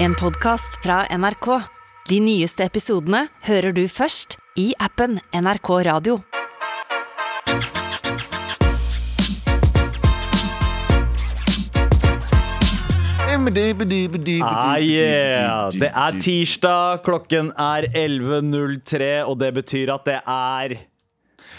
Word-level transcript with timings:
En 0.00 0.14
podkast 0.14 0.76
fra 0.82 1.00
NRK. 1.10 1.46
De 2.06 2.20
nyeste 2.22 2.62
episodene 2.62 3.24
hører 3.48 3.74
du 3.74 3.80
først 3.90 4.36
i 4.54 4.68
appen 4.78 5.16
NRK 5.34 5.70
Radio. 5.88 6.20
Ah, 14.46 14.78
yeah. 14.78 15.66
Det 15.74 15.90
er 15.90 16.20
tirsdag, 16.22 17.02
klokken 17.02 17.50
er 17.58 17.90
11.03, 17.90 19.10
og 19.26 19.40
det 19.42 19.50
betyr 19.58 19.96
at 19.96 20.06
det 20.06 20.20
er 20.22 20.76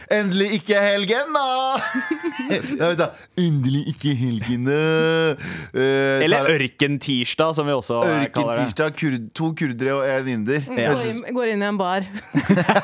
Endelig 0.10 0.55
ikke 0.57 0.80
helgen, 0.82 1.36
da! 1.36 1.78
Du, 2.98 3.04
Endelig 3.38 3.84
ikke 3.92 4.14
helgen, 4.18 4.64
da! 4.66 4.78
Eh, 5.78 6.24
Eller 6.25 6.50
ørkentirsdag, 6.55 7.54
som 7.55 7.68
vi 7.70 7.75
også 7.75 8.00
kaller 8.02 8.24
det. 8.24 8.32
Ørkentirsdag. 8.32 8.96
kur 8.98 9.20
to 9.38 9.52
kurdere 9.60 9.93
og 10.00 10.07
en 10.10 10.32
inder. 10.33 10.66
Ja. 10.74 10.96
Går 10.96 11.06
inn, 11.11 11.21
går 11.38 11.52
inn 11.54 11.61
i 11.61 11.69
en 11.69 11.78
bar. 11.78 12.10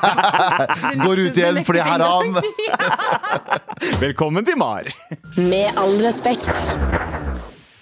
Går 1.05 1.23
ut 1.25 1.41
igjen 1.41 1.61
fordi 1.65 1.81
det 1.81 1.85
er 1.85 1.91
haram. 1.95 2.37
Velkommen 4.05 4.45
til 4.45 4.61
MAR. 4.61 4.91
Med 5.41 5.73
all 5.81 5.97
respekt. 6.05 6.53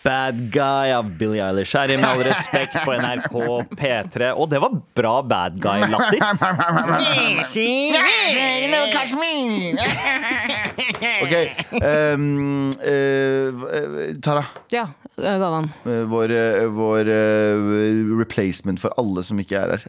Bad 0.03 0.49
Guy 0.51 0.91
av 0.91 1.07
Billie 1.17 1.39
Eilish 1.43 1.71
her 1.77 1.91
i 1.93 1.97
Med 1.97 2.05
all 2.09 2.23
respekt 2.27 2.75
på 2.83 2.91
NRK 2.99 3.35
P3. 3.79 4.33
Og 4.35 4.49
det 4.51 4.59
var 4.59 4.73
bra 4.99 5.13
bad 5.23 5.55
guy-latter. 5.63 6.19
Ok, 11.23 11.33
Um, 11.83 12.69
uh, 12.69 14.15
Tara. 14.23 14.43
Ja, 14.71 14.87
Gavan. 15.17 15.69
eh, 15.85 16.03
Vår, 16.09 16.31
eh, 16.31 16.65
vår 16.73 17.09
eh, 17.11 18.15
replacement 18.19 18.79
for 18.81 18.93
alle 18.97 19.23
som 19.23 19.39
ikke 19.39 19.57
er 19.59 19.69
her. 19.75 19.83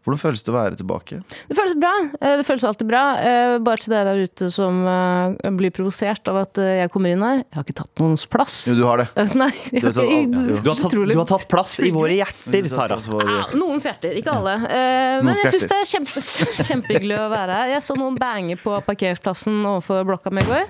Hvordan 0.00 0.16
føles 0.22 0.40
det 0.40 0.48
å 0.48 0.54
være 0.56 0.76
tilbake? 0.80 1.18
Det 1.50 1.56
føles 1.58 1.74
bra. 1.76 1.90
Eh, 2.20 2.36
Det 2.40 2.46
føles 2.48 2.64
alltid 2.64 2.88
bra. 2.88 3.02
Eh, 3.20 3.58
Bare 3.60 3.82
til 3.82 3.92
dere 3.92 4.14
der 4.14 4.22
ute 4.24 4.48
som 4.54 4.78
eh, 4.88 5.50
blir 5.58 5.70
provosert 5.76 6.26
av 6.32 6.38
at 6.46 6.56
jeg 6.56 6.88
kommer 6.94 7.12
inn 7.12 7.20
her. 7.26 7.42
Jeg 7.44 7.58
har 7.58 7.66
ikke 7.66 7.76
tatt 7.82 8.00
noens 8.00 8.24
plass. 8.32 8.56
Jo, 8.70 8.78
du 8.80 8.84
har 8.88 9.02
det. 9.02 9.08
Nei, 9.36 9.50
Du 9.74 9.84
har 9.84 9.92
tatt 9.92 10.08
ikke-. 10.08 10.46
Du 10.64 10.70
har, 10.70 10.80
tatt, 10.80 10.96
du 11.12 11.18
har 11.20 11.28
tatt 11.34 11.46
plass 11.52 11.76
i 11.84 11.92
våre 11.92 12.16
hjerter, 12.16 12.70
Tara. 12.72 12.96
Ja, 13.28 13.44
noens 13.60 13.84
hjerter, 13.90 14.16
ikke 14.16 14.32
alle. 14.40 14.56
Eh, 14.72 15.20
men 15.26 15.36
jeg 15.36 15.52
syns 15.58 15.68
det 15.68 15.78
er 15.82 15.88
kjempe, 15.92 16.24
kjempehyggelig 16.70 17.20
å 17.20 17.28
være 17.36 17.60
her. 17.60 17.74
Jeg 17.76 17.84
så 17.84 17.98
noen 18.00 18.16
bange 18.20 18.56
på 18.60 18.80
parkeringsplassen 18.88 19.60
overfor 19.68 20.08
blokka 20.08 20.32
mi 20.32 20.40
i 20.40 20.48
går. 20.48 20.68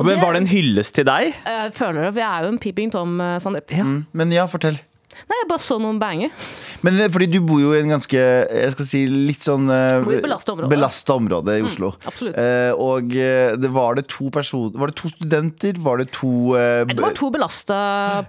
Men 0.00 0.20
Var 0.22 0.36
det 0.36 0.40
en 0.44 0.50
hyllest 0.50 0.94
til 0.94 1.06
deg? 1.08 1.32
Jeg 1.44 1.72
føler 1.74 2.04
det, 2.06 2.10
for 2.14 2.20
jeg 2.22 2.28
er 2.30 2.44
jo 2.46 2.52
en 2.54 2.60
peeping 2.62 2.92
tom, 2.94 3.16
eh, 3.20 3.36
Sandeep. 3.42 3.72
Men 4.16 4.32
ja, 4.32 4.46
fortell. 4.50 4.78
Nei, 5.26 5.38
jeg 5.40 5.48
bare 5.48 5.64
så 5.64 5.78
noen 5.80 5.98
banger. 6.00 6.30
Men 6.84 6.98
det 6.98 7.06
er 7.06 7.12
fordi 7.14 7.26
du 7.32 7.38
bor 7.46 7.60
jo 7.62 7.72
i 7.74 7.80
en 7.80 7.92
ganske 7.94 8.16
jeg 8.20 8.72
skal 8.74 8.86
si, 8.88 9.00
litt 9.08 9.42
sånn 9.42 9.64
eh, 9.72 10.04
belastet 10.22 10.52
område. 10.52 11.16
område 11.16 11.56
i 11.58 11.64
Oslo. 11.66 11.92
absolutt. 12.06 12.36
Eh, 12.36 12.72
og 12.76 13.14
eh, 13.16 13.54
det 13.58 13.70
var 13.72 13.96
det 13.98 14.06
to 14.12 14.28
personer 14.34 14.76
Var 14.78 14.92
det 14.92 14.96
to 15.00 15.08
studenter? 15.12 15.80
Var 15.82 16.02
det 16.02 16.08
to 16.14 16.30
eh, 16.58 16.84
Det 16.90 17.00
var 17.02 17.16
to 17.16 17.30
belasta 17.34 17.78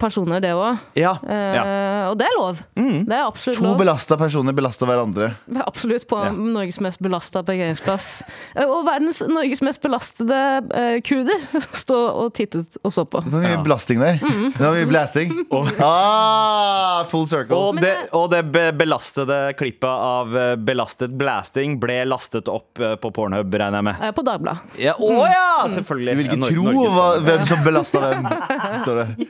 personer, 0.00 0.40
det 0.44 0.54
òg. 0.56 0.78
Ja. 0.98 1.14
ja. 1.22 1.64
Og 2.10 2.16
det 2.20 2.26
er 2.28 2.36
lov. 2.38 2.62
Det 2.74 3.14
er 3.14 3.26
absolutt 3.26 3.58
To 3.60 3.66
lov. 3.68 3.76
belasta 3.82 4.16
personer 4.20 4.56
belasta 4.56 4.88
hverandre. 4.88 5.30
Absolutt 5.66 6.08
på 6.10 6.18
Ja. 6.24 6.32
Norges 6.32 6.80
mest 6.84 7.00
belasta 7.04 7.42
parkeringsplass. 7.46 8.08
Eh, 8.56 8.64
Og 8.66 8.84
verdens 8.88 9.20
Norges 9.28 9.62
mest 9.66 9.82
belastede 9.84 10.40
eh, 10.74 10.98
kurder 11.06 11.44
stå 11.84 11.98
og 12.24 12.32
tittet 12.38 12.76
og 12.82 12.92
så 12.94 13.04
på. 13.08 13.22
Det 13.26 13.32
var 13.36 13.44
mye 13.46 13.62
blasting 13.66 14.00
der. 14.02 14.18
Mm. 14.22 14.52
Det 14.56 14.64
var 14.64 14.76
mye 14.78 14.90
blasting. 14.90 15.34
Ah, 15.78 16.77
full 17.10 17.26
circle. 17.30 17.56
Og 17.56 17.80
det, 17.82 17.92
og 18.16 18.28
det 18.32 18.42
belastede 18.78 19.38
klippet 19.58 19.88
av 19.88 20.36
eh, 20.36 20.54
belastet 20.56 21.14
blasting 21.18 21.78
ble 21.82 22.00
lastet 22.08 22.48
opp 22.52 22.80
eh, 22.82 22.94
på 23.00 23.10
Pornhub, 23.16 23.52
regner 23.54 23.80
jeg 23.80 23.88
med. 23.90 24.02
Eh, 24.08 24.14
På 24.16 24.24
Dagbladet. 24.26 24.78
Ja, 24.82 24.94
å 24.98 25.24
ja, 25.28 25.66
selvfølgelig. 25.74 26.14
Du 26.14 26.22
vil 26.22 26.30
ikke 26.30 26.38
Ja, 26.38 26.54
tro 26.54 26.86
hva, 26.94 27.08
hvem 27.26 27.44
som 27.48 27.64
belasta 27.66 28.04
hvem, 28.06 28.30
står 28.84 29.02
det. 29.02 29.28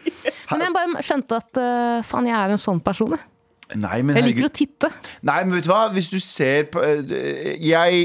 Men 0.52 0.62
jeg 0.68 0.76
bare 0.78 1.02
skjønte 1.04 1.42
at 1.42 1.58
uh, 1.60 1.98
faen, 2.08 2.28
jeg 2.30 2.38
er 2.38 2.54
en 2.54 2.62
sånn 2.62 2.78
person. 2.84 3.12
jeg. 3.16 3.26
Nei, 3.76 3.98
men 4.00 4.16
Jeg 4.16 4.24
liker 4.24 4.46
herregud. 4.46 4.48
å 4.48 4.56
titte. 4.56 4.88
Nei, 5.28 5.42
men 5.44 5.58
vet 5.58 5.66
du 5.66 5.68
hva? 5.68 5.82
Hvis 5.92 6.06
du 6.08 6.16
ser 6.24 6.70
på 6.72 6.80
Jeg 6.80 7.98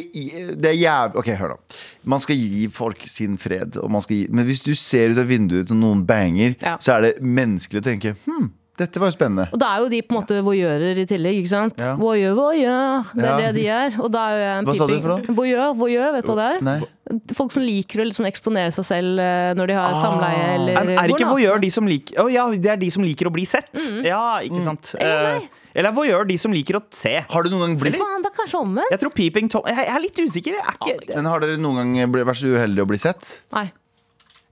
Det 0.59 0.67
er 0.67 0.75
jævlig 0.75 1.21
Ok, 1.21 1.29
hør 1.39 1.53
da. 1.53 1.77
Man 2.11 2.19
skal 2.19 2.35
gi 2.35 2.65
folk 2.67 3.05
sin 3.07 3.37
fred, 3.39 3.77
og 3.79 3.87
man 3.95 4.03
skal 4.03 4.17
gi, 4.17 4.25
men 4.35 4.43
hvis 4.49 4.59
du 4.65 4.73
ser 4.75 5.13
ut 5.15 5.21
av 5.23 5.29
vinduet 5.31 5.71
og 5.71 5.79
noen 5.79 6.01
banger, 6.09 6.57
Ja. 6.59 6.75
så 6.83 6.97
er 6.97 7.05
det 7.07 7.13
menneskelig 7.23 7.79
å 7.79 7.85
tenke 7.87 8.11
Hm, 8.27 8.49
dette 8.77 8.97
var 8.99 9.11
jo 9.11 9.13
spennende. 9.13 9.45
Og 9.53 9.59
da 9.61 9.67
er 9.75 9.83
jo 9.83 9.89
de 9.91 9.99
på 10.01 10.15
en 10.15 10.17
måte 10.21 10.37
voyeurer 10.45 10.97
i 10.97 11.05
tillegg, 11.05 11.37
ikke 11.43 11.51
sant? 11.51 11.77
Ja. 11.77 11.91
Voyeur, 11.99 12.33
voyeur. 12.37 13.03
Det 13.13 13.23
er 13.23 13.29
Ja. 13.29 13.37
det 13.37 13.55
de 13.55 13.65
er. 13.69 13.97
Og 14.01 14.11
da 14.11 14.23
er 14.29 14.33
jo 14.33 14.41
jeg 14.43 14.57
en 14.57 14.65
Hva 14.65 14.75
sa 14.77 14.87
du 14.87 14.95
for 15.01 15.11
noe? 15.13 15.35
Voyeur, 15.37 15.73
voyeur, 15.77 16.11
vet 16.17 16.25
du 16.25 16.31
hva 16.33 16.37
det 16.41 16.47
er? 16.49 16.63
Nei. 16.65 16.79
Folk 17.37 17.51
som 17.53 17.61
liker 17.61 18.01
å 18.01 18.07
liksom 18.09 18.25
eksponere 18.25 18.71
seg 18.73 18.85
selv 18.87 19.19
eh, 19.21 19.53
når 19.59 19.67
de 19.67 19.73
har 19.77 19.93
samleie 19.99 20.45
eller 20.55 20.77
Er, 20.79 20.93
er 21.03 21.13
ikke 21.13 21.27
voyeur 21.29 21.59
de 21.61 21.69
som 21.69 21.85
liker 21.85 22.15
Å 22.23 22.29
ja, 22.31 22.45
det 22.49 22.71
er 22.71 22.77
de 22.79 22.89
som 22.95 23.03
liker 23.03 23.27
å 23.27 23.33
bli 23.35 23.45
sett. 23.45 23.69
Ja, 24.03 24.39
ikke 24.41 24.63
sant. 24.63 24.95
Eller 24.99 25.43
Eh, 25.43 25.49
Eller 25.75 25.89
hva 25.91 26.03
gjør 26.05 26.27
de 26.29 26.35
som 26.37 26.53
liker 26.53 26.75
å 26.77 26.81
se. 26.93 27.25
Har 27.29 27.43
du 27.43 27.49
noen 27.49 27.63
gang 27.65 27.77
blitt 27.81 27.95
Faen, 27.97 28.21
det 28.21 28.29
er 28.29 28.35
kanskje 28.37 28.59
omvendt? 28.61 28.91
Jeg 28.93 28.99
tror 29.01 29.09
peeping 29.17 29.49
tom 29.49 29.63
Jeg 29.65 29.87
er 29.89 29.99
litt 30.03 30.19
usikker. 30.21 30.53
Jeg 30.53 30.61
er 30.61 30.97
ikke 31.01 31.15
Men 31.15 31.25
har 31.25 31.39
dere 31.41 31.57
noen 31.57 31.93
gang 31.97 32.11
vært 32.25 32.37
så 32.37 32.51
uheldige 32.53 32.85
å 32.85 32.89
bli 32.89 32.97
sett? 33.01 33.41
Nei. 33.53 33.71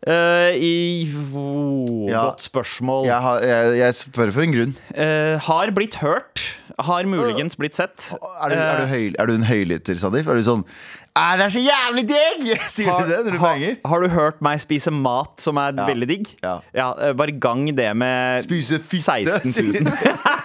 Eh, 0.07 0.55
i, 0.57 1.11
oh, 1.37 2.07
Ja. 2.09 2.23
Godt 2.31 2.41
spørsmål. 2.41 3.05
Jeg, 3.05 3.19
har, 3.21 3.43
jeg, 3.45 3.75
jeg 3.77 3.95
spør 3.99 4.31
for 4.33 4.41
en 4.47 4.55
grunn. 4.55 4.71
Uh, 4.97 5.37
har 5.45 5.71
blitt 5.77 5.99
hørt. 6.01 6.41
Har 6.81 7.05
muligens 7.05 7.55
blitt 7.59 7.77
sett. 7.77 8.07
Er 8.17 8.49
du, 8.49 8.55
er 8.57 8.81
du, 8.81 8.87
høy, 8.89 9.11
er 9.19 9.29
du 9.29 9.33
en 9.35 9.45
høylytter, 9.45 9.99
Sadif? 10.01 10.25
Er 10.31 10.39
du 10.39 10.43
sånn 10.47 10.63
«Æ, 11.11 11.23
Det 11.37 11.43
er 11.43 11.51
så 11.51 11.59
jævlig 11.61 12.03
digg! 12.07 12.45
Sier 12.71 12.87
Har, 12.89 13.03
du 13.03 13.09
det 13.11 13.17
når 13.27 13.33
du 13.35 13.37
har, 13.41 13.55
banger? 13.59 13.73
har 13.91 14.01
du 14.05 14.13
hørt 14.13 14.37
meg 14.47 14.61
spise 14.63 14.93
mat 14.95 15.43
som 15.43 15.59
er 15.59 15.75
Ja. 15.75 15.85
veldig 15.89 16.07
digg? 16.07 16.29
Ja. 16.41 16.53
ja. 16.73 16.87
bare 17.19 17.35
gang 17.35 17.65
det 17.77 17.89
med 17.99 18.45
Spise 18.47 18.79
fitte? 18.79 19.35
16 19.43 19.83
000. 19.83 19.91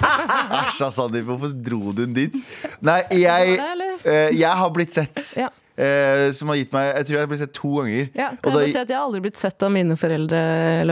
Æsj, 0.67 0.83
Sadif, 0.99 1.25
hvorfor 1.31 1.55
dro 1.55 1.93
du 1.95 2.03
den 2.03 2.17
dit? 2.19 2.35
Nei, 2.85 2.99
jeg, 3.23 3.57
eh, 4.05 4.35
jeg 4.37 4.51
har 4.59 4.75
blitt 4.75 4.93
sett. 4.99 5.23
Ja. 5.39 5.49
Eh, 5.77 6.31
som 6.33 6.49
har 6.49 6.57
gitt 6.57 6.73
meg 6.73 6.95
Jeg 6.97 7.07
tror 7.07 7.15
jeg 7.17 7.21
har 7.21 7.27
blitt 7.31 7.41
sett 7.45 7.53
to 7.53 7.69
ganger. 7.77 8.09
Ja, 8.15 8.29
Og 8.33 8.43
kan 8.43 8.53
da- 8.55 8.61
jeg 8.65 8.73
si 8.73 8.79
at 8.79 8.89
Jeg 8.89 8.97
har 8.97 9.05
aldri 9.07 9.21
blitt 9.21 9.37
sett 9.37 9.63
av 9.63 9.71
mine 9.73 9.97
foreldre. 9.97 10.41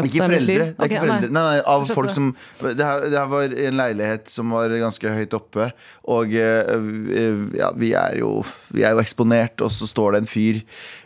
ikke 0.05 0.25
foreldre. 0.25 0.47
Det 0.47 0.69
er 0.69 0.75
okay, 0.79 0.89
ikke 0.97 1.05
foreldre. 1.07 1.31
Nei, 1.31 1.43
nei, 1.43 1.61
av 1.67 1.87
folk 1.89 2.11
som 2.11 2.37
det 2.61 2.85
her, 2.85 3.01
det 3.09 3.19
her 3.19 3.27
var 3.27 3.43
en 3.45 3.77
leilighet 3.81 4.29
som 4.29 4.51
var 4.51 4.69
ganske 4.69 5.15
høyt 5.17 5.35
oppe. 5.35 5.73
Og 6.07 6.35
eh, 6.35 6.77
vi- 6.77 7.59
ja, 7.59 7.73
vi 7.75 7.93
er 7.95 8.19
jo 8.19 8.45
Vi 8.75 8.83
er 8.83 8.91
jo 8.91 8.99
eksponert, 9.01 9.61
og 9.63 9.71
så 9.71 9.87
står 9.87 10.13
det 10.13 10.19
en 10.23 10.27
fyr 10.27 10.57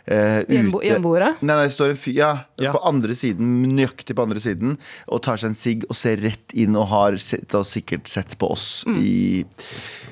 eh, 0.07 0.43
Hjembo- 0.49 0.79
ute 0.81 0.89
Hjemboere? 0.89 1.35
Nei, 1.41 1.53
nei, 1.55 1.67
det 1.67 1.73
står 1.75 1.91
en 1.91 1.97
fyr 2.01 2.15
ja, 2.15 2.31
Ja. 2.57 2.71
på 2.73 2.79
andre 2.83 3.13
siden, 3.13 3.61
nøyaktig 3.77 4.15
på 4.15 4.23
andre 4.23 4.39
siden, 4.41 4.77
og 5.07 5.21
tar 5.21 5.37
seg 5.37 5.49
en 5.51 5.55
sigg 5.55 5.85
og 5.87 5.95
ser 5.95 6.17
rett 6.17 6.51
inn 6.55 6.75
og 6.75 6.87
har 6.87 7.13
sett, 7.21 7.53
og 7.53 7.63
sikkert 7.63 8.07
sett 8.07 8.35
på 8.39 8.49
oss 8.49 8.83
Mm. 8.87 8.97
i 9.03 9.45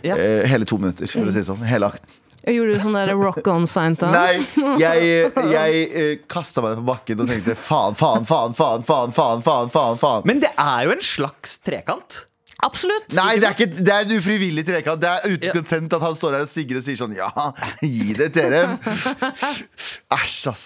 Ja. 0.04 0.16
eh, 0.16 0.46
hele 0.46 0.66
to 0.66 0.78
minutter, 0.78 1.08
for 1.08 1.22
å 1.26 1.32
si 1.32 1.40
det 1.40 1.46
sånn. 1.48 1.66
Hele 1.66 1.88
akten. 1.90 2.06
Jeg 2.48 2.64
du 2.64 2.78
sånn 2.80 2.96
der 2.96 3.12
rock 3.20 3.44
on-sign 3.52 3.98
til. 4.00 4.14
Nei, 4.14 4.40
jeg, 4.80 5.34
jeg 5.52 5.82
uh, 5.92 6.14
kasta 6.32 6.64
meg 6.64 6.78
ned 6.78 6.84
på 6.86 6.88
bakken 6.94 7.24
og 7.26 7.32
tenkte 7.34 7.58
faen, 7.60 7.98
faen, 8.00 8.24
faen, 8.28 8.56
faen, 8.56 8.86
faen, 8.88 9.12
faen, 9.12 9.44
faen, 9.44 9.72
faen, 9.74 10.00
faen. 10.00 10.28
Men 10.30 10.40
det 10.46 10.54
er 10.56 10.88
jo 10.88 10.96
en 10.96 11.04
slags 11.04 11.58
trekant. 11.68 12.22
Absolutt! 12.64 13.12
Nei, 13.14 13.36
det 13.38 13.50
er, 13.50 13.54
ikke, 13.54 13.68
det 13.86 13.94
er 13.94 14.08
en 14.08 14.14
ufrivillig 14.16 14.64
trekant. 14.66 15.02
Det 15.02 15.10
er 15.12 15.36
uten 15.36 15.58
konsent 15.60 15.98
at 16.00 16.06
han 16.08 16.16
står 16.18 16.38
der 16.38 16.46
og 16.48 16.50
sigger 16.50 16.80
og 16.80 16.86
sier 16.88 17.02
sånn 17.04 17.18
Ja, 17.18 17.30
gi 17.84 18.16
det 18.18 18.32
til 18.38 18.56
dem. 18.56 18.78
Æsj, 20.18 20.40
ass. 20.54 20.64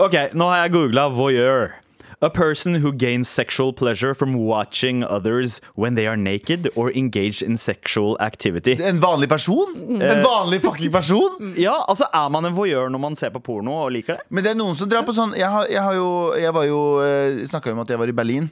Ok, 0.00 0.16
nå 0.34 0.48
har 0.50 0.64
jeg 0.64 0.74
googla 0.74 1.06
voyeur. 1.12 1.76
A 2.20 2.28
person 2.28 2.74
who 2.74 2.90
gains 2.92 3.28
sexual 3.28 3.72
pleasure 3.72 4.12
from 4.12 4.34
watching 4.34 5.04
others 5.04 5.60
when 5.76 5.94
they 5.94 6.08
are 6.08 6.16
naked 6.16 6.68
or 6.74 6.90
engaged 6.90 7.42
in 7.42 7.56
sexual 7.56 8.16
activity. 8.20 8.72
En 8.82 8.98
vanlig 8.98 9.28
person? 9.28 9.66
En 10.02 10.22
vanlig 10.24 10.60
fucking 10.62 10.90
person? 10.90 11.54
Ja, 11.56 11.84
altså 11.88 12.04
Er 12.12 12.28
man 12.28 12.44
en 12.44 12.56
voyeur 12.56 12.90
når 12.90 12.98
man 12.98 13.14
ser 13.16 13.30
på 13.30 13.38
porno 13.38 13.76
og 13.84 13.92
liker 13.94 14.18
det? 14.18 14.26
Men 14.30 14.42
det 14.44 14.50
er 14.50 14.58
noen 14.58 14.74
som 14.74 14.90
drar 14.90 15.06
på 15.06 15.14
sånn 15.14 15.36
Jeg, 15.38 15.46
har, 15.46 15.70
jeg, 15.70 15.78
har 15.82 15.94
jo, 15.94 16.08
jeg 16.42 16.54
var 16.58 16.66
jo 16.66 16.80
eh, 17.06 17.38
snakka 17.46 17.70
om 17.76 17.84
at 17.84 17.94
jeg 17.94 18.02
var 18.02 18.10
i 18.10 18.16
Berlin. 18.18 18.50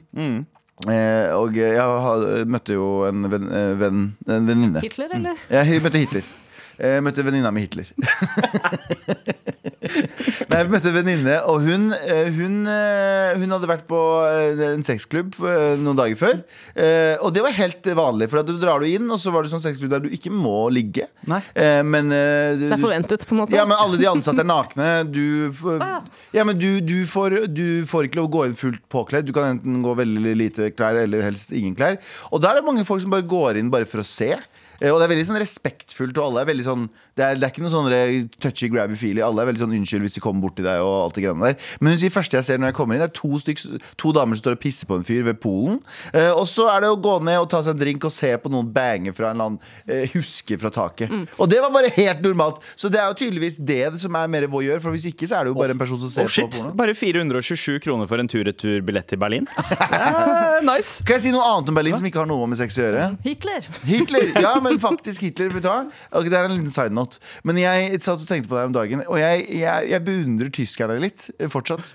Eh, 0.87 1.35
og 1.35 1.59
jeg 1.59 1.75
har, 1.75 2.25
møtte 2.47 2.79
jo 2.79 2.89
en 3.09 3.27
venn, 3.33 3.51
eh, 3.51 3.73
venn 3.83 4.01
En 4.31 4.47
venninne. 4.47 4.79
Hitler, 4.87 5.11
eller? 5.19 5.43
Jeg 5.51 5.83
møtte 5.83 6.05
Hitler. 6.05 6.33
Jeg 6.77 7.03
møtte 7.03 7.23
venninna 7.25 7.51
mi 7.51 7.67
Hitler. 7.67 7.91
Nei, 9.87 10.59
jeg 10.61 10.69
møtte 10.71 10.89
en 10.91 10.95
venninne, 10.97 11.35
og 11.49 11.61
hun, 11.65 11.87
eh, 11.95 12.29
hun, 12.35 12.55
eh, 12.71 13.35
hun 13.39 13.53
hadde 13.55 13.69
vært 13.69 13.85
på 13.89 13.99
eh, 14.27 14.61
en 14.73 14.83
sexklubb 14.85 15.35
noen 15.81 15.97
dager 15.99 16.17
før. 16.19 16.41
Eh, 16.75 17.15
Og 17.23 17.33
det 17.33 17.41
var 17.45 17.55
helt 17.57 17.87
vanlig, 17.97 18.29
for 18.31 18.41
at 18.41 18.47
du 18.49 18.55
drar 18.61 18.79
du 18.83 18.87
inn, 18.89 19.07
og 19.11 19.19
så 19.21 19.31
var 19.33 19.43
det 19.45 19.51
sånn 19.53 19.63
sexklubb 19.63 19.93
der 19.95 20.03
du 20.05 20.09
ikke 20.13 20.31
må 20.33 20.67
ligge. 20.73 21.07
Nei. 21.27 21.41
Eh, 21.55 21.81
Men 21.83 22.09
du- 22.09 22.67
Det 22.67 22.71
er 22.77 22.83
forventet, 22.83 23.25
på 23.27 23.35
en 23.35 23.41
måte. 23.43 23.55
Ja, 23.57 23.65
men 23.65 23.77
alle 23.79 23.97
de 23.97 24.05
ansatte 24.09 24.39
er 24.43 24.49
nakne. 24.49 25.11
Du, 25.11 25.51
Ah. 25.81 26.01
ja, 26.33 26.43
men 26.43 26.57
du, 26.57 26.79
du, 26.81 27.05
får, 27.05 27.47
du 27.53 27.85
får 27.85 28.07
ikke 28.07 28.15
lov 28.21 28.27
å 28.29 28.33
gå 28.37 28.45
inn 28.47 28.55
fullt 28.55 28.83
påkledd. 28.89 29.25
Du 29.25 29.33
kan 29.33 29.57
enten 29.57 29.81
gå 29.83 29.95
veldig 29.97 30.35
lite 30.37 30.71
klær 30.75 30.95
eller 31.03 31.21
helst 31.25 31.51
ingen 31.51 31.75
klær. 31.75 31.97
Og 32.31 32.41
da 32.41 32.51
er 32.51 32.55
det 32.61 32.65
mange 32.67 32.85
folk 32.85 33.01
som 33.01 33.11
bare 33.13 33.25
går 33.27 33.57
inn 33.57 33.69
bare 33.73 33.85
for 33.85 33.99
å 34.03 34.05
se. 34.05 34.35
Eh, 34.81 34.91
Og 34.93 34.99
det 34.99 35.07
er 35.07 35.11
veldig 35.15 35.25
sånn 35.29 35.39
respektfullt, 35.41 36.17
og 36.21 36.25
alle 36.31 36.41
er 36.43 36.49
veldig 36.51 36.65
sånn 36.67 36.83
Det 37.17 37.23
er, 37.25 37.35
det 37.39 37.47
er 37.47 37.51
ikke 37.53 37.63
noe 37.65 37.73
sånn 37.73 38.29
touchy 38.43 38.67
grabby 38.69 38.95
feely. 38.99 39.21
Alle 39.25 39.41
er 39.41 39.47
veldig 39.49 39.63
sånn 39.63 39.71
unnskyld 39.73 40.03
hvis 40.05 40.17
de 40.19 40.21
kommer 40.21 40.43
bort 40.45 40.55
til 40.59 40.67
deg 40.67 40.83
og 40.85 40.93
alt 41.07 41.15
det 41.17 41.23
greiene 41.25 41.47
der. 41.49 41.55
Men 41.81 41.95
hun 41.95 42.01
sier 42.03 42.13
første 42.13 42.37
jeg 42.37 42.45
ser 42.45 42.59
når 42.61 42.69
jeg 42.69 42.77
kommer 42.77 42.93
inn, 42.97 43.01
det 43.01 43.07
er 43.09 43.15
to, 43.17 43.31
stykk, 43.41 43.63
to 43.97 44.11
damer 44.13 44.37
som 44.37 44.43
står 44.45 44.57
og 44.57 44.61
pisser 44.61 44.85
på 44.89 44.99
en 44.99 45.05
fyr 45.07 45.23
ved 45.25 45.39
polen. 45.41 45.79
Eh, 46.13 46.29
og 46.37 46.45
så 46.51 46.67
er 46.75 46.85
det 46.85 46.91
å 46.93 46.99
gå 47.01 47.15
ned 47.25 47.39
og 47.41 47.49
ta 47.49 47.63
seg 47.65 47.73
en 47.73 47.81
drink 47.81 48.05
og 48.05 48.13
se 48.13 48.29
på 48.43 48.51
noen 48.53 48.69
bange 48.75 49.13
fra 49.17 49.31
en 49.31 49.39
eller 49.39 49.49
annen 49.49 49.59
eh, 49.89 50.05
huske 50.13 50.59
fra 50.61 50.69
taket. 50.75 51.09
Og 51.41 51.49
det 51.49 51.57
var 51.63 51.73
bare 51.73 51.89
helt 51.97 52.21
normalt. 52.27 52.61
Så 52.77 52.91
det 52.93 53.01
er 53.01 53.09
jo 53.09 53.17
tydeligvis 53.23 53.57
det 53.65 53.81
som 53.97 54.13
er 54.21 54.29
mer 54.29 54.45
voyeur, 54.53 54.77
for 54.83 54.93
hvis 54.93 55.09
ikke 55.09 55.25
så 55.31 55.39
er 55.39 55.47
det 55.49 55.55
jo 55.55 55.57
bare 55.57 55.73
en 55.73 55.81
person 55.81 55.97
som 56.05 56.13
ser 56.13 56.27
Oh 56.29 56.31
shit, 56.37 56.45
på 56.53 56.61
porno. 56.67 56.77
Bare 56.83 56.93
427 56.97 57.79
kroner 57.87 58.05
for 58.13 58.21
en 58.21 58.29
tur-retur-billett 58.29 59.09
til 59.09 59.17
Berlin. 59.25 59.49
Nice. 60.67 61.03
Kan 61.05 61.17
jeg 61.17 61.27
si 61.27 61.31
noe 61.33 61.43
annet 61.45 61.69
om 61.71 61.75
Berlin 61.77 61.97
som 61.97 62.05
ikke 62.09 62.21
har 62.23 62.29
noe 62.29 62.47
med 62.49 62.57
sex 62.59 62.77
å 62.79 62.85
gjøre? 62.85 63.03
Hitler. 63.25 63.65
Hitler! 63.87 64.31
Ja, 64.41 64.55
men 64.63 64.66
faktisk 64.81 65.23
Hitler. 65.25 65.53
Vet 65.55 65.65
du 65.65 65.69
hva? 65.71 65.83
Okay, 66.11 66.31
det 66.31 66.39
er 66.39 66.49
en 66.49 66.57
liten 66.57 66.73
side 66.73 66.95
note. 66.95 67.21
Men 67.47 67.59
jeg 67.61 68.01
satt 68.01 68.21
og 68.21 68.27
tenkte 68.27 68.51
på 68.51 68.57
det 68.57 68.65
her 68.65 68.71
om 68.71 68.75
dagen, 68.75 69.05
og 69.07 69.21
jeg, 69.21 69.47
jeg, 69.61 69.89
jeg 69.93 70.05
beundrer 70.07 70.53
tyskerne 70.53 70.99
litt 71.03 71.29
eh, 71.37 71.49
fortsatt. 71.51 71.93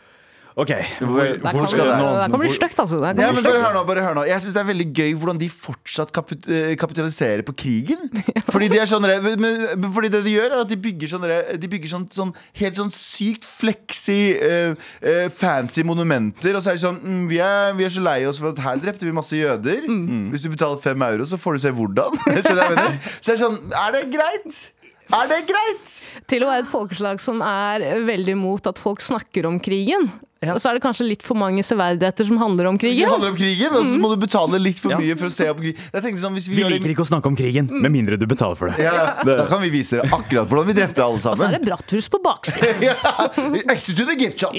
Ok, 0.55 0.71
Hvor, 1.01 1.53
hvor 1.53 1.67
skal 1.67 1.87
det, 1.89 1.95
det? 1.97 2.09
der 2.21 2.29
kan 2.29 2.41
det 2.41 2.51
stygt, 2.53 2.81
altså. 2.83 2.99
Ja, 3.01 3.33
men 3.33 3.45
bare 3.45 3.61
hør 3.63 3.77
nå, 3.79 3.83
bare 3.89 4.03
hør 4.05 4.17
nå 4.19 4.25
Jeg 4.29 4.43
synes 4.45 4.57
det 4.57 4.61
er 4.61 4.69
veldig 4.69 4.87
gøy 4.99 5.15
hvordan 5.17 5.39
de 5.41 5.49
fortsatt 5.49 6.13
kapit 6.13 6.49
eh, 6.49 6.75
kapitaliserer 6.77 7.41
på 7.47 7.55
krigen. 7.57 8.03
Fordi 8.53 8.69
de 8.69 8.81
er 8.83 8.91
sånn 8.91 9.07
Fordi 9.95 10.11
det 10.13 10.21
de 10.27 10.35
gjør, 10.35 10.51
er 10.51 10.65
at 10.67 10.69
de 10.69 10.77
bygger 10.77 11.13
sånn 11.15 11.25
De 11.63 11.71
bygger 11.73 11.93
sånn, 11.95 12.05
sånn 12.13 12.35
helt 12.61 12.77
sånn 12.77 12.93
sykt 12.93 13.49
fleksi, 13.49 14.19
uh, 14.43 14.75
uh, 15.01 15.29
fancy 15.33 15.87
monumenter. 15.89 16.53
Og 16.59 16.65
så 16.65 16.75
er 16.75 16.81
de 16.81 16.85
sånn 16.85 16.99
mm, 17.01 17.23
vi, 17.31 17.39
er, 17.45 17.73
vi 17.79 17.87
er 17.89 17.95
så 17.95 18.05
lei 18.05 18.19
oss 18.29 18.41
for 18.43 18.53
at 18.53 18.61
her 18.67 18.83
drepte 18.83 19.09
vi 19.09 19.15
masse 19.17 19.39
jøder. 19.39 19.87
Hvis 20.33 20.45
du 20.45 20.51
betaler 20.53 20.83
fem 20.85 21.07
euro, 21.09 21.29
så 21.29 21.41
får 21.41 21.57
du 21.57 21.65
se 21.65 21.73
hvordan. 21.79 22.19
så, 22.45 22.57
det 22.59 22.67
er, 22.67 22.99
så 23.19 23.33
er 23.33 23.39
det 23.39 23.41
sånn 23.41 23.59
Er 23.87 23.97
det 23.97 24.03
greit? 24.13 24.61
Er 25.13 25.29
det 25.29 25.41
greit? 25.49 25.97
Til 26.31 26.45
å 26.45 26.51
være 26.53 26.65
et 26.65 26.71
folkeslag 26.71 27.25
som 27.25 27.41
er 27.45 27.85
veldig 28.07 28.37
imot 28.37 28.69
at 28.69 28.81
folk 28.81 29.03
snakker 29.05 29.49
om 29.49 29.59
krigen. 29.63 30.11
Ja. 30.43 30.57
Og 30.57 30.63
så 30.63 30.73
er 30.73 30.79
det 30.79 30.83
kanskje 30.83 31.07
litt 31.07 31.23
for 31.23 31.39
mange 31.39 31.63
severdigheter 31.63 32.27
som 32.27 32.41
handler 32.41 32.67
om 32.73 32.79
Det 32.79 32.83
krigen. 32.83 33.09
handler 33.09 33.31
om 33.31 33.37
krigen, 33.39 33.71
og 33.79 33.87
så 33.87 33.99
må 34.03 34.11
du 34.11 34.17
betale 34.25 34.59
litt 34.59 34.81
for 34.83 34.91
Ja. 34.91 34.99
mye 34.99 35.17
for 35.17 35.27
å 35.27 35.33
se 35.33 35.47
på 35.47 35.63
krigen. 35.63 36.19
Sånn, 36.19 36.35
hvis 36.35 36.49
vi, 36.49 36.57
Vi 36.57 36.63
gjør 36.63 36.73
liker 36.75 36.91
ikke 36.91 37.07
å 37.07 37.11
snakke 37.11 37.27
om 37.27 37.37
krigen, 37.37 37.71
med 37.71 37.93
mindre 37.93 38.19
du 38.19 38.27
betaler 38.27 38.57
for 38.57 38.69
det. 38.69 38.83
ja, 38.83 39.23
Da 39.23 39.47
kan 39.47 39.63
vi 39.63 39.71
vise 39.71 40.01
dere 40.01 40.11
akkurat 40.11 40.49
hvordan 40.49 40.67
vi 40.67 40.75
drepte 40.75 41.03
alle 41.03 41.21
sammen. 41.23 41.39
Og 41.39 41.47
så 41.47 41.49
er 41.49 41.59
det 41.59 41.67
bratwurst 41.67 42.11
på 42.11 42.23
baksiden. 42.23 42.83
ja, 42.91 42.95
Exit 43.73 43.97
the 43.97 44.17
gift 44.19 44.39
shop. 44.41 44.55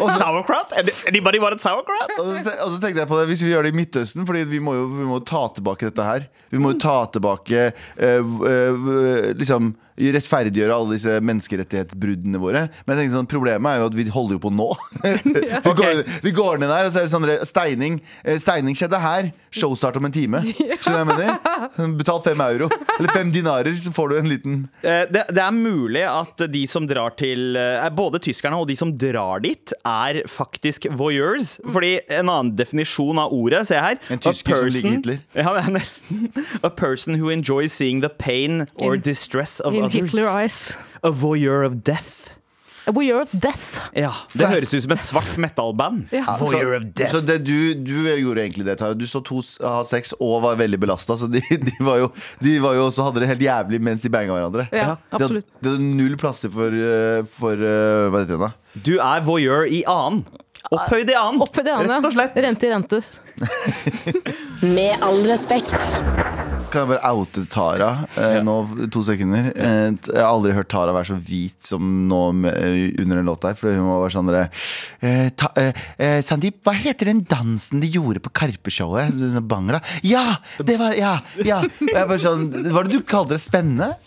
Og 0.00 0.10
Sauerkraut? 0.12 0.72
Anybody 1.08 1.40
want 1.40 1.60
sauerkraut? 1.60 2.12
og, 2.18 2.36
så, 2.44 2.80
tenkte 2.80 3.02
jeg 3.02 3.08
på 3.08 3.18
det 3.20 3.26
Hvis 3.30 3.42
vi 3.44 3.52
gjør 3.52 3.66
det 3.66 3.72
i 3.72 3.76
Midtøsten 3.76 4.26
Fordi 4.28 4.44
vi 4.50 4.60
må 4.62 4.74
jo 4.76 4.84
vi 4.92 5.08
må 5.08 5.20
ta 5.26 5.46
tilbake 5.56 5.88
dette 5.88 6.04
her 6.04 6.26
Vi 6.52 6.60
må 6.62 6.74
jo 6.74 6.80
ta 6.82 6.98
tilbake 7.12 7.70
uh, 7.72 8.20
uh, 8.20 8.46
eh, 8.50 9.32
Liksom 9.38 9.74
rettferdiggjøre 9.96 10.74
alle 10.76 10.96
disse 10.96 11.16
menneskerettighetsbruddene 11.24 12.40
våre 12.42 12.66
Men 12.88 13.00
jeg 13.00 13.12
sånn, 13.14 13.28
problemet 13.30 13.70
er 13.70 13.80
jo 13.82 13.88
at 13.90 13.96
vi 13.96 14.06
holder 14.12 14.36
jo 14.36 14.42
på 14.46 14.52
nå 14.54 14.68
vi, 15.06 15.74
går, 15.80 16.02
vi 16.24 16.32
går 16.36 16.60
ned 16.62 16.70
der 16.72 16.88
Og 16.88 16.94
så 16.94 17.02
er 17.02 17.08
det 17.08 17.12
sånn 17.14 17.28
steining 17.48 17.98
eh, 18.22 18.36
Steining 18.42 18.76
skjedde 18.78 19.00
her 19.02 19.30
Showstart 19.56 19.96
om 20.00 20.08
en 20.08 20.14
time 20.14 20.42
Skjønner 20.82 20.82
du 20.84 20.92
hva 20.92 21.00
jeg 21.00 21.08
mener? 21.12 21.94
Betal 22.00 22.22
fem 22.26 22.42
euro 22.44 22.68
Eller 22.98 23.12
fem 23.14 23.32
dinarer 23.34 23.76
Så 23.80 23.92
får 23.96 24.12
du 24.12 24.18
en 24.20 24.30
liten 24.30 24.56
Eh, 24.86 25.04
Det, 25.10 25.22
det 25.34 25.42
er 25.42 25.54
mulig 25.54 26.02
at 26.06 26.42
de 26.52 26.62
som 26.68 26.86
drar 26.88 27.14
til 27.18 27.56
eh, 27.58 27.86
Både 27.96 28.20
tyskerne 28.22 28.58
og 28.60 28.68
de 28.68 28.76
som 28.78 28.90
drar 28.98 29.40
dit, 29.44 29.72
er 29.86 30.18
faktisk 30.30 30.86
voyeurs. 30.96 31.54
Fordi 31.64 31.92
en 32.12 32.28
annen 32.32 32.50
definisjon 32.58 33.18
av 33.20 33.32
ordet, 33.34 33.62
se 33.68 33.78
her 33.80 33.96
En 34.12 34.20
tysker 34.22 34.52
person, 34.52 34.72
som 34.74 34.90
liker 34.90 34.96
Hitler. 34.96 35.20
Ja, 35.38 35.54
nesten. 35.72 36.26
A 36.66 36.70
person 36.70 37.16
who 37.20 37.30
enjoys 37.32 37.72
seeing 37.76 38.02
the 38.04 38.10
pain 38.10 38.66
or 38.76 38.96
distress 38.96 39.58
of 39.60 39.74
In. 39.74 39.85
Hitler 39.92 40.28
eyes. 40.42 40.76
A 41.02 41.10
voyeur 41.10 41.64
of 41.66 41.82
death. 41.84 42.22
A 42.86 42.92
voyeur 42.94 43.20
of 43.24 43.32
death. 43.34 43.80
Ja, 43.98 44.12
Det 44.30 44.46
høres 44.46 44.70
ut 44.72 44.84
som 44.84 44.92
et 44.94 45.00
svart 45.02 45.32
metal-band. 45.42 46.04
Ja. 46.14 46.36
Voyeur 46.38 46.76
of 46.76 46.84
death. 46.94 47.10
Så 47.16 47.20
det, 47.26 47.40
du, 47.42 47.74
du 47.74 48.06
gjorde 48.06 48.44
egentlig 48.44 48.62
det, 48.68 48.76
Tara. 48.78 48.94
Du 48.94 49.02
så 49.10 49.18
to 49.26 49.40
ha 49.66 49.80
sex 49.90 50.14
og 50.22 50.36
var 50.44 50.54
veldig 50.60 50.78
belasta. 50.84 51.16
Så 51.18 51.26
de, 51.26 51.42
de, 51.50 51.74
var 51.82 51.98
jo, 52.04 52.12
de 52.38 52.54
var 52.62 52.76
jo 52.78 52.86
også 52.86 53.08
hadde 53.08 53.24
det 53.24 53.30
helt 53.32 53.42
jævlig 53.42 53.80
mens 53.82 54.06
de 54.06 54.12
banga 54.14 54.36
hverandre. 54.38 54.68
Ja, 54.70 54.78
De 54.78 54.86
hadde, 54.94 55.24
absolutt. 55.24 55.50
de 55.58 55.72
hadde 55.72 55.90
null 55.98 56.14
plasser 56.22 56.52
for, 56.54 56.70
eh, 56.70 57.26
for 57.40 57.58
uh, 57.58 58.06
Hva 58.14 58.22
heter 58.22 58.36
det? 58.36 58.42
da? 58.46 58.80
Du 58.86 58.94
er 59.02 59.26
voyeur 59.26 59.66
i 59.66 59.82
annen. 59.90 60.22
Opphøyd 60.70 61.10
i 61.10 61.14
annen. 61.18 61.42
Opphøyd 61.42 61.66
i 61.66 61.74
annen. 61.74 61.90
Rett 61.90 62.06
og 62.06 62.14
slett. 62.14 62.38
Rente 62.42 62.66
i 62.66 62.70
rentes. 62.70 63.12
Med 64.76 65.02
all 65.02 65.22
respekt. 65.26 65.74
Kan 66.76 66.84
jeg 66.84 66.90
bare 66.90 67.10
oute 67.16 67.42
Tara 67.48 67.86
eh, 68.20 68.34
nå, 68.44 68.54
to 68.92 69.00
sekunder? 69.06 69.46
Eh, 69.56 69.94
jeg 69.96 70.18
har 70.20 70.26
aldri 70.28 70.52
hørt 70.52 70.68
Tara 70.68 70.92
være 70.92 71.08
så 71.08 71.16
hvit 71.16 71.56
som 71.64 71.86
nå 72.04 72.18
med, 72.36 72.52
eh, 72.52 73.00
under 73.00 73.22
en 73.22 73.30
låt 73.30 73.46
der. 73.46 73.56
For 73.56 73.72
hun 73.72 73.86
må 73.86 73.94
være 74.02 74.12
sånn 74.12 74.28
derre 74.28 74.42
eh, 75.00 75.30
eh, 75.62 75.80
eh, 75.96 76.18
Sandeep, 76.26 76.58
hva 76.66 76.74
heter 76.76 77.08
den 77.08 77.22
dansen 77.24 77.80
de 77.80 77.88
gjorde 77.94 78.20
på 78.26 78.34
Karpe-showet? 78.36 79.16
Bangla? 79.48 79.80
Ja! 80.04 80.26
Det 80.60 80.76
var 80.82 80.92
Ja! 81.00 81.14
ja. 81.40 81.62
Jeg 81.64 82.10
bare 82.12 82.20
sånn 82.20 82.50
Var 82.52 82.84
det 82.84 82.92
du 82.98 83.08
kalte 83.08 83.38
det 83.38 83.40
spennende? 83.46 83.94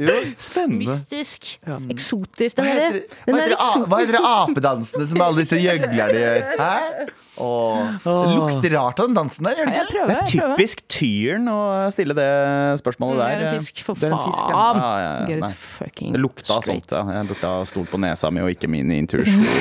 Jo. 0.00 0.14
Spennende. 0.40 0.86
Mystisk. 0.86 1.48
Eksotisk. 1.92 2.56
Hva 2.56 2.64
heter, 2.64 3.02
hva 3.26 3.40
heter, 3.42 3.82
hva 3.84 3.98
heter 4.00 4.16
apedansene 4.30 5.04
som 5.10 5.20
alle 5.26 5.42
disse 5.42 5.58
gjøglerne 5.60 6.22
gjør? 6.22 6.46
Hæ? 6.56 7.08
Åh, 7.40 7.90
det 8.04 8.34
lukter 8.36 8.74
rart 8.76 9.00
av 9.00 9.06
den 9.08 9.16
dansen 9.16 9.46
der, 9.46 9.54
gjør 9.56 9.70
det 9.70 9.74
ikke? 9.80 9.92
prøver, 9.94 10.08
Det 10.10 10.16
er 10.16 10.20
jeg 10.20 10.40
prøver. 10.40 10.56
typisk 10.60 10.82
tyren 10.92 11.48
å 11.48 11.58
stille 11.94 12.14
det 12.18 12.26
spørsmålet 12.82 13.16
Det 13.16 13.22
der. 13.24 13.30
er 13.30 13.46
en 13.48 13.54
fisk, 13.58 13.80
for 13.86 13.94
Det 14.00 14.08
er 14.10 14.12
en 14.12 14.24
fisk, 14.26 14.42
ja. 14.44 14.54
faen. 14.60 14.80
Ja, 14.80 14.90
ja, 15.00 15.10
ja. 15.20 15.26
Get 15.30 15.38
it 15.38 15.56
fucking 15.56 16.12
Det 16.12 16.20
lukta 16.20 16.60
straight. 16.60 16.90
sånt, 16.90 17.08
ja. 17.08 17.16
Jeg 17.20 17.28
burde 17.32 17.46
ha 17.54 17.64
stolt 17.70 17.90
på 17.90 17.98
nesa 18.02 18.30
mi 18.30 18.40
og 18.44 18.50
ikke 18.54 18.68
min 18.70 18.90
intuisjon. 19.00 19.46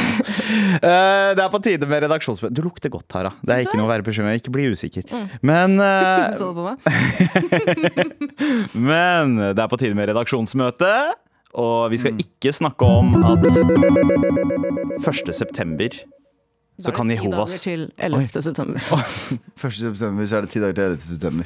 Eh, 0.79 1.33
det 1.35 1.41
er 1.43 1.49
på 1.51 1.59
tide 1.61 1.85
med 1.89 2.03
redaksjonsmøte. 2.03 2.53
Du 2.55 2.61
lukter 2.65 2.89
godt, 2.93 3.05
Tara. 3.11 3.31
Det 3.45 3.53
er 3.53 3.59
ikke 3.65 3.77
noe 3.77 3.85
å 3.87 3.89
være 3.91 4.03
bekymret 4.05 4.39
Ikke 4.39 4.51
bli 4.53 4.67
usikker. 4.71 5.03
Men, 5.45 5.75
eh, 5.83 6.31
Så 6.37 6.49
det 6.49 6.55
på 6.57 6.63
meg? 6.65 6.77
men 8.73 9.35
det 9.55 9.59
er 9.63 9.67
på 9.71 9.79
tide 9.81 9.95
med 9.97 10.09
redaksjonsmøte. 10.11 10.91
Og 11.59 11.89
vi 11.93 11.97
skal 12.01 12.17
ikke 12.21 12.51
snakke 12.53 12.85
om 12.85 13.15
at 13.25 13.41
1. 13.49 15.33
september 15.33 15.89
så 16.79 16.91
kan 16.95 17.07
Da 17.07 17.13
er 17.13 17.17
det 17.17 17.23
ti 17.23 17.29
Jehovas 17.29 17.51
dager 17.51 17.63
til 17.63 17.91
11. 17.97 18.41
september. 18.41 18.79
1. 19.63 19.73
september 19.73 20.25
så 20.25 20.37
er 20.37 20.41
det 20.41 20.49
ti 20.53 20.59
dager 20.63 20.73
til 20.73 20.83
11. 20.83 20.97
september. 20.99 21.45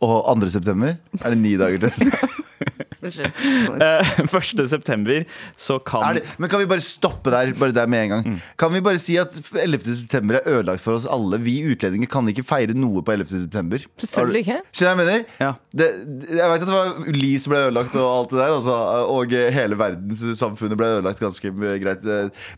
Og 0.00 0.40
2. 0.40 0.48
september 0.48 0.94
er 1.20 1.28
det 1.30 1.38
ni 1.38 1.56
dager 1.56 1.88
til. 1.88 2.12
Unnskyld. 3.02 3.32
Eh, 3.82 4.20
1. 4.22 4.68
september 4.70 5.24
så 5.56 5.78
kan 5.78 6.16
det, 6.16 6.22
men 6.38 6.50
kan 6.50 6.60
vi 6.60 6.66
bare 6.70 6.82
stoppe 6.84 7.32
der, 7.32 7.52
bare 7.58 7.74
der 7.74 7.88
med 7.90 8.04
en 8.04 8.10
gang? 8.12 8.40
Kan 8.58 8.72
vi 8.74 8.82
bare 8.84 9.00
si 9.00 9.16
at 9.20 9.34
11. 9.58 9.84
september 10.02 10.38
er 10.38 10.48
ødelagt 10.58 10.82
for 10.84 10.98
oss 10.98 11.06
alle? 11.10 11.38
Vi 11.42 11.56
utlendinger 11.72 12.10
kan 12.10 12.28
ikke 12.30 12.44
feire 12.46 12.76
noe 12.76 13.02
på 13.02 13.14
11. 13.14 13.32
september. 13.46 13.82
Selvfølgelig 14.02 14.44
ikke. 14.44 14.58
Skjønner 14.72 14.92
jeg 14.92 15.00
mener? 15.00 15.24
Ja. 15.40 15.50
Det, 15.72 15.88
jeg 16.28 16.50
vet 16.52 16.64
at 16.64 16.68
det 16.68 16.76
var 16.76 17.16
liv 17.16 17.38
som 17.42 17.54
ble 17.54 17.62
ødelagt, 17.66 17.96
og 17.98 18.08
alt 18.10 18.34
det 18.34 18.40
der 18.42 18.56
altså, 18.58 18.76
og 19.16 19.36
hele 19.56 19.78
verdenssamfunnet 19.80 20.80
ble 20.80 20.90
ødelagt 20.98 21.22
ganske 21.22 21.52
greit. 21.82 22.06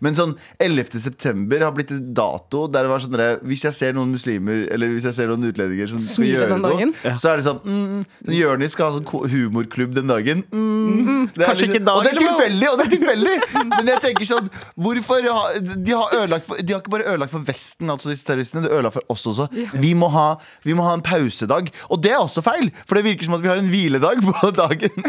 Men 0.04 0.18
sånn 0.18 0.34
11. 0.62 0.98
september 1.04 1.64
har 1.64 1.74
blitt 1.76 1.94
en 1.94 2.10
dato 2.16 2.64
der 2.70 2.84
det 2.84 2.92
var 2.92 3.02
sånn 3.02 3.16
Hvis 3.48 3.64
jeg 3.68 3.76
ser 3.76 3.94
noen 3.96 4.12
muslimer 4.14 4.66
eller 4.74 4.92
hvis 4.94 5.06
jeg 5.08 5.16
ser 5.16 5.30
noen 5.30 5.48
utlendinger 5.48 5.90
som 5.92 6.02
skal 6.02 6.28
gjøre 6.28 6.58
noe, 6.60 6.90
så 7.20 7.32
er 7.32 7.40
det 7.40 7.46
sånn 7.46 7.60
mm, 7.64 8.34
Jonis 8.34 8.74
skal 8.74 8.90
ha 8.90 8.98
sånn 8.98 9.30
humorklubb 9.34 9.94
den 9.96 10.10
dagen. 10.10 10.33
Mm, 10.52 11.28
det 11.34 11.42
er 11.42 11.46
Kanskje 11.50 11.68
ikke 11.68 11.80
dagen, 11.84 11.98
Og 11.98 12.04
det 12.04 12.12
er 12.12 12.20
tilfeldig! 12.22 12.68
Og 12.70 12.78
det 12.80 12.84
er 12.86 12.92
tilfeldig 12.94 13.34
Men 13.78 13.90
jeg 13.92 14.00
tenker 14.04 14.28
sånn 14.28 14.48
Hvorfor 14.80 15.28
har 15.28 15.58
de 15.84 15.92
har 15.94 16.14
ødelagt 16.18 16.46
for, 16.48 16.56
De 16.62 16.72
har 16.74 16.80
ikke 16.82 16.92
bare 16.94 17.06
ødelagt 17.12 17.32
for 17.32 17.44
Vesten, 17.46 17.90
altså 17.92 18.10
disse 18.12 18.26
terroristene, 18.26 18.64
de 18.66 18.72
ødelagt 18.74 18.94
for 18.98 19.04
oss 19.14 19.26
også. 19.30 19.46
Vi, 19.80 19.92
må 19.98 20.08
ha, 20.14 20.26
vi 20.64 20.74
må 20.76 20.82
ha 20.86 20.94
en 20.96 21.02
pausedag. 21.04 21.68
Og 21.92 22.00
det 22.04 22.12
er 22.14 22.20
også 22.22 22.42
feil, 22.44 22.70
for 22.88 22.98
det 22.98 23.04
virker 23.06 23.26
som 23.28 23.36
at 23.36 23.42
vi 23.44 23.50
har 23.50 23.60
en 23.60 23.68
hviledag 23.70 24.22
på 24.24 24.50
dagen. 24.56 25.04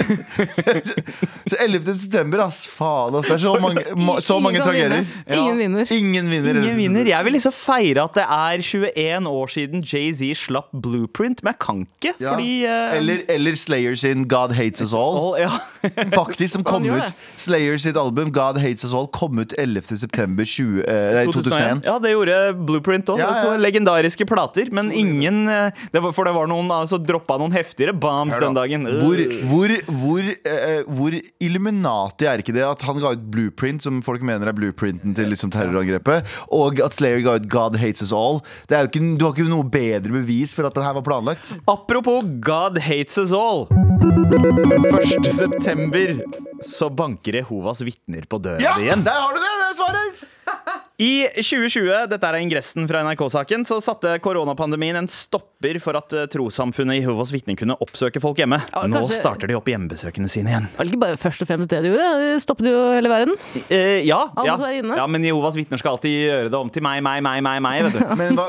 så 1.50 1.56
11. 1.60 1.96
september, 2.00 2.40
ass. 2.46 2.64
Faen, 2.70 3.16
ass. 3.20 3.28
Det 3.30 3.36
er 3.38 3.42
så 3.46 3.54
mange, 3.62 3.84
ma- 3.98 4.18
så 4.24 4.40
mange 4.44 4.60
Ingen 4.60 4.68
tragedier. 4.68 4.90
vinne. 4.90 5.38
Ingen 5.40 5.58
vinner. 5.62 5.92
Ingen 5.96 6.30
vinner. 6.32 6.60
Ingen 6.62 6.78
vinner. 6.80 7.10
Jeg 7.12 7.28
vil 7.28 7.36
liksom 7.38 7.56
feire 7.56 8.06
at 8.06 8.18
det 8.20 8.26
er 8.26 8.66
21 8.66 9.30
år 9.32 9.54
siden 9.56 9.84
Jay-Z 9.86 10.32
slapp 10.46 10.72
Blueprint, 10.74 11.44
men 11.46 11.54
jeg 11.56 11.60
kan 11.66 11.84
ikke, 11.86 12.14
Ja. 12.20 12.34
fordi 12.34 12.52
uh... 12.66 12.98
eller, 13.00 13.24
eller 13.30 13.56
Slayer 13.60 13.96
sin 14.00 14.28
God 14.32 14.54
Hates 14.58 14.82
Us 14.86 14.94
All. 14.94 15.15
All. 15.16 15.36
Ja. 15.40 15.52
Faktisk, 16.20 16.54
som 16.54 16.64
kom 16.68 16.86
ut. 16.86 17.14
Slayer 17.40 17.78
sitt 17.82 17.98
album 18.00 18.32
God 18.36 18.60
Hates 18.62 18.86
Us 18.88 18.94
All 18.96 19.08
kom 19.14 19.40
ut 19.40 19.54
11. 19.58 19.98
september 20.02 20.46
20, 20.46 20.84
eh, 20.84 21.22
2001. 21.30 21.84
Ja, 21.86 21.98
det 22.02 22.14
gjorde 22.14 22.38
Blueprint 22.68 23.10
òg. 23.14 23.22
Ja, 23.22 23.32
ja. 23.44 23.56
Legendariske 23.62 24.28
plater. 24.30 24.70
Men 24.76 24.92
ingen 24.92 25.46
eh, 25.52 25.86
det 25.94 26.04
var, 26.04 26.16
For 26.16 26.28
det 26.28 26.36
var 26.36 26.50
noen 26.52 26.72
altså, 26.74 27.00
droppa 27.02 27.38
noen 27.42 27.56
heftigere 27.56 27.96
bombs 27.96 28.38
den 28.42 28.58
dagen. 28.58 28.88
Hvor, 29.02 29.22
hvor, 29.52 29.76
hvor, 30.02 30.32
eh, 30.52 30.82
hvor 30.88 31.20
Illuminati 31.44 32.30
er 32.30 32.44
ikke 32.44 32.56
det 32.56 32.66
at 32.68 32.86
han 32.88 33.02
ga 33.04 33.16
ut 33.16 33.26
Blueprint, 33.32 33.86
som 33.86 34.02
folk 34.06 34.24
mener 34.26 34.50
er 34.50 34.58
blueprinten 34.58 35.16
til 35.18 35.32
liksom, 35.32 35.54
terrorangrepet, 35.54 36.26
og 36.56 36.82
at 36.84 36.98
Slayer 36.98 37.24
ga 37.26 37.38
ut 37.40 37.50
God 37.52 37.80
Hates 37.82 38.06
Us 38.06 38.14
All? 38.16 38.42
Ikke, 38.70 39.02
du 39.18 39.26
har 39.26 39.34
ikke 39.34 39.48
noe 39.50 39.68
bedre 39.70 40.14
bevis 40.14 40.56
for 40.56 40.68
at 40.68 40.76
det 40.76 40.86
her 40.86 40.98
var 40.98 41.06
planlagt. 41.06 41.56
Apropos 41.68 42.24
God 42.40 42.78
hates 42.80 43.18
us 43.18 43.32
all. 43.32 43.68
1. 44.26 45.26
september 45.34 46.24
så 46.64 46.90
banker 46.90 47.34
Jehovas 47.34 47.82
vitner 47.82 48.22
på 48.26 48.38
døra 48.42 48.58
Ja, 48.62 48.74
igjen. 48.82 49.04
Ja, 49.06 49.12
der 49.12 49.22
har 49.22 49.34
du 49.34 49.38
det! 49.38 49.52
Det 49.60 49.68
er 49.70 49.76
svaret! 49.78 50.85
I 50.96 51.26
2020, 51.36 52.06
dette 52.08 52.24
er 52.30 52.38
ingressen 52.40 52.86
fra 52.88 53.02
NRK-saken, 53.04 53.66
så 53.68 53.82
satte 53.84 54.14
koronapandemien 54.24 54.96
en 54.96 55.10
stopper 55.12 55.76
for 55.84 55.98
at 56.00 56.14
eh, 56.16 56.28
trossamfunnet 56.32 57.02
Jehovas 57.02 57.34
vitner 57.36 57.58
kunne 57.60 57.76
oppsøke 57.84 58.22
folk 58.24 58.40
hjemme. 58.40 58.62
Ja, 58.72 58.86
Nå 58.88 59.02
kanskje- 59.02 59.18
starter 59.18 59.52
de 59.52 59.58
opp 59.58 59.68
hjemmebesøkene 59.68 60.30
sine 60.32 60.54
igjen. 60.54 60.70
Var 60.78 60.88
det 60.88 60.94
ikke 60.94 61.02
bare 61.02 61.20
først 61.20 61.44
og 61.44 61.50
fremst 61.50 61.74
det 61.74 61.82
de 61.84 61.92
gjorde? 61.92 62.06
De 62.22 62.30
stoppet 62.40 62.70
jo 62.72 62.78
hele 62.96 63.12
verden. 63.12 63.36
Eh, 63.68 64.06
ja, 64.08 64.22
ja. 64.48 64.56
ja, 65.02 65.08
men 65.12 65.26
Jehovas 65.28 65.58
vitner 65.60 65.82
skal 65.82 65.98
alltid 65.98 66.16
gjøre 66.16 66.54
det 66.54 66.62
om 66.62 66.72
til 66.72 66.86
meg, 66.88 67.02
meg, 67.04 67.20
meg, 67.28 67.44
meg, 67.44 67.60
meg 67.66 67.90
vet 67.90 68.00
du. 68.00 68.16
Men, 68.22 68.40
hva, 68.40 68.48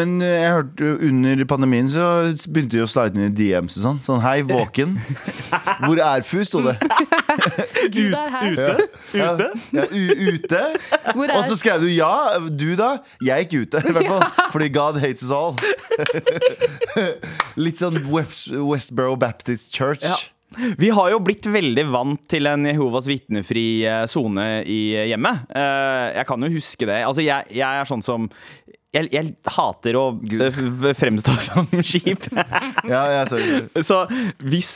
men 0.00 0.16
jeg 0.24 0.54
hørte 0.56 0.94
under 1.10 1.44
pandemien 1.52 1.92
så 1.92 2.08
begynte 2.48 2.78
de 2.78 2.86
å 2.86 2.88
slide 2.88 3.20
inn 3.20 3.28
i 3.28 3.34
DMs 3.36 3.76
og 3.82 3.84
sånn. 3.90 4.00
Sånn 4.06 4.24
hei, 4.24 4.38
våken. 4.48 4.96
Hvor 5.84 6.00
er 6.00 6.24
fu, 6.24 6.40
sto 6.48 6.64
det. 6.64 6.78
Gud 7.96 8.16
er 8.16 8.32
her. 8.32 8.56
Ute? 8.56 8.88
Ja, 9.12 9.30
ja, 9.76 9.86
ute. 9.92 10.64
Hvor 11.12 11.28
er 11.28 11.44
så 11.52 11.60
skrev 11.66 11.82
du 11.82 11.90
ja. 11.90 12.12
Du, 12.48 12.68
da? 12.78 12.92
Jeg 13.24 13.46
gikk 13.48 13.66
ute, 13.66 13.82
i 13.82 13.94
hvert 13.96 14.08
fall. 14.12 14.24
Fordi 14.54 14.68
God 14.74 15.00
hates 15.02 15.26
us 15.26 15.32
all. 15.34 15.56
Litt 17.66 17.80
sånn 17.82 17.98
West, 18.12 18.48
Westboro 18.54 19.16
Baptist 19.20 19.74
Church. 19.74 20.06
Ja. 20.06 20.16
Vi 20.78 20.88
har 20.94 21.10
jo 21.10 21.18
blitt 21.20 21.44
veldig 21.50 21.84
vant 21.92 22.22
til 22.30 22.46
en 22.48 22.64
Jehovas 22.68 23.08
vitnefri 23.10 23.82
eh, 23.84 24.04
sone 24.08 24.62
i 24.62 24.78
hjemmet. 25.10 25.42
Eh, 25.50 26.04
Jeg 26.20 26.28
kan 26.30 26.46
jo 26.46 26.52
huske 26.54 26.86
det. 26.88 27.00
Altså, 27.04 27.24
jeg, 27.26 27.50
jeg 27.58 27.66
er 27.82 27.88
sånn 27.90 28.04
som 28.06 28.28
jeg, 28.96 29.10
jeg 29.12 29.34
hater 29.58 29.98
å 30.00 30.04
eh, 30.46 30.60
fremstå 30.96 31.34
som 31.50 31.66
skip. 31.84 32.30
Ja, 32.86 33.02
ja, 33.18 33.24
sorry. 33.28 33.66
Så 33.84 34.04
hvis 34.46 34.70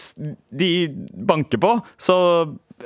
de 0.51 0.73
banker 1.15 1.63
på, 1.63 1.77
så 2.03 2.19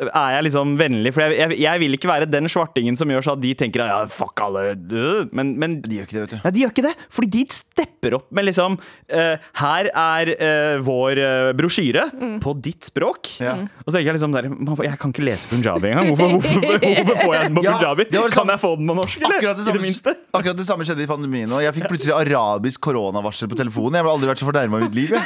er 0.02 0.34
jeg 0.36 0.46
liksom 0.48 0.74
vennlig. 0.80 1.12
For 1.14 1.24
jeg, 1.24 1.36
jeg, 1.38 1.58
jeg 1.64 1.82
vil 1.82 1.96
ikke 1.96 2.10
være 2.10 2.28
den 2.30 2.48
svartingen 2.50 2.98
som 2.98 3.10
gjør 3.10 3.24
så 3.26 3.34
at 3.36 3.42
de 3.42 3.52
tenker 3.58 3.84
ja, 3.86 4.00
fuck 4.10 4.40
alle. 4.44 4.64
Men, 5.34 5.54
men 5.60 5.78
De 5.84 5.98
gjør 6.00 6.08
ikke 6.08 6.16
det, 6.16 6.24
vet 6.24 6.34
du. 6.34 6.38
Nei, 6.44 6.52
de 6.56 6.62
gjør 6.64 6.74
ikke 6.74 6.86
det, 6.86 6.94
fordi 7.14 7.30
de 7.34 7.44
stepper 7.54 8.16
opp 8.18 8.28
med 8.34 8.48
liksom 8.48 8.76
uh, 8.78 9.46
Her 9.60 9.88
er 9.90 10.32
uh, 10.34 10.82
vår 10.84 11.20
uh, 11.22 11.50
brosjyre 11.56 12.06
på 12.42 12.54
ditt 12.64 12.88
språk. 12.90 13.34
Ja. 13.42 13.56
Og 13.84 13.88
så 13.90 13.96
tenker 13.98 14.12
jeg 14.12 14.18
liksom 14.18 14.34
der 14.34 14.50
Jeg 14.88 15.00
kan 15.00 15.14
ikke 15.14 15.26
lese 15.26 15.50
punjabi 15.50 15.92
engang. 15.92 16.10
Hvorfor, 16.12 16.34
hvorfor, 16.36 16.78
hvorfor 16.98 17.20
får 17.22 17.34
jeg 17.36 17.48
den 17.48 17.58
på 17.58 17.66
punjabi? 17.68 18.08
Ja, 18.10 18.24
Kan 18.24 18.38
samme- 18.40 18.56
jeg 18.56 18.64
få 18.64 18.74
den 18.80 18.90
på 18.90 18.98
norsk, 19.00 19.20
eller? 19.22 19.38
Akkurat 19.40 19.58
det, 19.58 19.62
I 19.62 19.64
det 19.64 19.72
samme, 19.72 19.86
minste. 19.88 20.16
akkurat 20.34 20.60
det 20.60 20.68
samme 20.68 20.88
skjedde 20.88 21.06
i 21.06 21.10
pandemien. 21.10 21.52
Og 21.54 21.64
jeg 21.64 21.76
fikk 21.78 21.90
plutselig 21.92 22.16
arabisk 22.18 22.82
koronavarsel 22.84 23.50
på 23.52 23.58
telefonen. 23.58 23.98
Jeg 23.98 24.06
har 24.06 24.14
aldri 24.14 24.32
vært 24.32 24.42
så 24.42 24.48
fornærma 24.50 24.80
i 24.80 24.86
mitt 24.88 24.98
liv. 24.98 25.14
Jeg, 25.14 25.22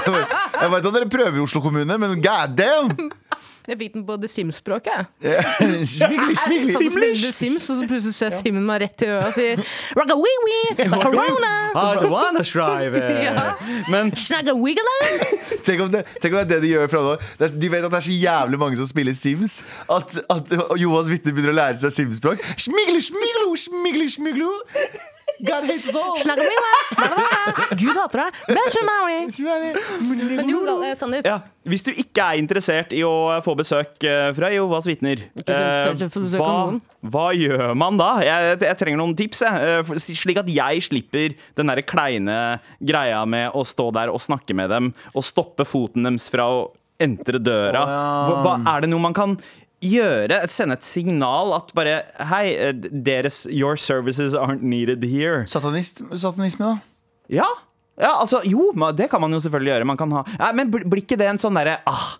jeg 0.62 0.72
veit 0.74 0.86
at 0.90 0.94
dere 0.96 1.10
prøver 1.10 1.40
i 1.40 1.44
Oslo 1.44 1.62
kommune, 1.64 1.98
men 2.00 2.16
god 2.22 2.56
damn! 2.58 3.10
Jeg 3.70 3.78
fikk 3.78 3.92
den 3.94 4.02
på 4.06 4.16
The 4.18 4.26
Sims-språket. 4.26 5.10
Smigli, 5.94 6.34
smigli. 6.34 7.12
The 7.20 7.30
Sims, 7.30 7.68
og 7.70 7.78
så 7.78 7.86
plutselig 7.86 8.16
ser 8.16 8.32
Simen 8.34 8.64
meg 8.66 8.80
rett 8.82 9.04
i 9.04 9.10
øya 9.10 9.20
og 9.28 9.36
sier 9.36 9.60
Rocka 9.94 10.16
wee 10.18 10.40
wee, 10.46 10.88
corona, 10.90 11.52
I 11.70 12.00
so 12.00 12.08
wanna 12.10 12.42
strive, 12.46 12.98
eh. 12.98 13.20
Ja. 13.28 13.52
Men 13.92 14.10
snagga 14.18 14.56
wiggle. 14.58 14.96
Tenk 15.66 15.84
om, 15.84 15.92
det, 15.92 16.02
tenk 16.22 16.34
om 16.34 16.40
det 16.40 16.42
er 16.42 16.50
det 16.54 16.58
de 16.64 16.72
gjør 16.72 16.90
fra 16.90 17.04
nå. 17.04 17.14
Det 17.38 17.46
er, 17.46 17.54
de 17.62 17.70
vet 17.76 17.86
at 17.86 17.92
det 17.92 17.98
er 18.00 18.06
så 18.08 18.16
jævlig 18.16 18.58
mange 18.62 18.80
som 18.80 18.88
spiller 18.90 19.14
Sims, 19.14 19.60
at, 19.92 20.18
at 20.32 20.54
Johans 20.80 21.10
vitne 21.12 21.34
begynner 21.36 21.54
å 21.54 21.58
lære 21.60 21.78
seg 21.84 21.94
Sims-språk. 21.94 22.42
Smigli, 22.58 22.98
smiglo, 23.04 23.52
smigli, 23.60 24.08
smiglo. 24.10 24.50
God 25.46 25.64
hates 25.64 25.88
us 25.88 25.96
all. 25.96 26.16
Gud 27.80 27.96
hater 27.96 28.22
deg. 28.24 28.40
Vær 28.50 28.70
så 28.74 28.82
snill. 29.34 29.78
Men 30.36 30.50
jo, 30.50 30.62
eh, 30.84 30.94
Sandeep. 30.98 31.26
ja, 31.28 31.38
hvis 31.68 31.84
du 31.86 31.90
ikke 31.92 32.24
er 32.32 32.40
interessert 32.40 32.94
i 32.96 33.02
å 33.06 33.40
få 33.44 33.54
besøk 33.58 34.04
eh, 34.08 34.30
fra 34.36 34.50
Jehovas 34.52 34.88
vitner, 34.88 35.26
av 35.44 36.00
hva, 36.40 36.56
hva 37.12 37.26
gjør 37.36 37.76
man 37.78 38.00
da? 38.00 38.10
Jeg, 38.24 38.58
jeg 38.66 38.80
trenger 38.80 39.00
noen 39.00 39.16
tips, 39.18 39.44
jeg. 39.46 39.78
eh, 39.80 39.94
slik 40.20 40.42
at 40.42 40.50
jeg 40.52 40.84
slipper 40.88 41.36
den 41.58 41.72
der 41.72 41.84
kleine 41.86 42.40
greia 42.78 43.22
med 43.28 43.56
å 43.56 43.64
stå 43.66 43.90
der 43.96 44.12
og 44.12 44.22
snakke 44.22 44.56
med 44.56 44.72
dem 44.72 44.92
og 45.14 45.26
stoppe 45.26 45.66
foten 45.68 46.08
deres 46.08 46.28
fra 46.32 46.48
å 46.50 46.60
entre 47.00 47.40
døra. 47.40 47.84
Hva, 47.86 48.40
hva, 48.44 48.54
er 48.74 48.84
det 48.84 48.90
noe 48.92 49.02
man 49.02 49.16
kan 49.16 49.36
gjøre? 49.84 50.40
Sende 50.52 50.76
et 50.78 50.86
signal 50.86 51.54
at 51.56 51.72
bare 51.76 52.00
Hei, 52.30 52.44
eh, 52.54 52.72
deres 52.90 53.46
Your 53.50 53.76
services 53.76 54.34
aren't 54.34 54.62
needed 54.62 55.04
here. 55.04 55.44
Satanist, 55.46 56.02
satanisme, 56.14 56.66
da? 56.66 56.78
Ja, 57.30 57.48
ja 58.00 58.14
altså, 58.20 58.42
jo, 58.44 58.70
det 58.96 59.10
kan 59.10 59.20
man 59.20 59.32
jo 59.32 59.40
selvfølgelig 59.42 59.74
gjøre. 59.74 59.90
Man 59.92 60.00
kan 60.00 60.12
ha, 60.18 60.24
ja, 60.38 60.52
men 60.56 60.70
blir 60.72 61.02
ikke 61.02 61.18
det 61.20 61.30
en 61.30 61.40
sånn 61.40 61.56
derre 61.58 61.80
ah, 61.88 62.16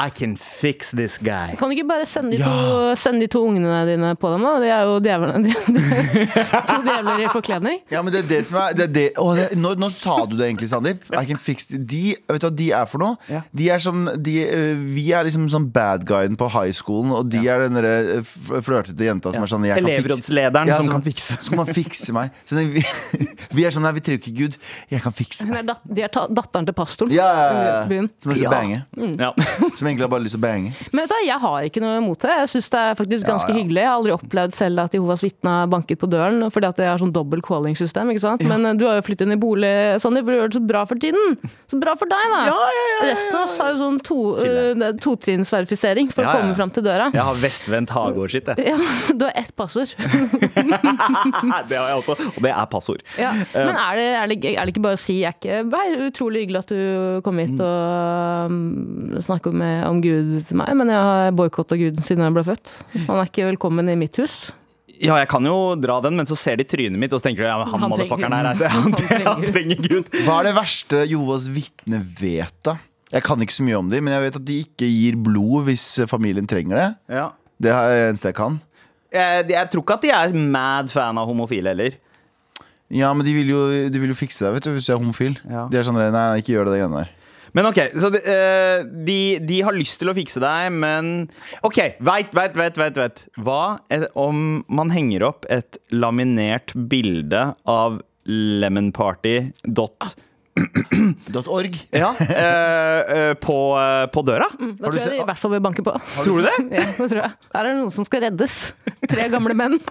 I 0.00 0.08
can 0.10 0.36
fix 0.36 0.90
this 0.90 1.18
guy. 1.18 1.56
Kan 1.60 1.70
du 1.70 1.76
ikke 1.76 1.88
bare 1.88 2.06
sende 2.08 2.32
de, 2.32 2.40
to, 2.42 2.94
sende 2.96 3.24
de 3.24 3.28
to 3.32 3.42
ungene 3.46 3.82
dine 3.88 4.14
på 4.16 4.30
dem, 4.32 4.46
da? 4.46 4.54
De 4.62 4.70
er 4.72 4.88
jo 4.88 4.96
djevlene. 5.04 5.40
De, 5.50 5.52
de, 5.74 6.24
to 6.66 6.78
djevler 6.84 7.22
i 7.24 7.28
forkledning. 7.32 7.80
Ja, 7.92 8.02
men 8.02 8.12
det 8.14 8.24
er 8.24 8.28
det 8.30 8.40
som 8.48 8.58
er, 8.60 8.74
det 8.76 8.84
er 8.88 8.92
det, 8.94 9.04
å, 9.20 9.30
det, 9.36 9.46
nå, 9.58 9.74
nå 9.80 9.90
sa 9.94 10.16
du 10.28 10.36
det 10.38 10.48
egentlig, 10.48 10.70
Sandeep. 10.70 11.04
I 11.12 11.24
can 11.28 11.40
fix 11.40 11.68
this. 11.70 11.80
De, 11.90 12.14
vet 12.28 12.42
du 12.42 12.46
hva 12.48 12.52
de 12.56 12.68
er 12.80 12.88
for 12.90 13.02
noe? 13.02 13.18
Ja. 13.30 13.42
De 13.56 13.68
er 13.72 13.82
som, 13.82 14.08
de, 14.16 14.34
eh, 14.46 14.82
vi 14.96 15.06
er 15.16 15.26
liksom 15.28 15.46
sånn 15.52 15.68
bad 15.74 16.06
guyen 16.08 16.38
på 16.40 16.48
high 16.54 16.74
schoolen, 16.76 17.12
og 17.16 17.30
de 17.32 17.42
er 17.44 17.66
den 17.66 17.78
derre 17.78 18.18
eh, 18.18 18.32
flørtete 18.64 19.06
jenta 19.06 19.34
som 19.34 19.46
er 19.46 19.52
sånn 19.52 19.68
jeg 19.68 19.80
kan 19.80 19.90
Elevrådslederen 19.90 20.70
Ja, 20.70 20.78
som 20.80 20.88
sånn, 20.88 20.96
kan 20.96 21.06
fikse. 21.06 21.38
Så 21.38 21.54
kan 21.54 21.62
man 21.62 21.72
fikse 21.80 22.16
meg. 22.16 22.36
Så 22.48 22.60
vi, 22.60 22.84
vi 23.56 23.66
er 23.68 23.74
sånn 23.74 23.88
her, 23.88 23.96
vi 23.96 24.04
trenger 24.06 24.22
ikke 24.22 24.36
Gud. 24.40 24.58
Jeg 24.90 25.04
kan 25.04 25.16
fikse 25.16 25.48
er 25.50 25.66
de 25.66 26.04
er 26.04 26.10
datteren 26.10 26.68
til 26.68 26.76
pastoren 26.76 27.14
Ja, 27.14 27.28
ja, 27.36 27.48
i 27.50 27.66
ja. 27.66 27.78
byen. 27.90 28.10
Som 28.22 28.32
er 28.32 28.38
lyst 28.38 28.50
bange. 28.52 28.82
Mm. 28.96 29.14
Ja. 29.20 29.30
bange. 29.36 29.89
Ja. 29.90 29.96
Egentlig 29.96 30.10
bare 30.12 30.22
lyst 30.24 30.36
til 30.36 30.40
å 30.40 30.44
bange. 30.44 30.70
Men 30.94 31.02
vet 31.04 31.10
du, 31.10 31.16
jeg 31.26 31.42
har 31.42 31.66
ikke 31.66 31.82
noe 31.82 31.96
imot 31.98 32.22
det. 32.22 32.34
Jeg 32.40 32.50
syns 32.54 32.68
det 32.70 32.80
er 32.80 32.98
faktisk 32.98 33.26
ganske 33.26 33.50
Ja, 33.50 33.54
ja. 33.56 33.60
hyggelig. 33.60 33.80
Jeg 33.80 33.88
har 33.90 33.98
aldri 33.98 34.12
opplevd 34.14 34.54
selv 34.54 34.82
at 34.84 34.94
Jehovas 34.94 35.24
vitne 35.24 35.54
har 35.56 35.70
banket 35.72 35.98
på 36.00 36.08
døren, 36.10 36.44
fordi 36.54 36.68
at 36.70 36.78
jeg 36.82 36.90
har 36.90 37.00
sånn 37.02 37.12
dobbelt 37.14 37.44
calling-system. 37.46 38.10
ikke 38.14 38.22
sant? 38.22 38.44
Men 38.46 38.66
eh, 38.70 38.76
du 38.78 38.86
har 38.86 39.00
jo 39.00 39.04
flyttet 39.08 39.26
inn 39.26 39.34
i 39.34 39.40
bolig, 39.40 39.72
Sonny, 40.02 40.22
for 40.22 40.30
du 40.30 40.38
gjør 40.38 40.52
det 40.52 40.58
så 40.60 40.64
bra 40.70 40.84
for 40.90 41.02
tiden. 41.02 41.36
Så 41.70 41.80
bra 41.82 41.94
for 41.98 42.10
deg, 42.10 42.24
da. 42.34 42.40
Ja, 42.50 42.54
ja, 42.54 42.84
ja, 42.84 42.86
ja, 43.00 43.10
Resten 43.10 43.38
av 43.40 43.46
oss 43.48 43.56
har 43.60 43.72
jo 43.74 43.78
sånn 43.80 43.98
to, 44.06 44.18
uh, 44.38 44.86
totrinnsverifisering 45.02 46.10
for 46.14 46.26
Ja, 46.26 46.32
å 46.34 46.40
komme 46.40 46.56
fram 46.58 46.72
til 46.74 46.86
døra. 46.86 47.10
Jeg 47.14 47.26
har 47.30 47.40
vestvendt 47.42 47.90
Hagård-skitt, 47.94 48.52
jeg. 48.54 48.70
Ja, 48.70 48.78
du 49.18 49.26
har 49.26 49.34
ett 49.38 49.52
passord. 49.58 49.90
det 51.70 51.76
har 51.76 51.88
jeg 51.90 51.98
også, 52.00 52.16
og 52.30 52.40
det 52.44 52.52
er 52.52 52.66
passord. 52.70 53.04
Ja. 53.20 53.32
Men 53.54 53.74
er 53.76 53.98
det, 53.98 54.06
er, 54.14 54.32
det, 54.34 54.54
er 54.54 54.62
det 54.68 54.74
ikke 54.74 54.84
bare 54.86 54.98
å 54.98 55.02
si 55.02 55.18
jeg 55.20 55.34
er 55.34 55.64
ikke, 55.66 56.08
utrolig 56.10 56.44
hyggelig 56.44 56.62
at 56.64 56.72
du 56.72 57.20
kom 57.26 57.40
hit 57.40 57.58
og 57.60 58.50
um, 58.50 59.18
snakker 59.22 59.54
med, 59.56 59.69
om 59.88 60.00
Gud 60.04 60.38
til 60.48 60.58
meg, 60.60 60.72
men 60.78 60.90
jeg 60.92 61.10
har 61.10 61.34
boikotta 61.36 61.78
Gud 61.80 62.00
siden 62.06 62.24
jeg 62.26 62.36
ble 62.36 62.46
født. 62.46 62.72
Han 63.06 63.18
er 63.18 63.30
ikke 63.30 63.48
velkommen 63.52 63.90
i 63.92 63.98
mitt 64.00 64.18
hus. 64.20 64.50
Ja, 65.00 65.14
jeg 65.16 65.30
kan 65.30 65.46
jo 65.48 65.56
dra 65.80 65.96
den, 66.04 66.18
men 66.18 66.28
så 66.28 66.36
ser 66.36 66.58
de 66.60 66.66
trynet 66.68 67.00
mitt, 67.00 67.12
og 67.16 67.22
så 67.22 67.30
tenker 67.30 67.46
de 67.46 67.48
ja, 67.48 67.56
han, 67.64 67.80
Han 67.80 67.92
motherfuckeren 67.94 68.34
her, 68.36 68.50
altså, 68.52 68.68
han, 68.74 68.96
Han 69.24 69.46
trenger 69.48 69.80
Gud. 69.86 70.10
Hva 70.26 70.40
er 70.42 70.50
det 70.50 70.56
verste 70.58 71.04
Jovas 71.08 71.48
vitne 71.52 72.02
vet, 72.20 72.56
da? 72.66 72.76
Jeg 73.10 73.24
kan 73.26 73.40
ikke 73.42 73.56
så 73.56 73.64
mye 73.66 73.78
om 73.80 73.88
dem, 73.90 74.04
men 74.06 74.14
jeg 74.14 74.26
vet 74.26 74.36
at 74.38 74.44
de 74.46 74.58
ikke 74.66 74.86
gir 74.86 75.16
blod 75.18 75.64
hvis 75.66 75.86
familien 76.10 76.46
trenger 76.50 76.76
det. 76.78 76.88
Ja. 77.16 77.30
Det 77.60 77.72
er 77.74 77.88
det 77.90 78.04
eneste 78.10 78.30
jeg 78.30 78.38
kan. 78.38 78.60
Jeg, 79.10 79.48
jeg 79.50 79.70
tror 79.72 79.82
ikke 79.82 79.96
at 79.98 80.04
de 80.04 80.12
er 80.14 80.36
mad 80.52 80.92
fan 80.92 81.18
av 81.18 81.26
homofile 81.26 81.72
heller. 81.72 81.96
Ja, 82.90 83.12
men 83.14 83.26
de 83.26 83.32
vil 83.34 83.50
jo, 83.50 83.62
de 83.90 84.02
vil 84.02 84.12
jo 84.12 84.18
fikse 84.18 84.44
deg 84.44 84.56
vet 84.56 84.66
du, 84.66 84.72
hvis 84.74 84.86
du 84.86 84.92
er 84.94 85.00
homofil. 85.00 85.36
Ja. 85.46 85.64
De 85.70 85.78
er 85.78 85.86
sånn 85.86 85.98
Nei, 85.98 86.26
ikke 86.42 86.54
gjør 86.54 86.68
det, 86.68 86.76
det 86.76 86.82
greiene 86.82 87.02
der. 87.02 87.16
Men 87.56 87.66
ok, 87.70 87.80
så 87.98 88.10
de, 88.14 88.20
eh, 88.22 88.84
de, 89.06 89.18
de 89.42 89.60
har 89.66 89.74
lyst 89.76 89.98
til 90.02 90.10
å 90.12 90.14
fikse 90.16 90.40
deg, 90.42 90.70
men 90.72 91.28
OK, 91.66 91.80
veit, 92.00 92.30
veit, 92.36 92.54
veit, 92.58 92.76
veit, 92.78 92.96
veit. 93.00 93.24
Hva 93.40 93.78
er- 93.90 94.08
om 94.14 94.64
man 94.68 94.90
henger 94.94 95.24
opp 95.30 95.46
et 95.50 95.78
laminert 95.90 96.74
bilde 96.90 97.54
av 97.66 98.00
Lemon 98.30 98.92
Party 98.94 99.50
dot 99.66 100.14
.org. 101.32 101.76
Ja, 101.90 102.10
eh, 102.20 103.00
eh, 103.16 103.34
på, 103.34 103.56
eh, 103.78 104.06
på 104.12 104.22
døra. 104.26 104.46
Da 104.58 104.90
tror 104.90 104.98
jeg 105.00 105.12
de 105.14 105.20
i 105.22 105.26
hvert 105.28 105.40
fall 105.40 105.54
vil 105.54 105.62
banke 105.64 105.84
på. 105.86 105.94
Tror 106.20 106.40
du 106.40 106.46
det? 106.46 106.56
Ja, 106.76 106.86
det 106.96 107.08
tror 107.12 107.20
jeg. 107.22 107.32
Her 107.54 107.60
er 107.60 107.70
det 107.70 107.78
noen 107.80 107.94
som 107.94 108.06
skal 108.08 108.24
reddes. 108.26 108.56
Tre 109.10 109.28
gamle 109.32 109.56
menn. 109.56 109.78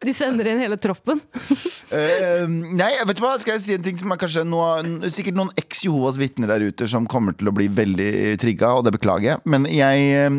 De 0.00 0.12
sender 0.16 0.48
inn 0.50 0.62
hele 0.62 0.78
troppen. 0.80 1.20
uh, 1.20 2.46
nei, 2.48 2.90
vet 3.06 3.18
du 3.18 3.22
hva? 3.24 3.34
Skal 3.42 3.56
jeg 3.56 3.64
si 3.64 3.76
en 3.76 3.84
ting 3.84 3.98
som 4.00 4.12
er 4.14 4.20
kanskje 4.20 4.44
noe, 4.48 5.10
Sikkert 5.12 5.36
noen 5.38 5.52
eks-Jehovas 5.60 6.18
vitner 6.20 6.50
der 6.50 6.64
ute 6.70 6.88
som 6.90 7.08
kommer 7.10 7.36
til 7.36 7.50
å 7.50 7.54
bli 7.54 7.68
veldig 7.70 8.10
trigga, 8.40 8.72
og 8.78 8.86
det 8.86 8.94
beklager 8.96 9.34
jeg. 9.34 9.44
Men 9.50 9.68
jeg, 9.70 10.30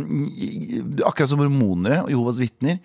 akkurat 1.05 1.31
som 1.31 1.43
hormonere 1.43 2.01
og 2.05 2.13
Jehovas 2.13 2.41
vitner 2.41 2.79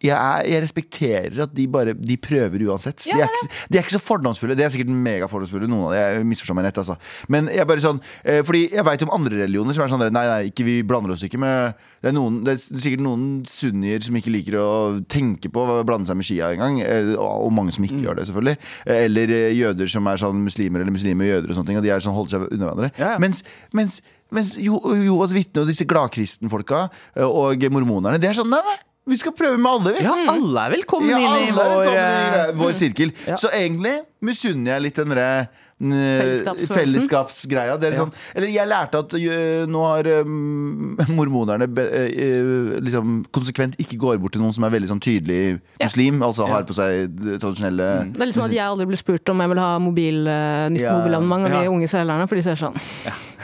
jeg, 0.00 0.48
jeg 0.48 0.60
respekterer 0.64 1.42
at 1.44 1.52
de 1.52 1.66
bare 1.68 1.92
De 1.92 2.16
prøver 2.20 2.64
uansett. 2.68 3.04
Ja, 3.08 3.18
de, 3.18 3.26
er 3.26 3.34
ikke, 3.34 3.58
de 3.68 3.78
er 3.78 3.84
ikke 3.84 3.96
så 3.98 4.02
fordomsfulle. 4.20 4.54
Det 4.58 4.64
er 4.66 4.72
sikkert 4.74 4.92
megafordomsfulle, 4.92 5.66
noen 5.70 5.88
av 5.88 5.94
dem. 5.96 6.20
Jeg 6.20 6.28
misforstår 6.30 6.56
meg 6.60 6.66
rett, 6.68 6.80
altså. 6.82 6.96
Men 7.32 7.48
jeg 7.50 7.66
bare 7.66 7.80
sånn 7.82 8.00
eh, 8.24 8.42
Fordi 8.46 8.62
jeg 8.70 8.84
veit 8.86 9.02
om 9.06 9.12
andre 9.16 9.40
religioner 9.42 9.74
som 9.76 9.84
er 9.84 9.90
sånn 9.92 10.02
der, 10.04 10.12
Nei, 10.14 10.24
nei, 10.28 10.40
ikke 10.50 10.64
vi 10.66 10.76
blander 10.86 11.14
oss 11.14 11.24
ikke 11.26 11.40
med 11.40 11.74
Det 12.02 12.10
er, 12.10 12.14
noen, 12.16 12.38
det 12.46 12.54
er 12.54 12.60
sikkert 12.84 13.02
noen 13.04 13.24
sunnier 13.48 14.00
som 14.04 14.16
ikke 14.20 14.32
liker 14.34 14.56
å 14.60 14.68
tenke 15.10 15.50
på 15.52 15.64
å 15.64 15.80
blande 15.88 16.08
seg 16.10 16.16
med 16.20 16.28
Shia 16.28 16.52
engang. 16.54 16.78
eh, 16.84 17.14
Og 17.16 17.50
mange 17.56 17.72
som 17.76 17.84
ikke 17.88 18.00
gjør 18.04 18.20
det, 18.20 18.28
selvfølgelig. 18.30 18.56
Eh, 18.86 19.04
Eller 19.08 19.34
eh, 19.36 19.50
jøder 19.56 19.90
som 19.90 20.06
er 20.12 20.20
sånn 20.22 20.44
muslimer 20.44 20.84
eller 20.84 20.94
muslimer 20.94 21.26
og 21.26 21.32
jøder 21.34 21.50
og 21.50 21.58
sånne 21.60 21.72
ting. 21.72 21.80
Og 21.80 21.86
de 21.88 21.90
er 21.96 22.04
sånn 22.04 22.16
holder 22.16 22.36
seg 22.36 22.46
unna 22.54 22.68
hverandre. 22.70 22.92
Ja, 23.00 23.14
ja. 23.16 23.18
Mens, 23.22 23.42
mens, 23.76 24.00
mens 24.30 24.56
Jo- 24.60 24.82
Joas 25.06 25.32
vitne 25.36 25.64
og 25.64 25.68
disse 25.72 25.86
gladkristenfolka 25.88 26.86
og 27.26 27.66
mormonerne, 27.72 28.20
det 28.20 28.30
er 28.30 28.38
sånn 28.40 28.50
Nei, 28.52 28.60
nei, 28.66 28.78
vi 29.06 29.16
skal 29.16 29.32
prøve 29.32 29.58
med 29.58 29.70
alle, 29.70 29.92
vi. 29.96 30.04
Ja, 30.04 30.12
alle 30.28 30.60
er 30.66 30.70
velkommen 30.76 31.10
Ja, 31.10 31.18
inn 31.18 31.48
i 31.48 31.54
vår 31.56 31.86
eh, 31.88 31.96
i 31.96 32.30
det- 32.36 32.54
vår 32.60 32.72
sirkel. 32.78 33.12
ja. 33.26 33.36
Så 33.36 33.48
egentlig 33.50 34.00
misunner 34.22 34.72
jeg 34.76 34.82
litt 34.82 34.94
den 34.96 35.08
derre. 35.08 35.48
Fellesskapsgreia. 35.80 37.76
Det 37.80 37.90
er 37.90 37.96
sånn, 38.00 38.12
eller 38.36 38.50
jeg 38.52 38.68
lærte 38.68 39.00
at 39.00 39.14
ø, 39.16 39.38
nå 39.70 39.84
har 39.86 40.08
um, 40.20 40.96
mormonerne 41.16 41.68
be, 41.72 41.84
uh, 41.86 42.74
liksom 42.84 43.20
konsekvent 43.34 43.78
ikke 43.80 43.98
går 44.00 44.20
bort 44.22 44.34
til 44.36 44.42
noen 44.44 44.54
som 44.56 44.66
er 44.68 44.74
veldig 44.76 44.90
sånn 44.92 45.02
tydelig 45.04 45.38
Ja. 45.80 45.86
muslim, 45.88 46.20
altså 46.26 46.46
har 46.50 46.66
på 46.68 46.74
seg 46.76 47.14
det 47.16 47.38
tradisjonelle 47.42 47.86
Det 48.12 48.20
er 48.22 48.28
liksom 48.30 48.44
at 48.46 48.54
jeg 48.56 48.64
aldri 48.66 48.86
blir 48.90 49.00
spurt 49.00 49.32
om 49.32 49.40
jeg 49.44 49.52
vil 49.54 49.62
ha 49.62 49.70
mobil, 49.82 50.20
eh, 50.28 50.68
nytt 50.74 50.82
Ja. 50.84 50.92
mobilabonnement 50.98 51.46
av 51.46 51.52
Ja. 51.52 51.60
de 51.64 51.68
unge 51.72 51.88
selgerne, 51.88 52.28
for 52.28 52.36
de 52.36 52.42
ser 52.42 52.56
sånn. 52.60 52.76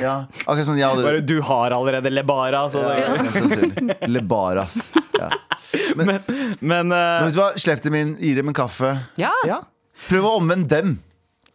Ja, 0.01 0.27
akkurat 0.47 0.65
som 0.69 0.77
jeg 0.77 0.85
hadde 0.89 1.03
Bare, 1.07 1.21
Du 1.25 1.41
har 1.41 1.71
allerede 1.73 2.11
lebara, 2.13 2.67
så 2.71 2.83
det, 2.85 3.01
ja. 3.01 4.07
Lebaras. 4.07 4.91
Ja. 5.19 5.31
Men, 5.97 6.07
men 6.07 6.21
Men 6.61 6.93
eh, 6.93 7.25
vet 7.27 7.35
du 7.35 7.41
hva, 7.41 7.49
slipp 7.59 7.81
dem 7.83 7.95
inn, 7.99 8.17
gi 8.21 8.35
dem 8.37 8.49
en 8.49 8.55
kaffe. 8.55 8.93
Ja, 9.19 9.31
ja. 9.47 9.61
Prøv 10.09 10.25
å 10.29 10.37
omvende 10.41 10.69
dem. 10.69 10.99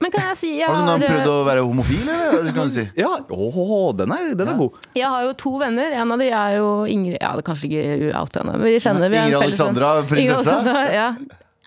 Men 0.01 0.13
kan 0.13 0.31
jeg 0.31 0.37
si 0.39 0.51
jeg 0.57 0.65
Har 0.65 0.79
du 0.79 0.87
noen 0.87 1.03
har, 1.03 1.11
prøvd 1.13 1.27
eh, 1.27 1.33
å 1.33 1.43
være 1.45 1.65
homofil, 1.65 2.07
eller? 2.09 2.49
Kan 2.55 2.71
du 2.71 2.73
si? 2.73 2.85
Ja, 2.97 3.11
oh, 3.29 3.91
den 3.97 4.13
er, 4.15 4.31
den 4.39 4.49
er 4.49 4.57
god. 4.57 4.79
jeg 4.97 5.07
har 5.13 5.27
jo 5.27 5.35
to 5.37 5.53
venner. 5.61 5.93
En 6.01 6.15
av 6.15 6.21
de 6.21 6.31
er 6.33 6.57
jo 6.57 6.71
Ingrid 6.89 7.19
Ja, 7.19 7.35
det 7.37 7.45
er 7.45 7.47
kanskje 7.51 7.69
ikke 7.69 8.11
out 8.17 8.41
henne. 8.41 8.57
Vi 8.63 8.75
kjenner 8.81 9.13
vi 9.13 9.19
er 9.19 9.27
en 9.27 9.31
Ingrid 9.31 9.45
felles. 9.45 9.61
Alexandra, 9.61 9.93
Ingrid? 10.09 10.33
Alexandra, 10.39 10.83
ja. 10.95 11.07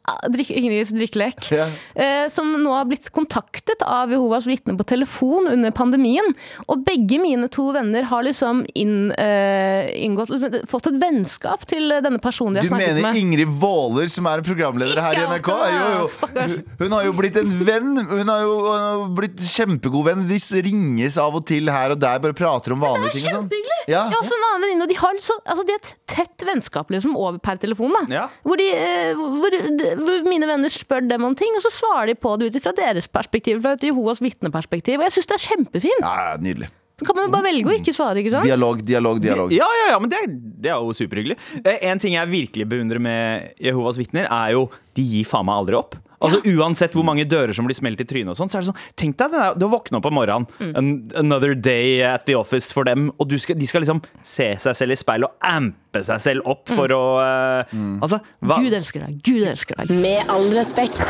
Ah, 0.05 0.19
Ingrids 0.29 0.91
drikkelek. 0.93 1.47
Ja. 1.55 1.65
Eh, 1.95 2.27
som 2.29 2.51
nå 2.61 2.73
har 2.75 2.85
blitt 2.85 3.09
kontaktet 3.15 3.81
av 3.89 4.11
Jehovas 4.13 4.45
vitner 4.45 4.77
på 4.77 4.85
telefon 4.85 5.49
under 5.49 5.73
pandemien. 5.73 6.27
Og 6.69 6.83
begge 6.85 7.17
mine 7.23 7.49
to 7.49 7.71
venner 7.73 8.05
har 8.11 8.27
liksom 8.27 8.67
inn, 8.77 9.13
eh, 9.13 9.89
inngått 10.05 10.29
liksom, 10.29 10.67
Fått 10.69 10.91
et 10.91 10.99
vennskap 11.01 11.65
til 11.67 11.89
denne 12.05 12.21
personen 12.21 12.59
de 12.59 12.67
Du 12.67 12.69
har 12.69 12.81
snakket 12.81 13.01
mener. 13.01 13.17
Ingrid 13.17 13.49
Våler, 13.49 14.09
som 14.13 14.27
er 14.29 14.45
programleder 14.45 15.01
her 15.01 15.17
i 15.17 15.25
NRK? 15.25 15.49
alt. 15.49 16.21
Jo, 16.35 16.43
jo. 16.53 16.61
Hun 16.85 16.93
har 16.99 17.05
jo 17.09 17.17
blitt 17.17 17.37
en 17.41 17.57
venn. 17.65 17.97
Hun 17.97 18.29
har 18.29 18.45
jo 18.45 18.55
hun 18.65 18.85
har 18.85 19.09
blitt 19.17 19.41
kjempegod 19.41 20.05
venn. 20.11 20.29
De 20.29 20.39
ringes 20.65 21.17
av 21.21 21.35
og 21.35 21.47
til 21.49 21.71
her 21.73 21.95
og 21.95 22.01
der, 22.01 22.21
bare 22.21 22.37
prater 22.37 22.77
om 22.77 22.85
vanlige 22.85 23.17
ting. 23.17 23.25
Det 23.25 23.33
er 23.33 23.41
Kjempehyggelig! 23.41 23.81
Ja. 23.89 24.05
Jeg 24.09 24.17
har 24.17 24.23
også 24.23 24.37
en 24.37 24.47
annen 24.51 24.65
venninne, 24.65 24.87
og 24.87 24.93
de 24.93 24.99
har 25.01 25.21
så, 25.21 25.37
altså, 25.45 25.65
de 25.65 25.75
har 25.75 25.83
et 25.83 25.93
tett 26.15 26.45
vennskap 26.47 26.93
liksom, 26.93 27.17
over 27.17 27.41
per 27.43 27.57
telefon. 27.63 27.95
Da. 27.97 28.05
Ja. 28.13 28.25
Hvor, 28.45 28.61
de, 28.61 28.69
eh, 28.73 29.15
hvor, 29.19 29.35
hvor 29.41 29.94
mine 30.29 30.47
venner 30.49 30.73
spør 30.73 31.07
dem 31.09 31.25
om 31.25 31.35
ting, 31.39 31.53
og 31.59 31.63
så 31.65 31.71
svarer 31.73 32.13
de 32.13 32.15
på 32.19 32.37
det 32.41 32.51
ut 32.55 32.63
fra 32.65 32.73
deres 32.77 33.07
perspektiv. 33.11 33.61
Fra 33.65 33.75
et 33.79 33.85
Jehovas 33.89 34.21
vitneperspektiv. 34.25 34.99
Og 35.01 35.07
jeg 35.09 35.17
syns 35.19 35.31
det 35.31 35.37
er 35.39 35.45
kjempefint. 35.49 36.03
Ja, 36.05 36.35
nydelig. 36.41 36.71
Så 36.95 37.07
kan 37.09 37.17
man 37.19 37.25
jo 37.27 37.33
bare 37.35 37.49
velge 37.49 37.67
å 37.67 37.75
ikke 37.75 37.91
svare, 37.97 38.21
ikke 38.23 38.31
sant? 38.37 38.47
Dialog, 38.47 38.79
dialog, 38.87 39.19
dialog. 39.23 39.51
Ja, 39.51 39.67
ja, 39.81 39.87
ja, 39.91 39.99
men 39.99 40.13
det, 40.13 40.19
er- 40.23 40.37
det 40.63 40.71
er 40.71 40.79
jo 40.79 40.93
superhyggelig. 40.95 41.35
Eh, 41.65 41.81
En 41.91 41.99
ting 41.99 42.15
jeg 42.15 42.31
virkelig 42.31 42.69
beundrer 42.71 43.01
med 43.03 43.55
Jehovas 43.59 43.99
vitner, 43.99 44.29
er 44.31 44.53
jo 44.55 44.69
de 44.95 45.03
gir 45.03 45.25
faen 45.27 45.45
meg 45.49 45.59
aldri 45.59 45.75
opp. 45.81 45.97
Altså 46.25 46.41
Uansett 46.57 46.93
hvor 46.97 47.05
mange 47.07 47.25
dører 47.29 47.53
som 47.55 47.67
blir 47.69 47.77
smelt 47.77 48.01
i 48.01 48.07
trynet, 48.09 48.31
og 48.35 48.37
sånn, 48.39 48.51
så 48.51 48.59
er 48.59 48.65
det 48.65 48.71
sånn 48.73 48.81
Tenk 48.97 49.17
deg 49.21 49.31
det 49.35 49.41
der, 49.41 49.55
du 49.61 49.67
våkner 49.73 49.99
opp 50.01 50.07
om 50.11 50.15
morgenen, 50.19 50.47
Mm. 50.61 51.11
another 51.21 51.55
day 51.55 52.03
at 52.03 52.25
the 52.27 52.35
office 52.39 52.73
for 52.73 52.85
dem, 52.85 53.11
og 53.19 53.29
du 53.29 53.37
skal, 53.39 53.57
de 53.59 53.67
skal 53.67 53.83
liksom 53.85 54.03
se 54.23 54.51
seg 54.59 54.75
selv 54.77 54.93
i 54.93 54.97
speilet 54.97 55.29
og 55.29 55.37
ampe 55.51 56.03
seg 56.05 56.21
selv 56.21 56.47
opp 56.47 56.69
for 56.69 56.89
å 56.95 57.03
eh, 57.23 57.75
Altså, 58.03 58.19
hva, 58.43 58.59
Gud 58.63 58.73
elsker 58.75 59.05
deg. 59.07 59.21
Gud 59.23 59.43
elsker 59.47 59.77
deg. 59.83 59.91
Med 60.01 60.27
all 60.33 60.49
respekt. 60.57 61.03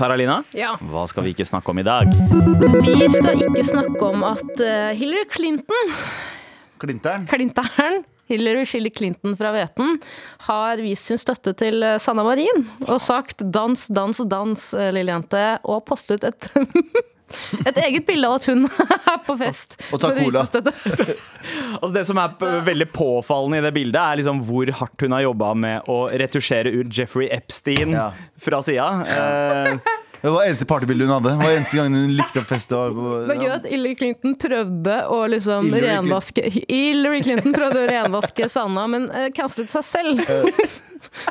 Taralina, 0.00 0.42
Ja. 0.56 0.76
hva 0.80 1.06
skal 1.10 1.24
vi 1.26 1.34
ikke 1.34 1.44
snakke 1.44 1.68
om 1.74 1.78
i 1.78 1.84
dag? 1.84 2.08
Vi 2.08 3.08
skal 3.12 3.36
ikke 3.44 3.64
snakke 3.68 4.00
om 4.06 4.22
at 4.24 4.60
eh, 4.64 4.94
Hillary 4.96 5.26
Clinton 5.28 5.92
Klinteren. 6.80 7.26
Clinteren 7.28 8.04
Hillary 8.30 8.64
Shilly 8.68 8.90
Clinton 8.94 9.36
fra 9.38 9.50
Veten 9.54 9.98
har 10.46 10.80
vist 10.82 11.10
sin 11.10 11.20
støtte 11.20 11.52
til 11.58 11.82
eh, 11.86 11.98
Sanna 12.02 12.24
Marin 12.26 12.64
og 12.86 12.98
sagt 13.02 13.42
'dans, 13.42 13.86
dans, 13.90 14.20
dans', 14.30 14.66
eh, 14.78 14.92
lille 14.94 15.10
jente, 15.12 15.44
og 15.64 15.84
postet 15.90 16.24
et 16.24 16.50
Et 17.62 17.76
eget 17.78 18.02
bilde 18.08 18.26
av 18.26 18.40
at 18.40 18.46
hun 18.50 18.64
er 19.12 19.20
på 19.22 19.36
fest. 19.38 19.76
Og 19.94 20.00
for 20.02 20.16
cola. 20.18 20.42
Altså 21.80 21.92
Det 21.94 22.02
som 22.08 22.18
er 22.18 22.34
veldig 22.66 22.88
påfallende 22.90 23.60
i 23.60 23.64
det 23.68 23.72
bildet, 23.76 24.00
er 24.00 24.18
liksom 24.18 24.40
hvor 24.48 24.66
hardt 24.80 25.04
hun 25.06 25.14
har 25.14 25.22
jobba 25.28 25.52
med 25.54 25.86
å 25.90 26.00
retusjere 26.10 26.72
ut 26.74 26.90
Jeffrey 26.90 27.28
Epstein 27.30 27.94
Ja. 27.94 28.08
fra 28.36 28.58
sida. 28.66 28.88
Eh, 29.06 29.78
Det 30.20 30.32
var 30.34 30.44
eneste 30.44 30.66
partybildet 30.68 31.08
hun 31.08 31.14
hadde. 31.16 31.32
Det 31.38 31.46
var 31.46 31.54
eneste 31.56 31.78
gangen 31.80 31.96
hun 32.04 32.12
likte 32.18 32.42
opp 32.42 32.50
feste 32.50 32.76
og- 32.76 33.30
er 33.30 33.40
gøy 33.40 33.54
at 33.54 33.70
Hillary 33.70 33.94
Clinton 33.96 34.36
prøvde 34.36 34.98
å 35.08 35.22
liksom 35.32 35.70
Hillary 35.70 35.94
renvaske 35.94 36.44
Hillary 36.68 37.22
Clinton 37.24 37.56
prøvde 37.56 37.86
å 37.86 37.88
renvaske 37.90 38.48
Sanna, 38.52 38.86
men 38.90 39.08
uh, 39.10 39.28
cancelet 39.34 39.72
seg 39.72 39.84
selv. 39.84 40.22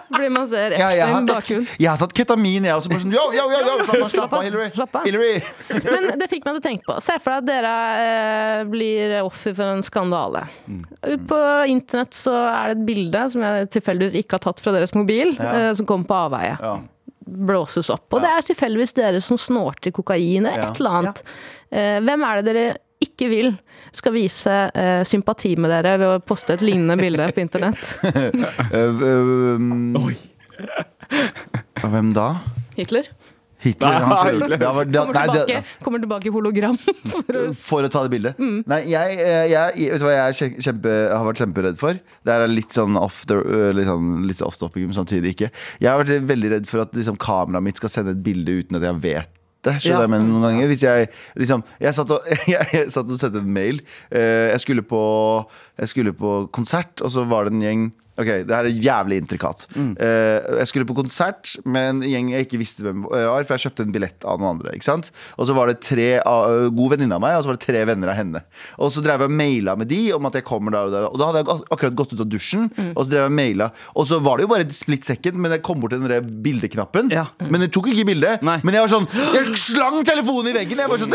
Fordi 0.10 0.30
man 0.34 0.48
ser 0.50 0.74
Ja, 0.80 0.90
jeg, 0.96 1.06
har 1.06 1.20
en 1.22 1.28
tatt, 1.30 1.44
bakgrunn. 1.44 1.68
jeg 1.78 1.90
har 1.90 2.00
tatt 2.02 2.14
ketamin, 2.18 2.66
jeg 2.66 2.74
også. 2.76 2.90
Bare 2.90 3.04
sånn, 3.04 3.14
yo, 3.14 3.26
yo, 3.36 3.46
yo, 3.54 3.60
yo, 3.68 3.76
slapp 3.86 4.02
av, 4.02 4.10
slapp 4.16 4.34
av, 4.34 4.44
Hillary. 4.48 4.70
Slapp 4.76 4.98
av. 4.98 5.06
Hillary. 5.08 5.42
Men 5.94 6.08
det 6.20 6.28
fikk 6.32 6.48
meg 6.48 6.58
til 6.58 6.62
å 6.62 6.66
tenke 6.66 6.90
på. 6.90 6.98
Se 7.06 7.18
for 7.22 7.36
deg 7.36 7.44
at 7.44 7.50
dere 7.52 7.74
eh, 8.02 8.64
blir 8.72 9.14
offer 9.22 9.54
for 9.58 9.76
en 9.78 9.86
skandale. 9.86 10.46
Ut 11.06 11.28
på 11.30 11.42
internett 11.70 12.18
så 12.18 12.34
er 12.50 12.74
det 12.74 12.80
et 12.80 12.86
bilde 12.90 13.26
som 13.36 13.46
jeg 13.46 13.70
tilfeldigvis 13.78 14.18
ikke 14.24 14.40
har 14.40 14.48
tatt 14.50 14.64
fra 14.66 14.74
deres 14.76 14.96
mobil, 14.98 15.36
eh, 15.38 15.70
som 15.78 15.88
kommer 15.90 16.10
på 16.10 16.18
avveie. 16.26 16.56
Ja. 16.60 16.80
Blåses 17.30 17.90
opp. 17.94 18.08
Og 18.14 18.24
det 18.24 18.30
er 18.34 18.46
tilfeldigvis 18.50 18.96
dere 18.98 19.20
som 19.24 19.38
snorter 19.40 19.94
kokain 19.96 20.46
eller 20.46 20.58
Ja. 20.66 20.70
et 20.72 20.80
eller 20.82 20.98
annet. 21.02 21.24
Eh, 21.72 21.98
hvem 22.02 22.24
er 22.26 22.40
det 22.42 22.46
dere 22.50 22.78
ikke 23.00 23.30
vil 23.32 23.52
skal 23.96 24.12
vise 24.12 24.52
uh, 24.76 25.04
sympati 25.08 25.54
med 25.56 25.72
dere 25.72 25.94
ved 26.02 26.10
å 26.18 26.20
poste 26.20 26.54
et 26.58 26.62
lignende 26.66 26.98
bilde 27.00 27.30
på 27.32 27.40
internett? 27.46 27.80
Oi! 28.04 28.26
øh, 28.76 29.56
um, 29.56 29.96
Hvem 31.80 32.12
da? 32.14 32.26
Hitler? 32.76 33.08
Hitler. 33.64 33.96
Nei, 33.96 34.02
Han, 34.10 34.28
Hitler. 34.28 34.58
det 34.58 34.72
var, 34.76 34.90
det, 34.90 35.00
Kommer 35.00 35.18
nei, 35.18 35.24
det, 35.28 35.46
tilbake, 35.46 35.84
kommer 35.86 36.04
tilbake 36.04 36.30
i 36.30 36.34
hologram. 36.36 36.78
For 37.14 37.40
å 37.40 37.46
for 37.70 37.88
å 37.88 37.92
ta 37.92 38.04
det 38.06 38.14
bildet. 38.14 38.40
Mm. 38.40 38.62
Nei, 38.70 38.82
jeg, 38.92 39.18
eh, 39.24 39.46
jeg, 39.52 39.90
vet 39.94 40.02
du 40.02 40.08
hva 40.08 40.14
jeg 40.16 40.36
er 40.36 40.62
kjempe, 40.70 40.94
har 41.14 41.26
vært 41.28 41.42
kjemperedd 41.44 41.80
for? 41.80 42.00
Det 42.26 42.36
er 42.36 42.46
litt 42.52 42.76
sånn 42.76 42.98
off 43.00 43.24
the, 43.30 43.40
øh, 43.40 43.72
litt 43.78 43.90
sånn, 43.90 44.14
litt 44.30 44.44
off 44.46 44.60
topic, 44.60 44.88
men 44.88 44.98
samtidig 44.98 45.36
ikke. 45.36 45.52
Jeg 45.82 45.92
har 45.92 46.00
vært 46.02 46.30
veldig 46.30 46.54
redd 46.56 46.70
for 46.70 46.84
at 46.86 46.96
liksom, 46.96 47.20
kameraet 47.22 47.66
mitt 47.66 47.82
skal 47.82 47.92
sende 47.94 48.16
et 48.16 48.24
bilde 48.26 48.62
uten 48.62 48.80
at 48.80 48.88
jeg 48.90 49.04
vet 49.04 49.36
det. 49.68 49.76
Ja. 49.84 50.00
jeg 50.04 50.12
men 50.12 50.28
noen 50.30 50.46
ganger 50.46 50.70
Hvis 50.72 50.86
jeg 50.86 51.10
liksom 51.36 51.66
Jeg 51.84 51.96
satt 51.98 52.12
og, 52.16 52.28
jeg, 52.48 52.68
jeg 52.78 52.92
satt 52.94 53.10
og 53.10 53.20
sendte 53.20 53.42
en 53.44 53.56
mail. 53.56 53.82
Eh, 54.08 54.52
jeg, 54.54 54.64
skulle 54.64 54.86
på, 54.88 55.02
jeg 55.80 55.92
skulle 55.92 56.16
på 56.16 56.36
konsert, 56.56 57.04
og 57.04 57.12
så 57.12 57.26
var 57.28 57.48
det 57.48 57.58
en 57.58 57.66
gjeng 57.66 57.90
Ok, 58.20 58.30
det 58.50 58.52
her 58.56 58.68
er 58.68 58.80
jævlig 58.84 59.18
intrikat. 59.24 59.66
Mm. 59.76 59.94
Uh, 60.00 60.58
jeg 60.60 60.68
skulle 60.72 60.88
på 60.90 60.96
konsert 60.98 61.54
med 61.66 61.90
en 61.94 62.02
gjeng 62.04 62.32
jeg 62.34 62.46
ikke 62.48 62.60
visste 62.62 62.84
hvem 62.84 63.06
var, 63.08 63.44
for 63.48 63.56
jeg 63.56 63.64
kjøpte 63.68 63.86
en 63.88 63.94
billett 63.96 64.26
av 64.28 64.42
noen 64.42 64.58
andre. 64.58 64.74
Ikke 64.76 64.88
sant? 64.90 65.12
Og 65.40 65.48
så 65.50 65.56
var 65.58 65.72
det 65.72 65.80
tre 65.86 66.10
av, 66.20 66.68
god 66.76 66.96
venninne 66.96 67.16
av 67.16 67.24
meg, 67.24 67.38
og 67.40 67.46
så 67.46 67.52
var 67.54 67.60
det 67.60 67.66
tre 67.66 67.86
venner 67.88 68.12
av 68.12 68.18
henne. 68.20 68.42
Og 68.78 68.92
så 68.92 69.04
drev 69.06 69.24
jeg 69.24 69.32
og 69.32 69.38
maila 69.40 69.76
med 69.80 69.88
de 69.92 70.02
om 70.18 70.28
at 70.30 70.36
jeg 70.40 70.46
kommer 70.50 70.76
der 70.76 70.90
og 70.90 70.94
der. 70.98 71.08
Og 71.10 71.18
da 71.22 71.30
hadde 71.32 71.44
jeg 71.44 71.50
ak- 71.56 71.72
akkurat 71.78 71.98
gått 72.04 72.14
ut 72.18 72.26
av 72.26 72.30
dusjen, 72.36 72.68
Mm. 72.76 72.92
og 72.96 73.06
så 73.06 73.10
drev 73.10 73.22
jeg 73.24 73.32
og 73.32 73.38
maila. 73.40 73.70
Og 73.96 74.06
så 74.12 74.20
var 74.24 74.38
det 74.38 74.44
jo 74.46 74.52
bare 74.54 74.66
et 74.68 74.76
split 74.76 75.06
second, 75.06 75.36
men 75.40 75.52
jeg 75.52 75.64
kom 75.64 75.80
bort 75.80 75.92
til 75.96 76.00
den 76.04 76.10
der 76.12 76.22
bildeknappen. 76.22 77.10
Ja. 77.12 77.26
Men 77.40 77.62
jeg 77.62 77.72
tok 77.72 77.88
ikke 77.94 78.06
bilde. 78.12 78.36
Men 78.44 78.74
jeg 78.74 78.82
var 78.84 78.92
sånn 78.92 79.08
Jeg 79.34 79.56
slang 79.58 80.04
telefonen 80.06 80.52
i 80.52 80.58
veggen! 80.60 80.78
Jeg 80.84 80.90
var 80.92 80.98
sånn 81.02 81.12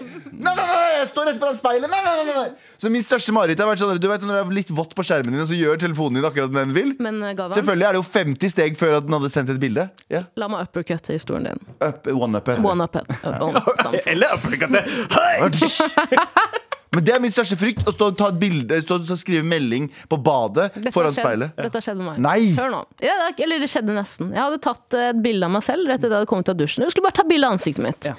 nei, 0.00 0.52
nei, 0.54 0.66
nei, 0.66 0.88
jeg 0.98 1.08
står 1.10 1.28
rett 1.30 1.40
foran 1.42 1.58
speilet! 1.58 1.90
Nei, 1.92 2.00
nei, 2.06 2.14
nei, 2.26 2.34
nei. 2.36 2.74
Så 2.82 2.90
min 2.92 3.04
største 3.04 3.34
mareritt 3.36 3.60
har 3.62 3.68
vært 3.70 3.82
sånn 3.82 4.00
Du 4.02 4.08
vet 4.10 4.24
når 4.26 4.34
det 4.38 4.42
er 4.42 4.56
litt 4.56 4.72
vått 4.74 4.96
på 4.98 5.04
skjermen 5.06 5.34
din, 5.36 5.42
og 5.44 5.50
så 5.50 5.58
gjør 5.58 5.78
telefonen 5.84 6.18
din 6.20 6.26
akkurat 6.28 6.50
det 6.52 6.58
den 6.62 6.74
vil? 6.76 6.90
Men 7.02 7.20
eh, 7.28 7.36
Selvfølgelig 7.54 7.88
er 7.88 7.96
det 7.98 8.02
jo 8.02 8.08
50 8.08 8.54
steg 8.56 8.78
før 8.80 8.98
at 8.98 9.06
den 9.06 9.18
hadde 9.18 9.32
sendt 9.34 9.54
et 9.54 9.60
bilde. 9.62 9.88
Ja. 10.12 10.24
la 10.40 10.48
meg 10.52 10.66
uppercutte 10.66 11.14
historien 11.16 11.52
din. 11.52 11.62
Up, 11.84 12.06
one 12.12 12.38
up 12.40 12.48
heter 12.50 12.60
det. 12.62 12.68
One 12.72 12.88
up 12.88 12.98
it. 12.98 13.16
One 13.28 13.62
up, 13.62 13.72
samfunn. 13.80 14.12
Eller 14.16 14.36
uppercutte. 14.38 14.84
Hei! 15.16 16.60
Men 16.92 17.04
det 17.06 17.12
er 17.14 17.20
min 17.24 17.32
største 17.32 17.56
frykt. 17.56 17.86
Å 17.88 17.92
stå 17.94 18.08
og 18.12 18.16
ta 18.20 18.26
et 18.28 18.36
bilde 18.40 18.76
Stå 18.84 18.98
og 19.00 19.18
skrive 19.20 19.42
melding 19.48 19.86
på 20.12 20.18
badet 20.20 20.66
Dette 20.74 20.90
foran 20.92 21.14
skjedd- 21.14 21.24
speilet. 21.24 21.54
Dette 21.56 21.78
har 21.78 21.84
skjedd 21.86 21.96
med 22.02 22.06
meg. 22.10 22.18
Nei. 22.20 22.52
Hør 22.58 22.70
nå. 22.74 22.80
Ja, 23.00 23.14
det- 23.30 23.44
eller 23.46 23.58
det 23.64 23.68
skjedde 23.72 23.94
nesten. 23.96 24.28
Jeg 24.34 24.42
hadde 24.42 24.58
tatt 24.60 24.92
et 24.98 25.22
bilde 25.24 25.44
av 25.48 25.50
meg 25.54 25.62
selv 25.64 25.88
rett 25.88 25.98
etter 26.02 26.10
at 26.10 26.12
jeg 26.12 26.18
hadde 26.20 26.30
kommet 26.32 26.48
ut 26.48 26.52
av 26.52 26.58
dusjen. 26.60 26.84
Jeg 26.84 26.92
skulle 26.92 27.06
bare 27.08 27.16
ta 27.16 27.24
bilde 27.24 27.46
av 27.48 27.56
ansiktet 27.56 27.82
mitt. 27.86 28.10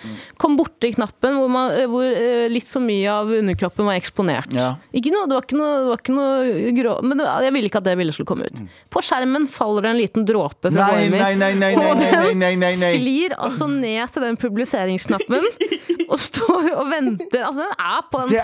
Kom 0.41 0.57
borti 0.57 0.93
knappen 0.95 1.37
hvor, 1.37 1.49
man, 1.53 1.69
hvor 1.91 2.03
eh, 2.09 2.47
litt 2.49 2.67
for 2.67 2.81
mye 2.81 3.07
av 3.13 3.29
underkroppen 3.29 3.85
var 3.85 3.99
eksponert. 4.01 4.49
Ja. 4.57 4.71
Ikke 4.93 5.13
noe, 5.13 5.27
det 5.29 5.37
var 5.37 5.45
ikke 5.45 5.59
noe, 5.61 5.77
det 5.83 5.89
var 5.93 6.01
ikke 6.01 6.17
noe 6.17 6.73
grå... 6.81 6.95
Men 7.03 7.17
det, 7.21 7.29
jeg 7.45 7.53
ville 7.53 7.69
ikke 7.69 7.81
at 7.83 7.87
det 7.91 7.97
bildet 8.01 8.17
skulle 8.17 8.31
komme 8.33 8.49
ut. 8.49 8.63
På 8.89 9.03
skjermen 9.05 9.45
faller 9.47 9.85
det 9.85 9.93
en 9.93 10.01
liten 10.01 10.25
dråpe 10.25 10.71
fra 10.73 10.89
Nei, 10.89 10.89
håret 10.97 11.11
mitt. 11.13 11.21
nei, 11.21 11.33
nei, 11.37 11.53
nei, 11.61 11.71
nei, 11.77 11.93
og 11.93 12.01
den 12.01 12.41
nei, 12.41 12.55
nei, 12.55 12.55
nei, 12.65 12.73
nei. 12.81 12.93
sklir 12.97 13.37
altså 13.37 13.69
ned 13.69 14.09
til 14.17 14.25
den 14.25 14.37
publiseringsknappen 14.41 15.45
og 16.09 16.19
står 16.19 16.67
og 16.73 16.89
venter. 16.91 17.43
Altså, 17.45 17.63
den 17.67 17.75
er 17.79 18.01
på 18.11 18.23
den 18.23 18.33
Det 18.33 18.41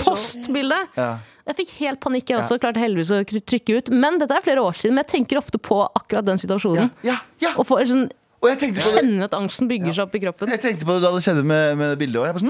post, 0.00 0.38
postbildet. 0.40 0.96
Ja. 0.98 1.10
Jeg 1.50 1.58
fikk 1.64 1.74
helt 1.80 2.00
panikk, 2.02 2.30
jeg 2.30 2.38
også. 2.38 2.60
Klarte 2.62 2.82
heldigvis 2.82 3.10
å 3.14 3.20
trykke 3.26 3.80
ut. 3.80 3.92
Men 3.92 4.20
dette 4.20 4.36
er 4.36 4.44
flere 4.44 4.62
år 4.62 4.76
siden, 4.78 4.94
men 4.96 5.04
jeg 5.04 5.12
tenker 5.16 5.40
ofte 5.40 5.58
på 5.58 5.82
akkurat 5.88 6.26
den 6.26 6.40
situasjonen. 6.40 6.92
Ja, 7.06 7.18
ja. 7.42 7.54
Og 7.58 7.66
får 7.68 7.88
sånn, 7.90 8.08
Og 8.40 8.48
jeg 8.48 8.60
tenkte 8.60 8.80
på 8.80 8.92
det 8.94 9.02
kjenner 9.02 9.26
at 9.26 9.34
angsten 9.36 9.68
bygger 9.68 9.96
seg 9.96 10.06
opp 10.06 10.14
i 10.16 10.22
kroppen. 10.22 10.52
Jeg 10.54 10.62
tenkte 10.62 10.86
på 10.88 10.96
det 10.96 11.02
da 11.04 11.10
det 11.12 11.24
skjedde 11.26 11.42
med, 11.44 11.74
med 11.80 11.98
bildet 12.00 12.22
òg. 12.22 12.44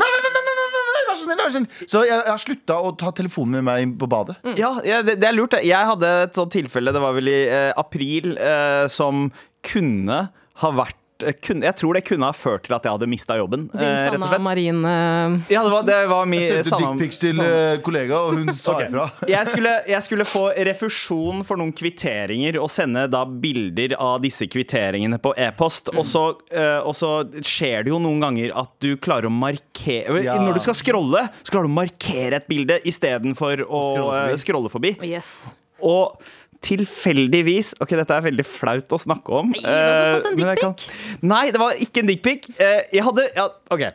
Sånn, 1.51 1.67
så 1.91 2.05
jeg, 2.07 2.21
har 2.29 2.39
slutta 2.39 2.77
å 2.79 2.93
ta 2.95 3.11
telefonen 3.17 3.59
med 3.59 3.65
meg 3.67 3.97
på 3.99 4.07
badet. 4.11 4.37
Ja, 4.61 4.77
ja 4.87 5.01
det, 5.03 5.17
det 5.19 5.27
er 5.27 5.35
lurt. 5.35 5.57
Jeg 5.67 5.89
hadde 5.89 6.11
et 6.29 6.39
sånt 6.39 6.55
tilfelle, 6.55 6.95
det 6.95 7.03
var 7.03 7.17
vel 7.17 7.33
i 7.33 7.41
eh, 7.49 7.73
april, 7.81 8.37
eh, 8.39 8.85
som 8.93 9.27
kunne 9.67 10.21
ha 10.61 10.71
vært 10.77 11.00
eh, 11.23 11.37
kunne, 11.43 11.65
Jeg 11.69 11.77
tror 11.81 11.97
det 11.99 12.03
kunne 12.09 12.29
ha 12.29 12.37
ført 12.37 12.65
til 12.67 12.75
at 12.77 12.87
jeg 12.87 12.95
hadde 12.97 13.09
mista 13.11 13.37
jobben. 13.39 13.67
Din 13.73 13.87
eh, 13.87 14.05
Sanna. 14.05 14.39
Marin 14.41 14.85
eh, 14.85 15.53
Ja, 15.53 15.63
det 15.67 15.73
var, 15.73 15.83
det 15.89 15.99
var 16.11 16.29
min 16.31 16.43
Jeg 16.43 16.65
sendte 16.69 16.93
dickpics 16.95 17.21
til 17.23 17.37
sanna. 17.39 17.77
kollega, 17.85 18.21
og 18.27 18.39
hun 18.41 18.55
sa 18.57 18.77
ifra. 18.85 19.09
Jeg 19.31 19.47
skulle, 19.51 19.73
jeg 19.89 20.03
skulle 20.05 20.25
få 20.29 20.43
refusjon 20.67 21.45
for 21.47 21.61
noen 21.61 21.73
kvitteringer 21.77 22.57
og 22.61 22.71
sende 22.73 23.07
da 23.11 23.23
bilder 23.25 23.95
av 24.01 24.21
disse 24.25 24.47
kvitteringene 24.51 25.19
på 25.23 25.33
e-post. 25.39 25.93
Og, 25.95 26.05
så, 26.09 26.25
eh, 26.53 26.81
og 26.81 26.95
så 26.99 27.13
skjer 27.47 27.87
det 27.87 27.93
jo 27.95 28.01
noen 28.03 28.21
ganger 28.25 28.55
at 28.59 28.73
du 28.83 28.95
klarer 29.01 29.31
å 29.31 29.35
markere 29.35 30.21
Ja. 30.25 30.37
Når 30.41 30.59
du 30.59 30.65
skal 30.65 30.77
scrolle, 30.77 31.27
så 31.43 31.53
klarer 31.53 31.69
du 31.69 31.73
å 31.73 31.79
markere 31.81 32.41
et 32.41 32.49
bilde 32.51 32.81
istedenfor 32.89 33.65
å 33.67 33.81
scrolle 33.91 34.11
forbi. 34.31 34.43
scrolle 34.45 34.73
forbi. 34.73 34.93
Yes. 35.07 35.53
Og 35.81 36.21
tilfeldigvis 36.65 37.75
Ok, 37.81 37.95
dette 37.99 38.17
er 38.17 38.27
veldig 38.27 38.45
flaut 38.47 38.97
å 38.97 39.01
snakke 39.01 39.39
om. 39.43 39.53
Nei, 39.55 39.75
har 39.77 40.01
du 40.01 40.17
fått 40.17 40.29
en 40.31 40.41
eh, 40.41 40.55
dickpic. 40.57 40.89
Nei, 41.31 41.45
det 41.55 41.63
var 41.63 41.85
ikke 41.87 42.03
en 42.03 42.11
dickpic. 42.11 42.51
Eh, 42.57 42.83
jeg 42.99 43.07
hadde 43.07 43.29
ja, 43.37 43.47
OK. 43.73 43.87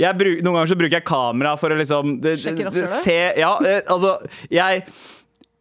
Jeg 0.00 0.16
bruk, 0.16 0.38
noen 0.40 0.56
ganger 0.58 0.70
så 0.70 0.78
bruker 0.80 0.96
jeg 0.96 1.06
kamera 1.08 1.56
for 1.60 1.74
å 1.74 1.76
liksom 1.76 2.16
det, 2.24 2.38
det, 2.46 2.86
se 2.88 3.18
Ja, 3.36 3.56
eh, 3.66 3.82
altså 3.90 4.14
Jeg 4.48 4.86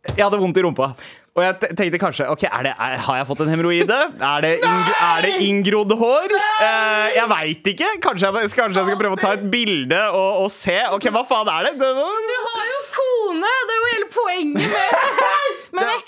jeg 0.03 0.19
hadde 0.19 0.39
vondt 0.41 0.57
i 0.59 0.63
rumpa. 0.65 0.89
Og 1.33 1.41
jeg 1.41 1.75
tenkte 1.77 1.99
kanskje 2.01 2.25
Ok, 2.29 2.43
er 2.45 2.65
det, 2.67 2.73
er, 2.75 2.97
Har 3.07 3.15
jeg 3.17 3.27
fått 3.29 3.41
en 3.45 3.49
hemoroide? 3.49 3.99
Er 4.19 4.45
er 4.51 5.23
det 5.25 5.31
inngrodd 5.47 5.93
hår? 5.97 6.35
Eh, 6.61 7.07
jeg 7.15 7.29
veit 7.31 7.69
ikke. 7.73 7.89
Kanskje 8.03 8.29
jeg, 8.29 8.51
kanskje 8.53 8.81
jeg 8.81 8.89
skal 8.89 8.99
prøve 8.99 9.17
å 9.17 9.21
ta 9.21 9.33
et 9.37 9.47
bilde 9.53 10.01
og, 10.11 10.43
og 10.43 10.51
se. 10.53 10.75
Ok, 10.93 11.07
hva 11.13 11.23
faen 11.27 11.49
er 11.55 11.69
det? 11.69 11.73
det 11.81 11.91
var, 11.97 12.19
Du 12.29 12.35
har 12.49 12.67
jo 12.69 12.81
kone! 12.97 13.53
Det 13.63 13.77
er 13.77 13.79
jo 13.79 13.89
hele 13.93 14.09
poenget 14.13 14.75
med, 14.75 14.93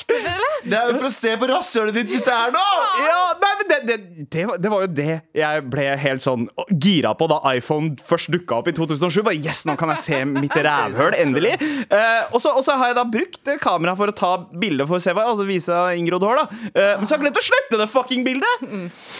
med 0.09 0.17
en 0.17 0.25
ektefelle. 0.25 0.51
Det 0.65 0.77
er 0.79 0.89
jo 0.89 0.95
for 0.97 1.07
å 1.07 1.13
se 1.13 1.31
på 1.41 1.47
rasshølet 1.51 1.93
ditt 1.99 2.09
hvis 2.13 2.23
det 2.25 2.33
er 2.33 2.53
noe! 2.55 2.85
ja, 3.05 3.19
nei, 3.41 3.51
men 3.59 3.67
det, 3.69 3.77
det, 3.85 3.95
det, 4.33 4.45
var, 4.49 4.57
det 4.63 4.71
var 4.71 4.85
jo 4.85 4.89
det 4.97 5.15
jeg 5.37 5.63
ble 5.69 5.85
helt 6.01 6.23
sånn 6.25 6.45
gira 6.81 7.11
på 7.19 7.27
da 7.29 7.37
iPhone 7.51 7.93
først 8.07 8.31
dukka 8.33 8.59
opp 8.61 8.69
i 8.71 8.75
2007. 8.77 9.19
Bare 9.27 9.37
Yes, 9.45 9.63
nå 9.69 9.75
kan 9.77 9.91
jeg 9.93 10.01
se 10.05 10.21
mitt 10.29 10.55
rævhøl, 10.55 11.13
endelig. 11.21 11.53
Eh, 11.59 12.21
og, 12.31 12.39
så, 12.41 12.53
og 12.57 12.63
så 12.65 12.77
har 12.79 12.91
jeg 12.93 12.97
da 12.97 13.05
brukt 13.13 13.51
eh, 13.51 13.59
kamera 13.61 13.93
for 13.99 14.09
å 14.09 14.15
ta 14.17 14.31
bilde 14.57 14.87
for 14.89 14.97
å 14.97 15.03
se 15.03 15.13
hva 15.13 15.25
Altså 15.29 15.45
vise 15.47 15.73
inngrodd 15.99 16.23
hår, 16.25 16.39
da. 16.41 16.59
Eh, 16.71 16.91
men 16.99 17.05
så 17.05 17.15
har 17.15 17.19
jeg 17.19 17.25
glemt 17.27 17.39
å 17.41 17.45
slette 17.45 17.79
det 17.81 17.87
fucking 17.91 18.25
bildet! 18.25 18.65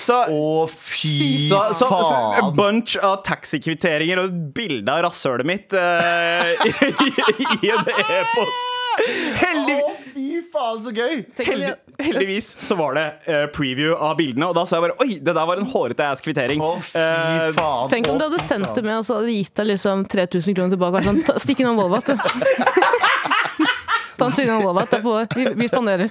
Så 0.02 0.22
Å, 0.32 0.44
fy 0.72 1.14
så, 1.50 1.62
så, 1.76 1.90
så 1.90 1.90
en 1.90 2.40
faen. 2.40 2.54
bunch 2.58 2.96
av 3.02 3.20
taxikvitteringer 3.28 4.22
og 4.24 4.30
et 4.32 4.42
bilde 4.56 4.94
av 4.94 5.04
rasshølet 5.08 5.50
mitt 5.50 5.76
eh, 5.78 6.54
i, 6.66 6.74
i, 7.10 7.50
i 7.68 7.74
en 7.74 7.92
e-post. 7.92 8.72
Heldig, 9.42 9.76
Å, 9.76 9.90
fy 9.92 9.95
faen, 10.56 10.82
så 10.86 10.94
gøy! 10.96 11.16
Heldig, 11.46 11.72
heldigvis 12.02 12.50
så 12.66 12.78
var 12.80 12.96
det 12.98 13.06
uh, 13.28 13.46
preview 13.56 13.94
av 13.96 14.16
bildene, 14.20 14.48
og 14.50 14.56
da 14.58 14.64
så 14.68 14.80
jeg 14.80 14.88
bare 14.88 14.98
Oi, 15.06 15.20
det 15.20 15.36
der 15.36 15.50
var 15.52 15.62
en 15.62 15.70
hårete 15.72 16.08
ass 16.10 16.24
kvittering. 16.26 16.64
Å, 16.64 16.74
fy 16.82 17.00
Eh, 17.06 17.50
faen. 17.60 17.90
Tenk 17.94 18.10
om 18.12 18.18
du 18.20 18.26
hadde 18.30 18.42
sendt 18.44 18.72
det 18.76 18.84
med 18.88 18.98
og 19.02 19.06
så 19.08 19.20
hadde 19.20 19.30
de 19.32 19.38
gitt 19.42 19.54
deg 19.62 19.70
liksom 19.76 20.06
3000 20.12 20.56
kroner 20.58 20.76
tilbake. 20.78 21.04
og 21.04 21.10
Sånn, 21.12 21.44
Stikk 21.46 21.62
innom 21.66 21.78
Volvat, 21.80 22.08
du. 22.10 22.16
Ta 24.16 24.30
en 24.30 24.32
tur 24.32 24.46
innom 24.46 24.62
Volvat. 24.64 24.88
det 24.94 24.98
er 24.98 25.02
på- 25.04 25.28
Vi, 25.36 25.46
vi 25.60 25.68
spanderer. 25.68 26.10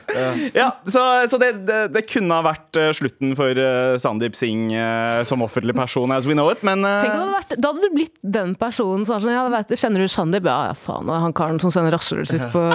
ja, 0.52 0.66
så, 0.84 1.00
så 1.28 1.38
det, 1.40 1.52
det, 1.64 1.78
det 1.94 2.02
kunne 2.10 2.36
ha 2.36 2.44
vært 2.44 2.76
eh, 2.76 2.90
slutten 2.92 3.32
for 3.38 3.56
eh, 3.56 3.94
Sandeep 4.02 4.36
Singh 4.36 4.74
eh, 4.76 5.22
som 5.24 5.40
offentlig 5.46 5.72
person, 5.78 6.12
as 6.12 6.26
we 6.28 6.36
know 6.36 6.50
it, 6.52 6.60
men 6.62 6.84
eh, 6.84 7.00
Tenk 7.00 7.14
om 7.14 7.16
det 7.16 7.24
hadde 7.24 7.38
vært, 7.38 7.56
Da 7.64 7.70
hadde 7.72 7.88
du 7.88 7.96
blitt 7.96 8.18
den 8.36 8.52
personen 8.60 9.06
som 9.08 9.16
er 9.16 9.24
sånn 9.24 9.32
ja, 9.32 9.46
vet, 9.56 9.72
du, 9.72 9.76
Kjenner 9.80 10.04
du 10.04 10.12
Sandeep? 10.12 10.44
Ja, 10.52 10.58
ja, 10.68 10.76
faen. 10.76 11.08
det 11.08 11.16
er 11.16 11.24
Han 11.24 11.32
karen 11.40 11.62
som 11.64 11.72
sender 11.72 11.96
rasshølet 11.96 12.28
sitt 12.34 12.44
på 12.52 12.66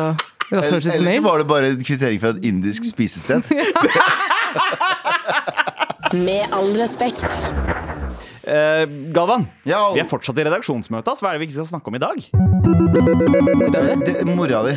rasshølet 0.52 0.90
eller 0.96 1.12
så 1.18 1.22
var 1.26 1.38
det 1.44 1.48
bare 1.50 1.68
en 1.74 1.84
kvittering 1.86 2.20
fra 2.22 2.30
et 2.36 2.44
indisk 2.50 2.86
spisested. 2.90 3.44
Med 6.14 6.50
all 6.56 6.72
respekt. 6.80 7.26
eh, 8.50 8.86
Galvan, 9.14 9.46
Ja, 9.70 9.92
vi 9.94 10.00
er 10.02 10.08
fortsatt 10.10 10.38
i 10.42 10.46
redaksjonsmøte. 10.48 11.12
ass. 11.12 11.22
Hva 11.22 11.30
er 11.30 11.38
det 11.38 11.44
vi 11.44 11.50
ikke 11.52 11.60
skal 11.60 11.70
snakke 11.70 11.88
om 11.92 11.96
i 12.00 12.02
dag? 12.02 12.18
det, 14.08 14.26
mora 14.26 14.64
di. 14.66 14.74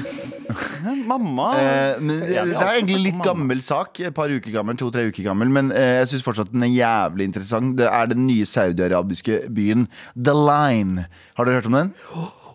Mamma 1.08 1.46
Eh, 1.56 1.94
men, 2.00 2.18
Ja, 2.28 2.44
det 2.44 2.52
er 2.52 2.58
alltid 2.60 2.68
egentlig 2.68 2.98
snakket 2.98 3.04
litt 3.06 3.14
om 3.14 3.22
gammel 3.24 3.62
sak. 3.64 4.00
Et 4.00 4.12
par 4.14 4.28
uker 4.28 4.52
gammel, 4.52 4.76
to-tre 4.76 5.06
uker 5.08 5.24
gammel. 5.24 5.48
Men 5.48 5.72
eh, 5.72 6.02
jeg 6.02 6.08
syns 6.12 6.26
fortsatt 6.26 6.52
den 6.52 6.62
er 6.66 6.74
jævlig 6.74 7.24
interessant. 7.30 7.76
Det 7.78 7.88
er 7.88 8.06
den 8.12 8.26
nye 8.28 8.44
saudiarabiske 8.44 9.46
byen 9.48 9.88
The 10.16 10.34
Line. 10.36 11.06
Har 11.38 11.44
dere 11.48 11.62
hørt 11.62 11.70
om 11.72 11.78
den? 11.80 11.94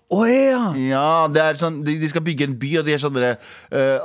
Å 0.08 0.22
ja! 0.24 0.60
Ja, 0.80 1.08
det 1.28 1.42
er 1.44 1.58
sånn, 1.60 1.82
de, 1.84 1.98
de 2.00 2.08
skal 2.08 2.24
bygge 2.24 2.46
en 2.48 2.54
by, 2.60 2.70
og 2.80 2.86
de 2.88 2.94
er 2.96 3.02
sånn 3.02 3.18
eh, 3.20 3.34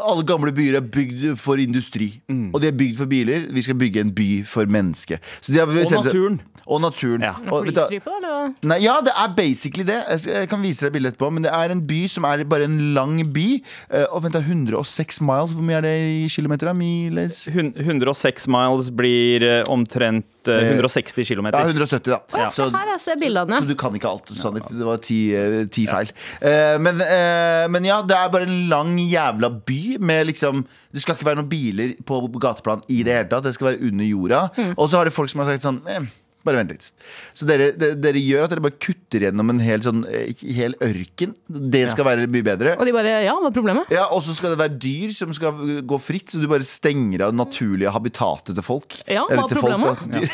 Alle 0.02 0.24
gamle 0.26 0.50
byer 0.54 0.80
er 0.80 0.86
bygd 0.86 1.36
for 1.38 1.62
industri. 1.62 2.08
Og 2.50 2.58
de 2.62 2.72
er 2.72 2.74
bygd 2.74 2.98
for 2.98 3.10
biler. 3.10 3.46
Vi 3.54 3.62
skal 3.62 3.78
bygge 3.78 4.02
en 4.02 4.10
by 4.16 4.30
for 4.48 4.66
mennesket. 4.66 5.22
Så 5.38 5.54
de 5.54 5.60
har 5.62 5.70
Og 5.70 5.94
naturen. 6.04 6.40
Og 6.66 6.82
naturen. 6.82 7.24
Ja. 7.26 7.34
Og, 7.50 7.66
vet 7.66 7.76
du, 7.76 8.10
eller? 8.12 8.52
Nei, 8.68 8.78
ja, 8.84 8.98
det 9.04 9.14
er 9.18 9.32
basically 9.36 9.86
det. 9.86 9.98
Jeg, 10.26 10.48
kan 10.50 10.62
vise 10.62 10.86
deg 10.86 10.94
bildet 10.96 11.14
etterpå. 11.14 11.30
Men 11.34 11.46
det 11.46 11.52
er 11.54 11.74
en 11.74 11.82
by 11.86 12.02
som 12.10 12.26
er 12.28 12.44
bare 12.48 12.68
en 12.68 12.78
lang 12.96 13.18
by. 13.34 13.46
Eh, 13.90 14.06
og 14.10 14.24
vent 14.26 14.36
da, 14.36 14.42
106 14.44 15.22
miles. 15.26 15.56
Hvor 15.56 15.66
mye 15.66 15.80
er 15.80 15.86
det 15.86 15.96
i 16.12 16.28
kilometer? 16.32 16.72
Miles? 16.76 17.44
106 17.50 18.48
miles 18.52 18.92
blir 18.96 19.46
eh, 19.46 19.62
omtrent 19.72 20.50
eh, 20.50 20.72
160 20.76 21.26
km. 21.28 21.50
Ja, 21.52 21.64
170, 21.66 22.12
da. 22.12 22.20
Ja. 22.38 22.48
Så, 22.54 22.68
Her 22.72 22.94
er 22.94 22.96
av 22.96 23.02
så 23.02 23.62
du 23.68 23.76
kan 23.78 23.94
ikke 23.96 24.10
alt. 24.10 24.32
Sandeep. 24.36 24.70
Det 24.70 24.86
var 24.86 25.02
ti, 25.02 25.20
eh, 25.36 25.58
ti 25.72 25.86
feil. 25.90 26.12
Eh, 26.40 26.78
men, 26.82 27.00
eh, 27.02 27.66
men 27.72 27.86
ja, 27.88 28.00
det 28.06 28.16
er 28.18 28.32
bare 28.32 28.48
en 28.48 28.68
lang 28.70 28.96
jævla 28.98 29.50
by 29.66 29.82
med 30.02 30.26
liksom 30.32 30.64
Det 30.92 31.00
skal 31.00 31.16
ikke 31.16 31.24
være 31.24 31.40
noen 31.40 31.48
biler 31.48 31.94
på 32.04 32.18
gateplan 32.36 32.82
i 32.92 33.00
det 33.06 33.14
hele 33.16 33.28
tatt. 33.30 33.46
Det 33.46 33.54
skal 33.56 33.70
være 33.70 33.86
under 33.88 34.04
jorda. 34.04 34.40
Og 34.76 34.90
så 34.90 34.98
har 34.98 35.08
det 35.08 35.14
folk 35.16 35.30
som 35.32 35.40
har 35.40 35.48
sagt 35.48 35.64
sånn 35.64 35.80
eh, 35.88 36.04
bare 36.46 36.60
vent 36.62 36.72
litt. 36.74 36.88
Så 37.36 37.46
dere, 37.48 37.70
dere, 37.78 37.96
dere 38.00 38.22
gjør 38.22 38.46
at 38.46 38.52
dere 38.52 38.64
bare 38.64 38.78
kutter 38.82 39.26
gjennom 39.26 39.52
en 39.52 39.62
hel, 39.62 39.82
sånn, 39.84 40.02
eh, 40.08 40.44
hel 40.56 40.76
ørken. 40.82 41.34
Det 41.46 41.84
skal 41.92 42.06
være 42.08 42.28
mye 42.30 42.46
bedre. 42.46 42.76
Og 42.78 42.88
de 42.88 42.94
bare 42.94 43.14
Ja, 43.22 43.34
hva 43.38 43.50
er 43.50 43.56
problemet? 43.56 43.92
Ja, 43.92 44.06
Og 44.12 44.22
så 44.26 44.34
skal 44.36 44.54
det 44.54 44.60
være 44.60 44.78
dyr 44.82 45.12
som 45.14 45.32
skal 45.36 45.82
gå 45.86 46.00
fritt, 46.02 46.32
så 46.32 46.40
du 46.40 46.48
bare 46.50 46.66
stenger 46.66 47.26
av 47.26 47.34
det 47.34 47.40
naturlige 47.40 47.92
habitatet 47.92 48.54
til 48.54 48.66
folk. 48.66 48.98
Ja, 49.06 49.26
hva 49.28 49.44
er 49.44 49.52
problemet? 49.52 49.88
folk, 49.88 50.06
problemet? 50.06 50.30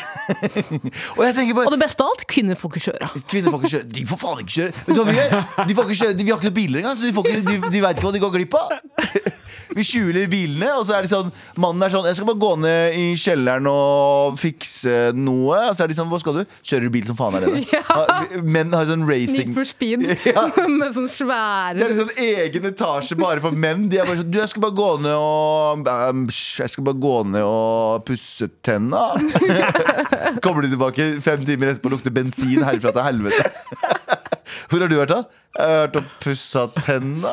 og 1.17 1.23
bare 1.23 1.67
Og 1.67 1.73
det 1.75 1.81
beste 1.83 2.05
av 2.05 2.13
alt, 2.13 2.25
kvinner 2.29 2.59
får 2.59 2.73
ikke 2.73 2.85
kjøre. 2.89 3.11
Kvinner 3.29 3.53
får 3.55 3.59
ikke 3.63 3.73
kjøre. 3.75 3.89
De 3.99 4.05
får 4.09 4.23
faen 4.23 4.43
ikke 4.43 4.55
kjøre. 4.57 4.73
Vet 4.85 4.95
du 4.95 5.01
hva 5.01 5.09
vi 5.09 5.19
gjør? 5.19 5.37
De 5.69 5.77
får 5.77 5.89
ikke 5.89 5.99
kjøre, 6.03 6.17
de, 6.19 6.23
vi 6.23 6.33
har 6.33 6.39
ikke 6.41 6.49
noen 6.49 6.59
biler 6.61 6.83
engang, 6.83 6.97
så 6.99 7.07
de, 7.07 7.13
ikke, 7.13 7.43
de, 7.49 7.59
de 7.69 7.83
vet 7.85 7.99
ikke 7.99 8.07
hva 8.07 8.15
de 8.15 8.23
går 8.25 8.35
glipp 8.39 8.59
av. 8.59 8.73
Vi 9.77 9.83
skjuler 9.85 10.25
bilene, 10.29 10.71
og 10.79 10.85
så 10.87 10.95
er 10.97 11.05
det 11.05 11.11
sånn 11.11 11.29
Mannen 11.61 11.85
er 11.85 11.93
sånn 11.93 12.07
Jeg 12.09 12.17
skal 12.17 12.29
bare 12.31 12.41
gå 12.41 12.51
ned 12.63 12.95
i 12.97 13.05
kjelleren 13.19 13.67
og 13.69 14.39
fikse 14.41 15.11
noe. 15.17 15.59
Og 15.69 15.75
så 15.77 15.85
er 15.85 15.91
de 15.91 15.98
sånn 15.99 16.09
Hva 16.11 16.19
skal 16.23 16.39
du? 16.39 16.55
Kjører 16.65 16.87
du 16.87 16.93
bil 16.95 17.07
som 17.09 17.17
faen 17.19 17.37
her 17.37 17.45
nede? 17.47 17.63
Ja. 17.75 18.41
Menn 18.45 18.73
har 18.75 18.87
sånn 18.89 19.03
Need 19.03 19.11
racing 19.11 19.53
for 19.55 19.67
speed 19.67 20.05
Ja. 20.29 20.45
med 20.79 20.95
sånn 20.95 21.09
Det 21.09 21.15
svære 21.17 21.85
er 21.85 21.93
liksom 21.93 22.11
egen 22.25 22.69
etasje 22.71 23.17
bare 23.19 23.43
for 23.43 23.55
menn. 23.55 23.87
De 23.91 23.99
er 24.01 24.07
bare 24.09 24.21
sånn 24.21 24.31
Du, 24.31 24.39
jeg 24.41 24.51
skal 24.53 24.65
bare 24.65 24.77
gå 24.79 24.89
ned 25.05 25.15
og 25.15 25.89
um, 25.89 26.25
Jeg 26.31 26.73
skal 26.75 26.87
bare 26.89 27.01
gå 27.05 27.15
ned 27.33 27.45
og 27.45 28.05
pusse 28.07 28.49
tenna. 28.65 29.09
Kommer 30.43 30.65
de 30.65 30.71
tilbake 30.73 31.09
fem 31.23 31.43
timer 31.47 31.73
etterpå 31.73 31.91
og 31.91 31.97
lukter 31.97 32.13
bensin 32.15 32.63
herfra 32.65 32.93
til 32.95 33.05
helvete. 33.05 33.51
Hvor 34.69 34.83
har 34.83 34.89
du 34.91 34.97
vært, 34.99 35.13
da? 35.13 35.23
Jeg 35.57 35.65
har 35.65 35.87
vært 35.87 35.95
og 35.97 36.09
pussa 36.21 36.67
tenna. 36.85 37.31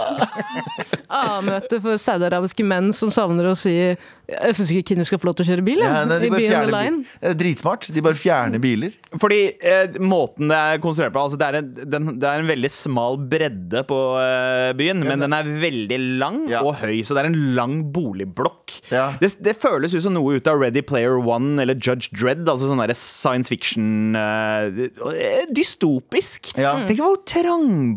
A-møte 1.16 1.79
for 1.85 1.98
saudiarabiske 2.00 2.64
menn 2.66 2.88
som 2.96 3.12
savner 3.14 3.46
å 3.52 3.57
si 3.59 3.70
Jeg 3.76 4.55
syns 4.59 4.72
ikke 4.74 4.88
kvinner 4.90 5.07
skal 5.07 5.20
få 5.22 5.29
lov 5.29 5.37
til 5.38 5.44
å 5.44 5.48
kjøre 5.52 5.62
bil. 5.68 5.79
Ja, 5.85 5.90
Ja, 6.00 6.07
nei, 6.11 6.16
de 6.24 6.31
bil- 6.33 6.48
Det 6.50 7.29
er 7.31 7.37
dritsmart. 7.38 7.87
De 7.94 8.02
bare 8.02 8.18
fjerner 8.18 8.59
biler. 8.59 8.96
Fordi 9.22 9.38
eh, 9.62 9.94
måten 10.02 10.50
det 10.50 10.57
er 10.59 10.81
konstruert 10.83 11.14
på 11.14 11.22
altså 11.22 11.38
det, 11.38 11.46
er 11.46 11.59
en, 11.61 11.68
den, 11.94 12.09
det 12.18 12.26
er 12.26 12.42
en 12.42 12.48
veldig 12.50 12.70
smal 12.74 13.20
bredde 13.31 13.85
på 13.87 13.98
eh, 14.18 14.72
byen, 14.81 15.05
men 15.07 15.22
den 15.22 15.37
er 15.37 15.46
veldig 15.62 16.00
lang 16.18 16.40
Ja. 16.50 16.64
og 16.66 16.81
høy, 16.83 17.05
så 17.07 17.14
det 17.14 17.22
er 17.22 17.31
en 17.31 17.38
lang 17.55 17.76
boligblokk. 17.94 18.74
Ja. 18.90 19.12
Det, 19.22 19.31
det 19.46 19.55
føles 19.62 19.94
ut 19.94 20.02
som 20.09 20.16
noe 20.18 20.40
ut 20.40 20.50
av 20.50 20.59
Ready 20.64 20.83
Player 20.83 21.20
One 21.22 21.62
eller 21.62 21.79
Judge 21.79 22.11
Dredd, 22.16 22.42
altså 22.50 22.72
sånn 22.72 22.83
science 22.98 23.52
fiction 23.52 24.18
eh, 24.18 24.90
eh, 25.14 25.46
Dystopisk. 25.55 26.50
Ja. 26.59 26.74
Tenk 26.90 26.98
hvor 26.98 27.22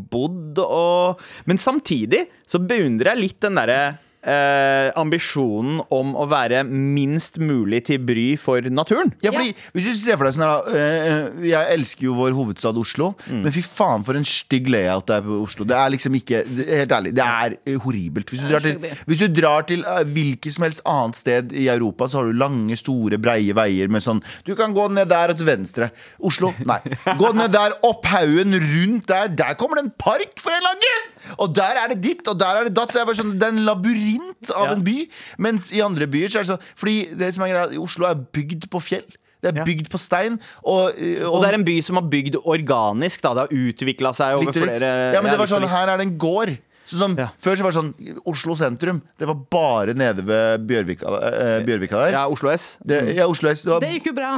trangbodd 0.10 0.60
og 0.60 1.20
Men 1.46 1.58
samtidig 1.58 2.28
så 2.46 2.60
beundrer 2.60 3.14
jeg 3.14 3.24
litt 3.24 3.42
den 3.42 3.56
derre 3.56 3.98
eh, 4.24 4.90
ambisjonen 5.00 5.80
om 5.96 6.14
å 6.20 6.26
være 6.30 6.64
minst 6.68 7.38
mulig 7.40 7.84
til 7.88 8.00
bry 8.04 8.34
for 8.40 8.62
naturen. 8.70 9.14
Ja, 9.24 9.32
fordi 9.32 9.54
Hvis 9.74 9.86
du 9.88 9.94
ser 10.00 10.18
for 10.20 10.26
deg 10.28 10.36
sånn 10.36 10.44
her 10.46 10.64
da, 10.66 10.74
eh, 10.76 11.48
Jeg 11.50 11.78
elsker 11.80 12.04
jo 12.10 12.14
vår 12.18 12.36
hovedstad 12.36 12.78
Oslo, 12.78 13.16
Mm. 13.30 13.44
men 13.44 13.52
fy 13.52 13.62
faen 13.62 14.04
for 14.06 14.16
en 14.16 14.24
stygg 14.26 14.68
layout 14.70 15.06
det 15.08 15.16
er 15.18 15.22
på 15.22 15.44
Oslo. 15.44 15.66
Det 15.66 15.76
er 15.76 15.90
liksom 15.92 16.14
ikke 16.16 16.44
det, 16.48 16.68
Helt 16.68 16.92
ærlig, 16.92 17.14
det 17.16 17.24
er 17.26 17.58
eh, 17.66 17.78
horribelt. 17.80 18.30
Hvis 18.30 18.42
du 18.42 18.48
drar 18.50 18.62
til, 18.62 18.78
hvis 19.08 19.20
du 19.20 19.28
drar 19.42 19.62
til 19.68 19.84
eh, 19.86 20.04
hvilket 20.04 20.52
som 20.52 20.64
helst 20.64 20.82
annet 20.86 21.16
sted 21.16 21.54
i 21.54 21.68
Europa, 21.70 22.08
så 22.08 22.20
har 22.20 22.26
du 22.26 22.34
lange, 22.34 22.76
store, 22.78 23.18
breie 23.18 23.54
veier 23.54 23.88
med 23.90 24.02
sånn 24.02 24.22
Du 24.46 24.56
kan 24.56 24.74
gå 24.74 24.90
ned 24.92 25.08
der 25.10 25.30
og 25.32 25.38
til 25.38 25.46
venstre. 25.48 25.92
Oslo, 26.22 26.54
nei. 26.66 26.80
Gå 27.18 27.34
ned 27.36 27.52
der, 27.52 27.74
opp 27.84 28.06
haugen, 28.06 28.54
rundt 28.54 29.08
der. 29.08 29.28
Der 29.30 29.54
kommer 29.56 29.76
det 29.80 29.86
en 29.86 29.94
park, 29.98 30.34
for 30.38 30.52
en 30.52 30.64
lang 30.64 30.76
grunn! 30.76 31.08
Og 31.40 31.54
der 31.54 31.78
er 31.84 31.88
det 31.94 32.02
ditt, 32.02 32.28
og 32.28 32.38
der 32.40 32.58
er 32.62 32.64
det 32.66 32.74
datt. 32.74 32.90
Så 32.92 33.00
jeg 33.00 33.06
bare 33.06 33.16
sånn, 33.20 33.38
Det 33.40 33.44
er 33.48 33.52
en 33.54 33.66
labyrint 33.66 34.08
av 34.56 34.68
Ja. 34.70 34.74
en 34.74 34.84
by. 34.84 34.98
Mens 35.38 35.72
i 35.76 35.82
andre 35.86 36.08
byer 36.08 36.30
så 36.32 36.40
er 36.40 36.48
det 36.48 36.52
sånn 36.54 36.68
Fordi 36.76 36.98
det 37.18 37.34
som 37.36 37.46
er 37.46 37.54
greia, 37.54 37.82
Oslo 37.82 38.06
er 38.10 38.16
bygd 38.16 38.70
på 38.70 38.82
fjell. 38.82 39.06
Det 39.42 39.54
er 39.56 39.64
bygd 39.64 39.88
på 39.90 40.00
stein. 40.02 40.40
Og, 40.68 40.92
Og 41.32 41.42
det 41.42 41.50
er 41.50 41.56
en 41.56 41.64
by 41.64 41.78
som 41.82 41.96
har 41.96 42.04
bygd 42.12 42.36
organisk. 42.44 43.22
Da. 43.24 43.34
Det 43.34 43.46
har 43.48 43.54
utvikla 43.56 44.12
seg 44.16 44.36
over 44.42 44.52
flere 44.52 45.14
Ja, 45.14 45.22
men 45.22 45.32
det 45.32 45.40
var 45.40 45.48
sånn, 45.48 45.68
her 45.68 45.88
er 45.94 45.98
det 45.98 46.08
en 46.08 46.18
gård. 46.20 46.58
Så 46.90 46.98
som, 46.98 47.14
Ja. 47.20 47.28
Før 47.38 47.54
så 47.60 47.66
var 47.66 47.72
det 47.72 47.78
sånn 47.78 48.22
Oslo 48.26 48.56
sentrum. 48.58 49.02
Det 49.20 49.28
var 49.30 49.38
bare 49.54 49.94
nede 49.94 50.24
ved 50.26 50.64
Bjørvika, 50.66 51.12
eh, 51.30 51.60
Bjørvika 51.68 52.00
der. 52.02 52.16
Ja, 52.18 52.24
Oslo 52.28 52.50
S. 52.50 52.80
Det, 52.82 52.98
ja, 53.14 53.28
Oslo 53.30 53.52
S. 53.52 53.62
Det 53.64 53.72
var, 53.76 53.84
Det 53.84 53.92
gikk 53.94 54.10
jo 54.10 54.14
bra. 54.18 54.32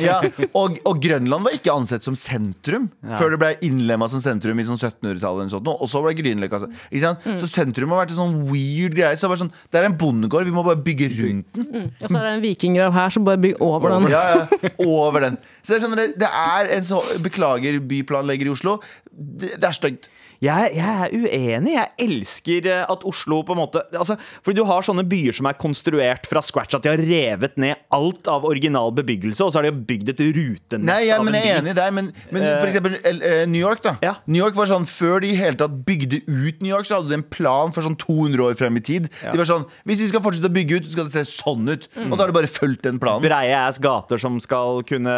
ja, 0.00 0.20
og, 0.60 0.78
og 0.88 1.02
Grønland 1.04 1.44
var 1.44 1.52
ikke 1.58 1.74
ansett 1.74 2.06
som 2.06 2.16
sentrum 2.16 2.88
før 3.04 3.34
det 3.34 3.40
ble 3.42 3.50
innlemma 3.68 4.08
som 4.08 4.22
sentrum 4.24 4.58
i 4.58 4.64
sånn 4.64 4.80
1700-tallet. 4.80 5.52
eller 5.52 5.76
Og 5.76 5.90
så 5.92 6.00
ble 6.06 6.14
Grünerløkka 6.16 6.62
altså. 6.62 6.70
Ikke 6.88 7.04
sant? 7.04 7.28
Mm. 7.28 7.38
Så 7.42 7.50
sentrum 7.52 7.92
har 7.92 8.04
vært 8.04 8.16
en 8.16 8.20
sånn 8.22 8.40
weird 8.48 8.96
greie. 8.96 9.20
Så 9.20 9.28
det, 9.28 9.40
sånn, 9.44 9.52
det 9.68 9.82
er 9.82 9.90
en 9.90 9.98
bondegård, 10.00 10.48
vi 10.48 10.56
må 10.56 10.64
bare 10.64 10.80
bygge 10.80 11.10
rundt 11.18 11.60
den. 11.60 11.92
Og 12.00 12.08
så 12.08 12.16
er 12.16 12.30
det 12.30 12.34
en 12.38 12.44
vikinggrav 12.48 12.96
her, 12.96 13.12
så 13.12 13.24
bare 13.28 13.42
bygg 13.44 13.60
over 13.64 13.98
den. 13.98 14.08
Ja, 14.14 14.24
ja, 14.32 14.72
over 14.88 15.28
den. 15.28 15.36
Så 15.60 15.74
det 15.74 15.82
er, 15.82 15.84
sånn, 15.84 16.00
det, 16.00 16.10
det 16.24 16.32
er 16.32 16.72
en 16.78 16.88
så 16.88 17.04
Beklager, 17.24 17.76
byplanlegger 17.84 18.48
i 18.48 18.52
Oslo. 18.54 18.78
Det, 19.12 19.56
det 19.60 19.68
er 19.68 19.76
stygt. 19.76 20.08
Jeg, 20.44 20.74
jeg 20.76 21.06
er 21.06 21.14
uenig. 21.14 21.74
Jeg 21.74 21.92
elsker 22.06 22.68
eh, 22.70 22.82
at 22.90 23.04
Oslo 23.08 23.40
på 23.46 23.54
en 23.54 23.60
måte 23.62 23.82
altså, 23.94 24.16
Fordi 24.44 24.58
du 24.60 24.64
har 24.68 24.84
sånne 24.86 25.04
byer 25.08 25.36
som 25.36 25.48
er 25.48 25.56
konstruert 25.60 26.28
fra 26.30 26.42
scratch. 26.44 26.76
At 26.76 26.84
de 26.84 26.92
har 26.92 27.00
revet 27.00 27.56
ned 27.60 27.80
alt 27.94 28.28
av 28.30 28.46
original 28.48 28.92
bebyggelse, 28.96 29.44
og 29.44 29.52
så 29.52 29.60
har 29.60 29.68
de 29.68 29.84
bygd 29.88 30.12
et 30.14 30.22
rutenett 30.34 30.86
Nei, 30.88 31.00
ja, 31.08 31.18
av 31.20 31.30
jeg 31.30 31.40
er 31.40 31.60
enig 31.60 31.74
i 31.74 31.78
deg. 31.78 31.94
Men, 31.96 32.10
men 32.34 32.46
for 32.58 32.68
eksempel 32.70 32.98
eh, 33.00 33.44
New 33.50 33.60
York, 33.60 33.84
da. 33.84 33.96
Ja. 34.04 34.16
New 34.28 34.42
York 34.42 34.58
var 34.58 34.70
sånn, 34.70 34.88
Før 34.88 35.22
de 35.24 35.32
i 35.32 35.38
hele 35.38 35.58
tatt 35.58 35.74
bygde 35.86 36.22
ut 36.28 36.60
New 36.62 36.70
York, 36.70 36.88
så 36.88 37.00
hadde 37.00 37.12
de 37.12 37.18
en 37.18 37.26
plan 37.26 37.72
for 37.74 37.86
sånn 37.86 37.98
200 38.00 38.44
år 38.44 38.58
frem 38.58 38.78
i 38.78 38.84
tid. 38.84 39.08
De 39.22 39.36
var 39.38 39.48
sånn, 39.48 39.66
Hvis 39.88 40.02
vi 40.04 40.10
skal 40.12 40.22
fortsette 40.24 40.50
å 40.50 40.54
bygge 40.54 40.80
ut, 40.80 40.88
så 40.88 40.96
skal 40.96 41.08
det 41.08 41.16
se 41.16 41.24
sånn 41.30 41.68
ut. 41.70 41.88
Og 42.06 42.14
så 42.16 42.20
har 42.22 42.32
de 42.32 42.36
bare 42.36 42.50
fulgt 42.50 42.84
den 42.86 43.00
planen. 43.02 43.24
Breie 43.24 43.56
ass 43.64 43.80
gater 43.82 44.20
som 44.20 44.36
skal 44.42 44.82
kunne 44.88 45.14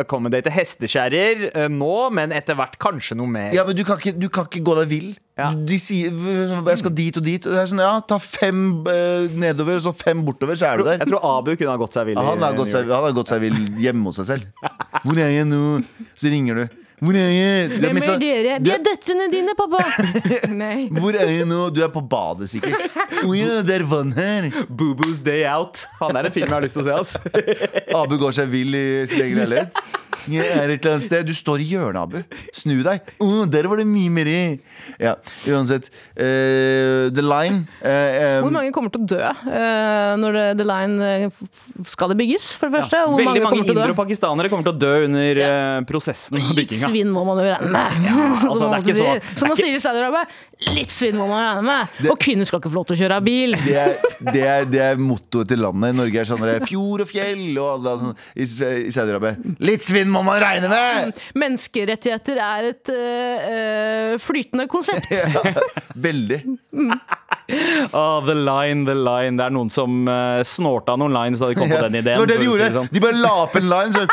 accommodate 0.00 0.52
hestekjerrer 0.54 1.46
eh, 1.50 1.68
nå, 1.72 1.94
men 2.16 2.34
etter 2.36 2.58
hvert 2.58 2.78
kanskje 2.80 3.18
noe 3.18 3.30
mer. 3.30 3.50
Ja, 3.56 3.66
men 3.68 3.78
du 3.78 3.84
kan 3.86 4.00
ikke, 4.00 4.14
du 4.16 4.28
kan 4.32 4.48
ikke 4.48 4.64
gå 4.66 4.69
deg 4.78 4.88
vill. 4.90 5.10
Ja. 5.40 5.50
De 5.56 5.76
sier 5.80 6.12
jeg 6.12 6.78
skal 6.82 6.92
dit 6.94 7.16
og 7.16 7.24
dit. 7.24 7.40
Det 7.42 7.56
er 7.56 7.68
sånn, 7.70 7.80
ja, 7.80 7.94
Ta 8.04 8.18
fem 8.20 8.60
eh, 8.90 9.30
nedover, 9.40 9.78
og 9.80 9.86
så 9.88 9.92
fem 9.96 10.20
bortover, 10.26 10.58
så 10.60 10.68
er 10.70 10.80
du 10.82 10.84
der. 10.88 10.98
Jeg 11.00 11.08
tror 11.10 11.24
Abu 11.30 11.54
kunne 11.56 11.72
ha 11.72 11.80
gått 11.80 11.96
seg 11.96 12.10
vill. 12.10 12.20
Ja, 12.20 12.26
han, 12.28 12.44
har 12.44 12.58
gått 12.58 12.74
seg, 12.74 12.90
han 12.92 13.06
har 13.08 13.16
gått 13.16 13.32
seg 13.32 13.40
vill 13.46 13.56
hjemme 13.80 14.10
hos 14.10 14.20
seg 14.20 14.28
selv. 14.34 14.68
Hvor 15.06 15.16
er 15.16 15.32
jeg 15.32 15.48
nå? 15.48 15.62
Så 16.20 16.28
ringer 16.32 16.60
du. 16.62 16.78
Hvor 17.00 17.16
er 17.16 17.30
jeg? 17.32 17.68
Du 17.70 17.76
Hvem 17.80 17.94
men 17.96 18.04
så- 18.04 18.12
er 18.12 18.20
dere? 18.20 18.56
Vi 18.60 18.72
er 18.74 18.82
døtrene 18.84 19.28
dine, 19.32 19.54
pappa! 19.56 19.80
Nei. 20.62 20.90
Hvor 20.92 21.16
er 21.16 21.30
jeg 21.32 21.46
nå? 21.48 21.62
Du 21.72 21.80
er 21.80 21.88
på 21.94 22.02
badet, 22.04 22.50
sikkert. 22.52 22.76
Å 23.24 23.32
ja, 23.32 23.62
det 23.64 23.78
er 23.78 23.86
vann 23.88 24.12
her. 24.12 24.50
Boo-Boos 24.68 25.22
Day 25.24 25.46
Out. 25.48 25.86
Han 26.02 26.18
er 26.20 26.28
en 26.28 26.34
film 26.34 26.50
jeg 26.50 26.56
har 26.58 26.66
lyst 26.66 26.76
til 26.76 26.84
å 26.84 27.00
se. 27.00 27.16
ass 27.16 27.96
Abu 27.96 28.18
går 28.20 28.36
seg 28.36 28.52
vill 28.52 28.76
i 28.76 28.84
sin 29.08 29.24
egen 29.24 29.40
leilighet. 29.40 29.80
Jeg 30.28 30.44
er 30.44 30.74
et 30.74 30.84
eller 30.84 30.96
annet 30.96 31.06
sted. 31.06 31.26
Du 31.28 31.34
står 31.36 31.62
i 31.62 31.68
hjørnet, 31.70 32.00
Abu. 32.00 32.40
Snu 32.56 32.80
deg. 32.84 33.06
Uh, 33.22 33.44
der 33.50 33.68
var 33.70 33.80
det 33.80 33.86
mye 33.88 34.12
mer 34.12 34.28
i. 34.30 34.40
Ja, 35.00 35.14
uansett. 35.48 35.90
Uh, 36.18 37.08
The 37.14 37.24
Line 37.24 37.64
uh, 37.80 37.88
um. 37.90 38.48
Hvor 38.48 38.54
mange 38.58 38.74
kommer 38.74 38.92
til 38.92 39.04
å 39.04 39.08
dø 39.10 39.20
eh, 39.20 40.12
når 40.20 40.36
det, 40.36 40.44
The 40.60 40.66
Line 40.66 41.30
Skal 41.88 42.12
det 42.12 42.16
bygges, 42.20 42.46
for 42.58 42.68
det 42.70 42.80
første? 42.80 43.00
Ja, 43.00 43.08
Hvor 43.08 43.20
Veldig 43.20 43.44
mange 43.44 43.60
mange 43.64 43.88
og 43.92 43.98
pakistanere 43.98 44.50
kommer 44.52 44.66
til 44.68 44.74
å 44.74 44.80
dø 44.80 44.92
under 45.06 45.40
ja. 45.40 45.50
prosessen 45.88 46.38
av 46.40 46.52
Litt 46.56 46.74
svinn 46.74 47.10
må 47.14 47.24
man 47.28 47.40
jo 47.40 47.46
regne 47.48 47.70
med. 47.72 48.08
altså, 48.50 48.58
som, 48.58 48.70
det 48.70 48.80
er 48.80 48.84
ikke 48.84 48.96
så- 48.98 49.40
det 49.40 49.50
man 49.50 49.58
sier 49.58 49.76
i 49.76 49.82
Saudi-Arabia. 49.82 50.24
Litt 50.76 50.92
svinn 50.92 51.16
må 51.16 51.26
man 51.30 51.42
regne 51.44 51.64
med. 51.66 52.10
Og 52.12 52.18
kvinner 52.20 52.48
skal 52.48 52.60
ikke 52.60 52.72
få 52.72 52.80
lov 52.80 52.88
til 52.90 52.98
å 52.98 53.00
kjøre 53.02 53.20
bil. 53.24 53.56
det 53.64 53.76
er, 53.80 53.94
det, 54.20 54.44
er, 54.44 54.68
det 54.70 54.82
er 54.90 55.00
mottoet 55.00 55.50
til 55.50 55.62
landet. 55.64 55.96
Norge 55.98 56.22
er 56.22 56.28
sånn 56.28 56.44
fjord 56.68 57.04
og 57.06 57.10
fjell 57.10 57.46
og 57.56 57.70
alle, 57.88 58.14
i, 58.34 58.46
i 58.46 58.92
Saudi-Arabia. 58.94 59.54
Litt 59.64 59.86
svinn 59.86 60.12
må 60.12 60.19
man 60.26 60.40
regne 60.42 60.68
med! 60.70 61.20
Menneskerettigheter 61.38 62.40
er 62.44 62.68
et 62.70 62.90
eh, 62.94 64.14
flytende 64.22 64.66
konsept. 64.70 65.06
Veldig. 66.06 66.40
Oh, 67.92 68.20
the 68.28 68.34
line, 68.36 68.84
the 68.86 68.94
line. 68.94 69.36
Det 69.40 69.44
er 69.48 69.54
noen 69.54 69.70
som 69.72 70.04
uh, 70.08 70.40
snorta 70.46 70.94
noen 71.00 71.12
lines 71.16 71.40
da 71.42 71.48
de 71.50 71.56
kom 71.58 71.68
på 71.70 71.76
Ja, 71.80 71.88
den 71.88 71.98
det 72.04 72.16
var 72.18 72.26
det 72.30 72.38
de 72.42 72.46
gjorde. 72.48 72.68
det 72.68 72.76
sånn. 72.78 72.88
De 72.94 73.02
bare 73.02 73.18
la 73.20 73.32
opp 73.46 73.56
en 73.58 73.68
line 73.70 73.92
sånn 73.96 74.10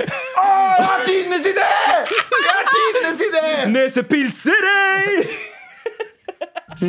Å, 0.46 0.46
det 0.76 0.86
er 0.86 1.04
tidenes 1.08 1.46
idé! 1.50 1.70
Det 2.30 2.52
er 2.52 2.70
tidenes 2.76 3.20
idé! 3.26 3.44
Nesepilserei! 3.74 5.26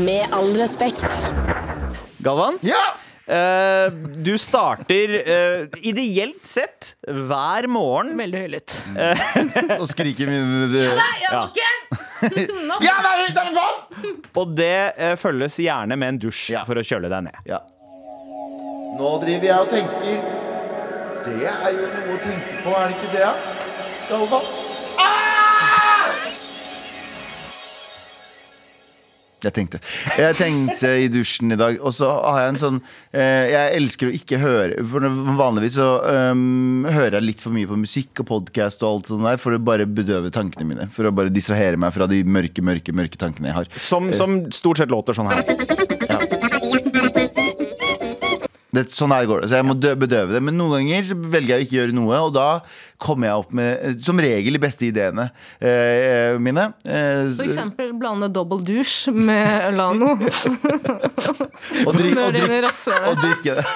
Med 0.04 0.34
all 0.36 0.50
respekt. 0.60 1.06
Galvan, 2.26 2.58
Ja! 2.68 2.82
Eh, 3.28 3.88
du 4.24 4.34
starter 4.40 5.14
uh, 5.28 5.80
ideelt 5.82 6.46
sett 6.48 6.94
hver 7.08 7.68
morgen 7.72 8.14
Veldig 8.20 8.42
høylytt. 8.46 8.76
Og 9.78 9.88
skriker 9.92 10.30
min 10.32 10.52
Nei, 10.72 10.86
jeg 11.22 11.30
er 11.30 11.38
må 11.38 11.48
ikke! 11.52 11.72
Ja, 12.88 12.96
det 13.04 13.12
er 13.12 13.24
det 13.36 13.44
er 13.44 13.52
vann! 13.58 14.16
Og 14.38 14.54
det 14.58 14.74
eh, 14.98 15.16
følges 15.20 15.60
gjerne 15.62 15.98
med 16.00 16.16
en 16.16 16.22
dusj 16.28 16.52
Ja. 16.56 16.64
for 16.68 16.80
å 16.80 16.86
kjøle 16.86 17.12
deg 17.12 17.28
ned. 17.30 17.38
Ja. 17.50 17.60
Nå 18.98 19.12
driver 19.22 19.46
jeg 19.52 19.58
og 19.62 19.70
tenker 19.70 20.16
Det 21.28 21.52
er 21.52 21.76
jo 21.76 21.90
noe 21.92 22.16
å 22.16 22.22
tenke 22.24 22.64
på, 22.64 22.72
er 22.74 22.88
det 22.88 22.96
ikke 22.98 23.12
det? 23.14 23.26
Ja? 23.28 23.34
Galvan? 24.08 24.67
Jeg 29.48 29.56
tenkte 29.56 29.80
Jeg 30.20 30.38
tenkte 30.40 30.92
i 31.02 31.08
dusjen 31.12 31.54
i 31.56 31.60
dag, 31.60 31.80
og 31.82 31.96
så 31.96 32.10
har 32.26 32.42
jeg 32.44 32.54
en 32.54 32.62
sånn 32.62 32.80
eh, 33.12 33.48
Jeg 33.54 33.78
elsker 33.80 34.10
å 34.10 34.16
ikke 34.18 34.42
høre 34.42 34.86
For 34.88 35.08
vanligvis 35.40 35.78
så 35.78 35.90
um, 36.34 36.86
hører 36.88 37.20
jeg 37.20 37.28
litt 37.28 37.44
for 37.44 37.56
mye 37.56 37.70
på 37.70 37.80
musikk 37.80 38.24
og 38.24 38.30
podkast 38.32 38.84
og 38.84 38.90
alt 38.90 39.12
sånt 39.12 39.26
der 39.28 39.40
for 39.42 39.56
å 39.56 39.62
bare 39.62 39.86
bedøve 39.90 40.32
tankene 40.34 40.68
mine. 40.68 40.88
For 40.94 41.08
å 41.08 41.14
bare 41.16 41.34
distrahere 41.34 41.80
meg 41.80 41.94
fra 41.96 42.08
de 42.10 42.22
mørke, 42.26 42.64
mørke, 42.66 42.96
mørke 42.96 43.20
tankene 43.20 43.52
jeg 43.52 43.58
har. 43.60 43.70
Som, 43.78 44.10
som 44.18 44.40
stort 44.56 44.82
sett 44.82 44.94
låter 44.94 45.18
sånn 45.18 45.30
her. 45.32 45.87
Det, 48.76 48.84
sånn 48.92 49.14
her 49.16 49.24
går 49.30 49.46
det. 49.46 49.50
Så 49.52 49.62
jeg 49.62 49.66
må 49.68 49.78
dø, 49.80 49.94
bedøve 49.96 50.36
det. 50.36 50.42
Men 50.44 50.58
noen 50.60 50.82
ganger 50.82 51.06
så 51.08 51.16
velger 51.16 51.56
jeg 51.56 51.64
å 51.64 51.68
ikke 51.68 51.78
gjøre 51.78 51.96
noe, 51.96 52.18
og 52.28 52.34
da 52.36 52.48
kommer 53.00 53.30
jeg 53.30 53.44
opp 53.44 53.52
med 53.56 53.70
eh, 53.72 53.94
som 54.02 54.20
regel 54.20 54.58
de 54.58 54.60
beste 54.60 54.88
ideene 54.90 55.28
eh, 55.62 56.36
mine. 56.42 56.66
Eh, 56.84 57.30
For 57.38 57.46
eksempel 57.46 57.94
blande 57.96 58.28
dobbel 58.34 58.64
dusj 58.68 59.14
med 59.14 59.78
Lano. 59.78 60.16
og, 60.18 60.28
drik, 60.28 61.86
og, 61.86 61.94
Smør 61.96 62.36
det 62.36 62.42
inn 62.44 62.56
i 62.58 62.62
dri, 62.66 62.72
og 62.98 63.24
drikke 63.24 63.58
det. 63.60 63.66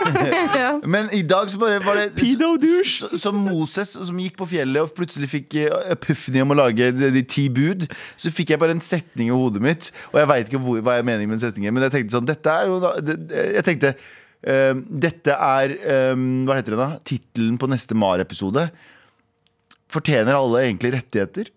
Ja. 0.62 0.72
Men 0.84 1.08
i 1.16 1.22
dag 1.26 1.48
så 1.50 1.60
bare 1.62 1.80
var 1.86 1.98
det 2.02 2.12
Pedo-dusj. 2.20 3.16
Som 3.22 3.40
Moses 3.46 3.94
som 3.96 4.20
gikk 4.20 4.36
på 4.42 4.50
fjellet 4.52 4.84
og 4.84 4.92
plutselig 4.98 5.30
fikk 5.32 5.56
eh, 5.62 5.72
epiphany 5.96 6.44
om 6.44 6.52
å 6.52 6.62
lage 6.66 6.92
de, 6.98 7.12
de 7.16 7.24
ti 7.24 7.48
bud, 7.54 7.88
så 8.20 8.34
fikk 8.34 8.56
jeg 8.56 8.62
bare 8.62 8.76
en 8.76 8.84
setning 8.84 9.32
i 9.32 9.36
hodet 9.36 9.64
mitt, 9.64 9.92
og 10.12 10.20
jeg 10.20 10.32
veit 10.34 10.50
ikke 10.50 10.62
hvor, 10.66 10.82
hva 10.84 11.00
jeg 11.00 11.08
mener 11.08 11.24
med 11.30 11.38
den 11.38 11.46
setningen, 11.46 11.76
men 11.76 11.88
jeg 11.88 11.96
tenkte 11.96 12.18
sånn 12.18 12.28
Dette 12.28 12.52
er 12.52 12.68
jo 12.70 12.80
da 12.82 12.92
det, 13.04 13.16
Jeg 13.56 13.66
tenkte 13.68 13.94
eh, 13.94 14.10
dette 14.42 15.36
er 15.38 15.76
eh, 15.78 16.16
Hva 16.48 16.56
heter 16.58 16.74
det 16.74 16.80
da? 16.82 16.90
Tittelen 17.06 17.60
på 17.62 17.70
neste 17.70 17.98
MAR-episode. 17.98 18.68
Fortjener 19.92 20.38
alle 20.38 20.64
egentlig 20.66 20.96
rettigheter? 20.96 21.52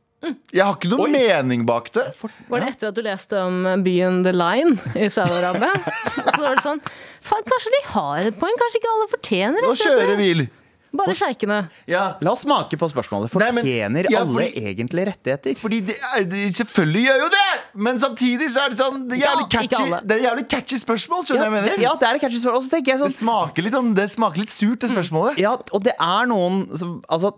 Jeg 0.54 0.64
har 0.64 0.76
ikke 0.78 0.88
noe 0.88 1.06
mening 1.12 1.64
bak 1.68 1.90
det. 1.92 2.06
Var 2.48 2.62
det 2.62 2.68
etter 2.72 2.90
at 2.90 2.96
du 2.96 3.02
leste 3.04 3.40
om 3.44 3.64
byen 3.84 4.22
The 4.24 4.32
Line 4.32 4.76
i 4.96 5.08
Saudi-Arabia? 5.12 5.72
Så 6.34 6.40
var 6.40 6.56
det 6.56 6.64
sånn 6.64 6.80
Faen, 7.24 7.44
kanskje 7.48 7.72
de 7.74 7.80
har 7.92 8.28
et 8.30 8.38
poeng? 8.40 8.56
Kanskje 8.60 8.80
ikke 8.80 8.92
alle 8.94 9.08
fortjener 9.12 9.60
det? 9.60 9.68
Nå 9.68 9.76
kjører 9.80 10.20
bil. 10.20 10.46
Bare 10.94 11.14
sjeikene. 11.18 11.56
Ja. 11.90 12.04
La 12.22 12.30
oss 12.32 12.44
smake 12.46 12.78
på 12.78 12.86
spørsmålet. 12.90 13.32
Fortjener 13.32 14.06
ja, 14.12 14.20
alle 14.22 14.46
egentlig 14.54 15.06
rettigheter? 15.08 15.56
Fordi 15.58 15.80
det, 15.90 15.96
er- 16.14 16.26
det, 16.30 16.42
Selvfølgelig 16.54 17.02
gjør 17.08 17.18
jo 17.24 17.28
det! 17.34 17.44
Men 17.74 17.98
samtidig 17.98 18.48
så 18.54 18.62
er 18.64 18.70
det 18.70 18.78
sånn 18.78 19.00
Det 19.10 19.18
er 19.18 19.24
jævlig 19.24 19.44
Ja, 19.44 19.50
catchy, 19.58 19.90
det 20.06 20.16
er 20.18 20.22
jævlig 20.28 20.46
catchy 20.54 20.78
spørsmål. 20.78 21.24
Skjønner 21.26 21.44
du 21.44 21.50
hva 21.50 21.58
jeg 21.58 21.66
mener? 21.66 21.82
Ja, 21.82 21.94
det 21.98 22.08
er 22.08 22.14
et 22.20 22.24
catchy 22.26 22.38
spørsmål. 22.38 22.60
Og 22.60 22.66
så 22.68 22.70
tenker 22.76 22.92
jeg 22.94 23.00
Det 23.02 23.08
sånn 23.10 23.16
smaker 23.18 23.66
litt, 23.66 23.74
sånn- 23.74 23.94
det 23.98 24.06
smaker 24.14 24.44
litt 24.44 24.54
surt, 24.54 24.78
det 24.84 24.90
spørsmålet. 24.94 25.42
Ja, 25.42 25.56
og 25.58 25.82
det 25.84 25.96
er 25.98 26.30
noen 26.30 26.62
som 26.78 27.00
Altså, 27.10 27.34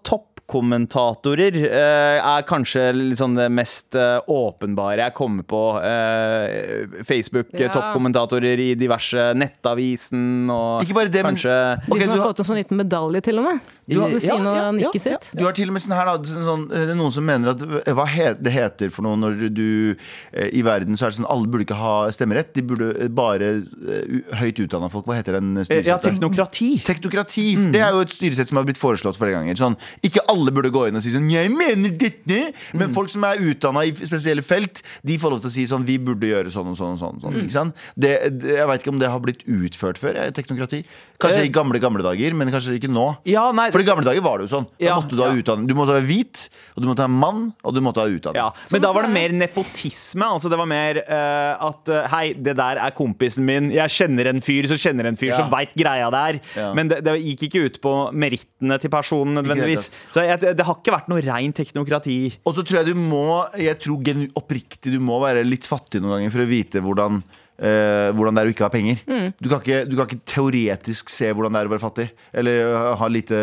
toppkommentatorer 0.46 1.56
eh, 1.66 2.20
er 2.22 2.44
kanskje 2.46 2.84
litt 2.94 3.18
sånn 3.18 3.34
det 3.36 3.48
mest 3.52 3.94
eh, 3.98 4.18
åpenbare 4.30 5.02
jeg 5.06 5.14
kommer 5.16 5.42
på. 5.48 5.62
Eh, 5.82 6.86
Facebook-toppkommentatorer 7.06 8.58
i 8.62 8.74
diverse 8.78 9.32
Nettavisen 9.36 10.48
og 10.50 10.82
Ikke 10.84 10.94
bare 10.94 11.08
det, 11.10 11.22
men- 11.24 11.34
okay, 11.34 11.98
De 11.98 12.00
som 12.04 12.10
har 12.12 12.18
har- 12.22 12.32
fått 12.32 12.38
en 12.40 12.44
sånn 12.50 12.60
liten 12.62 12.76
medalje, 12.78 13.22
til 13.22 13.38
og 13.38 13.44
med. 13.44 13.60
Du 13.88 14.00
har- 14.00 14.08
Ved 14.10 14.22
siden 14.22 14.42
ja, 14.42 14.54
ja, 14.56 14.62
av 14.68 14.74
ja, 14.80 14.88
nikket 14.90 15.02
sitt. 15.02 15.26
Du 15.38 15.44
har 15.44 15.52
til 15.54 15.68
og 15.70 15.74
med 15.76 15.82
sånn 15.82 15.94
her 15.94 16.06
da, 16.06 16.14
sånn, 16.26 16.44
sånn, 16.44 16.62
Det 16.68 16.88
er 16.90 16.96
noen 16.98 17.12
som 17.14 17.24
mener 17.24 17.50
at 17.52 17.60
Hva 17.94 18.06
he, 18.10 18.34
det 18.34 18.52
heter 18.52 18.90
for 18.90 19.02
noe 19.06 19.14
når 19.16 19.48
du 19.54 19.94
eh, 20.32 20.48
I 20.58 20.62
verden 20.66 20.96
så 20.98 21.06
er 21.06 21.10
det 21.14 21.18
sånn 21.20 21.28
Alle 21.30 21.46
burde 21.46 21.62
ikke 21.66 21.78
ha 21.78 22.10
stemmerett. 22.10 22.50
De 22.56 22.62
burde 22.66 22.88
eh, 23.04 23.08
bare 23.08 23.62
eh, 23.62 24.34
høyt 24.40 24.58
utdanna 24.64 24.90
folk. 24.90 25.06
Hva 25.06 25.14
heter 25.20 25.38
den 25.38 25.54
Ja, 25.56 25.64
styresettet? 25.68 26.18
teknokrati. 26.18 26.70
Teknokrati. 26.82 27.46
mm. 27.56 27.70
Det 27.72 27.80
er 27.80 27.92
jo 27.94 28.00
et 28.00 28.10
styresett 28.10 28.48
som 28.50 28.58
har 28.58 28.64
blitt 28.66 28.80
foreslått 28.82 29.16
flere 29.20 29.36
ganger. 29.38 29.54
Sånn, 29.60 29.76
ikke 30.02 30.24
alle 30.28 30.50
burde 30.50 30.72
gå 30.74 30.88
inn 30.88 30.96
og 30.98 31.02
si 31.06 31.12
sånn 31.14 31.30
'Jeg 31.30 31.50
mener 31.54 31.90
dette', 31.90 32.52
men 32.74 32.92
folk 32.92 33.08
som 33.08 33.22
er 33.24 33.36
utdanna 33.38 33.86
i 33.86 33.92
spesielle 33.92 34.42
felt, 34.42 34.82
de 35.04 35.16
får 35.18 35.30
lov 35.30 35.40
til 35.42 35.50
å 35.50 35.52
si 35.52 35.62
sånn 35.66 35.84
'Vi 35.86 35.98
burde 35.98 36.26
gjøre 36.26 36.50
sånn 36.50 36.66
og 36.66 36.76
sånn 36.76 36.92
og 36.94 36.98
sånn'. 36.98 37.20
sånn 37.22 37.34
ikke 37.42 37.52
sant? 37.52 37.74
Det, 37.96 38.38
det, 38.40 38.56
jeg 38.58 38.66
veit 38.66 38.82
ikke 38.82 38.92
om 38.92 38.98
det 38.98 39.08
har 39.08 39.20
blitt 39.20 39.44
utført 39.46 39.98
før, 39.98 40.16
eh, 40.16 40.30
teknokrati. 40.30 40.84
Kanskje 41.18 41.42
Eh. 41.42 41.48
i 41.48 41.52
gamle, 41.52 41.78
gamle 41.80 42.02
dager, 42.04 42.34
men 42.34 42.50
kanskje 42.52 42.76
ikke 42.78 42.90
nå. 42.92 43.06
Ja, 43.24 43.50
nei, 43.52 43.70
For 43.70 43.80
i 43.80 43.86
gamle 43.88 44.04
dager 44.04 44.22
var 44.24 44.38
det 44.38 44.48
jo 44.48 44.56
sånn. 44.56 44.66
Da 44.78 44.84
Ja, 44.84 44.96
måtte 45.00 45.16
du 45.16 45.22
ha 45.22 45.30
ja. 45.32 45.40
utdanning. 45.40 45.66
Du 45.66 45.74
måtte 45.74 45.94
være 45.96 46.06
hvit, 46.06 46.48
og 46.76 46.82
du 46.82 46.88
måtte 46.90 47.04
være 47.06 47.14
mann, 47.16 47.54
og 47.64 47.74
du 47.74 47.80
måtte 47.80 48.02
ha 48.02 48.06
utdanning. 48.10 48.36
Ja, 48.42 48.50
Men 48.72 48.82
da 48.82 48.92
var 48.92 49.02
det 49.06 49.12
mer 49.14 49.30
nepotisme. 49.32 50.26
Altså 50.26 50.50
det 50.52 50.58
var 50.58 50.66
mer 50.68 51.00
uh, 51.06 51.66
at 51.70 51.88
eh, 51.88 52.08
Hei, 52.12 52.26
det 52.34 52.56
der 52.58 52.80
er 52.82 52.90
kompisen 52.96 53.44
min. 53.48 53.70
Jeg 53.74 53.88
kjenner 53.90 54.28
en 54.30 54.40
fyr 54.44 54.68
som 54.70 54.76
kjenner 54.80 55.06
en 55.08 55.16
fyr 55.16 55.32
som 55.36 55.50
veit 55.50 55.72
greia 55.76 56.10
der. 56.12 56.40
Men 56.76 56.88
det, 56.92 57.02
det 57.06 57.16
gikk 57.22 57.46
ikke 57.48 57.64
ut 57.66 57.80
på 57.84 57.94
merittene 58.12 58.78
til 58.82 58.92
personen 58.92 59.34
nødvendigvis. 59.40 59.88
Så 60.12 60.24
jeg, 60.26 60.40
det 60.56 60.66
har 60.66 60.78
ikke 60.78 60.94
vært 60.94 61.08
noe 61.12 61.24
rein 61.24 61.52
teknokrati. 61.56 62.18
Og 62.46 62.54
så 62.56 62.62
tror 62.66 62.82
jeg 62.82 62.92
du 62.92 62.94
må 63.00 63.24
Jeg 63.58 63.78
tror 63.82 64.04
oppriktig 64.36 64.92
du 64.92 65.00
må 65.02 65.18
være 65.22 65.44
litt 65.46 65.66
fattig 65.66 66.00
noen 66.02 66.18
ganger 66.18 66.32
for 66.34 66.44
å 66.44 66.48
vite 66.50 66.82
hvordan 66.84 67.22
eh, 67.58 68.12
hvordan 68.16 68.36
det 68.36 68.42
er 68.44 68.50
å 68.50 68.54
ikke 68.54 68.66
ha 68.66 68.72
penger. 68.72 69.02
Du, 69.40 69.48
kan 69.50 69.60
ikke, 69.60 69.82
du 69.88 69.96
kan 69.98 70.08
ikke 70.08 70.22
teoretisk 70.28 71.12
se 71.12 71.30
hvordan 71.32 71.56
det 71.56 71.62
er 71.62 71.70
å 71.70 71.74
være 71.76 71.84
fattig. 71.84 72.08
Eller, 72.36 72.72
ha 73.00 73.08
lite, 73.12 73.36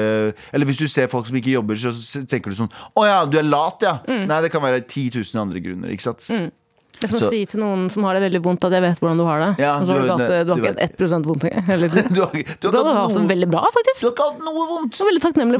eller 0.54 0.70
hvis 0.70 0.82
du 0.84 0.88
ser 0.92 1.12
folk 1.12 1.30
som 1.30 1.38
ikke 1.40 1.56
jobber, 1.56 1.80
så 1.80 2.24
tenker 2.30 2.54
du 2.54 2.60
sånn 2.64 2.72
Å 3.00 3.06
ja, 3.08 3.22
du 3.30 3.40
er 3.42 3.48
lat, 3.48 3.86
ja. 3.86 3.98
Nei, 4.08 4.42
det 4.46 4.52
kan 4.54 4.64
være 4.64 4.84
10 4.86 5.10
000 5.22 5.42
andre 5.46 5.64
grunner. 5.64 5.94
Ikke 5.94 6.10
sant? 6.12 6.28
Det 7.04 7.10
er 7.10 7.12
som 7.12 7.20
Så- 7.20 7.28
å 7.28 7.34
si 7.34 7.46
til 7.46 7.60
noen 7.60 7.90
som 7.92 8.04
har 8.08 8.14
det 8.16 8.22
veldig 8.24 8.40
vondt, 8.46 8.64
at 8.64 8.72
jeg 8.72 8.82
vet 8.82 9.00
hvordan 9.02 9.18
du 9.20 9.24
har 9.28 9.40
det. 9.42 9.48
Ja, 9.60 9.74
så 9.82 9.86
du- 9.88 9.92
har 9.92 10.30
ikke 10.56 10.70
hatt 10.72 10.80
1 10.80 11.26
vondt 11.28 11.44
engang. 11.50 12.14
Du 12.14 12.22
har, 12.22 12.32
du 12.32 12.78
har 12.78 13.00
hatt 13.02 13.18
det 13.18 13.28
veldig 13.34 13.50
bra, 13.52 13.64
faktisk. 13.76 14.00
du 14.00 14.06
har 14.08 14.14
ikke 14.14 14.28
hatt 14.30 14.40
noe 14.46 14.68
vondt. 14.70 15.02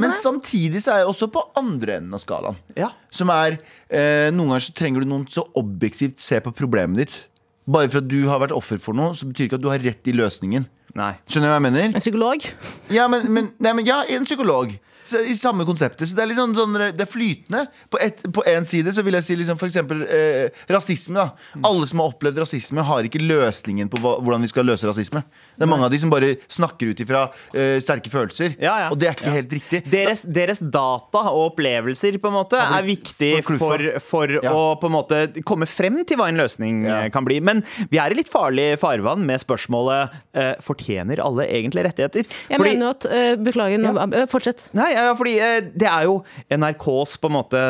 det. 0.00 0.14
samtidig 0.22 0.80
så 0.80 0.94
er 0.94 1.02
jeg 1.02 1.10
også 1.12 1.28
på 1.34 1.42
andre 1.60 1.98
enden 1.98 2.14
av 2.16 2.22
skalaen. 2.22 2.56
Ja. 2.78 2.88
Som 3.12 3.28
er 3.34 3.58
eh, 3.90 4.30
Noen 4.32 4.54
ganger 4.54 4.64
så 4.64 4.72
trenger 4.78 5.04
du 5.04 5.10
noen 5.10 5.28
som 5.28 5.44
objektivt 5.60 6.18
ser 6.22 6.40
på 6.40 6.54
problemet 6.56 7.02
ditt. 7.04 7.18
Bare 7.64 7.88
for 7.88 8.02
at 8.02 8.08
du 8.10 8.26
har 8.28 8.42
vært 8.42 8.52
offer 8.52 8.80
for 8.82 8.96
noe, 8.96 9.14
så 9.16 9.28
betyr 9.28 9.48
ikke 9.48 9.58
at 9.60 9.64
du 9.64 9.70
har 9.72 9.80
rett 9.80 10.10
i 10.10 10.14
løsningen. 10.16 10.66
Nei. 10.94 11.12
Skjønner 11.26 11.48
du 11.48 11.52
hva 11.54 11.58
jeg 11.58 11.64
mener? 11.64 11.86
En 11.90 12.04
psykolog. 12.04 12.44
Ja, 12.92 13.06
men, 13.10 13.24
men, 13.32 13.48
nei, 13.64 13.72
men 13.78 13.88
ja, 13.88 14.02
en 14.14 14.28
psykolog. 14.28 14.74
Så, 15.04 15.20
I 15.20 15.34
samme 15.36 15.64
konseptet. 15.68 16.08
Så 16.08 16.16
det 16.16 16.22
er 16.24 16.30
litt 16.30 16.38
sånn, 16.38 16.54
sånn 16.56 16.74
Det 16.96 17.04
er 17.04 17.10
flytende. 17.10 17.66
På, 17.92 17.98
et, 18.00 18.22
på 18.32 18.44
en 18.48 18.64
side 18.64 18.92
så 18.96 19.02
vil 19.04 19.14
jeg 19.18 19.26
si 19.26 19.36
liksom, 19.36 19.58
for 19.60 19.68
eksempel 19.68 20.02
eh, 20.08 20.48
rasisme. 20.72 21.14
da 21.20 21.60
Alle 21.68 21.86
som 21.90 22.00
har 22.00 22.12
opplevd 22.14 22.38
rasisme, 22.40 22.82
har 22.88 23.04
ikke 23.08 23.20
løsningen 23.20 23.90
på 23.92 24.00
hva, 24.00 24.14
hvordan 24.24 24.44
vi 24.46 24.48
skal 24.52 24.64
løse 24.68 24.88
rasisme. 24.88 25.22
Det 25.58 25.66
er 25.66 25.70
mange 25.70 25.84
av 25.86 25.92
de 25.92 26.00
som 26.00 26.10
bare 26.12 26.34
snakker 26.48 26.92
ut 26.94 27.02
ifra 27.04 27.26
eh, 27.52 27.76
sterke 27.84 28.10
følelser. 28.12 28.56
Ja, 28.62 28.74
ja. 28.86 28.88
Og 28.94 28.98
det 29.00 29.10
er 29.10 29.18
ikke 29.18 29.34
helt 29.36 29.52
riktig. 29.58 29.82
Deres, 29.92 30.24
deres 30.26 30.62
data 30.64 31.24
og 31.30 31.50
opplevelser 31.52 32.16
på 32.22 32.30
en 32.32 32.36
måte 32.38 32.58
er 32.64 32.86
viktig 32.88 33.32
for, 33.44 33.60
for, 33.60 33.86
for 34.08 34.34
Ja. 34.40 34.52
å 34.56 34.64
på 34.80 34.88
en 34.88 34.94
måte 34.96 35.20
komme 35.46 35.68
frem 35.70 36.00
til 36.08 36.18
hva 36.20 36.30
en 36.32 36.40
løsning 36.40 36.82
Ja. 36.88 37.02
eh, 37.04 37.10
kan 37.14 37.24
bli. 37.28 37.40
Men 37.44 37.60
vi 37.92 38.00
er 38.00 38.10
i 38.10 38.18
litt 38.18 38.30
farlig 38.32 38.78
farvann 38.80 39.24
med 39.28 39.42
spørsmålet 39.42 40.16
eh, 40.34 40.54
Fortjener 40.64 41.20
alle 41.22 41.46
egentlig 41.50 41.84
rettigheter? 41.86 42.24
Jeg 42.48 42.58
Fordi- 42.58 42.72
mener 42.74 42.94
at 42.96 43.04
eh, 43.10 43.34
Beklager, 43.44 43.78
nå, 43.82 43.92
eh, 44.14 44.26
fortsett. 44.30 44.66
Nei, 44.76 44.93
ja, 44.94 45.14
fordi 45.18 45.34
eh, 45.42 45.58
det 45.74 45.88
er 45.90 46.06
jo 46.08 46.20
NRKs 46.54 47.16
på 47.22 47.30
en 47.30 47.36
måte 47.36 47.60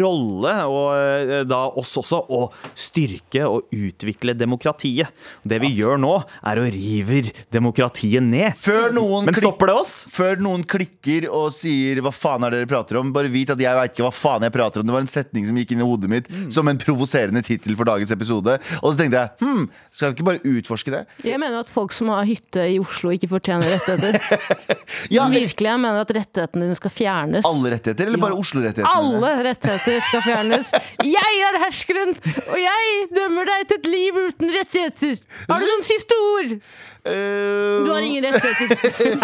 rolle, 0.00 0.54
og 0.68 0.88
eh, 0.96 1.42
da 1.48 1.62
oss 1.78 1.94
også, 2.00 2.22
å 2.32 2.42
styrke 2.78 3.44
og 3.48 3.70
utvikle 3.74 4.34
demokratiet. 4.38 5.12
Det 5.46 5.58
vi 5.62 5.72
gjør 5.78 6.00
nå, 6.02 6.14
er 6.48 6.60
å 6.62 6.66
rive 6.72 7.22
demokratiet 7.52 8.22
ned. 8.24 8.56
Før 8.58 8.92
noen, 8.94 9.26
Men 9.28 9.36
stopper 9.38 9.70
det 9.72 9.78
oss? 9.78 9.94
før 10.12 10.40
noen 10.42 10.62
klikker 10.68 11.26
og 11.30 11.50
sier 11.54 12.00
'hva 12.02 12.12
faen 12.14 12.44
er 12.46 12.50
det 12.54 12.62
dere 12.62 12.70
prater 12.70 12.98
om', 13.00 13.12
bare 13.12 13.30
vit 13.32 13.50
at 13.52 13.60
jeg 13.60 13.76
veit 13.76 13.92
ikke 13.92 14.04
hva 14.06 14.12
faen 14.14 14.42
jeg 14.46 14.52
prater 14.54 14.80
om. 14.80 14.86
Det 14.86 14.94
var 14.94 15.04
en 15.04 15.10
setning 15.10 15.46
som 15.46 15.56
gikk 15.56 15.72
inn 15.74 15.82
i 15.82 15.86
hodet 15.88 16.10
mitt 16.10 16.30
som 16.52 16.68
en 16.68 16.78
provoserende 16.78 17.42
tittel 17.44 17.76
for 17.78 17.84
dagens 17.88 18.10
episode. 18.14 18.58
Og 18.82 18.92
så 18.92 18.96
tenkte 18.98 19.20
jeg 19.20 19.30
hm, 19.42 19.66
skal 19.92 20.12
vi 20.12 20.16
ikke 20.16 20.28
bare 20.30 20.54
utforske 20.56 20.94
det? 20.94 21.02
Jeg 21.24 21.38
mener 21.42 21.60
at 21.60 21.70
folk 21.72 21.92
som 21.92 22.08
har 22.12 22.24
hytte 22.28 22.64
i 22.72 22.78
Oslo, 22.82 23.12
ikke 23.14 23.28
fortjener 23.30 23.68
rettigheter. 23.76 24.18
Ja, 25.12 25.26
Virkelig, 25.32 25.68
jeg 25.68 25.80
mener 25.80 26.02
at 26.04 26.10
rettighetene 26.14 26.71
dine 26.72 26.80
skal 26.80 26.92
fjernes. 26.96 27.44
Alle 27.48 27.74
rettigheter, 27.76 28.08
eller 28.08 28.22
bare 28.22 28.38
Oslo-rettighetene? 28.40 28.92
Alle 28.96 29.32
rettigheter 29.50 30.00
skal 30.08 30.24
fjernes. 30.24 30.72
Jeg 31.04 31.42
er 31.48 31.58
herskeren, 31.66 32.14
og 32.48 32.56
jeg 32.60 32.94
dømmer 33.12 33.50
deg 33.52 33.68
til 33.68 33.82
et 33.82 33.90
liv 33.92 34.22
uten 34.24 34.54
rettigheter. 34.56 35.20
Har 35.50 35.60
du 35.60 35.68
noen 35.68 35.84
siste 35.86 36.18
ord? 36.32 36.56
Eh, 37.02 37.82
Du 37.82 37.90
har 37.92 38.00
ingen 38.06 38.24
rettigheter. 38.24 39.20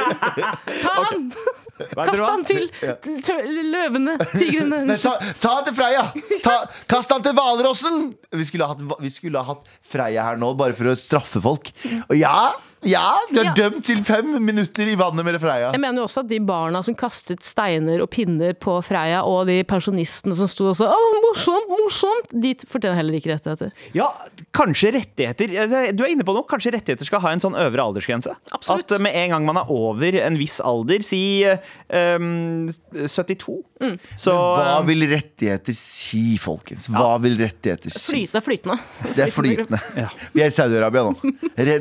Ta 0.82 0.94
han! 1.08 1.30
Kast 1.78 2.22
han 2.26 2.42
til 2.42 2.64
til 3.22 3.50
løvene, 3.70 4.16
tigrene. 4.32 4.80
Nei, 4.88 4.96
ta, 4.98 5.12
ta 5.38 5.52
han 5.60 5.66
til 5.68 5.76
Freia! 5.78 6.08
Ta, 6.42 6.56
kast 6.90 7.12
han 7.14 7.22
til 7.22 7.36
Hvalrossen! 7.38 8.00
Vi, 8.34 8.46
skulle 8.48 8.66
ha 8.66 8.74
hatt- 8.74 8.98
vi 9.04 9.12
skulle 9.14 9.38
ha 9.38 9.52
hatt 9.54 9.68
Freia 9.86 10.24
her 10.26 10.40
nå, 10.42 10.50
bare 10.58 10.74
for 10.74 10.90
å 10.90 10.96
straffe 10.98 11.38
folk. 11.44 11.70
Og 12.08 12.16
ja, 12.18 12.50
ja, 12.86 13.10
du 13.32 13.40
er 13.40 13.44
Ja. 13.48 13.54
dømt 13.54 13.84
til 13.84 14.02
fem 14.04 14.30
minutter 14.44 14.86
i 14.86 14.94
vannet 14.98 15.24
med 15.24 15.40
Freia. 15.40 15.72
Jeg 15.72 15.80
mener 15.80 16.02
jo 16.02 16.06
også 16.06 16.20
at 16.20 16.28
de 16.28 16.38
barna 16.40 16.82
som 16.84 16.94
kastet 16.94 17.42
steiner 17.42 18.00
og 18.02 18.10
pinner 18.10 18.52
på 18.54 18.78
Freia, 18.84 19.22
og 19.24 19.46
de 19.46 19.62
pensjonistene 19.64 20.36
som 20.36 20.46
sto 20.46 20.68
og 20.70 20.76
sa 20.76 20.84
'Å, 20.86 20.98
morsomt, 21.24 21.68
morsomt', 21.68 22.40
de 22.40 22.54
fortjener 22.66 22.96
heller 22.96 23.14
ikke 23.18 23.32
rettigheter. 23.34 23.72
Ja, 23.94 24.12
kanskje 24.52 24.92
rettigheter 24.94 25.48
Du 25.96 26.04
er 26.04 26.08
inne 26.12 26.24
på 26.24 26.34
noe. 26.34 26.44
Kanskje 26.46 26.72
rettigheter 26.72 27.04
skal 27.04 27.20
ha 27.20 27.30
en 27.32 27.40
sånn 27.40 27.54
øvre 27.56 27.82
aldersgrense. 27.82 28.34
Absolutt. 28.52 28.92
At 28.92 29.00
med 29.00 29.14
en 29.14 29.30
gang 29.30 29.44
man 29.46 29.56
er 29.56 29.70
over 29.70 30.14
en 30.20 30.36
viss 30.38 30.60
alder, 30.60 31.02
si 31.02 31.42
eh, 31.44 31.58
um, 32.16 32.68
72, 33.06 33.62
så 34.16 34.32
Hva 34.32 34.80
eh, 34.80 34.86
vil 34.86 35.06
rettigheter 35.08 35.74
si, 35.74 36.36
folkens? 36.38 36.88
Hva 36.88 37.18
vil 37.20 37.36
rettigheter 37.38 37.90
si? 37.90 38.26
Flytende, 38.28 38.42
flytende. 38.42 38.78
Det 39.14 39.24
er 39.26 39.30
flytende. 39.30 39.80
Vi 40.34 40.42
er 40.42 40.46
i 40.46 40.54
Saudi-Arabia 40.54 41.02
nå. 41.08 41.14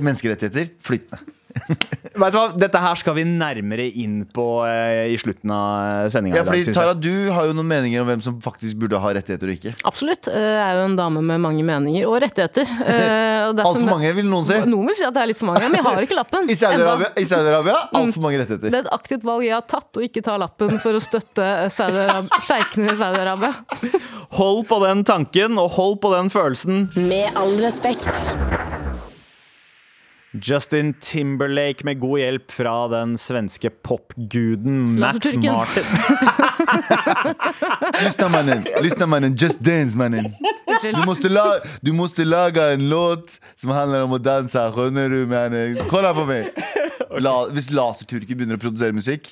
Menneskerettigheter 0.07 0.69
flytende. 0.87 1.33
Vet 2.17 2.33
du 2.33 2.37
hva, 2.37 2.43
Dette 2.53 2.77
her 2.81 2.97
skal 2.99 3.15
vi 3.17 3.23
nærmere 3.25 3.85
inn 3.97 4.19
på 4.29 4.43
eh, 4.67 5.07
i 5.09 5.15
slutten 5.17 5.49
av 5.53 6.05
sendinga. 6.13 6.37
Ja, 6.39 6.43
fordi 6.45 6.73
Tara, 6.75 6.91
du 6.93 7.31
har 7.33 7.47
jo 7.49 7.55
noen 7.57 7.65
meninger 7.71 8.03
om 8.03 8.09
hvem 8.11 8.21
som 8.21 8.35
faktisk 8.43 8.77
burde 8.81 8.99
ha 9.01 9.11
rettigheter 9.17 9.49
og 9.49 9.55
ikke. 9.55 9.73
Absolutt. 9.89 10.29
eh, 10.29 10.37
Jeg 10.37 10.61
er 10.67 10.77
jo 10.81 10.83
en 10.91 10.97
dame 10.99 11.23
med 11.25 11.41
mange 11.41 11.65
meninger 11.65 12.05
og 12.09 12.19
rettigheter. 12.25 12.69
eh, 12.85 13.47
Altfor 13.57 13.81
mange, 13.87 14.11
vil 14.17 14.27
noen 14.29 14.45
si. 14.49 14.57
Noen 14.69 14.91
vil 14.91 14.97
si 14.99 15.05
at 15.07 15.15
det 15.17 15.23
er 15.23 15.31
litt 15.31 15.39
for 15.39 15.49
mange, 15.49 15.65
men 15.71 15.79
jeg 15.79 15.87
har 15.87 16.05
ikke 16.05 16.17
lappen. 16.19 16.49
I 16.53 16.57
Saudi-Arabia 16.59 17.09
i 17.17 17.25
Saudi-Arabia, 17.31 17.77
altfor 18.01 18.25
mange 18.27 18.41
rettigheter. 18.43 18.73
Det 18.73 18.81
er 18.81 18.85
et 18.85 18.93
aktivt 18.99 19.25
valg 19.27 19.47
jeg 19.47 19.55
har 19.57 19.65
tatt, 19.71 19.89
å 19.97 20.05
ikke 20.05 20.25
ta 20.29 20.37
lappen 20.41 20.77
for 20.83 20.99
å 20.99 21.01
støtte 21.03 21.49
sjeikene 21.73 22.93
i 22.93 22.97
Saudi-Arabia. 23.01 23.53
Hold 24.37 24.65
på 24.69 24.81
den 24.85 25.05
tanken, 25.07 25.57
og 25.63 25.71
hold 25.79 26.01
på 26.03 26.13
den 26.17 26.29
følelsen. 26.33 26.89
Med 27.07 27.31
all 27.39 27.55
respekt. 27.63 28.27
Justin 30.41 30.93
Timberlake 31.01 31.85
med 31.85 31.99
god 31.99 32.19
hjelp 32.19 32.51
fra 32.51 32.87
den 32.91 33.17
svenske 33.17 33.69
popguden 33.69 34.99
Max 34.99 35.33
Martin. 35.35 35.83
Lyssna 38.05 38.29
mannen, 38.29 38.65
lyssna 38.81 39.05
mannen, 39.05 39.35
just 39.35 39.59
dance 39.59 39.97
mannen. 39.97 40.35
Du 40.83 41.05
måste, 41.05 41.29
la, 41.29 41.59
du 41.81 41.93
måste 41.93 42.25
laga 42.25 42.71
en 42.73 42.89
låt 42.89 43.39
som 43.55 43.71
handler 43.73 44.03
om 44.05 44.13
å 44.13 44.19
danse, 44.21 44.61
skjønner 44.75 45.09
du 45.09 45.23
mannen? 45.29 45.77
Kolla 45.89 46.13
på 46.13 46.25
meg! 46.29 46.51
La, 47.23 47.33
hvis 47.53 47.69
Laserturken 47.71 48.37
begynner 48.37 48.59
å 48.59 48.61
produsere 48.61 48.93
musikk 48.93 49.31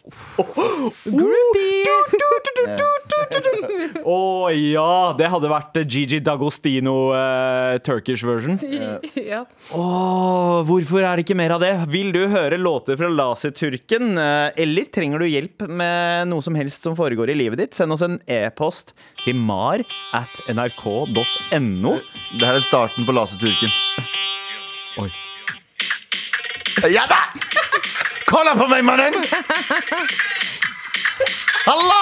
Og 4.05 4.51
ja! 4.75 5.13
Det 5.17 5.29
hadde 5.31 5.49
vært 5.51 5.79
Gigi 5.89 6.19
D'Agostino 6.23 6.95
uh, 7.15 7.77
Turkish 7.85 8.25
version. 8.27 8.57
ja. 9.31 9.43
Åh, 9.75 10.61
hvorfor 10.67 11.01
er 11.03 11.17
det 11.19 11.25
ikke 11.25 11.37
mer 11.39 11.55
av 11.57 11.63
det? 11.63 11.71
Vil 11.91 12.11
du 12.15 12.21
høre 12.31 12.57
låter 12.61 12.97
fra 12.99 13.09
Laserturken? 13.11 14.17
eh, 14.21 14.49
Eller 14.61 14.85
trenger 14.93 15.19
du 15.23 15.27
hjelp 15.29 15.65
med 15.69 16.29
noe 16.31 16.43
som 16.45 16.55
helst 16.59 16.85
som 16.85 16.95
foregår 16.97 17.31
i 17.33 17.37
livet 17.37 17.61
ditt? 17.63 17.73
Send 17.77 17.95
oss 17.95 18.03
en 18.05 18.19
e-post 18.29 18.93
til 19.23 19.37
mar 19.39 19.81
at 20.15 20.35
nrk.no. 20.51 21.95
Det 22.35 22.45
her 22.45 22.59
er 22.59 22.63
starten 22.65 23.07
på 23.07 23.15
laserturken. 23.15 23.71
Oi. 25.03 25.09
Ja 26.91 27.05
da! 27.09 27.21
Kolla 28.29 28.55
på 28.57 28.65
meg, 28.71 28.83
mannen! 28.85 29.15
Halla! 31.65 32.01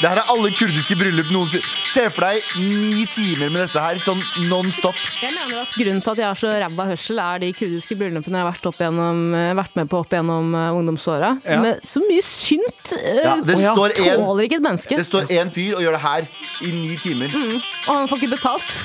Det 0.00 0.08
her 0.08 0.16
er 0.16 0.30
alle 0.32 0.50
kurdiske 0.54 0.96
bryllup 0.96 1.30
noensinne. 1.34 1.66
Se 1.98 2.04
for 2.14 2.22
deg 2.28 2.44
ni 2.62 3.02
timer 3.10 3.48
med 3.50 3.64
dette 3.64 3.80
her, 3.82 3.98
sånn 3.98 4.20
non 4.46 4.68
stop. 4.70 4.94
Jeg 5.18 5.32
mener 5.34 5.64
at 5.64 5.72
Grunnen 5.74 6.02
til 6.04 6.12
at 6.12 6.20
jeg 6.22 6.28
har 6.28 6.38
så 6.38 6.52
ræva 6.62 6.84
hørsel, 6.92 7.18
er 7.18 7.40
de 7.42 7.48
kurdiske 7.56 7.96
bryllupene 7.98 8.38
jeg 8.38 8.44
har 8.44 8.52
vært, 8.52 8.68
opp 8.70 8.78
gjennom, 8.84 9.22
eh, 9.34 9.50
vært 9.58 9.74
med 9.80 9.90
på 9.90 9.98
opp 10.04 10.14
gjennom 10.14 10.54
uh, 10.54 10.68
ungdomsåra. 10.78 11.32
Ja. 11.42 11.58
Med 11.64 11.82
så 11.90 11.98
mye 12.04 12.22
synt 12.22 12.92
uh, 12.94 13.22
Ja, 13.24 13.34
det 13.42 13.56
tåler 13.58 13.96
en- 14.14 14.44
ikke 14.46 14.60
et 14.60 14.66
menneske. 14.68 14.94
Det 15.00 15.08
står 15.08 15.26
én 15.40 15.50
fyr 15.50 15.74
og 15.80 15.82
gjør 15.82 15.96
det 15.98 16.02
her 16.04 16.28
i 16.68 16.70
ni 16.76 16.94
timer. 17.02 17.34
Og 17.34 17.90
han 17.96 18.06
får 18.12 18.22
ikke 18.22 18.36
betalt. 18.36 18.78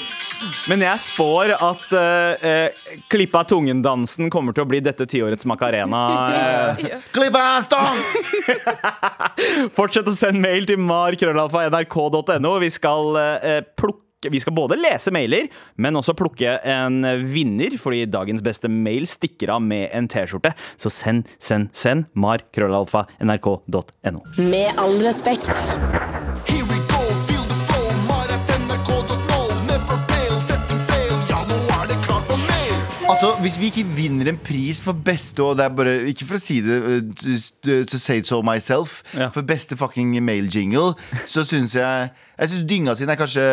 Men 0.68 0.82
jeg 0.84 1.00
spår 1.00 1.54
at 1.56 1.84
uh, 1.96 2.96
klippa 3.12 3.44
tungen-dansen 3.48 4.32
kommer 4.32 4.56
til 4.56 4.64
å 4.64 4.68
bli 4.68 4.80
dette 4.84 5.04
tiårets 5.08 5.44
Macarena. 5.48 6.00
eh. 6.80 6.96
Klipp 7.12 7.36
av 7.40 7.60
stang! 7.64 8.00
Fortsett 9.76 10.08
å 10.08 10.16
sende 10.16 10.40
mail 10.44 10.66
til 10.68 10.80
mar.krøllalfa.nrk.no. 10.80 12.53
Vi 12.62 12.70
skal 12.72 13.18
eh, 13.20 13.60
plukke 13.76 14.00
vi 14.32 14.40
skal 14.40 14.54
både 14.56 14.78
lese 14.80 15.12
mailer, 15.12 15.50
men 15.76 16.00
også 16.00 16.16
plukke 16.16 16.56
en 16.64 17.04
vinner, 17.28 17.76
fordi 17.76 18.08
dagens 18.08 18.40
beste 18.40 18.72
mail 18.72 19.04
stikker 19.04 19.52
av 19.52 19.60
med 19.60 19.92
en 19.92 20.08
T-skjorte. 20.08 20.56
Så 20.80 20.88
send, 20.88 21.28
send, 21.36 21.68
send 21.76 22.08
mar.krøllalfa.nrk.no. 22.16 24.24
Med 24.48 24.72
all 24.80 24.96
respekt. 25.04 25.52
Altså, 33.04 33.34
Hvis 33.40 33.56
vi 33.60 33.68
ikke 33.68 33.84
vinner 33.96 34.28
en 34.30 34.38
pris 34.40 34.80
for 34.82 34.96
beste 35.06 35.42
Og 35.44 35.58
det 35.58 35.64
er 35.66 35.72
bare, 35.76 35.94
Ikke 36.08 36.26
for 36.28 36.38
å 36.38 36.42
si 36.42 36.60
det 36.64 36.78
uh, 36.80 37.00
to, 37.20 37.74
to 37.90 38.00
say 38.00 38.22
it 38.22 38.28
so 38.30 38.40
myself 38.44 39.02
Ja. 39.12 39.28
For 39.34 39.44
beste 39.46 39.76
fucking 39.78 40.14
mail-jingle 40.24 40.94
Så 41.30 41.44
synes 41.48 41.76
jeg 41.76 42.08
Jeg 42.40 42.50
synes 42.50 42.64
dynga 42.70 42.94
sin 42.98 43.12
er 43.12 43.18
kanskje 43.20 43.44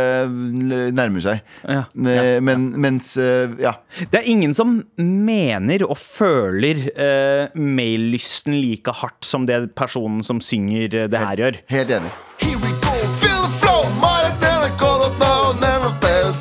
nærmer 0.96 1.24
seg 1.24 1.44
Ja. 1.68 1.84
Men, 1.94 2.44
men, 2.48 2.70
Mens, 2.82 3.14
uh, 3.20 3.52
ja 3.62 3.76
Det 4.00 4.22
er 4.22 4.32
ingen 4.32 4.56
som 4.58 4.80
mener 4.98 5.84
og 5.86 5.98
føler 6.00 6.86
uh, 6.96 7.60
maillysten 7.60 8.56
like 8.58 8.94
hardt 9.02 9.28
som 9.28 9.46
det 9.50 9.74
personen 9.78 10.24
som 10.26 10.42
synger 10.44 10.96
eh, 10.96 11.08
det 11.12 11.22
her 11.22 11.42
gjør. 11.44 11.62
Helt 11.72 11.94
enig 12.00 12.12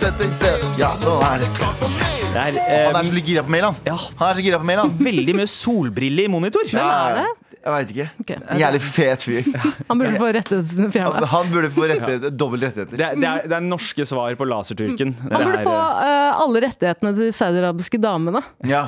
Setting 0.01 0.31
sail. 0.33 0.63
Ja, 0.81 0.95
nå 1.03 1.19
er 1.27 1.43
det 1.43 1.49
klart 1.59 1.77
for 1.77 1.93
meg. 1.93 2.13
Det 2.33 2.41
er, 2.41 2.55
Han 2.57 2.95
er 2.95 3.03
eh, 3.03 3.09
så 3.11 3.13
litt 3.13 3.27
gira 3.29 3.43
på 3.45 3.53
mail 3.53 3.67
han 3.67 3.75
Ja. 3.85 3.97
Han 3.99 4.31
er 4.31 4.39
så 4.39 4.45
gira 4.47 4.61
på 4.63 4.65
mail 4.71 4.79
han 4.81 4.95
veldig 4.97 5.35
mye 5.37 5.51
solbriller 5.53 6.25
i 6.25 6.31
monitor. 6.33 6.71
Ja, 6.73 6.87
er 7.11 7.19
det? 7.19 7.57
Jeg 7.61 7.75
vet 7.75 7.91
ikke 7.93 8.37
En 8.55 8.61
Jævlig 8.63 8.79
fet 8.81 9.25
fyr 9.27 9.49
Han 9.91 10.01
burde 10.01 10.15
få 10.23 10.31
rettighetene 10.33 10.89
fjerna. 10.95 11.29
Han 11.35 11.51
burde 11.53 11.69
få 11.75 11.91
rettigheter, 11.91 12.33
dobbelt 12.33 12.65
rettigheter 12.65 12.97
Det 12.97 13.05
er, 13.11 13.19
det, 13.21 13.27
er, 13.29 13.51
det 13.53 13.59
er 13.59 13.67
norske 13.67 14.07
svar 14.09 14.39
på 14.41 14.49
laserturken. 14.49 15.13
Han 15.27 15.37
burde 15.37 15.59
er, 15.59 15.67
få 15.69 15.77
eh, 15.77 16.15
eh, 16.15 16.41
alle 16.47 16.65
rettighetene 16.65 17.13
til 17.19 17.29
de 17.29 17.37
saudiarabiske 17.43 18.01
damene. 18.01 18.41
Ja 18.73 18.87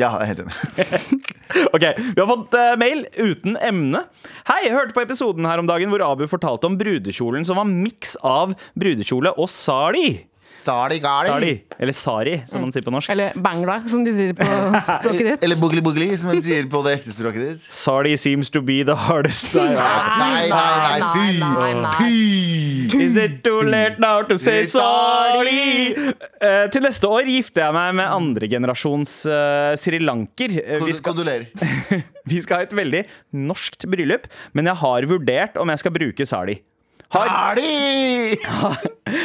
Ja, 0.00 0.14
jeg 0.16 0.22
er 0.22 0.30
helt 0.30 0.42
enig 0.46 1.26
Ok, 1.76 1.84
Vi 1.98 2.20
har 2.20 2.28
fått 2.30 2.54
uh, 2.56 2.72
mail 2.80 3.04
uten 3.18 3.58
emne. 3.60 4.04
Hei, 4.48 4.60
jeg 4.68 4.74
hørte 4.76 4.94
på 4.96 5.02
episoden 5.02 5.48
her 5.48 5.60
om 5.60 5.68
dagen 5.68 5.90
hvor 5.92 6.04
Abu 6.06 6.24
fortalte 6.30 6.68
om 6.70 6.78
brudekjolen 6.80 7.44
som 7.46 7.58
var 7.60 7.68
miks 7.68 8.14
av 8.24 8.54
brudekjole 8.78 9.34
og 9.36 9.50
sari. 9.52 10.29
Sari, 10.66 10.98
gali. 11.00 11.30
Sali. 11.30 11.52
Eller 11.80 11.96
sari, 11.96 12.34
som 12.50 12.64
man 12.64 12.72
sier 12.74 12.84
på 12.84 12.92
norsk. 12.92 13.10
Eller 13.12 13.36
bangla, 13.40 13.78
som 13.88 14.04
de 14.04 14.12
sier 14.14 14.34
på 14.36 14.46
språket 15.00 15.24
ditt. 15.26 15.44
Eller 15.46 15.60
bugli 15.60 15.82
bugli, 15.84 16.10
som 16.20 16.32
man 16.32 16.42
sier 16.44 16.68
på 16.70 16.82
det 16.84 16.98
ekte 16.98 17.14
språket 17.16 17.46
ditt. 17.46 17.64
Sari 17.64 18.16
seems 18.20 18.52
to 18.52 18.62
be 18.64 18.82
the 18.84 18.96
hardest 19.08 19.54
Nei, 19.54 19.68
Nei, 19.72 20.48
nei, 20.52 21.72
nei, 21.80 21.92
fy! 21.96 23.00
Is 23.00 23.16
it 23.16 23.42
too 23.44 23.62
late 23.62 24.00
now 24.02 24.22
to 24.26 24.36
say 24.38 24.64
sorry? 24.68 25.94
Uh, 25.96 26.66
til 26.72 26.84
neste 26.84 27.08
år 27.08 27.28
gifter 27.30 27.64
jeg 27.66 27.76
meg 27.76 27.96
med 28.00 28.10
andregenerasjons 28.12 29.14
uh, 29.30 29.72
srilanker. 29.80 30.56
Uh, 30.60 30.86
vi, 30.86 30.96
skal, 30.98 31.16
vi 32.32 32.42
skal 32.44 32.60
ha 32.60 32.68
et 32.68 32.76
veldig 32.76 33.04
norskt 33.48 33.88
bryllup, 33.90 34.28
men 34.52 34.70
jeg 34.70 34.82
har 34.82 35.08
vurdert 35.10 35.60
om 35.60 35.72
jeg 35.72 35.82
skal 35.84 35.96
bruke 35.96 36.28
sari. 36.28 36.60
Har, 37.10 37.58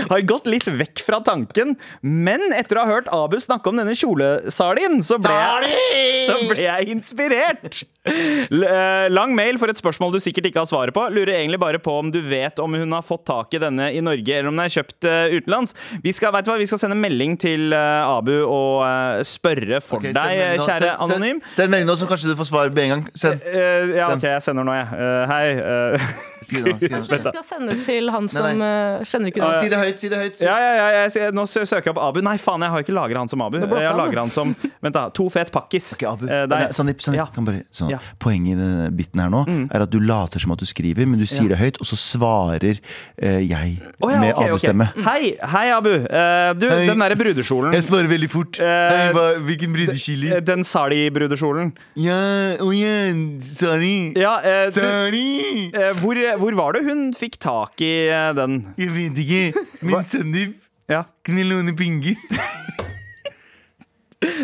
har 0.09 0.21
gått 0.25 0.47
litt 0.49 0.65
vekk 0.65 1.03
fra 1.05 1.19
tanken, 1.25 1.75
men 2.01 2.41
etter 2.57 2.79
å 2.79 2.85
ha 2.85 2.95
hørt 2.95 3.09
Abu 3.13 3.37
snakke 3.41 3.69
om 3.69 3.77
denne 3.77 3.93
kjolesalien, 3.97 5.03
så 5.05 5.19
ble 5.21 5.35
jeg, 5.35 5.75
så 6.31 6.39
ble 6.49 6.65
jeg 6.65 6.89
inspirert. 6.95 7.83
Eh, 8.05 9.05
lang 9.13 9.35
mail 9.37 9.59
for 9.61 9.69
et 9.69 9.77
spørsmål 9.77 10.15
du 10.15 10.19
sikkert 10.23 10.49
ikke 10.49 10.63
har 10.63 10.69
svaret 10.69 10.97
på. 10.97 11.05
Lurer 11.13 11.35
egentlig 11.37 11.61
bare 11.61 11.81
på 11.81 11.93
om 12.01 12.09
du 12.13 12.19
vet 12.25 12.57
om 12.61 12.73
hun 12.73 12.97
har 12.97 13.05
fått 13.05 13.27
tak 13.29 13.53
i 13.53 13.61
denne 13.61 13.91
i 13.93 14.01
Norge, 14.01 14.33
eller 14.33 14.49
om 14.49 14.57
den 14.57 14.65
er 14.65 14.75
kjøpt 14.79 15.09
eh, 15.09 15.37
utenlands. 15.37 15.77
Vi 16.01 16.13
skal, 16.15 16.33
vet 16.33 16.49
du 16.49 16.53
hva, 16.55 16.59
vi 16.61 16.69
skal 16.69 16.81
sende 16.81 16.97
melding 16.97 17.37
til 17.41 17.69
eh, 17.69 18.01
Abu 18.17 18.33
og 18.41 18.81
spørre 19.29 19.81
for 19.85 20.01
okay, 20.01 20.15
deg, 20.15 20.57
nå. 20.57 20.65
kjære 20.65 20.89
Send- 20.89 21.05
anonym. 21.05 21.41
Send, 21.45 21.57
send 21.61 21.75
melding 21.77 21.91
nå, 21.93 22.01
så 22.01 22.09
kanskje 22.09 22.33
du 22.33 22.39
får 22.41 22.49
svar 22.49 22.73
med 22.73 22.87
en 22.87 22.95
gang. 22.97 23.09
Send. 23.13 23.45
Ja. 23.93 24.09
OK, 24.15 24.25
jeg 24.25 24.41
sender 24.45 24.65
nå, 24.65 24.73
jeg. 24.73 25.11
Hei. 25.29 26.31
eh, 26.41 26.47
det, 26.51 26.61
nå. 26.61 26.77
det. 26.79 26.89
nå. 26.89 26.95
Kanskje 26.95 27.19
skal 27.31 27.45
sende 27.47 27.77
til 27.85 28.11
han 28.13 28.29
som 28.31 28.47
Nei, 28.61 28.69
eh, 28.69 29.05
kjenner 29.09 29.31
ikke 29.31 29.49
Si 29.55 29.65
det. 29.65 29.71
det 29.71 29.81
høyt, 29.81 29.99
si 30.01 30.11
det 30.11 30.21
høyt. 30.21 30.43
Ja, 30.45 30.55
ja, 30.61 30.73
ja, 30.75 31.03
jeg, 31.07 31.33
nå 31.35 31.45
søker 31.49 31.81
jeg 31.81 31.93
opp 31.95 32.01
Abu. 32.03 32.21
Nei, 32.25 32.35
faen, 32.41 32.65
jeg 32.65 32.73
har 32.75 32.85
ikke 32.85 32.95
lagra 32.95 33.23
han 33.23 33.31
som 33.31 33.43
Abu. 33.45 33.59
Jeg 33.61 33.89
har 33.89 34.19
han, 34.19 34.33
som 34.33 34.55
Vent, 34.85 34.95
da. 34.95 35.07
To 35.15 35.27
fet 35.33 35.51
pakkis. 35.55 35.93
Okay, 35.97 36.09
Abu. 36.09 36.27
Eh. 36.29 36.45
Nei, 36.51 36.61
Sandeep, 36.75 37.01
Sandeep, 37.03 37.21
Ja. 37.23 37.45
bare, 37.49 37.63
sånn. 37.75 37.93
Ja. 37.93 38.01
Mm. 38.01 38.19
Poenget 38.21 38.55
i 38.55 38.59
denne 38.59 38.89
biten 38.95 39.23
her 39.23 39.31
nå 39.33 39.43
er 39.45 39.85
at 39.85 39.91
du 39.93 39.99
later 40.03 40.41
som 40.41 40.53
at 40.55 40.61
du 40.61 40.67
skriver, 40.69 41.07
men 41.09 41.21
du 41.21 41.25
sier 41.29 41.49
det 41.51 41.59
høyt, 41.59 41.79
og 41.81 41.89
så 41.89 41.97
svarer 41.99 42.79
eh, 43.17 43.41
jeg 43.45 43.77
oh, 43.99 44.11
ja, 44.11 44.19
med 44.21 44.33
ok, 44.33 44.41
ok. 44.41 44.49
Abu-stemme. 44.49 44.89
Hei, 45.07 45.33
hei, 45.55 45.65
Abu. 45.75 45.91
Eh, 45.95 46.51
du, 46.59 46.67
Hei. 46.71 46.85
den 46.89 47.03
derre 47.03 47.17
brudekjolen. 47.19 47.75
Jeg 47.75 47.87
svarer 47.87 48.11
veldig 48.11 48.29
fort. 48.31 48.59
Eh, 48.61 48.95
Hei, 48.95 49.09
hva, 49.15 49.25
hvilken 49.47 49.73
brudekjole? 49.75 50.41
Den 50.45 50.65
Sali-brudekjolen. 50.67 51.73
Ja, 52.01 52.19
å 52.63 52.69
ja, 52.75 52.95
sorry. 53.43 53.95
Ja, 54.19 54.37
eh, 54.41 54.67
du, 54.73 54.81
eh, 54.81 55.91
hvor, 56.01 56.19
hvor 56.39 56.55
var 56.57 56.75
det 56.75 56.85
hun 56.87 57.07
fikk 57.15 57.39
tak 57.43 57.81
i 57.83 57.93
eh, 58.09 58.31
den? 58.37 58.61
Jeg 58.81 58.93
vet 58.95 59.23
ikke, 59.25 59.65
men 59.81 60.05
Sandeep, 60.05 60.61
Ja. 60.91 61.03
låne 61.27 61.75
penger? 61.75 62.15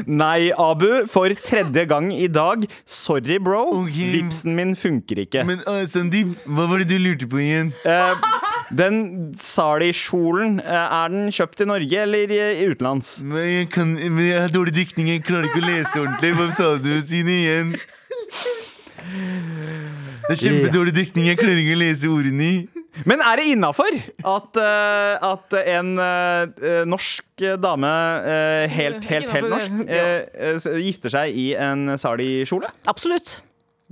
Nei, 0.05 0.51
Abu, 0.57 1.07
for 1.09 1.33
tredje 1.33 1.85
gang 1.89 2.11
i 2.13 2.27
dag. 2.27 2.65
Sorry, 2.85 3.37
bro. 3.39 3.63
Okay. 3.83 4.11
Vipsen 4.17 4.55
min 4.55 4.75
funker 4.75 5.23
ikke. 5.23 5.45
Men 5.47 5.63
uh, 5.67 5.85
Sandeep, 5.89 6.35
hva 6.45 6.67
var 6.69 6.83
det 6.83 6.89
du 6.91 6.97
lurte 7.01 7.29
på 7.29 7.41
igjen? 7.41 7.71
Uh, 7.85 8.13
den 8.77 9.33
Sali-kjolen, 9.41 10.59
er 10.61 11.11
den 11.13 11.31
kjøpt 11.33 11.63
i 11.63 11.69
Norge 11.69 12.03
eller 12.05 12.35
i, 12.35 12.41
i 12.61 12.67
utenlands? 12.69 13.17
Men 13.23 13.47
jeg, 13.47 13.71
kan, 13.73 13.95
men 13.97 14.23
jeg 14.27 14.43
har 14.43 14.53
dårlig 14.53 14.75
diktning, 14.77 15.09
jeg 15.15 15.25
klarer 15.27 15.49
ikke 15.49 15.63
å 15.63 15.69
lese 15.69 16.03
ordentlig. 16.03 16.35
Hva 16.37 16.51
sa 16.55 16.75
du? 16.81 16.93
Si 17.05 17.25
det 17.27 17.41
igjen. 17.41 17.75
Det 20.31 20.37
er 20.37 20.43
kjempedårlig 20.47 20.95
diktning. 20.95 21.27
jeg 21.29 21.39
klarer 21.39 21.61
ikke 21.61 21.75
å 21.77 21.81
lese 21.81 22.11
ordene. 22.11 22.51
Men 23.07 23.21
er 23.23 23.39
det 23.39 23.45
innafor 23.53 23.93
at, 23.95 24.57
uh, 24.59 25.29
at 25.29 25.55
en 25.61 25.93
uh, 25.95 26.81
norsk 26.91 27.45
dame 27.63 27.91
uh, 28.25 28.65
helt, 28.71 29.07
helt, 29.07 29.31
helt 29.31 29.47
norsk 29.53 30.75
gifter 30.81 31.15
seg 31.15 31.39
i 31.39 31.47
en 31.55 31.95
Sali-kjole? 31.99 32.73
Absolutt. 32.91 33.37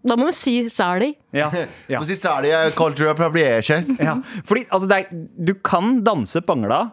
Da 0.06 0.16
må 0.20 0.30
hun 0.30 0.36
si 0.36 0.54
Sali. 0.72 1.12
Ja. 1.36 1.50
ja. 1.92 2.00
Må 2.00 2.08
si 2.08 2.18
sali, 2.20 2.52
jeg 2.52 2.76
cultural 2.78 3.14
appropriation. 3.16 3.96
ja. 4.08 4.18
Fordi 4.48 4.66
altså, 4.70 4.90
det 4.90 5.00
er, 5.02 5.26
du 5.50 5.56
kan 5.66 6.00
danse 6.06 6.44
bangla 6.46 6.86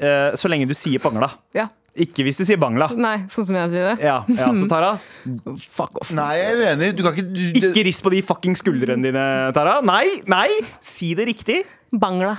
eh, 0.00 0.30
så 0.38 0.50
lenge 0.50 0.68
du 0.68 0.76
sier 0.78 1.02
bangla. 1.02 1.30
Ja. 1.56 1.68
Ikke 1.98 2.22
hvis 2.26 2.38
du 2.38 2.44
sier 2.46 2.58
bangla. 2.62 2.86
Nei, 2.94 3.16
sånn 3.32 3.46
som 3.48 3.56
jeg 3.58 3.70
sier 3.72 3.86
det. 3.90 3.96
Ja, 4.06 4.20
ja, 4.30 4.48
så 4.54 4.68
Tara, 4.72 4.92
Fuck 5.74 5.98
off. 6.02 6.12
Nei, 6.14 6.32
jeg 6.38 6.50
er 6.52 6.60
uenig. 6.64 6.90
Du 6.98 7.02
kan 7.06 7.14
ikke 7.16 7.26
du, 7.28 7.40
det- 7.58 7.70
ikke 7.72 7.86
rist 7.88 8.04
på 8.06 8.12
de 8.14 8.20
fucking 8.22 8.54
skuldrene 8.58 9.02
dine, 9.08 9.24
Tara. 9.56 9.80
Nei, 9.82 10.04
nei! 10.30 10.46
Si 10.84 11.14
det 11.18 11.26
riktig. 11.32 11.64
Bangla. 11.92 12.36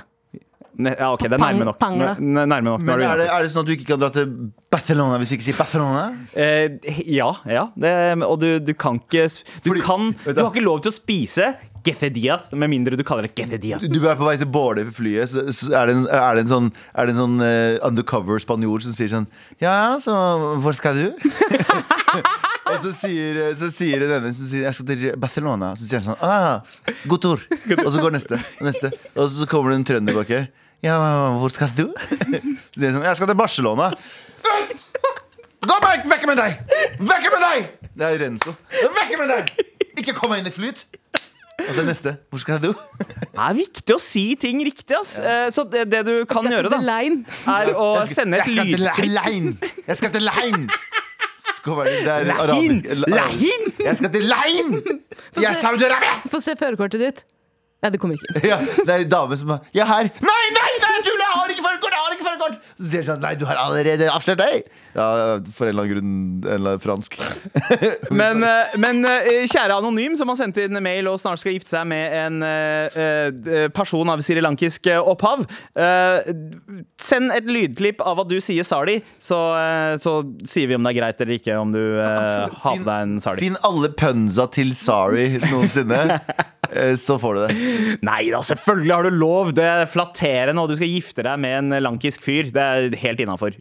Ne, 0.80 0.94
ja, 0.96 1.10
ok, 1.12 1.26
det 1.28 1.34
er 1.36 1.42
nærme 1.42 1.66
nok. 1.66 1.80
N- 1.82 2.46
Nærme 2.48 2.70
nok. 2.70 2.80
Men 2.86 3.02
er 3.04 3.18
det, 3.20 3.26
er 3.28 3.42
det 3.44 3.50
sånn 3.52 3.66
at 3.66 3.68
du 3.68 3.72
ikke 3.74 3.88
kan 3.90 3.98
dra 4.00 4.08
til 4.14 4.30
Barcelona 4.72 5.18
hvis 5.20 5.32
du 5.32 5.34
ikke 5.36 5.44
sier 5.50 5.58
Barcelona? 5.58 6.04
Eh, 6.32 6.78
ja, 7.10 7.26
ja. 7.50 7.64
Det, 7.76 7.90
og 8.24 8.38
du, 8.40 8.46
du 8.64 8.70
kan 8.78 8.96
ikke 9.02 9.26
Du, 9.28 9.74
Fordi- 9.74 9.82
kan, 9.84 10.06
du 10.24 10.30
du- 10.32 10.40
har 10.40 10.48
ikke 10.54 10.64
lov 10.64 10.80
til 10.86 10.92
å 10.92 10.96
spise 10.96 11.50
Gethediath, 11.86 12.52
med 12.56 12.70
mindre 12.72 12.98
du 12.98 13.02
kaller 13.06 13.26
det 13.26 13.32
Gethediath. 13.38 13.84
Du 13.88 14.00
er 14.02 14.18
på 14.18 14.26
vei 14.26 14.36
til 14.40 14.48
Bårde 14.50 14.84
ved 14.88 14.96
flyet, 14.96 15.30
så, 15.32 15.44
så 15.54 15.72
er, 15.76 15.90
det 15.90 15.96
en, 15.98 16.06
er 16.06 16.38
det 16.38 16.44
en 16.44 16.52
sånn, 16.52 16.70
det 16.70 17.14
en 17.14 17.20
sånn 17.20 17.36
uh, 17.42 17.80
undercover 17.88 18.42
spanjol 18.42 18.82
som 18.84 18.94
sier 18.96 19.12
sånn 19.12 19.28
Ja, 19.62 19.96
så 20.02 20.14
hvor 20.62 20.76
skal 20.76 21.00
du? 21.00 21.28
og 22.70 22.80
så 22.84 22.94
sier, 22.96 23.42
så 23.58 23.70
sier 23.72 24.06
denne 24.06 24.32
som 24.36 24.48
sier 24.48 24.66
jeg 24.68 24.78
skal 24.78 24.90
til 24.90 25.20
Barcelona. 25.20 25.74
Så 25.78 25.88
sier 25.88 26.02
han 26.02 26.12
sånn 26.12 26.24
ah, 26.24 26.60
God 27.10 27.24
tur. 27.24 27.44
Og 27.80 27.90
så 27.90 28.02
går 28.02 28.16
neste. 28.16 28.40
Og 28.60 28.66
neste. 28.68 28.92
Og 29.16 29.30
så 29.32 29.48
kommer 29.50 29.74
det 29.74 29.80
en 29.80 29.86
trønder 29.92 30.18
bak 30.20 30.32
her. 30.34 30.50
Ja, 30.84 30.96
hvor 31.36 31.52
skal 31.52 31.72
du? 31.76 31.86
så 31.92 32.76
sier 32.78 32.90
han 32.90 33.00
sånn 33.00 33.08
Jeg 33.08 33.20
skal 33.20 33.32
til 33.32 33.40
Barcelona. 33.40 33.92
Gå 35.60 35.76
meg! 35.84 36.06
Vekk 36.08 36.22
med 36.30 36.38
deg! 36.40 36.60
Vekk 37.04 37.26
med 37.34 37.42
deg! 37.44 37.66
Det 38.00 38.06
er 38.06 38.22
Renzo. 38.22 38.54
Vekk 38.96 39.12
med 39.20 39.28
deg! 39.28 39.50
Ikke 40.00 40.14
kom 40.16 40.32
meg 40.32 40.40
inn 40.40 40.48
i 40.48 40.54
flyt. 40.54 40.86
Og 41.68 41.74
så 41.76 41.84
neste. 41.86 42.12
Hvor 42.30 42.40
skal 42.42 42.58
jeg 42.58 42.62
do? 42.70 42.72
Det 43.40 43.40
er 43.46 43.54
viktig 43.56 43.94
å 43.94 43.98
si 44.02 44.24
ting 44.40 44.60
riktig, 44.66 44.94
ass. 44.98 45.14
Eh, 45.18 45.48
Så 45.54 45.64
det, 45.70 45.86
det 45.92 46.00
du 46.06 46.14
kan 46.28 46.44
gjøre, 46.50 46.68
da, 46.72 46.80
Line. 46.84 47.22
er 47.48 47.70
å 47.78 47.90
sende 48.08 48.40
et 48.42 48.52
lydklipp. 48.52 49.68
Jeg 49.86 49.96
skal 50.00 50.12
til 50.16 50.26
Lein! 50.28 50.66
Lein! 51.64 52.80
Lein! 53.08 53.66
Jeg 53.80 53.96
skal 53.98 54.10
til 54.12 54.24
Lein! 54.28 54.76
Jeg 55.36 55.50
er 55.50 55.58
Saudi-Arabia! 55.60 56.14
Få 56.30 56.40
se 56.42 56.54
førerkortet 56.58 57.00
ditt. 57.02 57.22
Nei, 57.80 57.90
det 57.94 58.00
kommer 58.02 58.18
ikke. 58.18 58.42
Ja, 58.50 58.58
det 58.60 58.92
er 58.92 59.04
en 59.06 59.12
dame 59.12 59.36
som 59.40 59.54
er 59.54 59.62
Jeg 59.72 59.84
er 59.86 59.88
her. 59.88 60.10
Nei, 60.20 60.42
nei, 60.56 60.70
nei, 60.84 60.96
tull! 61.06 61.20
Jeg 61.22 61.32
har 61.32 61.54
ikke 61.54 61.64
førerkort! 62.40 62.60
Så 62.76 62.88
sier 62.88 63.02
de 63.02 63.08
sånn 63.08 63.20
Nei, 63.24 63.34
du 63.38 63.46
har 63.48 63.60
allerede 63.60 64.08
avslørt 64.12 64.40
deg. 64.40 64.68
Ja, 64.94 65.38
for 65.54 65.68
en 65.68 65.74
eller 65.74 65.84
annen 65.84 65.92
grunn 65.92 66.54
eller 66.56 66.80
fransk. 66.82 67.16
Men, 68.20 68.42
eh, 68.42 68.74
men 68.80 69.04
eh, 69.06 69.44
kjære 69.50 69.76
anonym 69.78 70.16
som 70.18 70.30
har 70.32 70.38
sendt 70.38 70.58
inn 70.60 70.74
mail 70.82 71.06
og 71.10 71.18
snart 71.20 71.40
skal 71.42 71.54
gifte 71.54 71.72
seg 71.72 71.86
med 71.90 72.14
en 72.16 72.42
eh, 72.46 73.68
person 73.74 74.08
av 74.10 74.22
srilankisk 74.24 74.88
opphav. 74.98 75.44
Send 77.00 77.34
et 77.34 77.48
lydklipp 77.48 78.02
av 78.04 78.22
at 78.24 78.30
du 78.30 78.38
sier 78.42 78.66
sali, 78.66 78.98
så, 79.22 79.38
så 80.02 80.14
sier 80.48 80.70
vi 80.70 80.76
om 80.76 80.86
det 80.86 80.92
er 80.92 80.98
greit 80.98 81.22
eller 81.22 81.38
ikke 81.38 81.58
om 81.60 81.72
du 81.74 81.80
ja, 81.80 82.48
har 82.64 82.80
på 82.80 82.86
deg 82.86 83.06
en 83.06 83.16
sali. 83.22 83.44
Finn 83.46 83.58
alle 83.66 83.92
pønsa 83.96 84.46
til 84.52 84.72
sorry 84.76 85.26
noensinne, 85.46 86.18
så 87.04 87.18
får 87.22 87.38
du 87.38 87.42
det. 87.44 87.58
Nei 88.06 88.22
da, 88.32 88.42
selvfølgelig 88.46 88.94
har 88.96 89.08
du 89.08 89.20
lov! 89.20 89.54
Det 89.56 89.66
er 89.66 89.90
flatterende, 89.90 90.62
og 90.62 90.72
du 90.72 90.78
skal 90.78 90.92
gifte 90.92 91.26
deg 91.26 91.40
med 91.42 91.58
en 91.60 91.78
lankisk 91.86 92.26
fyr. 92.26 92.29
Det 92.30 92.62
er 92.62 92.96
helt 93.02 93.20
innafor. 93.20 93.56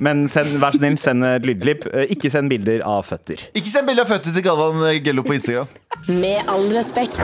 Men 0.00 0.24
send, 0.28 0.56
vær 0.62 0.74
så 0.74 0.80
snill, 0.82 0.98
send 0.98 1.24
et 1.28 1.46
lydklipp. 1.48 1.86
Eh, 1.92 2.06
Ikke 2.16 2.30
send 2.32 2.50
bilder 2.52 2.82
av 2.86 3.04
føtter. 3.08 3.44
Ikke 3.54 3.70
send 3.72 3.86
bilder 3.90 4.04
av 4.06 4.14
føtter 4.16 4.34
til 4.36 4.42
Galvan 4.46 4.82
Gello 5.04 5.22
på 5.26 5.36
Instagram. 5.38 5.68
Med 6.08 6.42
all 6.48 6.68
respekt. 6.74 7.20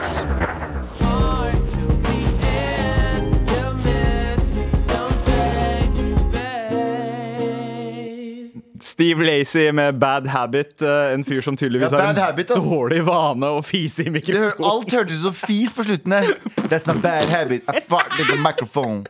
Steve 8.81 9.23
Lacey 9.23 9.71
med 9.71 9.99
Bad 9.99 10.27
Habit. 10.27 10.81
eh, 10.81 11.13
En 11.13 11.23
fyr 11.23 11.41
som 11.41 11.57
tydeligvis 11.57 11.91
Ja, 11.91 11.99
har 11.99 12.09
en 12.09 12.15
Habit, 12.21 12.47
dårlig 12.47 13.03
vane 13.05 13.45
å 13.45 13.61
fise 13.63 14.03
i 14.07 14.09
mikrofonen. 14.09 14.65
alt 14.65 14.91
hørtes 14.91 15.17
ut 15.17 15.21
som 15.21 15.33
fis 15.33 15.73
på 15.73 15.83
slutten 15.85 16.11
her. 16.11 16.25
That's 16.67 16.87
my 16.87 16.93
bad 17.01 17.29
habit. 17.29 17.61
I 17.69 17.79
fart 17.79 18.11
in 18.19 18.27
the 18.27 18.37
microphone. 18.37 19.05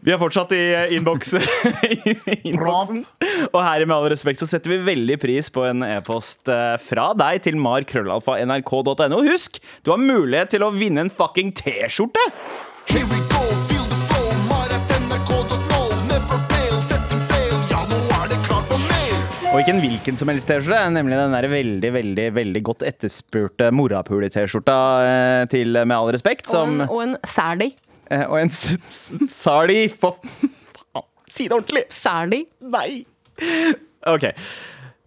Vi 0.00 0.12
er 0.14 0.20
fortsatt 0.20 0.52
i 0.56 0.60
eh, 0.72 0.94
innboks 0.96 1.34
innboksen. 2.48 3.04
Og 3.52 3.60
her 3.60 3.84
Med 3.86 3.96
all 3.96 4.08
respekt 4.12 4.40
så 4.42 4.48
setter 4.48 4.72
vi 4.72 4.80
veldig 4.86 5.18
pris 5.22 5.50
på 5.52 5.66
en 5.68 5.84
e-post 5.86 6.48
eh, 6.52 6.76
fra 6.80 7.10
deg 7.18 7.42
til 7.44 7.58
markrøllalfa.nrk.no. 7.60 9.22
Husk, 9.28 9.58
du 9.84 9.92
har 9.92 10.00
mulighet 10.00 10.54
til 10.56 10.64
å 10.66 10.72
vinne 10.74 11.06
en 11.06 11.12
fucking 11.12 11.52
T-skjorte! 11.58 12.22
Here 12.88 13.06
we 13.06 13.20
go, 13.30 13.42
feel 13.68 13.84
the 13.90 13.98
flow. 14.08 14.30
Mar.nrk.no. 14.48 15.82
Never 16.08 16.40
fail, 16.50 16.80
setting 16.90 17.22
sail. 17.28 17.54
Ja, 17.70 17.84
nå 17.90 18.00
er 18.18 18.32
det 18.32 18.40
klart 18.48 18.66
for 18.70 18.80
mer. 18.88 19.14
Og 19.52 19.60
ikke 19.60 19.76
en 19.76 19.82
hvilken 19.84 20.18
som 20.20 20.32
helst 20.32 20.48
T-skjorte, 20.50 20.82
nemlig 20.96 21.20
den 21.20 21.36
der 21.36 21.48
veldig 21.52 21.94
veldig, 21.98 22.26
veldig 22.40 22.64
godt 22.70 22.84
etterspurte 22.88 23.70
morapule-T-skjorta 23.76 24.76
eh, 25.06 25.46
til 25.52 25.78
Med 25.82 25.96
all 25.98 26.12
respekt, 26.16 26.48
Og 26.50 26.56
som 26.56 26.78
en, 26.80 26.86
og 26.90 27.02
en 27.06 27.16
Sally. 27.28 27.72
Eh, 28.12 28.24
Og 28.28 28.38
en 28.42 28.52
sali 28.52 29.86
for 29.88 30.18
faen. 30.22 31.08
Si 31.32 31.46
det 31.48 31.56
ordentlig! 31.56 31.86
Sali? 31.96 32.42
Nei! 32.60 33.02
OK. 34.12 34.26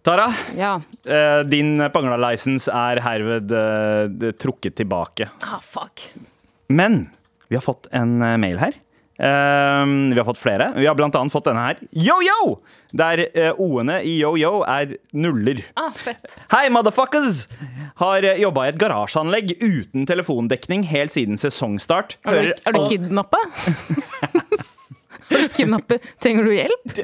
Tara, 0.06 0.26
Ja. 0.58 0.72
eh, 1.06 1.40
din 1.46 1.78
Pangla-lisens 1.94 2.68
er 2.70 3.00
herved 3.02 3.50
eh, 3.54 4.32
trukket 4.38 4.76
tilbake. 4.78 5.28
Ah, 5.42 5.58
fuck. 5.62 6.08
Men 6.68 7.08
vi 7.50 7.56
har 7.58 7.62
fått 7.62 7.86
en 7.94 8.18
mail 8.42 8.58
her. 8.62 8.74
Eh, 9.18 9.84
vi 10.12 10.18
har 10.18 10.24
fått 10.24 10.40
flere. 10.40 10.72
Vi 10.76 10.86
har 10.86 10.94
blant 10.98 11.14
annet 11.16 11.32
fått 11.32 11.48
denne 11.48 11.64
her. 11.68 11.80
Yo-yo! 11.90 12.58
Der 12.96 13.20
uh, 13.34 13.58
o-ene 13.60 13.98
i 14.06 14.14
yo-yo 14.22 14.62
er 14.64 14.94
nuller. 15.12 15.58
Ah, 15.76 15.90
fett. 15.92 16.38
Hei, 16.52 16.68
motherfuckers! 16.72 17.42
Har 18.00 18.24
jobba 18.40 18.66
i 18.66 18.70
et 18.70 18.78
garasjeanlegg 18.80 19.56
uten 19.60 20.06
telefondekning 20.08 20.86
helt 20.88 21.12
siden 21.16 21.40
sesongstart. 21.40 22.16
Er 22.24 22.30
du, 22.30 22.36
Hører 22.36 22.54
er 22.62 22.76
du 22.76 22.82
kidnappa? 22.92 23.42
Er 25.40 25.42
du 25.44 25.52
kidnappet? 25.56 26.04
Trenger 26.22 26.46
du 26.46 26.52
hjelp? 26.54 26.94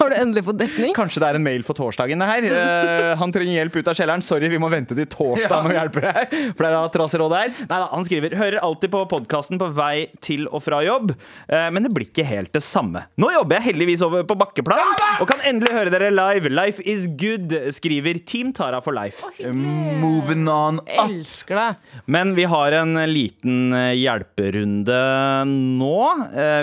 Har 0.00 0.10
du 0.12 0.16
endelig 0.16 0.44
fått 0.46 0.58
dekning? 0.62 0.92
Kanskje 0.96 1.20
det 1.22 1.28
er 1.28 1.38
en 1.38 1.44
mail 1.44 1.64
for 1.66 1.76
torsdagen, 1.76 2.20
det 2.22 2.28
her. 2.30 2.46
Eh, 2.48 3.10
han 3.20 3.32
trenger 3.34 3.58
hjelp 3.60 3.76
ut 3.80 3.90
av 3.92 3.98
kjelleren. 3.98 4.24
Sorry, 4.24 4.48
vi 4.48 4.60
må 4.62 4.70
vente 4.72 4.96
til 4.96 5.08
torsdag 5.12 5.66
med 5.66 5.74
å 5.74 5.78
hjelpe 5.82 6.02
deg. 6.04 6.36
For 6.56 6.64
det 6.64 6.70
er 6.70 6.76
da 6.76 6.82
traserådet 6.94 7.42
her. 7.42 7.52
Neida, 7.66 7.88
han 7.92 8.06
skriver 8.08 8.36
Hører 8.38 8.58
alltid 8.64 8.92
på 8.94 9.02
podkasten 9.10 9.60
på 9.60 9.68
vei 9.76 10.08
til 10.24 10.46
og 10.48 10.62
fra 10.64 10.80
jobb, 10.86 11.12
eh, 11.48 11.68
men 11.74 11.84
det 11.84 11.92
blir 11.94 12.08
ikke 12.08 12.24
helt 12.28 12.52
det 12.56 12.62
samme. 12.64 13.04
Nå 13.20 13.32
jobber 13.34 13.58
jeg 13.58 13.72
heldigvis 13.72 14.04
over 14.06 14.24
på 14.28 14.36
bakkeplan 14.38 14.80
og 15.18 15.28
kan 15.30 15.42
endelig 15.48 15.74
høre 15.74 15.92
dere 15.92 16.10
live. 16.14 16.50
Life 16.54 16.82
is 16.88 17.06
good, 17.20 17.52
skriver 17.74 18.20
Team 18.28 18.52
Tara 18.56 18.80
for 18.84 18.96
life. 18.96 19.26
Moving 19.42 20.46
on 20.48 20.80
up. 20.84 21.04
Elsker 21.08 21.58
deg. 21.58 22.00
Men 22.06 22.32
vi 22.38 22.46
har 22.48 22.78
en 22.80 22.96
liten 23.10 23.74
eh, 23.76 23.92
hjelperunde 23.98 25.00
nå. 25.48 25.96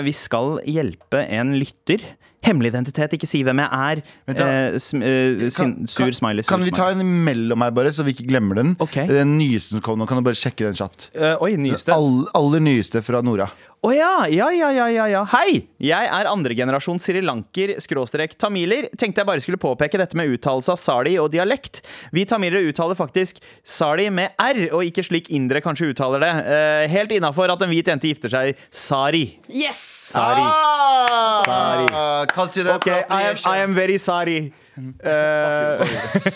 Vi 0.06 0.12
skal 0.16 0.56
hjelpe 0.66 0.95
en 1.22 1.56
lytter. 1.60 2.04
Hemmelig 2.46 2.70
identitet, 2.70 3.16
ikke 3.16 3.26
si 3.26 3.40
hvem 3.46 3.58
jeg 3.64 3.86
er. 3.90 4.02
Da. 4.28 4.46
Eh, 4.46 4.76
sm 4.78 5.02
eh, 5.02 5.46
sin, 5.50 5.72
sur 5.90 6.12
smiley. 6.14 6.46
Sur 6.46 6.54
kan 6.54 6.62
vi 6.62 6.74
ta 6.74 6.90
en 6.94 7.02
imellom 7.02 7.64
her, 7.64 7.72
bare, 7.74 7.90
så 7.94 8.06
vi 8.06 8.14
ikke 8.14 8.28
glemmer 8.30 8.60
den? 8.60 8.74
Okay. 8.82 9.08
Den 9.10 9.34
nyeste 9.40 9.74
som 9.74 9.82
kom 9.82 9.98
nå, 9.98 10.06
kan 10.06 10.20
du 10.20 10.26
bare 10.26 10.38
sjekke 10.38 10.68
den 10.68 10.76
kjapt? 10.78 11.08
Uh, 11.16 11.34
oi, 11.42 11.56
nyeste. 11.58 11.90
All, 11.96 12.22
aller 12.38 12.62
nyeste 12.62 13.02
fra 13.06 13.22
Nora. 13.26 13.48
Ja, 13.92 14.26
ja, 14.32 14.48
ja, 14.50 14.70
ja, 14.72 14.86
ja, 14.90 15.06
ja. 15.10 15.22
Hei! 15.30 15.60
Jeg 15.82 16.08
er 16.08 16.28
andregenerasjon 16.30 16.98
srilanker 17.02 17.74
skråstrek 17.84 18.34
tamiler. 18.40 18.88
Tenkte 18.98 19.20
jeg 19.22 19.28
bare 19.28 19.42
skulle 19.44 19.60
påpeke 19.60 20.00
dette 20.00 20.16
med 20.18 20.32
uttalelse 20.32 20.72
av 20.72 20.80
sali 20.80 21.12
og 21.20 21.28
dialekt. 21.34 21.82
Vi 22.16 22.24
tamilere 22.26 22.66
uttaler 22.70 22.98
faktisk 22.98 23.38
sali 23.62 24.08
med 24.10 24.34
r, 24.40 24.62
og 24.72 24.86
ikke 24.88 25.04
slik 25.06 25.30
indere 25.30 25.62
kanskje 25.64 25.92
uttaler 25.92 26.24
det. 26.24 26.32
Uh, 26.48 26.82
helt 26.96 27.14
innafor 27.18 27.52
at 27.52 27.62
en 27.62 27.70
hvit 27.70 27.92
jente 27.92 28.10
gifter 28.10 28.32
seg 28.32 28.66
sari. 28.74 29.26
Yes! 29.52 29.82
Sari. 30.16 30.42
Ah! 30.42 31.42
Sorry. 31.46 32.30
Cultural 32.32 32.76
okay, 32.76 33.04
I 33.10 33.28
am. 33.30 33.36
I 33.44 33.58
am 33.62 33.74
very 33.76 33.98
sorry. 33.98 34.52
Eh, 34.76 35.80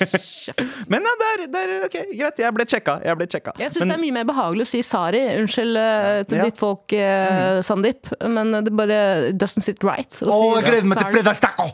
men 0.92 1.04
ja, 1.04 1.12
det 1.20 1.28
er, 1.30 1.42
det 1.52 1.64
er 1.64 1.72
ok, 1.86 1.96
greit. 2.14 2.40
Jeg 2.40 2.56
ble 2.56 2.66
sjekka. 2.72 2.94
Jeg 3.04 3.18
ble 3.20 3.26
sjekka. 3.30 3.54
Jeg 3.60 3.74
syns 3.74 3.84
det 3.84 3.96
er 3.96 4.02
mye 4.02 4.16
mer 4.16 4.28
behagelig 4.30 4.68
å 4.68 4.70
si 4.70 4.80
Sari. 4.86 5.22
Unnskyld 5.42 5.80
eh, 5.80 6.22
til 6.30 6.40
Ja. 6.40 6.46
ditt 6.48 6.60
folk, 6.60 6.94
mm. 6.94 7.60
Sandeep, 7.66 8.12
men 8.32 8.54
det 8.64 8.72
bare 8.76 9.00
doesn't 9.36 9.66
sit 9.66 9.84
right. 9.84 10.08
å 10.24 10.30
oh, 10.30 10.32
si 10.32 10.60
jeg 10.60 10.70
gleder 10.70 10.88
meg 10.88 11.02
til 11.02 11.12
fredagstaco! 11.18 11.68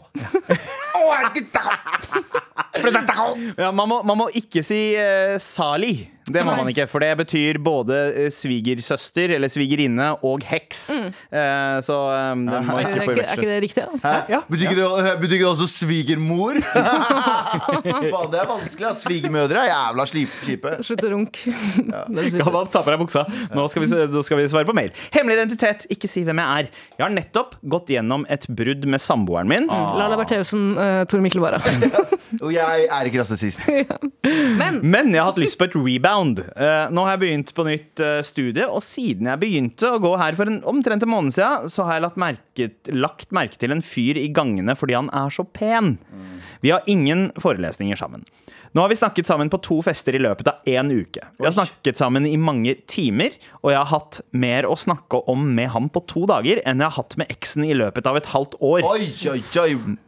Fredagstaco! 2.76 3.30
Ja, 3.62 3.70
man, 3.72 3.88
må, 3.88 4.02
man 4.06 4.18
må 4.18 4.26
ikke 4.36 4.62
si 4.64 4.80
uh, 4.98 5.36
Sali. 5.42 5.94
Det 6.26 6.42
må 6.42 6.56
man 6.58 6.66
ikke, 6.72 6.88
for 6.90 6.98
det 7.04 7.12
betyr 7.20 7.58
både 7.62 7.96
eh, 8.24 8.30
svigersøster 8.34 9.30
eller 9.36 9.50
svigerinne 9.52 10.08
og 10.26 10.42
heks. 10.48 10.80
Eh, 10.96 11.76
så 11.86 11.98
eh, 12.16 12.32
det 12.50 12.62
må 12.66 12.78
ikke 12.82 13.04
forveksles. 13.04 13.30
er 13.30 13.36
ikke 13.36 13.50
det 13.52 13.58
riktig? 13.62 13.84
Hæ? 14.02 14.40
Betyr 14.50 14.64
ikke 14.66 14.78
det, 14.80 15.12
betyr 15.22 15.36
ikke 15.36 15.44
det 15.44 15.52
også 15.52 15.68
svigermor? 15.70 16.58
Faen, 18.10 18.32
det 18.32 18.40
er 18.42 18.50
vanskelig. 18.50 18.88
ass. 18.90 19.04
Svigermødre 19.06 19.62
er 19.62 19.70
jævla 19.70 20.06
slip- 20.10 20.34
kjipe. 20.48 20.72
Slutt 20.88 21.04
å 21.06 21.12
runke. 21.12 21.54
Galvan, 22.40 22.72
ta 22.74 22.82
på 22.82 22.90
deg 22.94 23.00
buksa. 23.04 23.22
Nå 23.54 23.68
skal, 23.70 23.86
vi, 23.86 24.02
nå 24.16 24.24
skal 24.26 24.40
vi 24.42 24.48
svare 24.50 24.66
på 24.68 24.74
mail. 24.76 24.90
Hemmelig 25.14 25.38
identitet, 25.44 25.86
ikke 25.94 26.10
si 26.10 26.24
hvem 26.26 26.42
jeg 26.42 26.66
er. 26.66 26.72
Jeg 26.98 27.04
har 27.06 27.14
nettopp 27.14 27.54
gått 27.76 27.94
gjennom 27.94 28.26
et 28.32 28.48
brudd 28.50 28.82
med 28.90 29.02
samboeren 29.04 29.46
min. 29.50 29.70
Lala 29.70 30.18
Bertheussen, 30.18 30.72
uh, 30.74 31.04
Tor 31.06 31.22
Mikkel 31.22 31.44
Wara. 31.44 31.62
Og 32.44 32.50
jeg 32.50 32.88
er 32.90 33.06
ikke 33.08 33.22
rasist. 33.22 33.62
Men 34.60 34.80
Men 34.82 35.12
jeg 35.14 35.20
har 35.22 35.30
hatt 35.30 35.38
lyst 35.38 35.54
på 35.60 35.68
et 35.68 35.76
rebound. 35.78 36.15
Eh, 36.56 36.88
nå 36.94 37.04
har 37.04 37.14
jeg 37.14 37.22
begynt 37.24 37.52
på 37.56 37.66
nytt 37.66 38.02
eh, 38.04 38.20
studie, 38.26 38.66
og 38.66 38.82
siden 38.84 39.30
jeg 39.30 39.42
begynte 39.42 39.90
å 39.92 40.00
gå 40.02 40.12
her 40.20 40.36
for 40.38 40.50
en, 40.50 40.60
omtrent 40.68 41.04
en 41.06 41.12
måned 41.12 41.36
siden, 41.36 41.70
så 41.72 41.86
har 41.86 41.98
jeg 41.98 42.06
lagt 42.06 42.20
merke, 42.20 42.68
lagt 42.94 43.34
merke 43.36 43.60
til 43.60 43.74
en 43.74 43.84
fyr 43.84 44.20
i 44.20 44.28
gangene 44.34 44.76
fordi 44.78 44.96
han 44.98 45.10
er 45.14 45.32
så 45.34 45.44
pen. 45.46 45.96
Vi 46.64 46.72
har 46.72 46.86
ingen 46.90 47.28
forelesninger 47.42 47.98
sammen. 47.98 48.24
Nå 48.76 48.82
har 48.84 48.90
vi 48.92 48.98
snakket 48.98 49.28
sammen 49.28 49.48
på 49.48 49.60
to 49.64 49.78
fester 49.84 50.16
i 50.16 50.20
løpet 50.20 50.50
av 50.50 50.66
én 50.68 50.90
uke. 50.92 51.22
Vi 51.38 51.46
har 51.46 51.54
snakket 51.54 51.96
sammen 51.96 52.26
i 52.28 52.36
mange 52.36 52.74
timer, 52.90 53.32
og 53.62 53.72
jeg 53.72 53.78
har 53.80 53.88
hatt 53.88 54.20
mer 54.36 54.68
å 54.68 54.76
snakke 54.76 55.22
om 55.32 55.46
med 55.56 55.70
ham 55.72 55.88
på 55.92 56.02
to 56.10 56.26
dager 56.28 56.60
enn 56.60 56.82
jeg 56.82 56.90
har 56.90 56.98
hatt 56.98 57.16
med 57.20 57.32
eksen 57.32 57.64
i 57.64 57.76
løpet 57.76 58.08
av 58.10 58.18
et 58.20 58.28
halvt 58.34 58.58
år. 58.60 58.84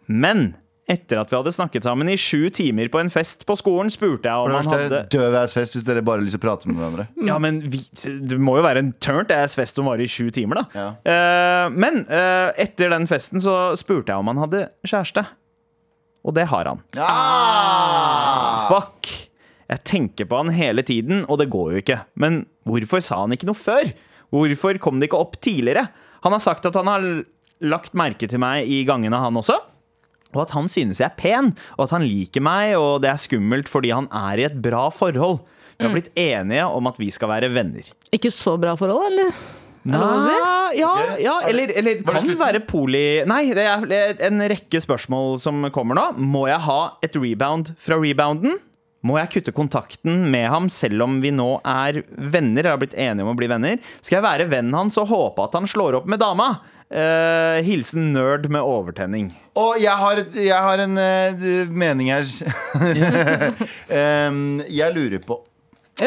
Men 0.04 0.50
etter 0.88 1.20
at 1.20 1.28
vi 1.30 1.36
hadde 1.36 1.52
snakket 1.52 1.84
sammen 1.84 2.08
i 2.08 2.16
sju 2.18 2.48
timer 2.54 2.88
på 2.92 3.00
en 3.02 3.10
fest 3.12 3.44
på 3.48 3.56
skolen, 3.60 3.90
spurte 3.92 4.30
jeg 4.30 4.46
om 4.46 4.54
han 4.56 4.70
hadde 4.72 5.02
Døv 5.12 5.36
ass-fest 5.42 5.76
hvis 5.76 5.84
dere 5.86 6.02
bare 6.04 6.22
har 6.22 6.26
lyst 6.26 6.38
å 6.38 6.42
prate 6.42 6.70
med 6.70 6.80
hverandre. 6.80 7.08
Ja, 7.28 7.36
men 7.42 7.60
vi, 7.68 7.82
det 8.02 8.38
må 8.40 8.56
jo 8.58 8.64
være 8.64 8.82
en 8.84 8.94
turnt 9.04 9.32
ass 9.34 9.58
fest 9.58 9.76
som 9.76 9.88
varer 9.88 10.06
i 10.06 10.10
sju 10.10 10.30
timer, 10.34 10.62
da. 10.62 10.80
Ja. 10.80 10.88
Uh, 11.04 11.76
men 11.76 12.02
uh, 12.08 12.56
etter 12.56 12.92
den 12.94 13.04
festen 13.10 13.44
så 13.44 13.76
spurte 13.78 14.14
jeg 14.14 14.24
om 14.24 14.32
han 14.32 14.42
hadde 14.46 14.64
kjæreste. 14.88 15.26
Og 16.26 16.34
det 16.36 16.48
har 16.50 16.72
han. 16.72 16.82
Ah! 16.98 18.68
Fuck! 18.72 19.12
Jeg 19.68 19.84
tenker 19.84 20.28
på 20.28 20.40
han 20.40 20.52
hele 20.56 20.82
tiden, 20.86 21.26
og 21.28 21.42
det 21.42 21.50
går 21.52 21.72
jo 21.74 21.80
ikke. 21.82 22.02
Men 22.20 22.46
hvorfor 22.68 23.04
sa 23.04 23.22
han 23.26 23.36
ikke 23.36 23.48
noe 23.50 23.58
før? 23.58 23.92
Hvorfor 24.32 24.80
kom 24.80 25.00
det 25.00 25.10
ikke 25.10 25.20
opp 25.20 25.36
tidligere? 25.44 25.86
Han 26.24 26.34
har 26.34 26.42
sagt 26.42 26.66
at 26.68 26.76
han 26.76 26.88
har 26.88 27.04
lagt 27.64 27.96
merke 27.96 28.28
til 28.30 28.40
meg 28.40 28.68
i 28.70 28.82
gangene, 28.88 29.20
han 29.20 29.36
også. 29.36 29.58
Og 30.36 30.42
at 30.44 30.52
han 30.56 30.68
synes 30.68 31.00
jeg 31.00 31.08
er 31.08 31.18
pen, 31.18 31.52
og 31.76 31.86
at 31.86 31.94
han 31.96 32.04
liker 32.04 32.44
meg, 32.44 32.74
og 32.76 33.00
det 33.04 33.12
er 33.12 33.20
skummelt 33.22 33.70
fordi 33.70 33.94
han 33.94 34.10
er 34.12 34.42
i 34.42 34.48
et 34.48 34.58
bra 34.64 34.88
forhold. 34.92 35.40
Vi 35.78 35.86
har 35.86 35.94
blitt 35.94 36.10
enige 36.18 36.66
om 36.74 36.90
at 36.90 36.96
vi 36.98 37.08
skal 37.14 37.30
være 37.30 37.52
venner. 37.54 37.86
Ikke 38.12 38.32
så 38.34 38.56
bra 38.60 38.74
forhold, 38.78 39.12
eller? 39.12 39.32
Er 39.88 39.94
det 39.94 40.04
å 40.04 40.22
si? 40.24 40.38
Ja, 40.78 40.92
ja, 41.22 41.34
eller, 41.48 41.70
eller 41.80 42.00
det 42.00 42.06
kan 42.06 42.20
slutten? 42.20 42.40
være 42.40 42.60
poli... 42.68 43.04
Nei, 43.30 43.44
det 43.56 43.64
er 43.64 44.24
en 44.26 44.42
rekke 44.50 44.80
spørsmål 44.84 45.38
som 45.40 45.68
kommer 45.72 45.96
nå. 45.96 46.08
Må 46.18 46.48
jeg 46.50 46.60
ha 46.66 46.80
et 47.04 47.16
rebound 47.16 47.72
fra 47.80 47.96
rebounden? 48.00 48.58
Må 49.06 49.14
jeg 49.20 49.30
kutte 49.36 49.54
kontakten 49.54 50.26
med 50.32 50.48
ham 50.50 50.66
selv 50.72 51.04
om 51.06 51.20
vi 51.22 51.30
nå 51.30 51.60
er 51.62 52.02
venner? 52.10 52.66
Jeg 52.66 52.74
har 52.74 52.80
blitt 52.82 52.98
enige 52.98 53.24
om 53.24 53.30
å 53.30 53.38
bli 53.38 53.48
venner. 53.50 53.78
Skal 54.02 54.18
jeg 54.18 54.26
være 54.26 54.48
vennen 54.50 54.74
hans 54.74 54.98
og 54.98 55.08
håpe 55.12 55.46
at 55.46 55.54
han 55.56 55.70
slår 55.70 56.00
opp 56.00 56.10
med 56.10 56.20
dama? 56.20 56.56
Eh, 56.88 57.58
hilsen 57.66 58.14
nerd 58.14 58.46
med 58.48 58.64
overtenning. 58.64 59.32
Og 59.60 59.76
jeg 59.82 59.92
har, 59.92 60.22
jeg 60.32 60.56
har 60.56 60.80
en 60.80 60.96
uh, 60.96 61.68
mening 61.68 62.08
her. 62.14 62.24
um, 64.30 64.62
jeg 64.64 64.94
lurer 64.96 65.20
på 65.26 65.42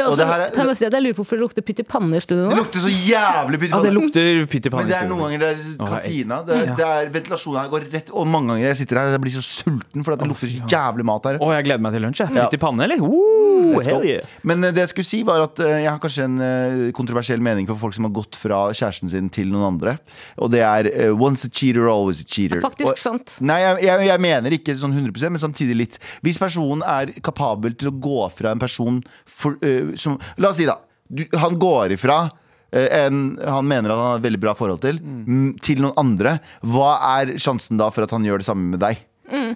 Og 0.08 0.18
det 0.18 0.28
her 0.28 0.40
er- 0.48 0.52
kan 0.56 0.68
jeg 0.72 0.78
si 0.78 0.86
at 0.86 0.94
jeg 0.94 1.04
lurer 1.04 1.16
på 1.18 1.24
hvorfor 1.24 1.38
det 1.38 1.44
lukter 1.44 1.62
pytt 1.68 1.80
i 1.80 1.84
panne 1.84 2.16
i 2.16 2.20
studio 2.24 2.50
Det 2.50 2.58
lukter 2.58 2.80
så 2.86 2.92
jævlig 2.92 3.60
pytt. 3.62 3.72
Ja, 3.76 3.82
det 3.84 3.94
lukter 3.94 4.46
pytt 4.52 4.66
i 4.66 4.74
Men 4.76 4.88
det 4.88 4.98
er 4.98 5.08
noen 5.10 5.22
ganger 5.26 5.40
det 5.40 5.50
er 5.52 5.86
kantina. 5.92 6.42
Det, 6.46 6.60
Ja. 6.68 6.76
det 6.76 6.86
er 6.88 7.10
Ventilasjonen 7.12 7.62
her 7.62 7.70
går 7.70 7.88
rett 7.92 8.12
Og 8.14 8.28
mange 8.28 8.48
ganger 8.54 8.68
jeg 8.72 8.78
sitter 8.78 8.96
her 9.02 9.06
og 9.08 9.12
jeg 9.18 9.22
blir 9.22 9.36
så 9.36 9.44
sulten 9.44 10.04
fordi 10.06 10.14
at 10.14 10.20
det 10.20 10.30
lukter 10.32 10.48
så 10.48 10.68
jævlig 10.72 11.06
mat 11.06 11.24
her. 11.26 11.38
Å, 11.40 11.52
jeg 11.58 11.66
gleder 11.66 11.82
meg 11.82 11.94
til 11.94 12.02
lunsj. 12.02 12.22
Ja. 12.22 12.46
Pytt 12.48 12.54
i 12.54 12.62
panne, 12.62 12.84
eller? 12.88 13.02
Uh, 13.02 13.80
hell 13.86 14.06
yeah. 14.06 14.22
Men 14.44 14.64
eh, 14.64 14.72
det 14.72 14.86
jeg 14.88 14.90
skulle 14.94 15.06
si 15.12 15.22
var 15.24 15.42
at 15.44 15.60
eh, 15.60 15.84
jeg 15.84 15.90
har 15.90 16.00
kanskje 16.00 16.24
en 16.26 16.38
eh, 16.42 16.92
kontroversiell 16.96 17.42
mening 17.42 17.68
for 17.68 17.76
folk 17.76 17.94
som 17.94 18.06
har 18.08 18.12
gått 18.16 18.36
fra 18.40 18.70
kjæresten 18.72 19.10
sin 19.10 19.30
til 19.30 19.48
noen 19.52 19.74
andre. 19.76 19.98
Og 20.40 20.52
det 20.52 20.62
er 20.62 21.12
once 21.14 21.46
a 21.46 21.50
cheater, 21.50 21.88
always 21.90 22.22
a 22.22 22.26
cheater. 22.26 22.62
Faktisk 22.64 22.94
og, 22.94 22.98
sant. 22.98 23.36
Nei, 23.42 23.60
jeg, 23.62 23.84
jeg, 23.88 24.08
jeg 24.08 24.20
mener 24.24 24.52
ikke 24.58 24.76
sånn 24.80 24.94
100% 24.96 25.30
men 25.36 25.42
samtidig 25.42 25.76
litt. 25.78 26.00
Hvis 26.24 26.40
personen 26.42 26.84
er 26.88 27.12
kapabel 27.24 27.74
til 27.78 27.92
å 27.92 27.96
gå 28.02 28.20
fra 28.34 28.52
en 28.56 28.60
person 28.62 29.02
for, 29.26 29.58
eh, 29.62 29.81
som 30.00 30.18
La 30.42 30.52
oss 30.52 30.60
si, 30.62 30.68
da. 30.70 30.78
Du, 31.12 31.26
han 31.36 31.58
går 31.60 31.96
ifra 31.98 32.24
eh, 32.72 32.88
en 33.04 33.24
han 33.44 33.68
mener 33.68 33.92
at 33.92 34.00
han 34.00 34.10
har 34.14 34.22
et 34.22 34.28
veldig 34.28 34.42
bra 34.44 34.56
forhold 34.58 34.84
til, 34.84 35.02
mm, 35.04 35.50
til 35.64 35.82
noen 35.84 35.98
andre. 36.00 36.38
Hva 36.64 36.94
er 37.18 37.36
sjansen 37.42 37.82
da 37.82 37.90
for 37.92 38.08
at 38.08 38.14
han 38.16 38.28
gjør 38.28 38.44
det 38.44 38.48
samme 38.48 38.72
med 38.76 38.84
deg? 38.84 39.02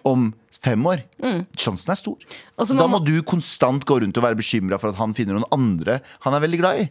Om 0.08 0.30
fem 0.64 0.86
år? 0.88 1.02
Sjansen 1.60 1.92
er 1.92 2.00
stor. 2.00 2.20
Altså, 2.56 2.78
da 2.80 2.86
må 2.88 3.02
du 3.04 3.18
konstant 3.28 3.84
gå 3.88 3.98
rundt 4.02 4.16
og 4.20 4.24
være 4.24 4.40
bekymra 4.40 4.80
for 4.80 4.94
at 4.94 5.00
han 5.02 5.16
finner 5.18 5.36
noen 5.36 5.50
andre 5.52 5.98
han 6.24 6.36
er 6.36 6.44
veldig 6.46 6.60
glad 6.62 6.84
i. 6.84 6.86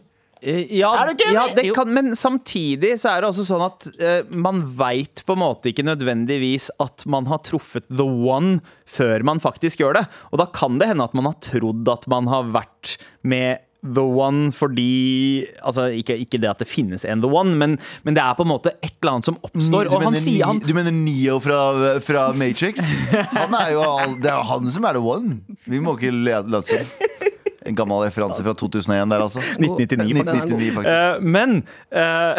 Eh, 0.45 0.77
Ja, 0.77 0.93
Er 1.01 1.11
du 1.11 1.23
ja 1.33 1.47
det 1.55 1.73
kan, 1.75 1.91
men 1.93 2.13
samtidig 2.15 2.95
så 3.01 3.15
er 3.15 3.23
det 3.23 3.31
også 3.31 3.45
sånn 3.47 3.65
at 3.65 3.87
uh, 3.97 4.21
man 4.29 4.61
veit 4.77 5.23
på 5.25 5.35
en 5.35 5.41
måte 5.41 5.71
ikke 5.71 5.85
nødvendigvis 5.87 6.69
at 6.83 7.05
man 7.09 7.25
har 7.31 7.41
truffet 7.45 7.87
the 7.89 8.05
one 8.05 8.59
før 8.85 9.25
man 9.25 9.41
faktisk 9.41 9.81
gjør 9.81 9.99
det. 10.01 10.05
Og 10.31 10.41
da 10.43 10.49
kan 10.53 10.77
det 10.81 10.91
hende 10.91 11.07
at 11.07 11.15
man 11.17 11.31
har 11.31 11.39
trodd 11.43 11.89
at 11.89 12.05
man 12.11 12.29
har 12.29 12.51
vært 12.53 12.97
med 13.25 13.63
the 13.85 14.01
one 14.01 14.51
fordi 14.55 15.45
Altså 15.61 15.87
ikke, 15.93 16.15
ikke 16.17 16.39
det 16.41 16.49
at 16.49 16.61
det 16.63 16.67
finnes 16.69 17.05
en 17.05 17.21
the 17.21 17.29
one, 17.29 17.55
men, 17.59 17.77
men 18.03 18.17
det 18.17 18.23
er 18.23 18.37
på 18.37 18.45
en 18.45 18.49
måte 18.49 18.73
et 18.81 18.95
eller 19.01 19.17
annet 19.17 19.29
som 19.29 19.37
oppstår. 19.45 19.85
Du 19.89 19.93
Og 19.93 20.01
han 20.01 20.13
mener, 20.15 20.23
sier 20.23 20.49
han 20.49 20.61
du 20.61 20.73
mener 20.77 20.95
Neo 20.95 21.39
fra, 21.43 21.59
fra 22.05 22.27
Matrix? 22.37 22.81
Han 23.35 23.53
er 23.57 23.73
jo 23.75 23.83
all, 23.85 24.15
det 24.21 24.31
er 24.31 24.39
jo 24.39 24.47
han 24.49 24.71
som 24.73 24.85
er 24.87 24.97
the 24.97 25.03
one. 25.03 25.39
Vi 25.69 25.81
må 25.83 25.95
ikke 25.97 26.13
late 26.13 26.63
som. 26.69 27.13
En 27.65 27.75
gammel 27.77 28.05
referanse 28.05 28.43
fra 28.45 28.53
2001 28.53 29.09
der, 29.09 29.23
altså. 29.25 29.43
1999, 29.57 30.17
faktisk. 30.21 30.45
1999, 30.45 30.73
faktisk. 30.75 30.95
Uh, 30.95 31.21
men 31.35 31.63
uh, 31.95 32.35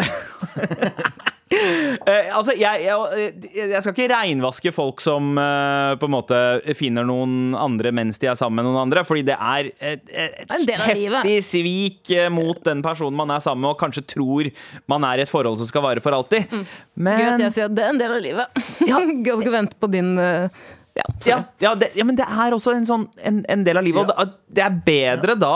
eh, 2.06 2.36
altså, 2.36 2.54
jeg, 2.58 2.84
jeg, 2.86 3.32
jeg 3.72 3.80
skal 3.82 3.94
ikke 3.94 4.08
reinvaske 4.12 4.72
folk 4.74 5.02
som 5.04 5.34
uh, 5.38 5.94
på 5.98 6.08
en 6.08 6.14
måte 6.14 6.40
finner 6.78 7.06
noen 7.06 7.56
andre 7.58 7.92
mens 7.94 8.20
de 8.22 8.30
er 8.30 8.38
sammen 8.38 8.60
med 8.60 8.68
noen 8.70 8.80
andre, 8.86 9.04
fordi 9.06 9.24
det 9.28 9.36
er 9.36 9.70
et, 9.74 10.06
et, 10.10 10.40
er 10.46 10.56
en 10.58 10.68
del 10.68 10.82
av 10.82 10.92
livet. 10.94 11.18
heftig 11.20 11.36
svik 11.50 12.14
mot 12.34 12.62
den 12.66 12.82
personen 12.86 13.18
man 13.18 13.34
er 13.34 13.42
sammen 13.44 13.66
med, 13.66 13.74
og 13.74 13.82
kanskje 13.82 14.06
tror 14.16 14.50
man 14.90 15.06
er 15.10 15.22
i 15.22 15.26
et 15.26 15.32
forhold 15.32 15.60
som 15.62 15.70
skal 15.70 15.86
vare 15.86 16.02
for 16.04 16.16
alltid. 16.16 16.50
Mm. 16.50 16.66
Men 17.08 17.22
Gud, 17.22 17.46
jeg 17.46 17.56
sier 17.58 17.70
at 17.70 17.76
det 17.76 17.86
er 17.86 17.94
en 17.94 18.02
del 18.02 18.16
av 18.16 18.24
livet. 18.24 18.66
Ja. 18.86 19.02
Gå 19.26 19.38
og 19.38 19.52
vente 19.52 19.78
på 19.80 19.90
din 19.90 20.16
eh, 20.22 20.66
Ja, 20.96 21.06
ja, 21.28 21.38
ja, 21.60 21.74
det, 21.76 21.90
ja, 21.98 22.04
men 22.08 22.16
det 22.16 22.24
er 22.24 22.54
også 22.56 22.72
en, 22.72 22.86
sånn, 22.88 23.06
en, 23.20 23.42
en 23.52 23.64
del 23.66 23.80
av 23.80 23.84
livet. 23.84 24.12
Og 24.16 24.36
det, 24.48 24.64
er 24.64 24.78
bedre 24.86 25.36
da 25.38 25.54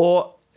å 0.00 0.10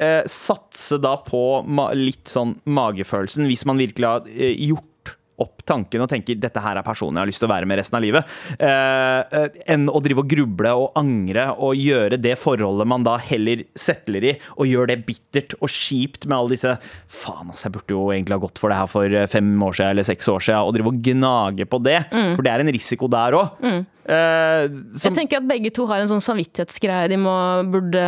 eh, 0.03 0.23
satse 0.27 0.99
da 1.01 1.15
på 1.23 1.43
ma 1.63 1.89
litt 1.95 2.27
sånn 2.31 2.57
magefølelsen, 2.67 3.47
hvis 3.47 3.63
man 3.69 3.79
virkelig 3.79 4.09
har 4.09 4.27
eh, 4.33 4.53
gjort 4.67 5.15
opp 5.43 5.56
tanken 5.67 6.03
og 6.03 6.09
tenker 6.11 6.39
dette 6.39 6.63
her 6.63 6.79
er 6.79 6.85
personen 6.85 7.19
jeg 7.19 7.25
har 7.25 7.31
lyst 7.31 7.43
til 7.43 7.49
å 7.49 7.53
være 7.53 7.69
med 7.69 7.81
resten 7.81 7.99
av 7.99 8.05
livet, 8.05 8.35
eh, 8.57 9.19
eh, 9.39 9.59
enn 9.73 9.87
å 9.91 10.01
drive 10.03 10.23
og 10.23 10.31
gruble 10.31 10.73
og 10.83 10.99
angre 10.99 11.49
og 11.55 11.77
gjøre 11.79 12.19
det 12.21 12.35
forholdet 12.39 12.89
man 12.89 13.05
da 13.07 13.17
heller 13.21 13.65
settler 13.77 14.31
i, 14.31 14.35
og 14.57 14.69
gjør 14.69 14.91
det 14.91 15.01
bittert 15.07 15.57
og 15.59 15.71
kjipt 15.71 16.27
med 16.27 16.37
alle 16.39 16.55
disse 16.55 16.77
Faen, 17.07 17.51
altså, 17.51 17.67
jeg 17.67 17.75
burde 17.77 17.95
jo 17.95 18.07
egentlig 18.13 18.35
ha 18.35 18.41
gått 18.41 18.59
for 18.61 18.71
det 18.71 18.79
her 18.79 18.89
for 18.91 19.19
eh, 19.19 19.29
fem 19.31 19.51
år 19.63 19.77
siden 19.77 19.93
eller 19.95 20.07
seks 20.07 20.31
år 20.31 20.47
siden, 20.47 20.63
og 20.67 20.75
drive 20.75 20.93
og 20.93 21.03
gnage 21.03 21.67
på 21.69 21.83
det, 21.83 21.99
for 22.11 22.45
det 22.45 22.53
er 22.53 22.63
en 22.63 22.75
risiko 22.75 23.09
der 23.11 23.37
òg. 23.37 23.61
Jeg 24.07 25.11
tenker 25.15 25.41
at 25.41 25.47
begge 25.49 25.69
to 25.75 25.83
har 25.89 25.99
en 25.99 26.07
sånn 26.07 26.23
samvittighetsgreie 26.23 27.09
de 27.11 27.17
må, 27.19 27.33
burde 27.67 28.03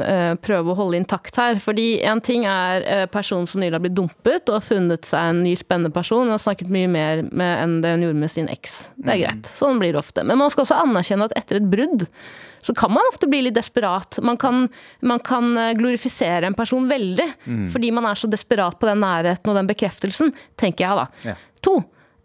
uh, 0.00 0.32
prøve 0.40 0.72
å 0.72 0.78
holde 0.78 1.00
intakt 1.02 1.36
her. 1.36 1.60
Fordi 1.60 2.00
en 2.08 2.22
ting 2.24 2.46
er 2.48 2.84
uh, 2.84 3.04
personen 3.12 3.48
som 3.50 3.60
nylig 3.60 3.76
har 3.76 3.84
blitt 3.84 3.96
dumpet 3.98 4.48
og 4.48 4.58
har 4.58 4.64
funnet 4.64 5.08
seg 5.08 5.34
en 5.34 5.42
ny 5.44 5.52
spennende 5.60 5.92
person. 5.94 6.24
Jeg 6.28 6.36
har 6.38 6.44
snakket 6.46 6.72
mye 6.72 6.90
mer 6.94 7.22
med 7.30 7.52
enn 7.60 7.76
det 7.84 7.92
hun 7.94 8.06
gjorde 8.06 8.22
med 8.22 8.32
sin 8.32 8.48
eks. 8.52 8.78
Det 8.96 9.14
er 9.14 9.22
greit. 9.24 9.50
Sånn 9.58 9.80
blir 9.82 9.94
det 9.94 10.00
ofte. 10.00 10.24
Men 10.26 10.40
man 10.40 10.52
skal 10.52 10.66
også 10.66 10.80
anerkjenne 10.80 11.28
at 11.28 11.36
etter 11.40 11.60
et 11.60 11.70
brudd 11.70 12.06
så 12.64 12.72
kan 12.76 12.94
man 12.94 13.04
ofte 13.10 13.28
bli 13.28 13.42
litt 13.44 13.56
desperat. 13.58 14.18
Man 14.24 14.38
kan, 14.40 14.68
man 15.04 15.20
kan 15.24 15.50
eh, 15.60 15.74
glorifisere 15.76 16.48
en 16.48 16.56
person 16.56 16.86
veldig 16.88 17.26
fordi 17.72 17.90
man 17.92 18.06
er 18.08 18.16
så 18.16 18.30
desperat 18.30 18.78
på 18.80 18.88
den 18.88 19.02
nærheten 19.04 19.52
og 19.52 19.58
den 19.58 19.68
bekreftelsen, 19.68 20.32
tenker 20.60 20.86
jeg 20.86 21.02
da. 21.02 21.32
Ja. 21.32 21.34
To. 21.66 21.76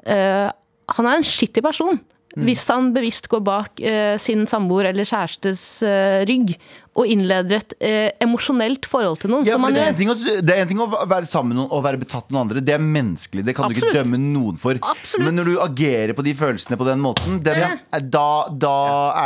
Uh, 0.07 0.47
han 0.95 1.07
er 1.09 1.20
en 1.20 1.28
skittig 1.28 1.63
person. 1.65 1.99
Mm. 2.36 2.45
Hvis 2.45 2.63
han 2.70 2.91
bevisst 2.95 3.28
går 3.32 3.41
bak 3.45 3.82
uh, 3.82 4.15
sin 4.22 4.45
samboer 4.49 4.91
eller 4.91 5.07
kjærestes 5.07 5.63
uh, 5.86 6.22
rygg 6.30 6.53
og 6.98 7.06
innleder 7.08 7.60
et 7.60 7.74
eh, 7.86 8.12
emosjonelt 8.26 8.86
forhold 8.90 9.20
til 9.22 9.30
noen. 9.32 9.46
Ja, 9.48 9.54
som 9.56 9.62
man 9.62 9.74
det, 9.74 9.84
er 9.86 9.92
en 9.94 9.96
ting 10.00 10.10
å, 10.12 10.16
det 10.18 10.56
er 10.56 10.64
en 10.64 10.68
ting 10.72 10.80
å 10.84 10.88
være 10.90 11.26
sammen 11.30 11.54
med 11.54 11.60
noen 11.62 11.72
og 11.72 11.84
være 11.86 12.00
betatt 12.02 12.26
av 12.28 12.34
noen 12.36 12.42
andre. 12.48 12.64
Det 12.66 12.74
er 12.76 12.82
menneskelig. 12.84 13.46
Det 13.48 13.56
kan 13.56 13.70
du 13.72 13.78
ikke 13.78 13.94
dømme 13.96 14.20
noen 14.20 14.58
for. 14.60 14.80
Absolutt. 14.84 15.26
Men 15.28 15.38
når 15.40 15.52
du 15.52 15.60
agerer 15.64 16.14
på 16.18 16.26
de 16.26 16.34
følelsene 16.36 16.78
på 16.80 16.88
den 16.90 17.00
måten, 17.04 17.40
den, 17.46 17.60
Ja. 17.60 18.00
da, 18.02 18.26
da, 18.52 18.74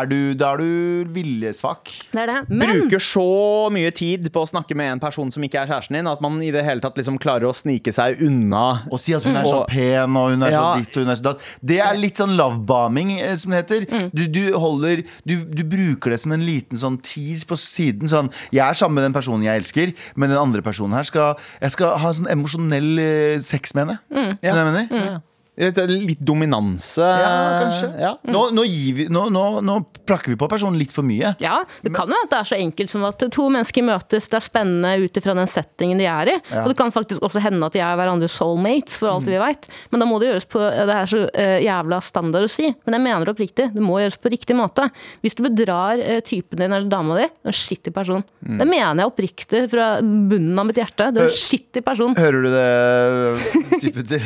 er 0.02 0.06
du, 0.12 0.18
da 0.38 0.52
er 0.54 0.62
du 0.62 1.14
viljesvak. 1.16 1.90
Det 2.12 2.22
er 2.24 2.32
det. 2.34 2.38
Men 2.52 2.74
bruker 2.84 3.02
så 3.04 3.26
mye 3.74 3.92
tid 3.96 4.30
på 4.34 4.44
å 4.44 4.50
snakke 4.50 4.76
med 4.78 4.92
en 4.96 5.02
person 5.04 5.32
som 5.34 5.44
ikke 5.46 5.64
er 5.64 5.72
kjæresten 5.72 5.98
din, 5.98 6.10
at 6.12 6.22
man 6.24 6.40
i 6.44 6.52
det 6.54 6.64
hele 6.68 6.84
tatt 6.84 6.98
liksom 7.00 7.18
klarer 7.22 7.50
å 7.50 7.56
snike 7.58 7.94
seg 7.96 8.22
unna. 8.26 8.84
Og 8.92 9.02
si 9.02 9.16
at 9.18 9.24
hun 9.28 9.36
er 9.40 9.48
så 9.48 9.62
Og- 9.64 9.68
pen 9.72 10.18
og 10.20 10.32
hun 10.36 10.44
er 10.44 10.52
så 10.52 10.66
ditt 10.78 10.98
og 10.98 11.04
hun 11.08 11.12
er 11.16 11.20
så 11.20 11.28
datt. 11.32 11.40
Det 11.64 11.80
er 11.80 11.98
litt 11.98 12.18
sånn 12.22 12.36
lovebombing, 12.38 13.16
eh, 13.22 13.36
som 13.36 13.52
det 13.52 13.64
heter. 13.66 13.86
Mm. 13.90 14.10
Du, 14.14 14.28
du 14.28 14.54
holder 14.58 15.04
du, 15.26 15.36
du 15.46 15.64
bruker 15.64 16.12
det 16.12 16.20
som 16.22 16.32
en 16.36 16.46
liten 16.46 16.78
sånn 16.78 17.00
tease 17.02 17.46
på 17.48 17.53
siden. 17.60 18.10
Sånn 18.12 18.32
Jeg 18.54 18.64
er 18.66 18.78
sammen 18.78 19.00
med 19.00 19.08
den 19.08 19.16
personen 19.16 19.46
jeg 19.46 19.64
elsker, 19.64 19.94
men 20.16 20.30
den 20.34 20.40
andre 20.40 20.64
personen 20.66 20.96
her 20.98 21.08
skal 21.08 21.38
Jeg 21.62 21.76
skal 21.76 21.98
ha 22.00 22.10
en 22.10 22.20
sånn 22.22 22.32
emosjonell 22.32 22.92
eh, 23.00 23.44
sex 23.44 23.76
med 23.76 23.86
henne. 23.88 24.00
Mm. 24.14 24.34
Ja. 24.42 24.54
hva 24.54 24.64
jeg 24.64 24.74
mener? 24.74 25.22
Litt 25.56 26.22
dominanse. 26.26 27.06
Ja, 27.06 27.34
kanskje. 27.62 27.90
Ja. 28.02 28.14
Nå, 28.26 28.48
nå, 28.56 28.64
vi, 28.66 29.06
nå, 29.14 29.28
nå, 29.30 29.44
nå 29.62 29.76
prakker 30.08 30.34
vi 30.34 30.38
på 30.40 30.48
personen 30.50 30.80
litt 30.82 30.94
for 30.96 31.06
mye. 31.06 31.36
Ja, 31.44 31.60
Det 31.84 31.94
kan 31.94 32.10
jo 32.10 32.18
at 32.24 32.32
det 32.32 32.40
er 32.40 32.50
så 32.50 32.58
enkelt 32.58 32.90
som 32.92 33.06
at 33.06 33.22
to 33.32 33.46
mennesker 33.54 33.86
møtes, 33.86 34.30
det 34.32 34.40
er 34.40 34.44
spennende 34.46 34.94
ut 35.04 35.20
ifra 35.20 35.36
den 35.38 35.50
settingen 35.52 36.02
de 36.02 36.08
er 36.10 36.32
i. 36.34 36.36
Og 36.64 36.72
det 36.72 36.78
kan 36.80 36.94
faktisk 36.94 37.22
også 37.24 37.44
hende 37.44 37.70
at 37.70 37.76
de 37.78 37.84
er 37.86 38.00
hverandres 38.00 38.34
soulmates, 38.40 38.98
for 38.98 39.12
alt 39.14 39.30
vi 39.30 39.38
veit. 39.42 39.70
Men 39.94 40.02
da 40.04 40.08
må 40.10 40.18
det 40.22 40.32
gjøres 40.32 40.50
på 40.50 40.64
Det 40.64 40.98
er 40.98 41.12
så 41.12 41.22
eh, 41.30 41.60
jævla 41.68 42.02
standard 42.04 42.48
å 42.48 42.52
si, 42.52 42.72
men 42.88 42.98
jeg 42.98 43.06
mener 43.06 43.34
oppriktig. 43.34 43.70
Det 43.76 43.84
må 43.84 44.00
gjøres 44.02 44.18
på 44.24 44.34
riktig 44.34 44.58
måte. 44.58 44.90
Hvis 45.22 45.38
du 45.38 45.44
bedrar 45.46 46.02
eh, 46.02 46.24
typen 46.26 46.64
din 46.64 46.74
eller 46.74 46.90
dama 46.90 47.20
di, 47.22 47.30
en 47.46 47.56
skittig 47.56 47.94
person. 47.94 48.26
Det 48.42 48.66
mener 48.68 49.04
jeg 49.04 49.12
oppriktig 49.12 49.64
fra 49.72 49.88
bunnen 50.02 50.58
av 50.60 50.68
mitt 50.68 50.82
hjerte. 50.82 51.12
Det 51.14 51.24
er 51.24 51.30
en 51.30 51.38
skittig 51.38 51.86
person. 51.86 52.18
Hører 52.18 52.44
du 52.44 52.50
det? 52.54 53.80
Type 53.84 54.04
til, 54.10 54.24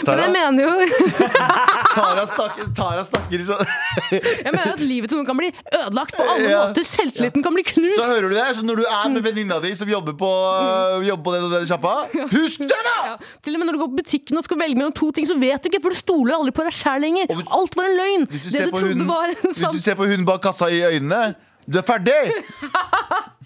til. 0.00 0.10
Men 0.10 0.22
jeg 0.24 0.32
mener 0.34 0.64
jo 0.64 0.72
Tara, 1.94 2.24
snakker, 2.26 2.68
Tara 2.76 3.04
snakker 3.06 3.44
sånn 3.46 3.62
Jeg 4.10 4.52
mener 4.52 4.72
at 4.74 4.82
livet 4.82 5.10
til 5.12 5.20
noen 5.20 5.28
kan 5.28 5.38
bli 5.38 5.50
ødelagt 5.70 6.16
på 6.16 6.26
alle 6.26 6.48
Ja. 6.50 6.62
måter. 6.68 6.86
Selvtilliten 6.86 7.44
kan 7.44 7.54
bli 7.54 7.64
knust. 7.66 7.98
Så 8.00 8.08
hører 8.10 8.28
du 8.28 8.34
det? 8.36 8.46
Så 8.58 8.64
når 8.66 8.80
du 8.82 8.84
er 8.88 9.12
med 9.14 9.22
venninna 9.26 9.60
di 9.62 9.72
som 9.78 9.88
jobber 9.90 10.16
på, 10.18 10.30
mm. 10.30 11.06
jobber 11.08 11.24
på 11.28 11.34
den 11.36 11.46
og 11.48 11.54
den 11.56 11.68
sjappa, 11.70 11.94
husk 12.34 12.66
det, 12.66 12.80
da! 12.88 12.96
Ja, 13.12 13.14
til 13.44 13.56
og 13.56 13.62
med 13.62 13.70
når 13.70 13.78
du 13.78 13.82
går 13.84 13.92
på 13.94 14.00
butikken 14.02 14.40
og 14.40 14.46
skal 14.48 14.60
velge 14.60 14.78
mellom 14.80 14.94
to 14.96 15.10
ting, 15.14 15.28
så 15.30 15.38
vet 15.40 15.62
du 15.64 15.70
ikke, 15.70 15.82
for 15.86 15.94
du 15.94 16.00
stoler 16.00 16.36
aldri 16.38 16.54
på 16.56 16.66
deg 16.66 16.76
sjæl 16.80 17.04
lenger. 17.06 17.30
Hvis- 17.32 17.52
Alt 17.54 17.76
var 17.78 17.88
en 17.90 17.96
løgn. 18.00 18.26
Du, 18.30 18.36
Det 18.38 18.52
ser 18.52 18.66
du 18.66 18.74
på 18.74 18.80
trodde 18.80 18.94
hunden, 18.94 19.08
var 19.08 19.30
en 19.30 19.40
hvis 19.46 19.62
du 19.76 19.80
ser 19.84 19.98
på 19.98 20.08
hunden 20.08 20.26
bak 20.28 20.42
kassa 20.44 20.68
i 20.72 20.82
øynene, 20.90 21.34
du 21.70 21.78
er 21.80 21.86
ferdig! 21.86 22.20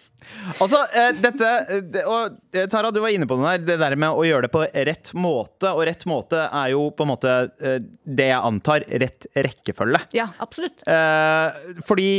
Altså, 0.57 0.81
eh, 0.97 1.11
dette 1.19 1.51
eh, 1.75 2.01
og, 2.05 2.39
eh, 2.55 2.67
Tara, 2.71 2.91
du 2.95 3.01
var 3.05 3.15
inne 3.15 3.29
på 3.29 3.39
det 3.39 3.51
der. 3.51 3.67
Det 3.73 3.79
der 3.83 3.99
med 4.01 4.17
å 4.17 4.25
gjøre 4.27 4.47
det 4.49 4.53
på 4.55 4.65
rett 4.65 5.13
måte. 5.19 5.73
Og 5.75 5.85
rett 5.89 6.07
måte 6.11 6.47
er 6.47 6.73
jo 6.75 6.89
på 6.95 7.07
en 7.07 7.13
måte 7.13 7.37
det 7.59 8.31
jeg 8.31 8.41
antar 8.51 8.87
rett 9.05 9.29
rekkefølge. 9.37 10.03
Ja, 10.17 10.29
absolutt. 10.43 10.85
Eh, 10.89 11.79
fordi 11.87 12.11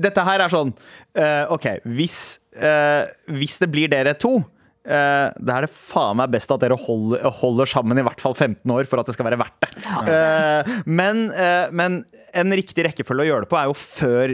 dette 0.00 0.24
her 0.24 0.44
er 0.44 0.52
sånn 0.52 0.72
eh, 1.18 1.44
OK, 1.52 1.66
hvis, 1.96 2.38
eh, 2.56 3.04
hvis 3.36 3.60
det 3.60 3.70
blir 3.72 3.92
dere 3.92 4.16
to 4.20 4.38
Uh, 4.80 5.28
da 5.36 5.58
er 5.58 5.66
det 5.66 5.74
faen 5.76 6.16
meg 6.16 6.30
best 6.32 6.50
at 6.54 6.62
dere 6.62 6.78
holder, 6.80 7.26
holder 7.36 7.68
sammen 7.68 8.00
i 8.00 8.04
hvert 8.06 8.22
fall 8.22 8.32
15 8.32 8.64
år 8.72 8.86
for 8.88 9.02
at 9.02 9.10
det 9.10 9.12
skal 9.12 9.26
være 9.28 9.38
verdt 9.42 9.58
det. 9.60 9.68
Eh, 10.08 10.70
men, 10.88 11.26
uh, 11.36 11.68
men 11.76 12.00
en 12.32 12.56
riktig 12.56 12.86
rekkefølge 12.86 13.26
å 13.26 13.28
gjøre 13.28 13.44
det 13.44 13.50
på 13.52 13.58
er 13.60 13.68
jo 13.68 13.76
før 13.76 14.32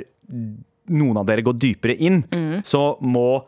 noen 0.88 1.16
av 1.20 1.26
dere 1.28 1.42
går 1.46 1.56
dypere 1.58 1.96
inn. 1.98 2.22
Så 2.66 2.82
må 3.02 3.44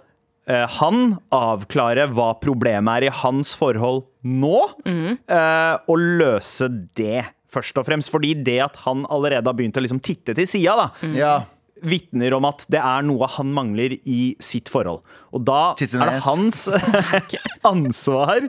eh, 0.49 0.65
han 0.79 1.19
avklare 1.35 2.09
hva 2.13 2.33
problemet 2.41 3.03
er 3.03 3.09
i 3.09 3.15
hans 3.23 3.55
forhold 3.59 4.05
nå, 4.25 4.57
eh, 4.87 5.75
og 5.89 5.99
løse 6.21 6.69
det. 6.99 7.25
Først 7.49 7.79
og 7.81 7.87
fremst, 7.89 8.11
fordi 8.13 8.35
det 8.45 8.59
at 8.61 8.77
han 8.85 9.07
allerede 9.09 9.47
har 9.49 9.57
begynt 9.57 9.77
å 9.81 9.85
liksom 9.85 10.03
titte 10.05 10.35
til 10.37 10.47
sida, 10.49 10.75
da, 10.77 11.13
Ja. 11.17 11.37
vitner 11.81 12.35
om 12.35 12.45
at 12.45 12.67
det 12.69 12.81
er 12.83 13.03
noe 13.07 13.27
han 13.31 13.53
mangler 13.55 13.95
i 14.05 14.35
sitt 14.43 14.69
forhold. 14.69 15.01
Og 15.33 15.45
da 15.47 15.73
er 15.79 16.11
det 16.11 16.25
hans 16.27 16.65
ansvar 17.65 18.49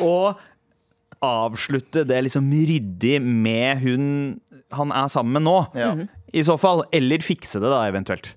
å 0.00 0.14
avslutte 1.24 2.04
det 2.06 2.20
liksom 2.28 2.46
ryddig 2.52 3.18
med 3.22 3.80
hun 3.82 4.04
han 4.76 4.92
er 4.92 5.08
sammen 5.08 5.32
med 5.38 5.46
nå. 5.48 5.56
Ja. 5.80 5.94
I 6.32 6.44
så 6.44 6.58
fall. 6.58 6.84
Eller 6.92 7.24
fikse 7.24 7.60
det, 7.60 7.70
da, 7.70 7.82
eventuelt. 7.88 8.32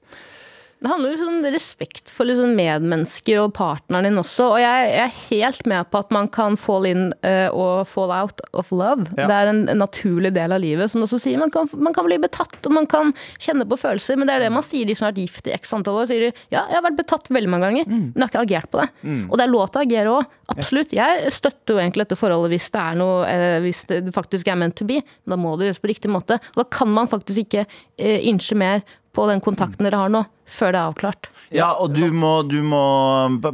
Det 0.82 0.90
handler 0.90 1.12
liksom 1.14 1.28
om 1.28 1.44
respekt 1.54 2.10
for 2.10 2.26
liksom 2.26 2.56
medmennesker 2.58 3.38
og 3.44 3.52
partneren 3.54 4.08
din 4.08 4.18
også. 4.18 4.48
Og 4.56 4.62
jeg, 4.64 4.88
jeg 4.90 5.04
er 5.04 5.20
helt 5.30 5.68
med 5.70 5.90
på 5.94 6.00
at 6.02 6.14
man 6.16 6.30
kan 6.34 6.58
fall 6.58 6.88
in 6.90 7.04
uh, 7.22 7.54
og 7.54 7.84
fall 7.86 8.10
out 8.16 8.42
of 8.58 8.72
love. 8.74 9.06
Ja. 9.14 9.28
Det 9.30 9.36
er 9.36 9.52
en, 9.52 9.60
en 9.70 9.78
naturlig 9.78 10.32
del 10.34 10.56
av 10.56 10.64
livet. 10.64 10.90
Som 10.90 11.04
du 11.04 11.06
også 11.06 11.20
sier, 11.22 11.38
man 11.38 11.54
kan, 11.54 11.70
man 11.78 11.94
kan 11.94 12.08
bli 12.08 12.18
betatt 12.24 12.66
og 12.66 12.74
man 12.74 12.90
kan 12.90 13.14
kjenne 13.38 13.68
på 13.70 13.78
følelser. 13.78 14.18
Men 14.18 14.30
det 14.30 14.40
er 14.40 14.48
det 14.48 14.54
man 14.56 14.66
sier 14.66 14.90
de 14.90 14.96
som 14.98 15.06
har 15.06 15.14
vært 15.14 15.22
gift 15.22 15.52
i 15.52 15.54
x 15.60 15.76
antall 15.78 16.02
år. 16.02 16.10
Sier 16.10 16.26
de, 16.26 16.32
ja, 16.50 16.64
jeg 16.66 16.80
har 16.80 16.88
vært 16.88 16.98
betatt 17.04 17.30
veldig 17.30 17.52
mange 17.54 17.70
ganger, 17.70 17.92
men 17.92 18.18
jeg 18.18 18.26
har 18.26 18.34
ikke 18.34 18.46
agert 18.48 18.74
på 18.74 18.82
det. 18.82 18.90
Og 19.30 19.38
det 19.38 19.46
er 19.46 19.54
lov 19.54 19.70
til 19.70 19.84
å 19.84 19.86
agere 19.86 20.16
òg. 20.16 20.34
Absolutt. 20.52 20.96
Jeg 20.98 21.32
støtter 21.32 21.76
jo 21.76 21.84
egentlig 21.84 22.08
dette 22.08 22.18
forholdet 22.20 22.56
hvis 22.56 22.72
det 22.74 22.82
er 22.82 22.98
noe 23.00 23.22
eh, 23.30 23.58
Hvis 23.64 23.86
det 23.88 24.02
faktisk 24.16 24.50
er 24.52 24.58
meant 24.60 24.76
to 24.76 24.88
be. 24.90 24.98
Men 25.24 25.36
da 25.36 25.40
må 25.40 25.54
det 25.60 25.70
gjøres 25.70 25.84
på 25.86 25.92
riktig 25.94 26.12
måte. 26.12 26.42
Og 26.56 26.64
da 26.64 26.68
kan 26.74 26.90
man 26.92 27.10
faktisk 27.12 27.46
ikke 27.46 27.64
eh, 27.70 28.18
innse 28.28 28.58
mer 28.58 28.82
på 29.12 29.26
den 29.28 29.42
kontakten 29.44 29.84
dere 29.88 30.00
har 30.00 30.12
nå, 30.14 30.22
før 30.48 30.72
det 30.72 30.80
er 30.80 30.90
avklart. 30.92 31.28
Ja, 31.52 31.74
og 31.84 31.92
du 31.92 32.06
må, 32.16 32.30
du 32.48 32.62
må 32.64 32.80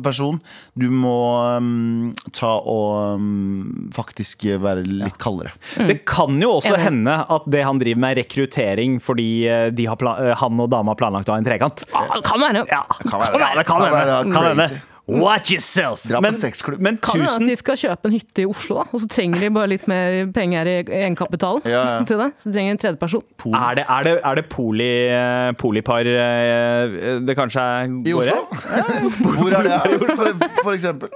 Person, 0.06 0.38
du 0.78 0.86
må 0.94 1.14
um, 1.58 2.12
ta 2.36 2.52
og 2.62 3.18
um, 3.18 3.88
faktisk 3.96 4.46
være 4.62 4.84
litt 4.86 5.18
kaldere. 5.22 5.56
Det 5.90 6.04
kan 6.06 6.38
jo 6.42 6.52
også 6.60 6.78
hende 6.78 7.16
at 7.26 7.48
det 7.50 7.64
han 7.66 7.82
driver 7.82 8.04
med, 8.04 8.14
er 8.14 8.22
rekruttering 8.22 9.00
fordi 9.02 9.28
eh, 9.50 9.66
de 9.74 9.88
har 9.90 9.98
pla 9.98 10.14
eh, 10.22 10.36
han 10.38 10.62
og 10.62 10.70
dama 10.74 10.94
har 10.94 11.00
planlagt 11.02 11.32
å 11.32 11.36
ha 11.36 11.42
en 11.42 11.48
trekant. 11.50 11.88
Ah, 11.98 12.14
det 12.14 12.28
kan 12.30 12.44
være. 12.46 12.64
Ja, 12.70 12.84
Kan 13.02 13.18
være. 13.24 13.42
Ja, 13.42 13.50
det 13.58 13.66
kan 13.66 13.82
Kan 13.82 13.88
hende. 13.88 13.98
være 13.98 14.22
Kan 14.38 14.48
hende. 14.52 14.70
Crazy. 15.08 15.22
Watch 15.24 15.52
yourself! 15.56 16.04
Dra 16.08 16.20
på 16.22 16.32
sexklubb. 16.36 16.82
men 16.84 16.98
Kan 17.02 17.22
hende 17.22 17.32
at 17.32 17.46
de 17.48 17.56
skal 17.56 17.78
kjøpe 17.80 18.10
en 18.10 18.16
hytte 18.18 18.44
i 18.44 18.46
Oslo, 18.52 18.76
da, 18.82 18.86
og 18.92 19.00
så 19.04 19.08
trenger 19.10 19.40
de 19.46 19.50
bare 19.56 19.70
litt 19.72 19.88
mer 19.88 20.18
penger 20.36 20.68
i 20.68 20.74
egenkapitalen 20.84 21.64
Ja, 21.66 21.84
ja. 21.98 22.04
til 22.10 22.20
det. 22.22 22.28
Så 22.44 22.50
de 22.52 22.56
trenger 22.58 22.76
en 22.76 22.82
tredjeperson. 22.84 23.24
Er 23.56 23.80
det, 23.80 23.86
er 23.88 24.04
det, 24.10 24.16
er 24.32 24.36
det 24.42 24.46
poli, 24.52 24.90
eh, 25.16 25.52
polipar 25.62 26.10
eh, 26.12 26.98
det 27.24 27.38
kanskje 27.40 27.64
er 27.64 27.88
I 27.88 28.12
går 28.12 28.20
Oslo? 28.20 28.38
i? 28.44 29.12
Hvor 29.38 29.58
er 29.58 29.70
det? 29.70 29.80
For, 30.20 30.34
for 30.68 30.74
eksempel. 30.76 31.10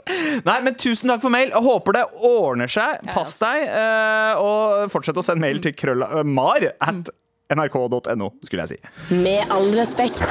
Nei, 0.48 0.58
men 0.66 0.76
tusen 0.80 1.12
takk 1.12 1.22
for 1.26 1.34
mail. 1.34 1.52
Jeg 1.52 1.66
håper 1.68 2.00
det 2.00 2.06
ordner 2.32 2.72
seg. 2.72 3.04
Pass 3.12 3.36
deg. 3.44 3.68
eh, 3.68 4.40
og 4.42 4.88
fortsett 4.94 5.20
å 5.20 5.26
sende 5.26 5.44
mail 5.44 5.60
til 5.64 5.76
krølla, 5.76 6.08
eh, 6.22 6.28
mar 6.28 6.64
at 6.80 7.12
nrk.no, 7.56 8.32
skulle 8.46 8.66
jeg 8.66 8.74
si. 8.74 9.16
Med 9.22 9.52
all 9.54 9.70
respekt. 9.76 10.26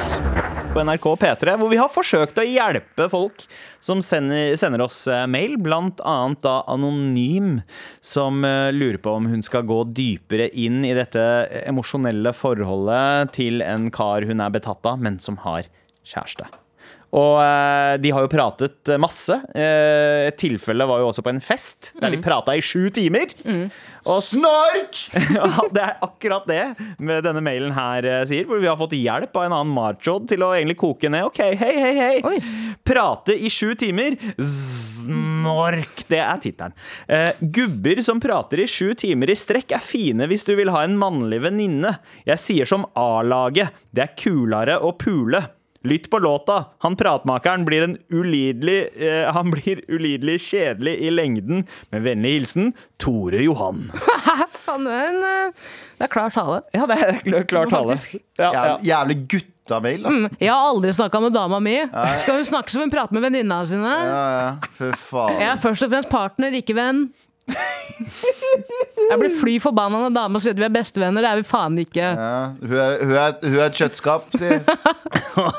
På 0.71 0.83
NRK 0.87 1.07
P3, 1.19 1.55
hvor 1.59 1.71
vi 1.71 1.79
har 1.81 1.91
forsøkt 1.91 2.39
å 2.39 2.45
hjelpe 2.47 3.09
folk 3.11 3.43
som 3.83 3.99
sender, 4.05 4.55
sender 4.59 4.85
oss 4.85 5.03
eh, 5.11 5.25
mail, 5.27 5.57
blant 5.59 5.99
annet 6.07 6.39
da 6.45 6.61
Anonym, 6.71 7.59
som 7.99 8.45
eh, 8.47 8.69
lurer 8.71 9.01
på 9.03 9.17
om 9.19 9.27
hun 9.31 9.43
skal 9.45 9.67
gå 9.67 9.81
dypere 9.91 10.47
inn 10.55 10.85
i 10.87 10.95
dette 10.97 11.25
emosjonelle 11.65 12.31
forholdet 12.37 13.35
til 13.35 13.65
en 13.65 13.91
kar 13.93 14.27
hun 14.29 14.43
er 14.43 14.55
betatt 14.55 14.87
av, 14.87 15.01
men 15.03 15.19
som 15.19 15.41
har 15.43 15.67
kjæreste. 16.07 16.47
Og 17.11 17.37
eh, 17.43 17.95
de 17.99 18.11
har 18.15 18.23
jo 18.23 18.31
pratet 18.31 18.91
masse. 19.01 19.35
Eh, 19.51 20.29
et 20.29 20.37
tilfelle 20.39 20.87
var 20.87 21.01
jo 21.01 21.09
også 21.11 21.23
på 21.25 21.33
en 21.33 21.43
fest, 21.43 21.93
der 21.99 22.13
de 22.13 22.21
prata 22.23 22.55
i 22.55 22.63
sju 22.63 22.87
timer. 22.95 23.35
Og 24.09 24.23
Snork! 24.25 24.97
ja, 25.35 25.49
det 25.75 25.83
er 25.83 25.99
akkurat 26.01 26.47
det 26.49 26.63
med 27.03 27.21
denne 27.27 27.43
mailen 27.43 27.75
her 27.75 28.07
eh, 28.07 28.23
sier. 28.29 28.47
For 28.49 28.63
vi 28.63 28.69
har 28.69 28.79
fått 28.79 28.95
hjelp 28.97 29.35
av 29.35 29.47
en 29.47 29.57
annen 29.59 29.75
machod 29.75 30.29
til 30.31 30.45
å 30.45 30.53
egentlig 30.55 30.79
koke 30.81 31.11
ned. 31.11 31.27
OK, 31.29 31.43
hei, 31.59 31.73
hei, 31.83 31.93
hei. 31.99 32.15
Oi. 32.25 32.37
Prate 32.87 33.35
i 33.35 33.51
sju 33.51 33.75
timer. 33.77 34.17
Snork. 34.39 36.05
Det 36.09 36.21
er 36.23 36.41
tittelen. 36.41 36.75
Uh, 37.05 37.31
gubber 37.53 38.01
som 38.03 38.19
prater 38.23 38.63
i 38.63 38.69
sju 38.69 38.93
timer 38.97 39.31
i 39.31 39.37
strekk, 39.37 39.75
er 39.75 39.83
fine 39.83 40.27
hvis 40.31 40.47
du 40.47 40.55
vil 40.57 40.71
ha 40.73 40.85
en 40.87 40.97
mannlig 40.99 41.43
venninne. 41.45 41.97
Jeg 42.27 42.41
sier 42.41 42.69
som 42.69 42.87
A-laget. 42.97 43.75
Det 43.91 44.07
er 44.07 44.15
kulere 44.17 44.79
å 44.81 44.95
pule. 44.97 45.43
Lytt 45.83 46.09
på 46.13 46.19
låta. 46.21 46.65
Han 46.85 46.95
pratmakeren 46.95 47.63
blir 47.65 47.81
en 47.87 47.95
ulidelig 48.13 48.89
eh, 49.01 49.31
Han 49.33 49.49
blir 49.51 49.79
ulidelig 49.89 50.35
kjedelig 50.45 50.93
i 51.01 51.09
lengden. 51.11 51.63
Med 51.89 52.03
vennlig 52.05 52.35
hilsen 52.35 52.73
Tore 53.01 53.41
Johan. 53.41 53.87
Faen, 54.65 54.85
det 54.85 54.93
er 54.93 55.07
en, 55.09 55.23
eh, 55.25 55.71
det 55.97 56.05
er 56.05 56.11
klar 56.13 56.29
tale. 56.35 56.59
Ja, 56.75 56.85
det 56.89 56.99
er 57.01 57.17
kl- 57.25 57.47
klar 57.49 57.71
tale. 57.71 57.97
Ja, 58.37 58.51
ja. 58.53 58.75
Jævlig, 58.91 59.17
guttamail, 59.33 60.05
da. 60.05 60.13
Jeg 60.41 60.51
har 60.53 60.69
aldri 60.69 60.93
snakka 60.93 61.21
med 61.25 61.33
dama 61.33 61.59
mi. 61.63 61.75
Skal 62.21 62.37
hun 62.37 62.45
snakke 62.47 62.69
som 62.73 62.85
hun 62.85 62.93
prater 62.93 63.17
med 63.17 63.25
venninna 63.25 63.63
sine? 63.65 63.97
Ja, 64.05 64.21
ja. 64.37 64.71
for 64.77 65.01
faen. 65.09 65.41
Jeg 65.41 65.49
er 65.55 65.59
først 65.65 65.87
og 65.87 65.93
fremst 65.95 66.13
partner, 66.13 66.53
ikke 66.61 66.77
venn. 66.77 67.07
Jeg 69.11 69.19
blir 69.19 69.33
fly 69.35 69.55
forbanna 69.61 70.03
når 70.05 70.13
dama 70.15 70.41
sier 70.41 70.55
at 70.55 70.61
vi 70.61 70.67
er 70.67 70.73
bestevenner. 70.73 71.25
Det 71.25 71.31
er 71.31 71.39
vi 71.41 71.47
faen 71.47 71.79
ikke. 71.81 72.11
Ja. 72.15 72.35
Hun, 72.61 72.75
er, 72.75 72.93
hun, 73.01 73.15
er, 73.15 73.35
hun 73.43 73.57
er 73.57 73.65
et 73.67 73.81
kjøttskap, 73.81 74.29
sier 74.37 74.61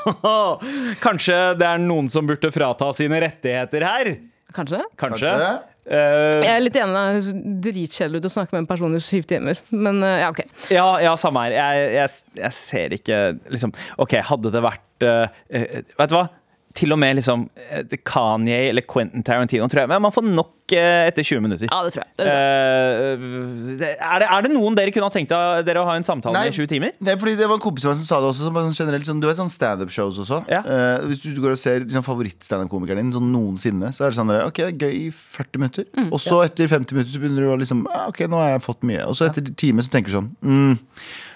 Kanskje 1.05 1.37
det 1.59 1.67
er 1.67 1.83
noen 1.83 2.09
som 2.11 2.27
burde 2.29 2.51
frata 2.53 2.89
sine 2.97 3.21
rettigheter 3.23 3.85
her? 3.87 4.15
Kanskje? 4.53 4.81
Kanskje. 4.99 5.29
kanskje. 5.29 5.53
Uh, 5.83 6.39
Jeg 6.39 6.51
er 6.53 6.61
litt 6.63 6.77
enig. 6.79 6.93
Det 6.95 7.07
høres 7.11 7.29
dritkjedelig 7.65 8.21
ut 8.21 8.27
å 8.29 8.33
snakke 8.37 8.55
med 8.55 8.63
en 8.63 8.69
person 8.69 8.95
i 8.95 9.01
syv 9.03 9.25
timer. 9.27 9.59
Men 9.73 9.99
uh, 10.03 10.13
ja, 10.21 10.29
ok. 10.31 10.43
ja, 10.71 10.85
ja, 11.03 11.15
samme 11.19 11.43
her. 11.47 11.57
Jeg, 11.57 11.89
jeg, 11.97 12.37
jeg 12.39 12.57
ser 12.59 12.95
ikke 12.99 13.19
liksom 13.51 13.73
OK, 14.03 14.15
hadde 14.31 14.53
det 14.53 14.63
vært 14.63 15.07
uh, 15.09 15.25
Vet 15.51 16.13
du 16.13 16.15
hva? 16.15 16.27
Til 16.73 16.93
og 16.93 16.97
med 16.97 17.19
liksom 17.19 17.45
eh, 17.69 17.97
Kanye 18.07 18.69
eller 18.71 18.85
Quentin 18.89 19.23
Tarantino, 19.25 19.67
tror 19.69 19.83
jeg. 19.83 19.89
Men 19.91 20.01
man 20.01 20.13
får 20.13 20.25
nok 20.25 20.73
eh, 20.73 21.05
etter 21.09 21.25
20 21.25 21.43
minutter. 21.45 21.67
Ja, 21.69 21.81
det 21.85 21.93
tror 21.93 22.01
jeg. 22.01 22.13
Det 22.17 22.25
tror 22.25 22.33
jeg. 22.33 23.11
Eh, 23.13 23.77
det- 23.83 23.91
er, 23.93 24.23
det, 24.23 24.29
er 24.29 24.45
det 24.45 24.51
noen 24.55 24.77
dere 24.77 24.93
kunne 24.93 25.09
ha 25.09 25.13
tenkt 25.13 25.33
dere 25.67 25.83
å 25.83 25.85
ha 25.85 25.97
en 25.99 26.07
samtale 26.07 26.33
Nei. 26.33 26.47
med 26.47 26.55
i 26.55 26.57
20 26.57 26.71
timer? 26.71 26.95
Er 27.05 27.19
fordi 27.21 27.35
det 27.37 27.49
var 27.49 27.59
en 27.59 27.63
kompis 27.63 27.85
av 27.85 27.93
meg 27.93 27.99
som 28.01 28.07
sa 28.09 28.21
det 28.23 28.31
også. 28.31 28.47
Som 28.47 28.57
sånn 28.57 28.79
generelt 28.79 29.09
sånn, 29.09 29.21
Du 29.21 29.27
vet 29.29 29.37
sånn 29.37 29.53
standup-shows 29.53 30.17
også. 30.23 30.39
Ja. 30.49 30.63
Uh, 30.65 31.05
hvis 31.11 31.21
du 31.21 31.41
går 31.43 31.53
og 31.53 31.61
ser 31.61 31.85
liksom, 31.85 32.05
favoritt-standup-komikeren 32.07 33.03
din 33.03 33.13
sånn 33.13 33.29
noensinne, 33.33 33.93
så 33.93 34.07
er 34.07 34.13
det 34.13 34.17
sånn 34.17 34.33
der, 34.33 34.47
Ok, 34.47 34.63
det 34.63 34.71
er 34.73 34.87
gøy 34.87 34.97
i 34.97 35.11
40 35.13 35.61
minutter. 35.61 35.85
Mm, 35.93 36.09
og 36.09 36.23
så 36.23 36.41
etter 36.47 36.71
50 36.71 36.97
minutter 36.97 37.13
så 37.13 37.21
begynner 37.21 37.45
du 37.45 37.53
å 37.53 37.59
liksom 37.61 37.85
ah, 37.91 38.07
Ok, 38.09 38.25
nå 38.25 38.41
har 38.41 38.55
jeg 38.55 38.65
fått 38.65 38.81
mye. 38.89 39.05
Og 39.05 39.19
så 39.19 39.29
etter 39.29 39.45
ja. 39.45 39.53
time 39.61 39.85
så 39.85 39.93
tenker 39.93 40.09
du 40.09 40.17
sånn 40.17 40.33
mm, 40.41 40.73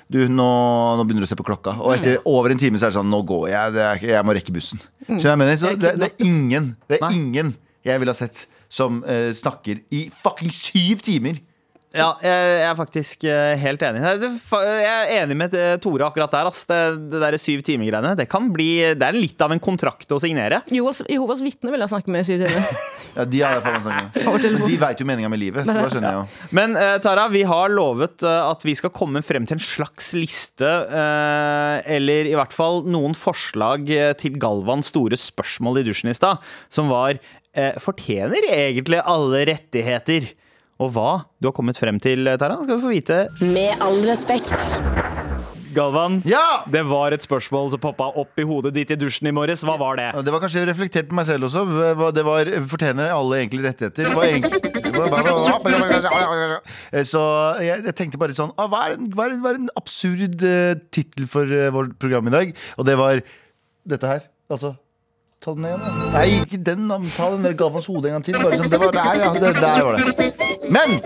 du, 0.07 0.19
nå, 0.31 0.49
nå 0.97 1.03
begynner 1.03 1.25
du 1.25 1.27
å 1.27 1.29
se 1.29 1.37
på 1.39 1.45
klokka. 1.47 1.75
Og 1.83 1.95
etter 1.97 2.21
over 2.29 2.53
en 2.53 2.59
time 2.61 2.79
så 2.79 2.87
er 2.87 2.93
det 2.93 2.99
sånn 2.99 3.09
Nå 3.11 3.21
går 3.27 3.47
jeg. 3.51 3.73
Det 3.75 3.83
er, 3.83 4.03
jeg 4.15 4.27
må 4.27 4.35
rekke 4.37 4.55
bussen. 4.55 4.83
Jeg 5.07 5.39
mener? 5.39 5.57
Så 5.59 5.73
det, 5.79 5.95
det 5.99 6.11
er 6.11 6.27
ingen 6.27 6.73
Det 6.87 6.99
er 6.99 7.15
ingen 7.15 7.55
jeg 7.87 8.01
ville 8.01 8.11
ha 8.11 8.19
sett 8.19 8.45
som 8.67 8.99
uh, 9.07 9.31
snakker 9.35 9.79
i 9.95 10.07
fucking 10.11 10.51
syv 10.51 11.03
timer. 11.05 11.39
Ja, 11.97 12.09
jeg, 12.23 12.61
er 12.67 12.75
faktisk 12.77 13.25
eh, 13.27 13.53
helt 13.61 13.83
enig. 13.85 14.03
Jeg 14.03 14.87
er 14.91 15.13
enig 15.21 15.37
med 15.39 15.55
eh, 15.57 15.75
Tore 15.81 16.07
akkurat 16.07 16.33
der. 16.33 16.49
Ass. 16.49 16.63
Det, 16.69 16.79
det 17.11 17.21
der 17.23 17.37
syv 17.41 17.63
timer-greiene. 17.65 18.13
Det 18.19 18.27
kan 18.31 18.51
bli 18.53 18.69
Det 18.97 19.07
er 19.07 19.17
litt 19.17 19.41
av 19.43 19.53
en 19.53 19.61
kontrakt 19.63 20.11
å 20.13 20.19
signere. 20.21 20.61
Jehovas, 20.73 21.03
Jehovas 21.09 21.43
vitner 21.45 21.73
vil 21.73 21.83
jeg 21.85 21.93
snakke 21.93 22.13
med 22.13 22.25
i 22.25 22.29
syv 22.31 22.45
timer. 22.45 22.77
Ja, 23.17 23.23
De 23.25 23.39
har 23.41 23.55
jeg 23.55 23.61
faen 23.65 23.73
meg 23.73 23.81
snakket 23.81 24.43
med. 24.53 24.63
De 24.69 24.75
veit 24.77 24.99
jo 25.01 25.05
meninga 25.09 25.29
med 25.33 25.39
livet, 25.41 25.65
så 25.65 25.73
da 25.73 25.87
skjønner 25.89 26.11
jeg 26.11 26.19
jo. 26.19 26.49
Men 26.53 26.75
eh, 26.77 26.91
Tara, 27.01 27.23
vi 27.33 27.41
har 27.49 27.71
lovet 27.73 28.21
at 28.27 28.65
vi 28.67 28.75
skal 28.77 28.93
komme 28.93 29.23
frem 29.25 29.47
til 29.49 29.57
en 29.57 29.63
slags 29.63 30.11
liste, 30.13 30.67
eh, 30.69 31.79
eller 31.97 32.29
i 32.29 32.35
hvert 32.37 32.53
fall 32.53 32.83
noen 32.85 33.17
forslag 33.17 33.89
til 34.21 34.37
Galvans 34.37 34.91
store 34.93 35.17
spørsmål 35.17 35.81
i 35.81 35.87
dusjen 35.87 36.13
i 36.13 36.17
stad, 36.17 36.45
som 36.69 36.93
var 36.93 37.17
Fortjener 37.81 38.45
egentlig 38.53 38.99
alle 39.01 39.39
rettigheter? 39.49 40.27
Og 40.79 40.91
hva 40.93 41.25
du 41.41 41.47
har 41.49 41.53
kommet 41.57 41.77
frem 41.79 41.99
til, 42.01 42.27
eh, 42.27 42.37
Tara, 42.37 42.57
skal 42.63 42.77
vi 42.77 42.83
få 42.83 42.89
vite. 42.93 43.27
Med 43.41 43.77
all 43.81 44.01
respekt. 44.05 44.53
Galvan, 45.77 46.23
Ja! 46.25 46.63
det 46.71 46.81
var 46.89 47.11
et 47.13 47.21
spørsmål 47.21 47.69
som 47.69 47.79
poppa 47.79 48.07
opp 48.17 48.39
i 48.39 48.43
hodet 48.47 48.73
ditt 48.73 48.89
i 48.91 48.95
dusjen 48.97 49.27
i 49.29 49.33
morges. 49.35 49.61
Hva 49.67 49.75
var 49.77 49.95
det? 49.99 50.07
Det 50.25 50.31
var 50.33 50.39
kanskje 50.41 50.63
reflektert 50.65 51.07
på 51.09 51.13
meg 51.19 51.25
selv 51.27 51.43
også. 51.45 51.61
Det 52.15 52.23
var 52.25 52.45
Fortjener 52.71 53.11
alle 53.13 53.35
egentlig 53.43 53.61
rettigheter? 53.67 54.05
Hva 54.13 54.23
egentlig... 54.25 54.61
Eh, 54.97 55.03
Så 57.05 57.21
jeg, 57.61 57.83
jeg 57.85 57.93
tenkte 57.93 58.17
bare 58.17 58.33
sånn 58.33 58.49
ah, 58.57 58.65
Hva 58.71 58.79
er 58.87 58.95
en, 58.95 59.05
hva 59.13 59.27
er 59.27 59.31
en, 59.35 59.41
hva 59.43 59.49
er 59.51 59.57
en 59.59 59.69
absurd 59.77 60.41
uh, 60.41 60.73
tittel 60.89 61.27
for 61.29 61.45
eh, 61.45 61.69
vårt 61.69 61.93
program 62.01 62.25
i 62.31 62.33
dag? 62.33 62.49
Og 62.79 62.87
det 62.87 62.95
var 62.97 63.21
dette 63.85 64.07
her. 64.09 64.25
Altså 64.49 64.73
Ta 65.43 65.53
den 65.53 65.67
igjen, 65.69 65.83
da. 65.83 66.07
Nei, 66.15 66.25
ikke 66.41 66.57
den. 66.65 66.87
da. 66.89 66.97
Ta 67.15 67.29
den 67.35 67.45
der 67.45 67.53
Galvans 67.59 67.85
hode 67.91 68.09
en 68.09 68.17
gang 68.17 68.25
til. 68.25 68.37
Bare 68.41 68.57
sånn, 68.57 68.71
det 68.73 68.79
var 68.81 68.95
der, 68.95 69.21
ja. 69.21 69.31
Det, 69.37 69.53
der 69.61 69.85
var 69.85 69.97
det. 69.99 70.29
Men 70.73 70.97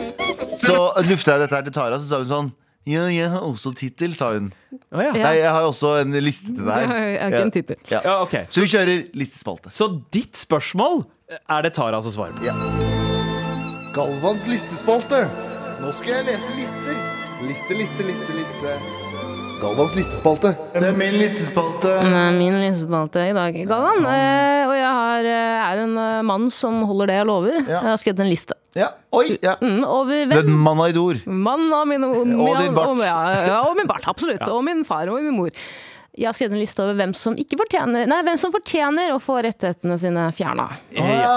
så 0.57 0.77
lufta 1.07 1.35
jeg 1.35 1.43
dette 1.45 1.57
her 1.57 1.65
til 1.67 1.75
Tara, 1.75 1.99
så 1.99 2.07
sa 2.07 2.21
hun 2.23 2.29
sånn 2.31 2.51
Ja, 2.89 3.03
jeg 3.13 3.29
har 3.29 3.43
også 3.45 3.73
tittel, 3.77 4.15
sa 4.17 4.31
hun. 4.33 4.49
Oh, 4.89 5.03
ja. 5.03 5.11
Nei, 5.13 5.35
jeg 5.37 5.51
har 5.53 5.67
også 5.67 5.97
en 6.01 6.15
liste 6.23 6.55
til 6.55 6.63
deg. 6.65 6.87
Jeg 6.87 7.19
har 7.21 7.35
ikke 7.35 7.43
en 7.45 7.53
tittel. 7.53 7.81
Ja. 7.91 8.01
ja, 8.07 8.15
ok. 8.23 8.37
Så 8.49 8.63
vi 8.63 8.71
kjører 8.71 9.03
listespalte. 9.21 9.69
Så 9.69 9.91
ditt 10.15 10.39
spørsmål 10.39 11.03
er 11.37 11.67
det 11.67 11.75
Tara 11.77 12.01
som 12.01 12.15
svarer 12.15 12.39
på. 12.39 12.47
Ja. 12.47 12.55
Galvans 13.93 14.47
listespalte. 14.49 15.25
Nå 15.83 15.91
skal 15.99 16.21
jeg 16.21 16.29
lese 16.31 16.57
lister. 16.57 17.01
Liste, 17.45 17.77
liste, 17.77 18.07
liste, 18.07 18.39
liste. 18.39 19.10
Galvans 19.61 19.93
listespalte. 19.93 20.49
Det 20.73 20.87
er 20.89 20.95
min 20.97 21.19
listespalte. 21.21 21.91
Det 22.01 22.13
er 22.17 22.33
min 22.33 22.55
listespalte 22.63 23.27
i 23.29 23.33
dag, 23.35 23.59
Galvan. 23.69 24.07
Eh, 24.09 24.63
og 24.65 24.73
jeg 24.73 24.93
har, 24.97 25.27
eh, 25.29 25.67
er 25.67 25.81
en 25.83 25.93
eh, 26.01 26.21
mann 26.25 26.47
som 26.49 26.79
holder 26.89 27.11
det 27.11 27.17
jeg 27.19 27.27
lover. 27.29 27.59
Ja. 27.59 27.75
Jeg 27.75 27.89
har 27.91 27.99
skrevet 28.01 28.23
en 28.25 28.31
liste. 28.31 28.57
Ja. 28.73 28.87
Oi! 29.13 29.37
Ja. 29.43 29.53
Mm, 29.61 29.83
over 29.85 30.15
er 30.15 30.25
hvem? 30.31 30.49
mannen 30.49 30.63
mann 30.65 30.81
av 30.81 30.89
et 30.89 30.97
ord. 30.97 31.21
Mann 31.27 31.67
av 31.77 31.85
min, 31.91 32.01
min, 32.01 32.33
din 32.57 32.73
bart. 32.73 32.89
Og, 32.89 33.03
ja, 33.05 33.19
ja, 33.51 33.61
og 33.67 33.77
min 33.77 33.89
bart, 33.91 34.07
absolutt. 34.09 34.41
Og 34.49 34.63
min 34.65 34.81
far 34.87 35.11
og 35.13 35.21
min 35.21 35.35
mor. 35.35 35.53
Jeg 36.11 36.27
har 36.27 36.35
skrevet 36.35 36.51
en 36.57 36.59
liste 36.59 36.81
over 36.83 36.97
hvem 36.99 37.13
som, 37.15 37.37
ikke 37.39 37.55
fortjener, 37.55 38.03
nei, 38.11 38.17
hvem 38.27 38.35
som 38.39 38.51
fortjener 38.51 39.13
å 39.13 39.19
få 39.23 39.37
rettighetene 39.45 39.95
sine 39.97 40.25
fjerna. 40.35 40.65
Ja, 40.91 41.05
ja. 41.07 41.35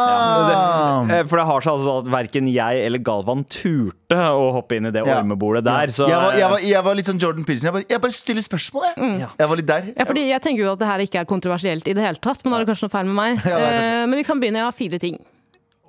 Det, 1.07 1.19
eh, 1.21 1.27
for 1.31 1.39
det 1.39 1.45
har 1.47 1.63
seg 1.63 1.73
altså 1.77 1.93
at 2.01 2.09
verken 2.11 2.49
jeg 2.51 2.81
eller 2.89 2.99
Galvan 3.07 3.45
turte 3.47 4.19
å 4.19 4.49
hoppe 4.57 4.81
inn 4.81 4.89
i 4.91 4.93
det 4.95 5.05
Ja. 5.07 5.21
ormebordet 5.21 5.63
der. 5.69 5.93
Så 5.95 6.09
jeg, 6.11 6.19
var, 6.19 6.35
jeg, 6.41 6.51
var, 6.51 6.65
jeg 6.67 6.83
var 6.89 6.99
litt 6.99 7.07
sånn 7.07 7.21
Jordan 7.23 7.45
Peterson. 7.47 7.69
Jeg 7.71 7.77
bare, 7.79 7.87
jeg 7.95 8.03
bare 8.03 8.17
stiller 8.19 8.43
spørsmål, 8.49 8.89
jeg. 8.97 9.29
Jeg 9.39 9.49
var 9.53 9.61
litt 9.63 9.69
der. 9.71 9.93
Ja, 9.95 10.09
fordi 10.11 10.25
jeg 10.33 10.43
tenker 10.49 10.65
jo 10.67 10.73
at 10.73 10.83
det 10.83 10.89
her 10.91 11.05
ikke 11.07 11.21
er 11.23 11.29
kontroversielt 11.31 11.87
i 11.87 11.95
det 11.95 12.03
hele 12.09 12.19
tatt, 12.19 12.43
men 12.43 12.51
da 12.51 12.59
er 12.59 12.65
det 12.67 12.73
kanskje 12.73 12.89
noe 12.89 12.95
feil 12.97 13.07
med 13.13 13.19
meg. 13.21 13.47
Eh, 13.55 14.03
men 14.11 14.19
vi 14.19 14.25
kan 14.27 14.41
begynne. 14.43 14.59
Jeg 14.59 14.67
har 14.67 14.75
fire 14.75 14.99
ting. 14.99 15.21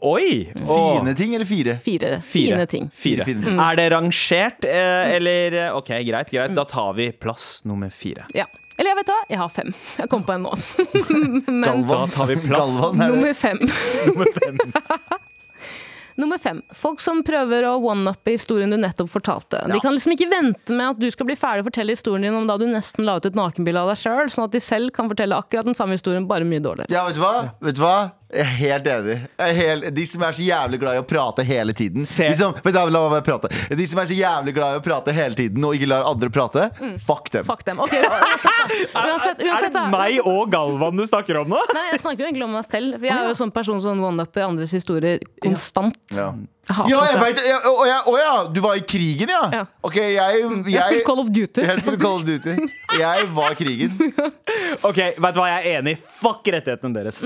Oi! 0.05 0.51
Fine 0.53 1.15
ting 1.17 1.33
eller 1.33 1.47
fire? 1.49 1.73
Fire, 1.81 2.19
Fire. 2.21 2.21
fine 2.21 2.65
ting. 2.69 2.86
Fire. 2.93 3.23
Fire, 3.25 3.25
fine 3.25 3.41
ting. 3.47 3.57
Er 3.65 3.79
det 3.79 3.86
rangert, 3.95 4.67
eh, 4.69 5.15
eller 5.15 5.57
eh, 5.63 5.77
OK, 5.79 5.89
greit, 6.05 6.29
greit. 6.29 6.53
Da 6.53 6.65
tar 6.69 6.93
vi 6.99 7.09
plass 7.17 7.63
nummer 7.65 7.89
fire. 7.89 8.27
Ja. 8.38 8.45
Eller 8.76 8.91
jeg 8.91 8.97
vet 8.99 9.11
hva, 9.13 9.19
jeg 9.32 9.39
har 9.39 9.51
fem. 9.53 9.69
Jeg 10.01 10.09
kom 10.11 10.26
på 10.28 10.36
en 10.36 10.47
nå. 10.49 10.55
Men 11.47 11.63
Galvan. 11.63 11.88
Da 11.88 12.01
tar 12.11 12.32
vi 12.32 12.39
plass. 12.43 12.76
Galvan 12.82 13.05
er 13.05 13.13
nummer 13.15 13.38
fem. 13.38 13.61
Nummer 14.09 14.36
fem. 14.36 14.59
Nummer 16.15 16.38
fem. 16.39 16.61
Folk 16.71 17.01
som 17.03 17.19
prøver 17.28 17.65
å 17.67 17.73
one-uppe 17.91 18.32
historien 18.38 18.71
du 18.71 18.78
nettopp 18.80 19.09
fortalte. 19.11 19.59
De 19.67 19.82
kan 19.84 19.91
liksom 19.91 20.13
ikke 20.13 20.30
vente 20.32 20.71
med 20.71 20.93
at 20.93 21.01
du 21.01 21.09
skal 21.11 21.28
bli 21.28 21.36
ferdig 21.36 21.65
å 21.65 21.67
fortelle 21.67 21.91
historien 21.91 22.23
din 22.30 22.38
om 22.38 22.47
da 22.47 22.55
du 22.59 22.63
nesten 22.71 23.03
la 23.07 23.17
ut 23.19 23.28
et 23.28 23.36
nakenbilde 23.36 23.82
av 23.84 23.91
deg 23.91 23.99
sjøl, 23.99 24.32
sånn 24.32 24.47
at 24.47 24.55
de 24.55 24.61
selv 24.63 24.93
kan 24.95 25.11
fortelle 25.11 25.36
akkurat 25.36 25.67
den 25.67 25.76
samme 25.76 25.97
historien, 25.99 26.23
bare 26.30 26.47
mye 26.47 26.63
dårligere. 26.63 26.88
Ja, 26.95 27.03
vet 27.09 27.19
du 27.19 27.23
hva? 27.26 27.34
Vet 27.67 27.76
du 27.76 27.84
hva? 27.84 27.97
Jeg 28.34 28.41
er 28.41 28.53
helt 28.57 28.88
enig. 28.89 29.15
Er 29.38 29.51
helt, 29.53 29.86
de 29.93 30.03
som 30.09 30.23
er 30.26 30.34
så 30.36 30.43
jævlig 30.43 30.80
glad 30.82 30.97
i 30.97 31.01
å 31.03 31.05
prate 31.07 31.43
hele 31.45 31.76
tiden. 31.78 32.05
Se. 32.09 32.26
De 32.26 32.38
som, 32.39 32.55
vet 32.65 32.73
la 32.76 33.03
meg 33.11 33.21
prate. 33.26 33.51
De 33.69 33.86
som 33.88 34.01
er 34.01 34.09
så 34.09 34.17
jævlig 34.17 34.55
glad 34.55 34.76
i 34.76 34.80
å 34.82 34.84
prate 34.86 35.13
hele 35.15 35.38
tiden 35.38 35.67
og 35.67 35.78
ikke 35.78 35.91
lar 35.91 36.07
andre 36.09 36.32
prate, 36.34 36.65
fuck 37.05 37.30
dem. 37.36 37.45
Fuck 37.45 37.61
dem. 37.67 37.80
Okay, 37.86 38.01
uansett, 38.01 38.73
uansett, 38.95 39.45
Uansett, 39.45 39.69
Er 39.69 39.78
det 39.78 39.86
meg 39.93 40.17
og 40.26 40.49
Galvan 40.51 40.97
du 40.97 41.05
snakker 41.05 41.43
om 41.43 41.53
nå? 41.53 41.61
Nei, 41.78 41.86
jeg 41.93 42.01
snakker 42.01 42.26
jo 42.26 42.32
egentlig 42.32 42.49
om 42.49 42.57
meg 42.57 42.67
selv. 42.67 42.97
For 42.97 43.09
jeg 43.11 43.15
er 43.15 43.30
jo 43.30 43.38
sånn 43.43 43.55
person 43.55 43.80
som 43.86 44.03
one-upper 44.09 44.49
andres 44.49 44.73
historier 44.76 45.21
konstant. 45.45 46.01
Ja. 46.17 46.34
Jeg 46.65 46.76
hater 46.80 46.89
Ja, 46.89 47.01
jeg 47.05 47.17
vet, 47.21 47.41
jeg, 47.45 47.57
å, 47.69 47.73
ja, 47.86 47.97
å 48.09 48.13
ja, 48.17 48.36
du 48.49 48.59
var 48.63 48.78
i 48.80 48.82
krigen, 48.89 49.30
ja? 49.30 49.41
Ja. 49.53 49.63
Ok, 49.86 49.99
jeg 50.01 50.15
Jeg 50.17 50.80
har 50.82 50.89
spilt 50.89 51.05
Call 51.05 51.21
of 51.21 51.30
Duty. 51.30 51.61
Jeg 51.69 51.84
spilte 51.84 52.01
Call 52.01 52.15
of 52.17 52.26
Duty. 52.26 52.55
Jeg 52.97 53.28
var 53.38 53.53
i 53.53 53.59
krigen. 53.59 53.99
OK, 54.89 54.97
vet 54.97 55.36
du 55.36 55.43
hva, 55.43 55.51
jeg 55.53 55.59
er 55.76 55.84
enig. 55.84 55.99
Fuck 56.23 56.49
rettighetene 56.55 57.03
deres. 57.03 57.21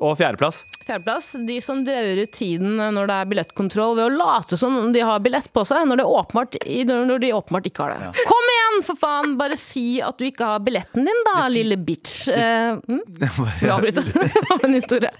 Og 0.00 0.16
fjerdeplass. 0.16 0.62
Fjerdeplass. 0.86 1.32
De 1.46 1.58
som 1.62 1.82
drøyer 1.84 2.22
ut 2.24 2.32
tiden 2.34 2.80
når 2.80 3.10
det 3.10 3.16
er 3.16 3.28
billettkontroll 3.32 3.96
ved 3.98 4.06
å 4.06 4.14
late 4.14 4.56
som 4.58 4.78
de 4.94 5.02
har 5.04 5.20
billett 5.24 5.50
på 5.52 5.64
seg, 5.68 5.84
når, 5.88 6.00
det 6.00 6.06
åpenbart, 6.08 6.56
når 6.88 7.22
de 7.22 7.32
åpenbart 7.36 7.68
ikke 7.68 7.84
har 7.84 7.94
det. 7.94 8.24
Kom 8.28 8.52
igjen, 8.54 8.78
for 8.88 8.98
faen! 8.98 9.36
Bare 9.38 9.58
si 9.60 10.00
at 10.04 10.18
du 10.18 10.26
ikke 10.28 10.48
har 10.54 10.64
billetten 10.64 11.06
din, 11.08 11.22
da, 11.28 11.44
lille 11.52 11.76
bitch. 11.76 12.24
Eh, 12.32 12.78
mm? 12.88 13.04
Det 13.22 14.64
en 14.64 14.74
historie. 14.74 15.12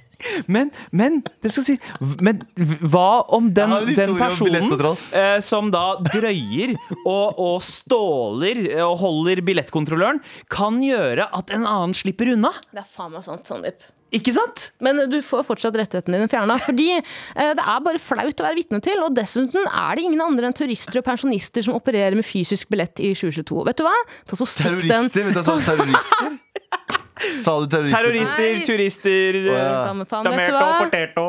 Men, 0.47 0.71
men 0.95 1.17
det 1.43 1.51
skal 1.51 1.65
si 1.67 1.75
Men 2.23 2.43
hva 2.81 3.25
om 3.35 3.49
den, 3.55 3.73
den 3.91 4.13
om 4.13 4.21
personen 4.21 4.69
eh, 5.11 5.39
som 5.43 5.73
da 5.75 5.97
drøyer 6.07 6.77
og, 7.03 7.41
og 7.43 7.57
ståler 7.67 8.61
eh, 8.69 8.85
og 8.85 9.01
holder 9.03 9.43
billettkontrolløren, 9.47 10.23
kan 10.53 10.79
gjøre 10.85 11.27
at 11.35 11.51
en 11.55 11.67
annen 11.67 11.97
slipper 11.97 12.37
unna? 12.37 12.53
Det 12.71 12.85
er 12.85 12.89
faen 12.89 13.13
meg 13.17 13.27
sant, 13.27 13.49
Sandeep. 13.51 13.91
Ikke 14.13 14.35
sant? 14.37 14.69
Men 14.85 15.07
du 15.09 15.19
får 15.25 15.47
fortsatt 15.49 15.77
rettighetene 15.79 16.21
dine 16.21 16.31
fjerna. 16.31 16.59
Fordi 16.61 16.89
eh, 16.99 17.53
det 17.57 17.65
er 17.65 17.85
bare 17.87 18.03
flaut 18.03 18.43
å 18.43 18.47
være 18.47 18.59
vitne 18.61 18.83
til. 18.85 19.01
Og 19.07 19.17
dessuten 19.17 19.65
er 19.69 19.97
det 19.97 20.07
ingen 20.09 20.21
andre 20.25 20.51
enn 20.51 20.57
turister 20.57 21.01
og 21.01 21.07
pensjonister 21.09 21.65
som 21.65 21.79
opererer 21.79 22.19
med 22.19 22.27
fysisk 22.27 22.69
billett 22.73 23.01
i 23.01 23.15
2022. 23.17 23.65
Vet 23.71 23.81
du 23.81 23.87
hva? 23.89 23.97
Så 24.33 24.45
stikk 24.45 24.85
den. 24.85 25.09
Terrorister? 25.09 25.29
Vet 25.31 25.37
du 25.37 25.41
hva 25.41 25.47
sa 25.49 25.73
terrorister? 25.73 26.39
Sa 27.23 27.53
du 27.61 27.69
terrorister? 27.71 28.03
Terrorister, 28.03 28.49
Nei. 28.57 28.63
turister 28.67 29.37
Å, 29.39 29.53
ja. 29.55 30.05
Faen. 30.11 30.27
Vet 30.27 30.33
du 30.33 30.33
Damerto, 30.33 30.55
hva? 30.57 30.79
porteto. 30.81 31.27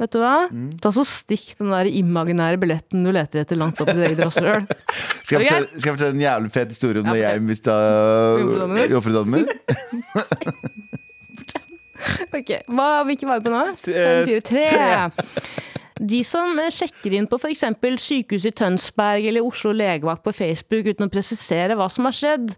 Vet 0.00 0.14
du 0.14 0.18
hva? 0.22 0.32
Ta 0.82 0.92
så 0.94 1.04
Stikk 1.06 1.52
den 1.60 1.70
der 1.70 1.90
imaginære 1.90 2.58
billetten 2.62 3.04
du 3.06 3.12
leter 3.14 3.44
etter 3.44 3.60
langt 3.60 3.78
opp 3.82 3.92
i 3.92 3.96
ditt 3.98 4.08
eget 4.08 4.24
rasshøl. 4.24 4.66
Skal 5.28 5.46
jeg, 5.46 5.68
fortelle, 5.84 6.10
en 6.16 6.24
jævlig 6.24 6.50
fet 6.56 6.74
historie 6.74 7.04
om 7.04 7.12
da 7.12 7.14
jeg 7.20 7.44
mista 7.44 7.76
jomfrudommen 8.40 9.44
min? 9.44 10.98
Ok, 12.38 12.54
Hva, 12.70 12.88
Hvilke 13.08 13.28
var 13.28 13.40
vi 13.40 13.48
på 13.48 13.52
nå? 13.54 13.64
Eh, 13.74 13.76
Fem, 13.84 14.24
fire, 14.28 14.40
tre. 14.46 14.66
De 16.00 16.22
som 16.24 16.56
eh, 16.62 16.70
sjekker 16.72 17.16
inn 17.18 17.28
på 17.28 17.36
f.eks. 17.40 17.64
sykehuset 18.06 18.54
i 18.54 18.56
Tønsberg 18.62 19.28
eller 19.28 19.44
Oslo 19.44 19.72
legevakt 19.76 20.24
på 20.24 20.32
Facebook 20.32 20.88
uten 20.88 21.08
å 21.08 21.12
presisere 21.12 21.76
hva 21.76 21.90
som 21.92 22.08
har 22.08 22.16
skjedd. 22.16 22.54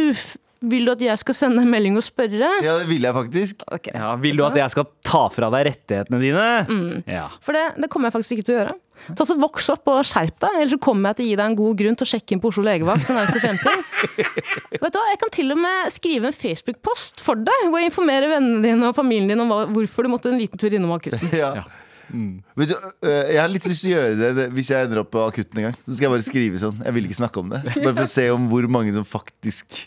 Uff, 0.00 0.34
Vil 0.64 0.86
du 0.88 0.92
at 0.94 1.02
jeg 1.04 1.20
skal 1.20 1.36
sende 1.36 1.60
en 1.60 1.68
melding 1.70 1.98
og 2.00 2.04
spørre? 2.04 2.48
Ja, 2.64 2.78
det 2.80 2.88
vil 2.88 3.04
jeg 3.04 3.12
faktisk. 3.12 3.66
Okay. 3.68 3.92
Ja, 3.92 4.14
vil 4.20 4.38
du 4.40 4.44
at 4.46 4.56
jeg 4.56 4.72
skal 4.72 4.88
ta 5.04 5.26
fra 5.32 5.50
deg 5.52 5.66
rettighetene 5.68 6.20
dine? 6.22 6.46
Mm. 6.70 7.04
Ja. 7.12 7.26
For 7.44 7.56
det, 7.56 7.66
det 7.82 7.90
kommer 7.92 8.08
jeg 8.08 8.16
faktisk 8.16 8.38
ikke 8.38 8.46
til 8.48 8.56
å 8.56 8.58
gjøre. 8.60 8.74
Ta 9.18 9.26
så 9.28 9.36
Voks 9.36 9.68
opp 9.74 9.90
og 9.92 10.00
skjerp 10.08 10.38
deg, 10.40 10.54
ellers 10.56 10.72
så 10.72 10.80
kommer 10.82 11.12
jeg 11.12 11.18
til 11.18 11.26
å 11.26 11.28
gi 11.28 11.36
deg 11.36 11.50
en 11.50 11.56
god 11.58 11.80
grunn 11.82 11.98
til 12.00 12.06
å 12.06 12.10
sjekke 12.10 12.32
inn 12.34 12.40
på 12.42 12.50
Oslo 12.50 12.64
legevakt 12.64 13.10
den 13.10 13.18
nærmeste 13.18 13.42
fremtid. 13.44 14.22
Vet 14.82 14.94
du 14.94 14.98
hva, 14.98 15.08
Jeg 15.12 15.20
kan 15.20 15.34
til 15.36 15.52
og 15.52 15.60
med 15.60 15.90
skrive 15.92 16.30
en 16.30 16.36
Facebook-post 16.36 17.20
for 17.24 17.46
deg, 17.48 17.66
hvor 17.68 17.82
jeg 17.82 17.92
informerer 17.92 18.32
vennene 18.32 18.62
dine 18.64 18.88
og 18.88 18.96
familien 18.96 19.34
din 19.34 19.44
om 19.44 19.52
hvorfor 19.76 20.06
du 20.06 20.14
måtte 20.14 20.32
en 20.32 20.40
liten 20.40 20.60
tur 20.60 20.72
innom 20.72 20.96
akutten. 20.96 21.28
Ja. 21.36 21.66
Vet 22.06 22.70
du, 22.70 22.76
øh, 22.78 23.24
jeg 23.34 23.40
har 23.40 23.50
litt 23.50 23.66
lyst 23.66 23.82
til 23.82 23.92
å 23.92 23.98
gjøre 23.98 24.16
det, 24.20 24.30
det 24.38 24.46
hvis 24.54 24.70
jeg 24.70 24.86
ender 24.86 25.02
opp 25.02 25.10
på 25.12 25.24
akutten 25.26 25.60
en 25.60 25.68
gang. 25.68 25.76
Så 25.82 25.96
skal 25.96 26.06
jeg 26.06 26.14
bare 26.14 26.26
skrive 26.26 26.62
sånn. 26.62 26.80
Jeg 26.86 26.96
vil 26.96 27.08
ikke 27.08 27.18
snakke 27.18 27.42
om 27.42 27.52
det. 27.52 27.60
Bare 27.74 27.92
for 27.92 28.06
å 28.06 28.10
se 28.14 28.26
om 28.32 28.48
hvor 28.52 28.68
mange 28.70 28.94
som 28.94 29.06
faktisk 29.06 29.84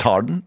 tar 0.00 0.22
den. 0.28 0.42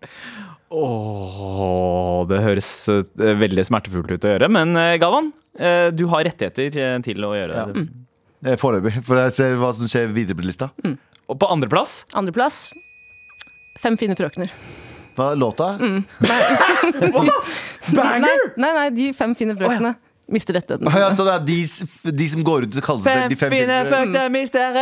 Åh, 0.73 2.23
det 2.29 2.39
høres 2.43 2.69
eh, 2.91 3.03
veldig 3.39 3.65
smertefullt 3.67 4.11
ut 4.15 4.25
å 4.27 4.31
gjøre, 4.33 4.49
men 4.51 4.75
eh, 4.79 4.95
Galvan, 5.01 5.31
eh, 5.59 5.89
du 5.93 6.05
har 6.11 6.25
rettigheter 6.27 7.01
til 7.05 7.27
å 7.27 7.33
gjøre 7.37 7.57
Ja. 7.59 7.65
det. 7.69 7.83
Eh, 8.43 8.57
Foreløpig. 8.59 8.97
For 9.07 9.19
jeg 9.21 9.35
ser 9.37 9.53
hva 9.61 9.69
som 9.77 9.87
skjer 9.87 10.09
videre 10.15 10.35
på 10.39 10.43
lista. 10.47 10.71
Og 11.31 11.37
på 11.39 11.47
andreplass 11.47 12.01
Andreplass 12.19 12.65
Fem 13.79 13.95
fine 13.99 14.15
frøkner. 14.15 14.51
Hva 15.15 15.31
er 15.33 15.39
låta? 15.39 15.69
Nei, 17.93 18.19
nei, 18.23 18.71
nei, 18.73 18.89
de 18.95 19.09
fem 19.15 19.33
fine 19.35 19.55
frøknene 19.59 19.93
mister 20.31 20.55
rettighetene. 20.57 20.89
Ah, 20.91 20.99
ja, 21.03 21.09
så 21.15 21.25
det 21.27 21.33
er 21.33 21.43
de, 21.47 22.13
de 22.19 22.27
som 22.31 22.45
går 22.45 22.67
ut 22.67 22.77
og 22.79 22.85
kaller 22.85 23.03
seg 23.05 23.19
selv 23.19 23.33
de 23.33 23.39
fem 23.39 23.53
fine 23.53 23.79
fuckte 23.89 24.23
mister 24.33 24.79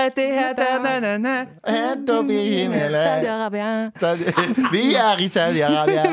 na, 0.85 1.17
na. 1.21 1.35
Helt 1.67 2.13
opp 2.13 2.29
i 2.31 2.39
himmelen. 2.61 3.01
Saudi-Arabia. 3.01 3.71
Saudi- 3.97 4.69
Vi 4.75 4.85
er 4.99 5.21
i 5.25 5.29
Saudi-Arabia. 5.31 6.07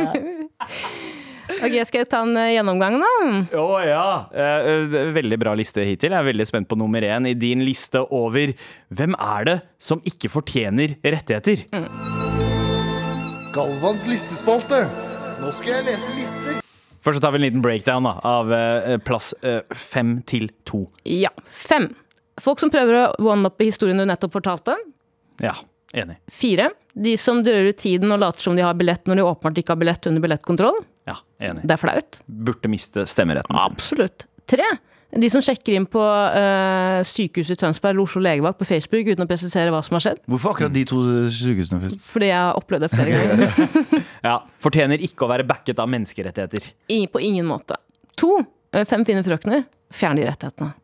Ok, 1.49 1.73
Skal 1.89 2.03
jeg 2.03 2.09
ta 2.13 2.21
en 2.27 2.37
eh, 2.37 2.51
gjennomgang, 2.59 2.99
da? 3.01 3.11
Å 3.57 3.79
ja. 3.81 4.03
Eh, 4.37 4.69
eh, 4.85 5.13
veldig 5.17 5.39
bra 5.41 5.55
liste 5.57 5.81
hittil. 5.87 6.13
Jeg 6.13 6.21
er 6.21 6.29
veldig 6.29 6.47
spent 6.47 6.69
på 6.71 6.77
nummer 6.79 7.03
én 7.03 7.31
i 7.31 7.33
din 7.39 7.65
liste 7.65 8.03
over 8.15 8.53
hvem 8.95 9.17
er 9.17 9.49
det 9.49 9.57
som 9.83 10.03
ikke 10.07 10.31
fortjener 10.33 10.99
rettigheter. 11.03 11.65
Galvans 13.57 14.07
listespalte. 14.13 14.85
Nå 15.41 15.55
skal 15.57 15.79
jeg 15.79 15.89
lese 15.89 16.17
lister. 16.21 16.65
Først 17.05 17.19
så 17.19 17.23
tar 17.23 17.35
vi 17.35 17.41
en 17.41 17.47
liten 17.47 17.63
breakdown 17.65 18.07
da, 18.09 18.17
av 18.27 18.53
eh, 18.55 18.97
plass 19.07 19.33
eh, 19.47 19.61
fem 19.71 20.19
til 20.29 20.51
to. 20.69 20.85
Ja. 21.07 21.31
Fem. 21.47 21.91
Folk 22.43 22.61
som 22.63 22.71
prøver 22.71 23.01
å 23.01 23.33
one-uppe 23.33 23.67
historien 23.69 23.99
du 23.99 24.07
nettopp 24.09 24.35
fortalte. 24.35 24.77
Ja, 25.43 25.55
enig. 25.95 26.19
Fire. 26.33 26.71
De 26.99 27.15
som 27.21 27.43
drar 27.47 27.69
ut 27.71 27.79
tiden 27.79 28.11
og 28.15 28.21
later 28.23 28.49
som 28.49 28.59
de 28.59 28.67
har 28.67 28.75
billett 28.79 29.07
når 29.07 29.21
de 29.21 29.27
åpenbart 29.27 29.63
ikke 29.63 29.75
har 29.75 29.83
billett 29.83 30.11
under 30.11 30.25
billettkontroll. 30.25 30.83
Ja, 31.09 31.17
enig. 31.43 31.65
Det 31.65 31.75
er 31.77 31.83
flaut. 31.83 32.21
Burde 32.27 32.71
miste 32.71 33.07
stemmeretten 33.09 33.55
sin. 33.55 33.73
Absolutt. 33.73 34.27
Tre. 34.51 34.67
De 35.09 35.29
som 35.33 35.41
sjekker 35.41 35.73
inn 35.73 35.87
på 35.89 36.01
uh, 36.05 37.01
sykehuset 37.09 37.55
i 37.57 37.61
Tønsberg 37.63 37.95
eller 37.95 38.05
Oslo 38.05 38.21
legevakt 38.21 38.59
på 38.61 38.67
Facebook 38.69 39.07
uten 39.09 39.25
å 39.25 39.29
presisere 39.31 39.73
hva 39.73 39.81
som 39.87 39.97
har 39.97 40.05
skjedd. 40.05 40.19
Hvorfor 40.29 40.53
akkurat 40.53 40.75
de 40.75 40.83
to 40.91 40.99
sykehusene, 41.33 41.81
forresten? 41.81 42.03
Fordi 42.11 42.29
jeg 42.29 42.37
har 42.43 42.59
opplevd 42.61 42.85
det 42.85 42.91
flere 42.93 43.23
ganger. 43.23 44.03
Ja, 44.29 44.35
Fortjener 44.61 45.01
ikke 45.09 45.25
å 45.25 45.31
være 45.31 45.47
backet 45.49 45.81
av 45.81 45.89
menneskerettigheter. 45.89 46.67
I, 46.93 47.07
på 47.09 47.23
ingen 47.25 47.49
måte. 47.49 47.79
To. 48.21 48.35
eh, 48.75 48.85
Fem 48.91 49.07
fine 49.09 49.25
frøkner. 49.25 49.65
Fjern 49.95 50.21
de 50.21 50.29
rettighetene. 50.29 50.75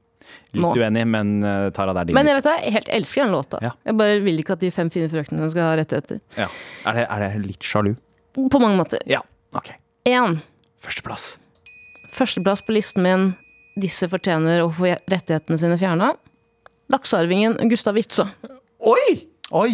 Litt 0.56 0.62
Nå. 0.64 0.70
uenig, 0.72 1.04
men 1.10 1.34
uh, 1.44 1.68
Tara, 1.76 1.92
det 1.92 2.00
er 2.00 2.08
din 2.08 2.16
Men 2.16 2.30
jeg 2.30 2.38
vet 2.38 2.46
hva, 2.48 2.56
jeg 2.64 2.72
helt 2.78 2.90
elsker 2.96 3.26
den 3.26 3.34
låta. 3.36 3.60
Ja. 3.60 3.74
Jeg 3.84 3.98
bare 4.00 4.18
vil 4.24 4.40
ikke 4.40 4.56
at 4.56 4.64
de 4.64 4.70
fem 4.72 4.88
fine 4.94 5.10
frøknene 5.12 5.50
skal 5.52 5.68
ha 5.68 5.76
rettigheter. 5.82 6.22
Ja. 6.40 6.48
Er, 6.88 6.96
det, 7.02 7.04
er 7.12 7.26
det 7.26 7.44
litt 7.44 7.66
sjalu? 7.66 7.92
På 8.32 8.62
mange 8.62 8.80
måter. 8.80 9.04
Ja. 9.10 9.20
Ok. 9.52 9.74
Én. 10.08 10.40
Førsteplass. 10.80 11.34
Førsteplass 12.16 12.64
på 12.64 12.72
listen 12.72 13.04
min. 13.04 13.32
Disse 13.74 14.08
fortjener 14.10 14.62
å 14.64 14.70
få 14.72 14.92
rettighetene 15.10 15.58
sine 15.58 15.78
fjerna. 15.80 16.12
Laksearvingen 16.92 17.56
Gustav 17.70 17.96
Witzøe. 17.98 18.28
Oi! 18.84 19.14
Oi! 19.54 19.72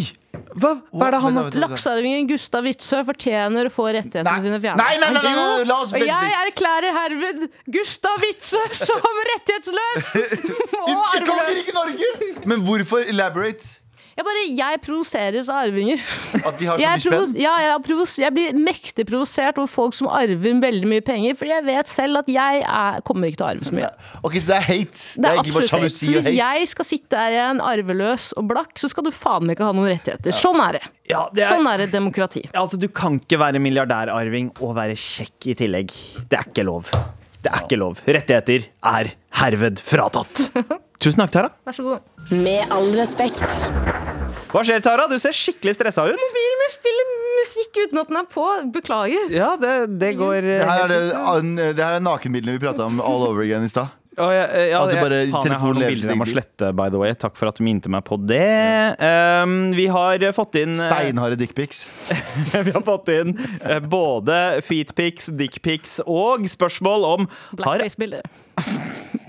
Hva, 0.51 0.73
hva 0.91 1.07
er 1.07 1.15
det 1.15 1.19
han. 1.23 1.37
Laksearvingen 1.63 2.27
Gustav 2.31 2.65
Witzøe 2.67 3.03
fortjener 3.07 3.69
å 3.69 3.73
få 3.73 3.89
rettighetene 3.95 4.27
Nei. 4.31 4.43
sine 4.47 4.59
fjerna. 4.63 4.83
Nei, 4.87 4.97
nei, 5.03 5.11
nei, 5.15 5.23
nei, 5.27 5.35
nei, 5.37 5.67
la 5.69 5.77
oss 5.85 5.93
vente 5.95 6.09
jeg 6.09 6.33
erklærer 6.47 6.97
herved 6.97 7.45
Gustav 7.77 8.25
Witzøe 8.25 8.65
som 8.81 9.05
rettighetsløs 9.31 10.11
og 10.87 11.05
arveløs. 11.13 11.63
ikke 11.63 11.75
i 11.75 11.77
Norge! 11.77 12.11
Men 12.51 12.65
hvorfor 12.67 13.07
elaborate? 13.15 13.77
Jeg 14.21 14.27
bare, 14.27 14.41
jeg 14.53 14.81
provoseres 14.85 15.47
av 15.49 15.63
arvinger. 15.65 16.01
At 16.49 16.59
de 16.61 16.67
har 16.69 16.77
så 16.77 16.89
mye 16.91 17.01
spenn? 17.01 17.37
ja, 17.41 17.53
jeg, 17.65 17.71
er 17.73 18.11
jeg 18.21 18.35
blir 18.37 18.59
mektig 18.67 19.07
provosert 19.09 19.57
over 19.57 19.71
folk 19.71 19.97
som 19.97 20.11
arver 20.13 20.59
veldig 20.61 20.91
mye 20.91 21.05
penger, 21.05 21.39
fordi 21.39 21.55
jeg 21.55 21.65
vet 21.65 21.89
selv 21.89 22.21
at 22.21 22.29
jeg 22.29 22.61
er, 22.61 22.99
kommer 23.07 23.31
ikke 23.31 23.41
til 23.41 23.47
å 23.47 23.51
arve 23.55 23.69
så 23.71 23.77
mye. 23.79 23.89
Ok, 24.27 24.37
Så 24.37 24.51
det 24.53 24.59
er 24.59 24.67
hate? 24.67 24.99
Det 25.01 25.23
Det 25.25 25.25
er 25.25 25.31
er 25.31 25.39
egentlig 25.39 25.55
bare 25.55 25.65
absolutt 25.65 25.87
hate. 25.87 26.01
Så 26.01 26.13
hvis 26.19 26.29
jeg 26.37 26.69
skal 26.75 26.89
sitte 26.91 27.23
her 27.23 27.37
igjen 27.39 27.63
arveløs 27.65 28.27
og 28.37 28.51
blakk, 28.51 28.75
så 28.83 28.91
skal 28.93 29.09
du 29.09 29.13
faen 29.15 29.49
meg 29.49 29.57
ikke 29.57 29.71
ha 29.71 29.77
noen 29.79 29.89
rettigheter. 29.95 30.37
Sånn 30.37 30.61
er 30.67 30.81
det. 30.81 30.83
Ja, 31.09 31.23
det 31.33 31.47
er, 31.47 31.55
Sånn 31.55 31.71
er 31.71 31.81
det 31.81 31.89
demokrati. 31.95 32.45
altså, 32.53 32.77
du 32.81 32.91
kan 32.93 33.17
ikke 33.23 33.41
være 33.41 33.63
milliardærarving 33.65 34.53
og 34.61 34.77
være 34.77 34.99
kjekk 35.01 35.49
i 35.55 35.57
tillegg. 35.63 35.97
Det 36.29 36.43
er 36.43 36.53
ikke 36.53 36.69
lov. 36.69 36.93
Det 37.41 37.49
er 37.49 37.65
ikke 37.65 37.81
lov. 37.81 38.05
Rettigheter 38.05 38.69
er 38.93 39.15
herved 39.41 39.81
fratatt. 39.81 40.51
Tusen 41.01 41.25
takk, 41.25 41.33
Tara. 41.33 41.53
Vær 41.65 41.81
så 41.81 41.89
god. 41.89 42.33
Med 42.45 42.69
all 42.77 42.93
respekt. 43.01 44.10
Hva 44.51 44.65
skjer, 44.67 44.83
Tara? 44.83 45.07
Du 45.11 45.17
ser 45.23 45.35
skikkelig 45.37 45.77
stressa 45.79 46.05
ut. 46.09 46.19
Mobilen 46.19 46.59
min 46.65 46.73
spiller 46.75 47.15
musikk 47.41 47.79
uten 47.85 48.01
at 48.03 48.11
den 48.11 48.19
er 48.21 48.27
på. 48.31 48.47
Beklager. 48.75 49.31
Ja, 49.35 49.53
det, 49.61 49.75
det 50.01 50.15
går 50.19 50.41
Det 50.43 50.59
her 50.67 50.85
er, 50.85 50.91
det, 50.91 51.71
det 51.79 51.85
her 51.87 52.01
er 52.01 52.05
nakenbildene 52.05 52.57
vi 52.59 52.63
prata 52.67 52.89
om 52.91 53.01
all 53.05 53.27
over 53.29 53.45
again 53.47 53.65
i 53.67 53.71
stad. 53.71 53.97
Å, 54.21 54.27
ja, 54.35 54.43
ja, 54.67 54.81
At 54.83 54.91
du 54.91 54.97
jeg- 54.97 55.05
bare- 55.07 55.19
faen, 55.31 55.47
jeg 55.47 55.59
har 55.63 55.75
noen 55.77 55.87
bilder 55.87 56.11
jeg 56.11 56.19
må 56.19 56.27
slette, 56.29 56.71
by 56.77 56.89
the 56.91 56.99
way. 56.99 57.15
Takk 57.15 57.37
for 57.39 57.49
at 57.49 57.57
du 57.57 57.63
minte 57.65 57.89
meg 57.89 58.03
på 58.05 58.19
det. 58.19 58.99
Um, 58.99 59.71
vi 59.79 59.87
har 59.87 60.25
fått 60.37 60.59
inn 60.61 60.75
eh, 60.75 60.91
Steinharde 60.91 61.39
dickpics. 61.41 61.85
Vi 62.67 62.75
har 62.75 62.83
fått 62.85 63.09
inn 63.15 63.37
eh, 63.63 63.79
både 63.87 64.37
feetpics, 64.67 65.31
dickpics 65.39 66.01
og 66.05 66.45
spørsmål 66.51 67.07
om 67.15 67.29
Blackface-bilder. 67.57 68.27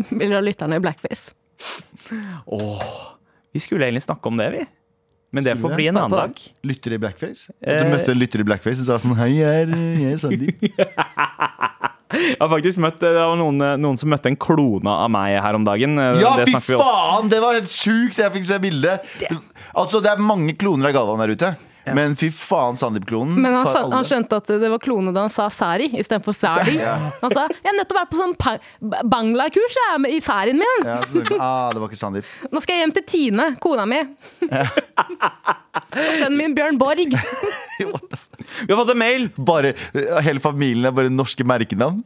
Bilder 0.10 0.42
av 0.42 0.44
lytterne 0.50 0.82
i 0.82 0.84
blackface. 0.84 1.32
Vi 3.54 3.60
skulle 3.64 3.86
egentlig 3.88 4.04
snakke 4.10 4.28
om 4.34 4.42
det, 4.42 4.50
vi. 4.58 4.66
Men 5.32 5.46
det 5.46 5.54
får 5.62 5.76
bli 5.78 5.86
en 5.88 5.98
annen 5.98 6.12
dag. 6.12 6.40
Lytter 6.68 6.94
i 6.94 6.98
blackface. 7.00 7.54
At 7.62 7.70
Eh. 7.72 7.84
du 7.86 7.92
møtte 7.96 8.12
en 8.12 8.20
lytter 8.20 8.42
i 8.44 8.48
blackface 8.50 8.82
og 8.84 8.88
sa 8.90 8.98
sånn 9.00 9.16
Hei, 9.16 9.30
jeg 9.40 9.62
er, 9.64 9.72
jeg 10.02 10.12
er 10.12 10.20
Sandeep. 10.20 10.66
Jeg 12.12 12.36
har 12.42 12.50
faktisk 12.52 12.82
møtt 12.84 12.98
Det 13.00 13.10
var 13.16 13.38
noen, 13.40 13.56
noen 13.80 13.96
som 13.98 14.10
møtte 14.12 14.28
en 14.28 14.36
klone 14.36 14.92
av 14.92 15.08
meg 15.14 15.38
her 15.42 15.56
om 15.56 15.64
dagen. 15.64 15.94
Eh, 15.98 16.20
Ja, 16.20 16.34
det 16.42 16.50
fy 16.52 16.60
faen! 16.76 17.30
Det 17.32 17.40
var 17.40 17.56
helt 17.56 17.72
sjukt! 17.72 18.18
Jeg 18.20 18.34
fikk 18.36 18.46
se 18.50 18.58
bildet. 18.60 19.08
Altså, 19.72 20.02
det 20.04 20.12
er 20.12 20.20
mange 20.20 20.52
kloner 20.60 20.90
av 20.92 20.98
Galvan 20.98 21.24
der 21.24 21.32
ute. 21.38 21.52
Men 21.86 22.16
fy 22.20 22.30
faen, 22.34 22.78
Sandeep-klonen. 22.78 23.40
Men 23.42 23.56
han, 23.56 23.66
tar 23.66 23.74
skjønte, 23.74 23.96
han 23.96 24.08
skjønte 24.10 24.40
at 24.42 24.52
det 24.62 24.70
var 24.70 24.82
klone 24.84 25.14
da 25.16 25.24
han 25.26 25.34
sa 25.34 25.48
Sari 25.54 25.88
istedenfor 25.98 26.36
Sari. 26.38 26.78
Han 26.78 27.34
sa 27.34 27.48
'Jeg 27.50 27.70
har 27.72 27.78
nettopp 27.80 27.98
vært 27.98 28.12
på 28.12 28.20
sånn 28.20 28.36
bangla-kurs 29.10 29.78
i 30.10 30.20
sarien 30.22 30.62
min'. 30.62 30.86
Ja, 30.86 31.00
så 31.02 31.24
tenkte 31.26 31.40
ah, 31.42 31.72
det 31.74 31.82
var 31.82 31.90
ikke 31.90 32.02
Sandeep. 32.04 32.30
Nå 32.54 32.62
skal 32.62 32.78
jeg 32.78 32.86
hjem 32.86 32.96
til 33.00 33.06
Tine, 33.10 33.48
kona 33.64 33.88
mi. 33.90 34.02
Og 34.46 36.14
sønnen 36.22 36.38
min 36.38 36.56
Bjørn 36.58 36.78
Borg. 36.82 37.18
Vi 38.62 38.70
har 38.70 38.78
fått 38.78 38.94
en 38.94 39.00
mail. 39.00 39.30
Bare, 39.38 39.74
hele 40.22 40.42
familien 40.44 40.86
er 40.90 40.96
bare 40.96 41.10
norske 41.10 41.46
merkenavn. 41.48 42.04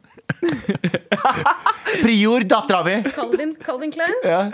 Prior, 2.00 2.46
dattera 2.48 2.84
mi! 2.86 3.00
Calvin, 3.12 3.56
Calvin 3.60 3.92
Klein. 3.92 4.14
Ja, 4.24 4.46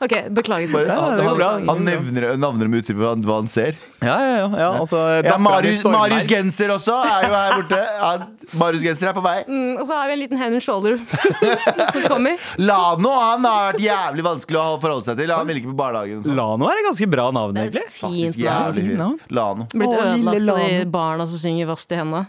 Ok, 0.00 0.12
beklager. 0.32 0.72
bare, 0.72 0.86
ja, 0.88 0.94
han, 0.96 1.16
det 1.18 1.24
går 1.24 1.28
han, 1.28 1.36
bra. 1.66 1.74
han 1.74 1.84
nevner 1.84 2.36
navner 2.40 2.64
dem 2.64 2.74
ut 2.74 2.88
ifra 2.88 3.10
hva 3.20 3.34
han- 3.36 3.48
ser. 3.52 3.74
Ja, 4.00 4.14
ja, 4.16 4.36
ja. 4.38 4.46
ja 4.56 4.68
altså, 4.80 4.96
Ja, 5.24 5.34
Marius, 5.36 5.82
Marius 5.84 6.24
Genser 6.30 6.70
også 6.72 6.94
er 7.04 7.26
jo 7.26 7.34
her 7.34 7.56
borte. 7.58 7.80
Ja, 7.84 8.12
Marius 8.56 8.80
Genser 8.86 9.10
er 9.10 9.12
på 9.12 9.20
vei. 9.20 9.42
Mm, 9.44 9.74
Og 9.76 9.84
så 9.86 9.98
har 9.98 10.06
vi 10.08 10.14
en 10.14 10.22
liten 10.22 10.40
hand 10.40 10.56
and 10.56 10.64
shoulder 10.64 10.96
som 11.92 12.06
kommer. 12.08 12.38
Lano 12.56 13.12
han 13.12 13.44
har 13.44 13.74
vært 13.74 13.84
jævlig 13.84 14.24
vanskelig 14.24 14.60
å 14.62 14.78
forholde 14.80 15.04
seg 15.10 15.20
til. 15.20 15.34
Han 15.36 15.50
ville 15.50 15.60
ikke 15.60 15.74
på 15.74 15.76
barnehagen. 15.82 16.24
sånn. 16.24 16.38
Lano 16.40 16.70
er 16.70 16.80
et 16.80 16.88
ganske 16.88 17.10
bra 17.16 17.28
navn, 17.36 17.60
egentlig. 17.60 17.84
fint 17.90 18.06
Faktisk 18.06 18.40
jævlig. 18.46 18.86
Fint 18.88 18.98
navn. 19.02 19.20
Lano. 19.36 19.68
Blitt 19.74 19.92
Å, 19.92 20.00
ødelagt 20.14 20.54
av 20.56 20.64
de 20.64 20.90
barna 20.96 21.28
som 21.28 21.44
synger 21.44 21.68
'Vask 21.68 21.88
de 21.92 22.00
henda'. 22.00 22.26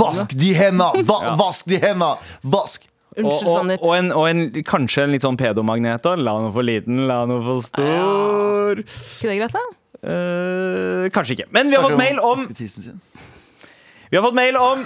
Vask 0.00 0.32
de 0.32 0.52
henda! 0.54 0.92
Va 1.04 1.36
vask 1.36 1.68
de 1.68 1.78
henda! 1.84 2.14
Vask! 2.42 2.88
Og, 3.14 3.22
Unnskyld, 3.22 3.46
og, 3.48 3.54
Sandeep. 3.54 3.82
og, 3.86 3.92
en, 3.96 4.10
og 4.12 4.28
en, 4.28 4.44
kanskje 4.66 5.04
en 5.06 5.12
litt 5.14 5.22
sånn 5.22 5.38
pedomagnet. 5.38 6.02
da. 6.02 6.16
La 6.18 6.34
noe 6.42 6.50
for 6.54 6.66
liten, 6.66 7.04
la 7.06 7.20
noe 7.30 7.42
for 7.46 7.62
stor. 7.62 8.82
Ikke 8.82 9.30
det 9.30 9.38
greit, 9.38 9.54
da? 9.54 9.64
Eh, 10.04 11.06
kanskje 11.14 11.38
ikke. 11.38 11.48
Men 11.54 11.70
vi 11.70 11.78
har 11.78 11.86
fått 11.86 12.00
mail 12.00 12.18
om. 12.20 12.42
Vi 14.10 14.18
har 14.18 14.22
fått 14.26 14.36
mail 14.36 14.58
om 14.60 14.82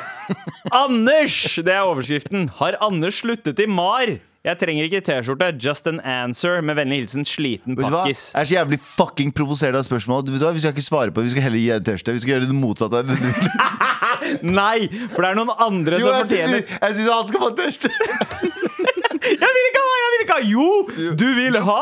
Anders! 0.73 1.35
Det 1.65 1.73
er 1.75 1.85
overskriften. 1.89 2.49
Har 2.61 2.79
Anders 2.85 3.19
sluttet 3.25 3.59
i 3.61 3.67
MAR? 3.69 4.19
Jeg 4.47 4.57
trenger 4.61 4.87
ikke 4.87 5.01
T-skjorte. 5.05 5.51
Just 5.61 5.89
an 5.91 5.99
answer. 6.07 6.63
Med 6.65 6.79
vennlig 6.79 7.03
hilsen 7.03 7.27
sliten 7.27 7.75
Vet 7.77 7.83
du 7.83 7.91
hva? 7.91 8.05
pakkis. 8.07 8.29
Jeg 8.33 8.41
er 8.41 8.49
så 8.49 8.57
jævlig 8.61 8.79
fucking 8.85 9.35
provosert 9.37 9.77
av 9.77 9.85
spørsmålet. 9.89 10.31
Vet 10.33 10.41
du 10.41 10.47
hva? 10.47 10.55
Vi 10.57 10.63
skal 10.63 10.77
ikke 10.77 10.87
svare 10.87 11.13
på 11.13 11.21
det, 11.21 11.29
vi 11.29 11.35
skal 11.35 11.49
heller 11.49 11.61
gi 11.65 11.73
deg 11.75 11.89
T-skjorte. 11.89 12.15
Vi 12.17 12.23
skal 12.25 12.35
gjøre 12.37 12.49
det 12.53 12.61
motsatte. 12.61 13.03
Nei! 14.61 14.89
For 15.15 15.25
det 15.25 15.31
er 15.33 15.39
noen 15.39 15.53
andre 15.57 16.01
Jo, 16.01 16.09
som 16.09 16.23
fortjener 16.23 16.65
jeg 16.65 16.99
syns 16.99 17.11
han 17.13 17.31
skal 17.33 17.45
få 17.47 17.51
T-skjorte. 17.59 18.55
Jeg 19.19 19.51
vil 19.51 19.67
ikke 19.69 19.81
ha! 19.83 19.95
Jeg 19.99 20.11
vil 20.13 20.23
ikke 20.23 20.37
ha! 20.37 20.43
Jo, 20.47 20.67
du 21.19 21.27
vil 21.37 21.57
ha! 21.67 21.81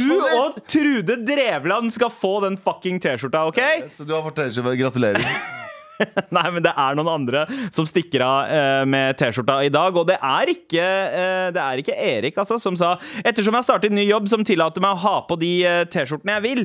Du 0.00 0.14
og 0.38 0.56
Trude 0.72 1.18
Drevland 1.28 1.92
skal 1.94 2.10
få 2.10 2.32
den 2.46 2.56
fucking 2.56 2.98
T-skjorta, 3.02 3.44
OK? 3.50 3.60
Så 3.94 4.08
du 4.08 4.16
har 4.16 4.24
fått 4.24 4.40
T-skjorte. 4.40 4.72
Gratulerer. 4.80 5.65
Nei, 6.36 6.44
men 6.54 6.62
det 6.64 6.72
er 6.76 6.96
noen 6.98 7.08
andre 7.12 7.44
som 7.74 7.86
stikker 7.88 8.22
av 8.24 8.50
eh, 8.52 8.82
med 8.88 9.16
T-skjorta 9.20 9.58
i 9.66 9.70
dag. 9.72 9.96
Og 9.96 10.06
det 10.08 10.18
er 10.20 10.52
ikke, 10.52 10.84
eh, 10.84 11.46
det 11.54 11.62
er 11.62 11.82
ikke 11.82 11.96
Erik 11.96 12.38
altså, 12.42 12.58
som 12.62 12.76
sa 12.78 12.94
Ettersom 13.22 13.54
jeg 13.54 13.60
har 13.62 13.66
startet 13.66 13.94
ny 13.94 14.04
jobb 14.08 14.28
som 14.30 14.44
tillater 14.46 14.82
meg 14.84 14.96
å 14.96 15.02
ha 15.04 15.14
på 15.28 15.38
de 15.40 15.50
eh, 15.66 15.82
T-skjortene 15.92 16.36
jeg 16.36 16.44
vil, 16.44 16.62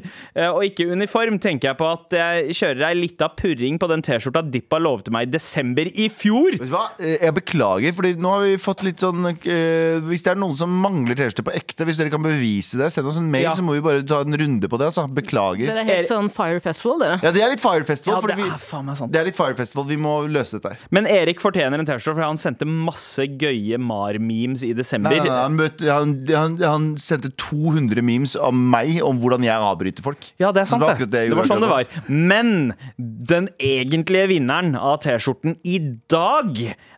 og 0.51 0.63
ikke 0.65 0.87
uniform, 0.91 1.37
tenker 1.41 1.71
jeg 1.71 1.77
på 1.79 1.87
at 1.87 2.13
jeg 2.15 2.55
kjører 2.57 2.85
ei 2.89 2.95
lita 2.97 3.27
purring 3.37 3.77
på 3.81 3.87
den 3.91 4.03
T-skjorta 4.05 4.41
Dippa 4.51 4.79
lovte 4.81 5.13
meg 5.13 5.27
i 5.29 5.31
desember 5.35 5.87
i 5.91 6.07
fjor. 6.11 6.57
Vet 6.59 6.69
du 6.69 6.73
hva? 6.73 6.83
Jeg 6.99 7.35
beklager, 7.37 7.95
Fordi 7.97 8.13
nå 8.21 8.33
har 8.33 8.43
vi 8.45 8.55
fått 8.61 8.83
litt 8.85 9.01
sånn 9.03 9.23
Hvis 9.31 10.23
det 10.25 10.33
er 10.33 10.39
noen 10.41 10.57
som 10.59 10.73
mangler 10.83 11.17
T-skjorte 11.19 11.45
på 11.47 11.53
ekte, 11.57 11.87
hvis 11.87 11.99
dere 11.99 12.11
kan 12.13 12.23
bevise 12.25 12.79
det, 12.81 12.89
send 12.93 13.07
oss 13.11 13.19
en 13.21 13.29
mail, 13.31 13.45
Ja. 13.47 13.53
så 13.57 13.63
må 13.65 13.75
vi 13.77 13.83
bare 13.85 14.03
ta 14.07 14.21
en 14.25 14.35
runde 14.37 14.67
på 14.69 14.77
det. 14.81 14.89
Altså. 14.91 15.07
Beklager. 15.11 15.69
Dere 15.71 15.83
er 15.85 15.89
helt 15.95 16.09
sånn 16.09 16.29
Fire 16.33 16.59
Festival, 16.63 16.99
dere. 17.01 17.19
Ja, 17.23 17.31
det 17.35 17.41
er 17.45 17.53
litt 17.55 17.63
Fire 17.63 17.85
Festival. 17.87 18.19
Ja, 18.21 18.35
det 18.35 18.45
er 18.51 18.61
faen 18.61 18.85
meg 18.89 18.99
sant. 18.99 19.11
det 19.13 19.20
er 19.21 19.29
litt 19.29 19.37
Fire 19.37 19.55
Festival. 19.57 19.87
Vi 19.89 19.97
må 20.01 20.13
løse 20.31 20.57
dette 20.57 20.73
her. 20.73 20.85
Men 20.93 21.07
Erik 21.09 21.41
fortjener 21.43 21.81
en 21.81 21.87
T-skjorte, 21.87 22.17
for 22.17 22.25
han 22.25 22.39
sendte 22.41 22.67
masse 22.69 23.25
gøye 23.41 23.79
Mar-memes 23.81 24.65
i 24.67 24.73
desember. 24.77 25.13
Nei, 25.13 25.21
nei, 25.23 25.29
nei, 25.31 25.41
han, 25.45 25.57
møtte, 25.59 25.87
han, 25.91 26.15
han, 26.35 26.57
han 26.65 26.89
sendte 27.01 27.33
200 27.41 28.03
memes 28.05 28.35
av 28.39 28.55
meg 28.57 28.99
om 29.05 29.21
hvordan 29.21 29.45
jeg 29.47 29.67
avbryter 29.71 30.05
folk. 30.05 30.31
Ja, 30.41 30.51
det 30.55 30.65
er 30.65 30.71
sant, 30.71 30.85
det. 30.85 30.93
Var 30.93 31.05
Det, 31.05 31.25
det 31.31 31.39
var 31.39 31.49
sånn 31.49 31.63
det 31.63 31.71
var. 31.71 32.01
Men 32.09 32.53
den 32.97 33.51
egentlige 33.61 34.29
vinneren 34.35 34.75
av 34.79 34.99
T-skjorten 35.05 35.57
i 35.67 35.79
dag 36.11 36.57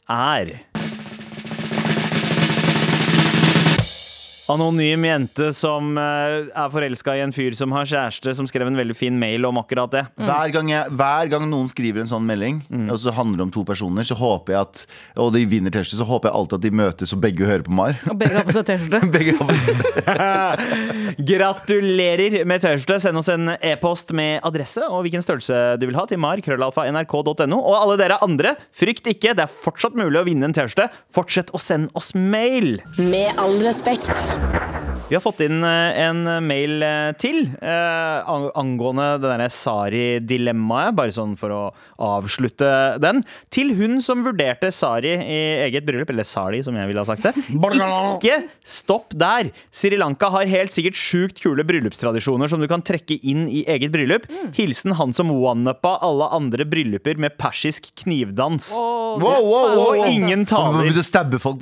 er 0.09 0.55
Anonym 4.51 5.05
jente 5.07 5.53
som 5.55 5.93
eh, 5.97 6.49
er 6.51 6.71
forelska 6.73 7.13
i 7.15 7.21
en 7.23 7.31
fyr 7.31 7.55
som 7.55 7.71
har 7.75 7.87
kjæreste, 7.87 8.33
som 8.35 8.47
skrev 8.49 8.67
en 8.67 8.75
veldig 8.75 8.95
fin 8.97 9.15
mail 9.19 9.45
om 9.47 9.59
akkurat 9.61 9.93
det. 9.93 10.01
Hver, 10.19 10.51
gang 10.51 10.71
jeg, 10.73 10.91
hver 10.99 11.29
gang 11.31 11.45
noen 11.47 11.69
skriver 11.71 12.03
en 12.03 12.11
sånn 12.11 12.25
melding, 12.27 12.61
Mm. 12.73 12.87
og 12.91 12.97
så 12.99 13.11
handler 13.13 13.37
det 13.37 13.43
om 13.45 13.51
to 13.53 13.63
personer, 13.67 14.05
så 14.07 14.15
håper 14.17 14.53
jeg 14.53 14.61
at 14.61 14.79
Og 15.19 15.31
de 15.35 15.43
vinner 15.45 15.69
T-skjorte, 15.71 15.99
så 15.99 16.07
håper 16.07 16.29
jeg 16.29 16.35
alltid 16.37 16.55
at 16.57 16.63
de 16.63 16.71
møtes 16.71 17.13
og 17.13 17.21
begge 17.21 17.45
hører 17.45 17.63
på 17.63 17.71
Mar. 17.75 17.95
Og 18.09 18.17
begge 18.17 18.35
har 18.39 18.47
på 18.47 18.55
seg 18.55 18.65
T-skjorte. 18.67 18.99
Gratulerer 21.31 22.37
med 22.49 22.63
T-skjorte. 22.63 22.99
Send 23.03 23.19
oss 23.21 23.29
en 23.31 23.53
e-post 23.61 24.13
med 24.15 24.41
adresse 24.47 24.81
og 24.87 25.03
hvilken 25.05 25.23
størrelse 25.23 25.77
du 25.79 25.85
vil 25.87 25.97
ha 25.99 26.05
til 26.09 26.19
mar. 26.21 26.41
krøllalfa, 26.43 26.87
Og 26.89 27.75
alle 27.77 27.97
dere 28.01 28.17
andre, 28.23 28.55
frykt 28.73 29.07
ikke, 29.07 29.35
det 29.37 29.45
er 29.45 29.53
fortsatt 29.53 29.95
mulig 29.95 30.19
å 30.19 30.25
vinne 30.25 30.49
en 30.49 30.53
T-skjorte. 30.55 30.89
Fortsett 31.13 31.53
å 31.53 31.61
sende 31.61 31.89
oss 31.93 32.13
mail. 32.15 32.81
Med 32.97 33.37
all 33.37 33.59
respekt. 33.63 34.32
Dios. 34.33 34.92
Vi 35.13 35.17
har 35.19 35.21
fått 35.21 35.43
inn 35.45 35.59
eh, 35.61 35.99
en 36.07 36.23
mail 36.41 36.81
eh, 36.81 37.11
til 37.21 37.43
eh, 37.61 38.29
angående 38.57 39.11
det 39.21 39.29
derre 39.29 39.45
Sari-dilemmaet, 39.53 40.95
bare 40.97 41.13
sånn 41.13 41.35
for 41.37 41.53
å 41.53 41.59
avslutte 42.01 42.71
den. 42.97 43.21
Til 43.53 43.75
hun 43.77 43.99
som 44.01 44.23
vurderte 44.25 44.71
Sari 44.73 45.11
i 45.13 45.37
eget 45.67 45.85
bryllup, 45.85 46.09
eller 46.09 46.25
Sari 46.25 46.63
som 46.65 46.79
jeg 46.81 46.89
ville 46.89 47.03
ha 47.03 47.05
sagt 47.05 47.27
det. 47.27 47.35
Ikke 47.53 48.39
stopp 48.65 49.13
der! 49.13 49.51
Sri 49.69 50.01
Lanka 50.01 50.31
har 50.33 50.49
helt 50.49 50.73
sikkert 50.73 50.97
sjukt 50.97 51.43
kule 51.45 51.61
bryllupstradisjoner 51.61 52.49
som 52.49 52.63
du 52.63 52.65
kan 52.71 52.81
trekke 52.81 53.19
inn 53.21 53.45
i 53.45 53.61
eget 53.69 53.93
bryllup. 53.93 54.25
Hilsen 54.57 54.97
han 54.97 55.13
som 55.13 55.29
one-uppa 55.29 55.99
alle 56.09 56.31
andre 56.33 56.65
brylluper 56.65 57.21
med 57.21 57.37
persisk 57.37 57.93
knivdans. 58.01 58.73
Åh, 58.81 58.93
Wow, 59.13 59.45
wow, 59.45 59.75
wow, 59.77 59.93
Og 59.93 60.07
ingen 60.09 60.45
taler, 60.49 60.79
begynne 60.87 61.03
å 61.03 61.05
stabbe 61.05 61.37
folk 61.41 61.61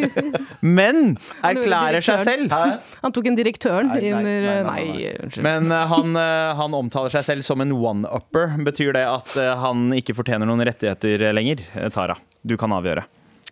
men 0.78 1.14
erklærer 1.44 2.02
seg 2.04 2.22
selv. 2.24 2.54
Han 3.04 3.12
tok 3.16 3.26
en 3.30 3.36
direktøren 3.38 3.90
Nei, 3.92 4.00
nei, 4.08 4.22
nei, 4.24 4.36
nei, 4.42 4.54
Nei, 4.64 4.84
nei. 4.92 5.10
unnskyld. 5.24 5.42
Men 5.44 5.72
eh, 5.72 5.86
han, 5.90 6.16
eh, 6.20 6.52
han 6.60 6.76
omtaler 6.78 7.12
seg 7.14 7.26
selv 7.28 7.46
som 7.46 7.60
en 7.64 7.72
one-upper. 7.76 8.54
Betyr 8.64 8.94
det 8.96 9.04
at 9.08 9.34
eh, 9.40 9.50
han 9.60 9.90
ikke 9.96 10.16
fortjener 10.16 10.48
noen 10.48 10.64
rettigheter 10.66 11.26
lenger? 11.36 11.60
Tara, 11.94 12.16
du 12.42 12.56
kan 12.60 12.72
avgjøre. 12.76 13.04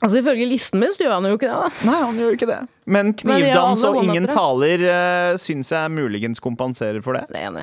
Altså 0.03 0.19
Ifølge 0.19 0.49
listen 0.51 0.81
min 0.83 0.91
så 0.91 1.05
gjør 1.05 1.13
han 1.15 1.29
jo 1.31 1.37
ikke 1.37 1.47
det. 1.47 1.59
da 1.63 1.87
Nei, 1.87 1.99
han 2.03 2.17
gjør 2.19 2.33
ikke 2.35 2.49
det. 2.51 2.61
Men 2.91 3.13
Men 3.13 3.13
knivdans 3.21 3.85
og 3.87 4.01
ingen 4.03 4.27
taler 4.27 4.83
uh, 4.83 5.37
syns 5.39 5.71
jeg 5.71 5.93
muligens 5.95 6.43
kompenserer 6.43 6.99
for 7.05 7.15
det. 7.15 7.29
Det 7.31 7.39
er 7.39 7.47
enig. 7.53 7.63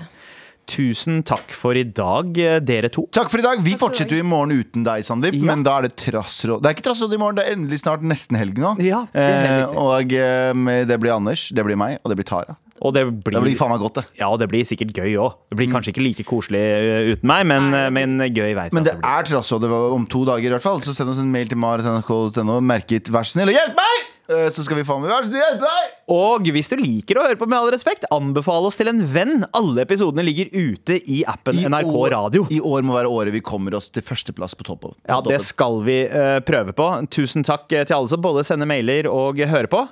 Tusen 0.69 1.23
takk 1.25 1.49
for 1.55 1.73
i 1.77 1.83
dag, 1.83 2.29
eh, 2.37 2.59
dere 2.61 2.91
to. 2.93 3.07
Takk 3.15 3.31
for 3.31 3.41
i 3.41 3.45
dag. 3.45 3.61
Vi 3.65 3.73
fortsetter 3.79 4.19
jo 4.19 4.21
i 4.21 4.27
morgen 4.27 4.53
uten 4.53 4.85
deg, 4.85 5.01
Sandeep. 5.07 5.33
Ja. 5.39 5.47
Men 5.49 5.63
da 5.65 5.79
er 5.79 5.87
det 5.87 5.95
trassråd. 5.97 6.61
Det 6.61 6.69
er 6.69 6.77
ikke 6.77 6.85
trassråd 6.91 7.15
i 7.15 7.21
morgen, 7.21 7.39
det 7.39 7.47
er 7.47 7.55
endelig 7.57 7.81
snart 7.81 8.05
nesten 8.05 8.37
helg 8.37 8.59
nå. 8.61 8.75
Ja, 8.85 9.03
det 9.15 9.25
eh, 9.25 9.65
og 9.73 10.13
eh, 10.13 10.85
det 10.85 10.99
blir 11.01 11.15
Anders, 11.15 11.47
det 11.49 11.65
blir 11.65 11.79
meg, 11.79 11.97
og 12.03 12.13
det 12.13 12.19
blir 12.21 12.29
Tara. 12.29 12.55
Og 12.79 12.93
det 12.95 13.01
blir, 13.09 13.35
Det 13.35 13.41
blir, 13.43 13.57
faen 13.59 13.73
meg 13.73 13.81
godt, 13.81 13.97
det. 13.99 14.05
ja, 14.21 14.29
det 14.39 14.47
blir 14.47 14.63
sikkert 14.63 14.93
gøy 14.95 15.17
òg. 15.19 15.33
Det 15.51 15.57
blir 15.59 15.71
kanskje 15.73 15.91
ikke 15.91 16.05
like 16.05 16.23
koselig 16.29 16.61
eh, 16.61 17.09
uten 17.15 17.27
meg, 17.27 17.43
men, 17.49 17.73
men 17.95 18.29
gøy 18.29 18.53
veit 18.55 18.77
Men 18.77 18.85
det 18.85 18.93
det 19.01 19.09
er 19.09 19.27
trassrådet 19.33 19.67
om 19.73 20.05
to 20.07 20.23
dager, 20.29 20.47
i 20.47 20.55
hvert 20.55 20.63
fall. 20.63 20.79
Så 20.85 20.95
send 20.95 21.11
oss 21.11 21.19
en 21.19 21.33
mail 21.33 21.49
til 21.51 21.59
marit.nrk.no 21.59 22.61
Merket 22.61 23.09
'vær 23.11 23.25
så 23.27 23.39
snill 23.39 23.51
og 23.51 23.57
hjelp 23.57 23.75
meg'! 23.81 24.08
Eh, 24.29 24.49
Så 24.53 24.61
skal 24.63 24.77
vi 24.77 24.83
faen 24.85 25.01
meg 25.01 25.09
være 25.09 25.25
så 25.25 25.33
hjelpe 25.39 25.65
deg! 25.65 25.93
Og 26.13 26.45
hvis 26.53 26.69
du 26.69 26.75
liker 26.77 27.17
å 27.17 27.23
høre 27.25 27.37
på 27.39 27.47
Med 27.49 27.57
all 27.57 27.71
respekt, 27.73 28.05
anbefal 28.13 28.67
oss 28.69 28.77
til 28.77 28.89
en 28.91 29.01
venn. 29.13 29.43
Alle 29.57 29.81
episodene 29.87 30.25
ligger 30.25 30.51
ute 30.53 30.99
i 31.01 31.23
appen 31.25 31.57
I 31.57 31.65
NRK 31.69 31.89
år- 31.89 32.13
Radio. 32.13 32.45
I 32.53 32.59
år 32.61 32.85
må 32.85 32.93
være 32.97 33.09
året 33.09 33.33
vi 33.33 33.41
kommer 33.41 33.73
oss 33.79 33.89
til 33.89 34.05
førsteplass 34.05 34.53
på 34.59 34.67
toppen. 34.69 34.93
på 34.93 35.09
Ja, 35.09 35.19
det 35.25 35.41
skal 35.41 35.81
vi 35.85 36.03
uh, 36.09 36.39
prøve 36.45 36.73
på. 36.77 36.87
Tusen 37.09 37.43
takk 37.43 37.71
eh, 37.73 37.85
til 37.89 37.97
alle 37.97 38.09
som 38.13 38.21
både 38.21 38.45
sender 38.45 38.69
mailer 38.69 39.09
og 39.09 39.37
hører 39.41 39.67
på. 39.71 39.85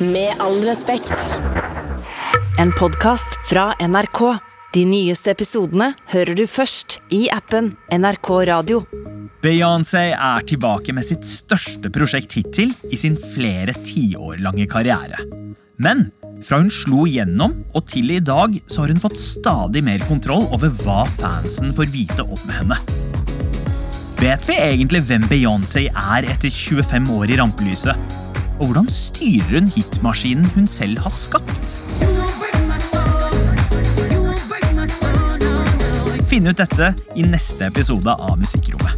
Med 0.00 0.40
all 0.40 0.60
respekt. 0.64 1.12
En 2.58 2.72
podkast 2.72 3.36
fra 3.50 3.74
NRK. 3.84 4.55
De 4.76 4.82
nyeste 4.84 5.30
episodene 5.32 5.94
hører 6.10 6.36
du 6.36 6.42
først 6.44 6.98
i 7.14 7.22
appen 7.32 7.70
NRK 7.88 8.28
Radio. 8.50 8.82
Beyoncé 9.40 10.10
er 10.12 10.44
tilbake 10.44 10.92
med 10.92 11.06
sitt 11.06 11.24
største 11.24 11.88
prosjekt 11.94 12.36
hittil 12.36 12.74
i 12.92 12.98
sin 13.00 13.16
flere 13.16 13.72
tiår 13.86 14.42
lange 14.44 14.66
karriere. 14.68 15.22
Men 15.80 16.10
fra 16.44 16.58
hun 16.60 16.68
slo 16.68 17.06
igjennom 17.08 17.54
og 17.72 17.86
til 17.88 18.12
i 18.18 18.20
dag 18.20 18.58
så 18.68 18.82
har 18.82 18.92
hun 18.92 19.00
fått 19.00 19.16
stadig 19.16 19.80
mer 19.86 20.04
kontroll 20.10 20.44
over 20.52 20.68
hva 20.82 21.06
fansen 21.22 21.72
får 21.72 21.88
vite 21.96 22.28
om 22.28 22.54
henne. 22.58 22.76
Vet 24.20 24.44
vi 24.44 24.60
egentlig 24.60 25.06
hvem 25.08 25.24
Beyoncé 25.32 25.86
er 25.88 26.28
etter 26.28 26.52
25 26.52 27.08
år 27.16 27.32
i 27.32 27.40
rampelyset? 27.40 28.20
Og 28.58 28.68
hvordan 28.68 28.92
styrer 28.92 29.56
hun 29.56 29.72
hitmaskinen 29.72 30.52
hun 30.52 30.68
selv 30.68 31.00
har 31.06 31.16
skapt? 31.16 31.78
finne 36.36 36.50
ut 36.52 36.58
dette 36.60 36.94
i 37.16 37.22
neste 37.24 37.64
episode 37.64 38.12
av 38.12 38.36
Musikkrommet. 38.38 38.92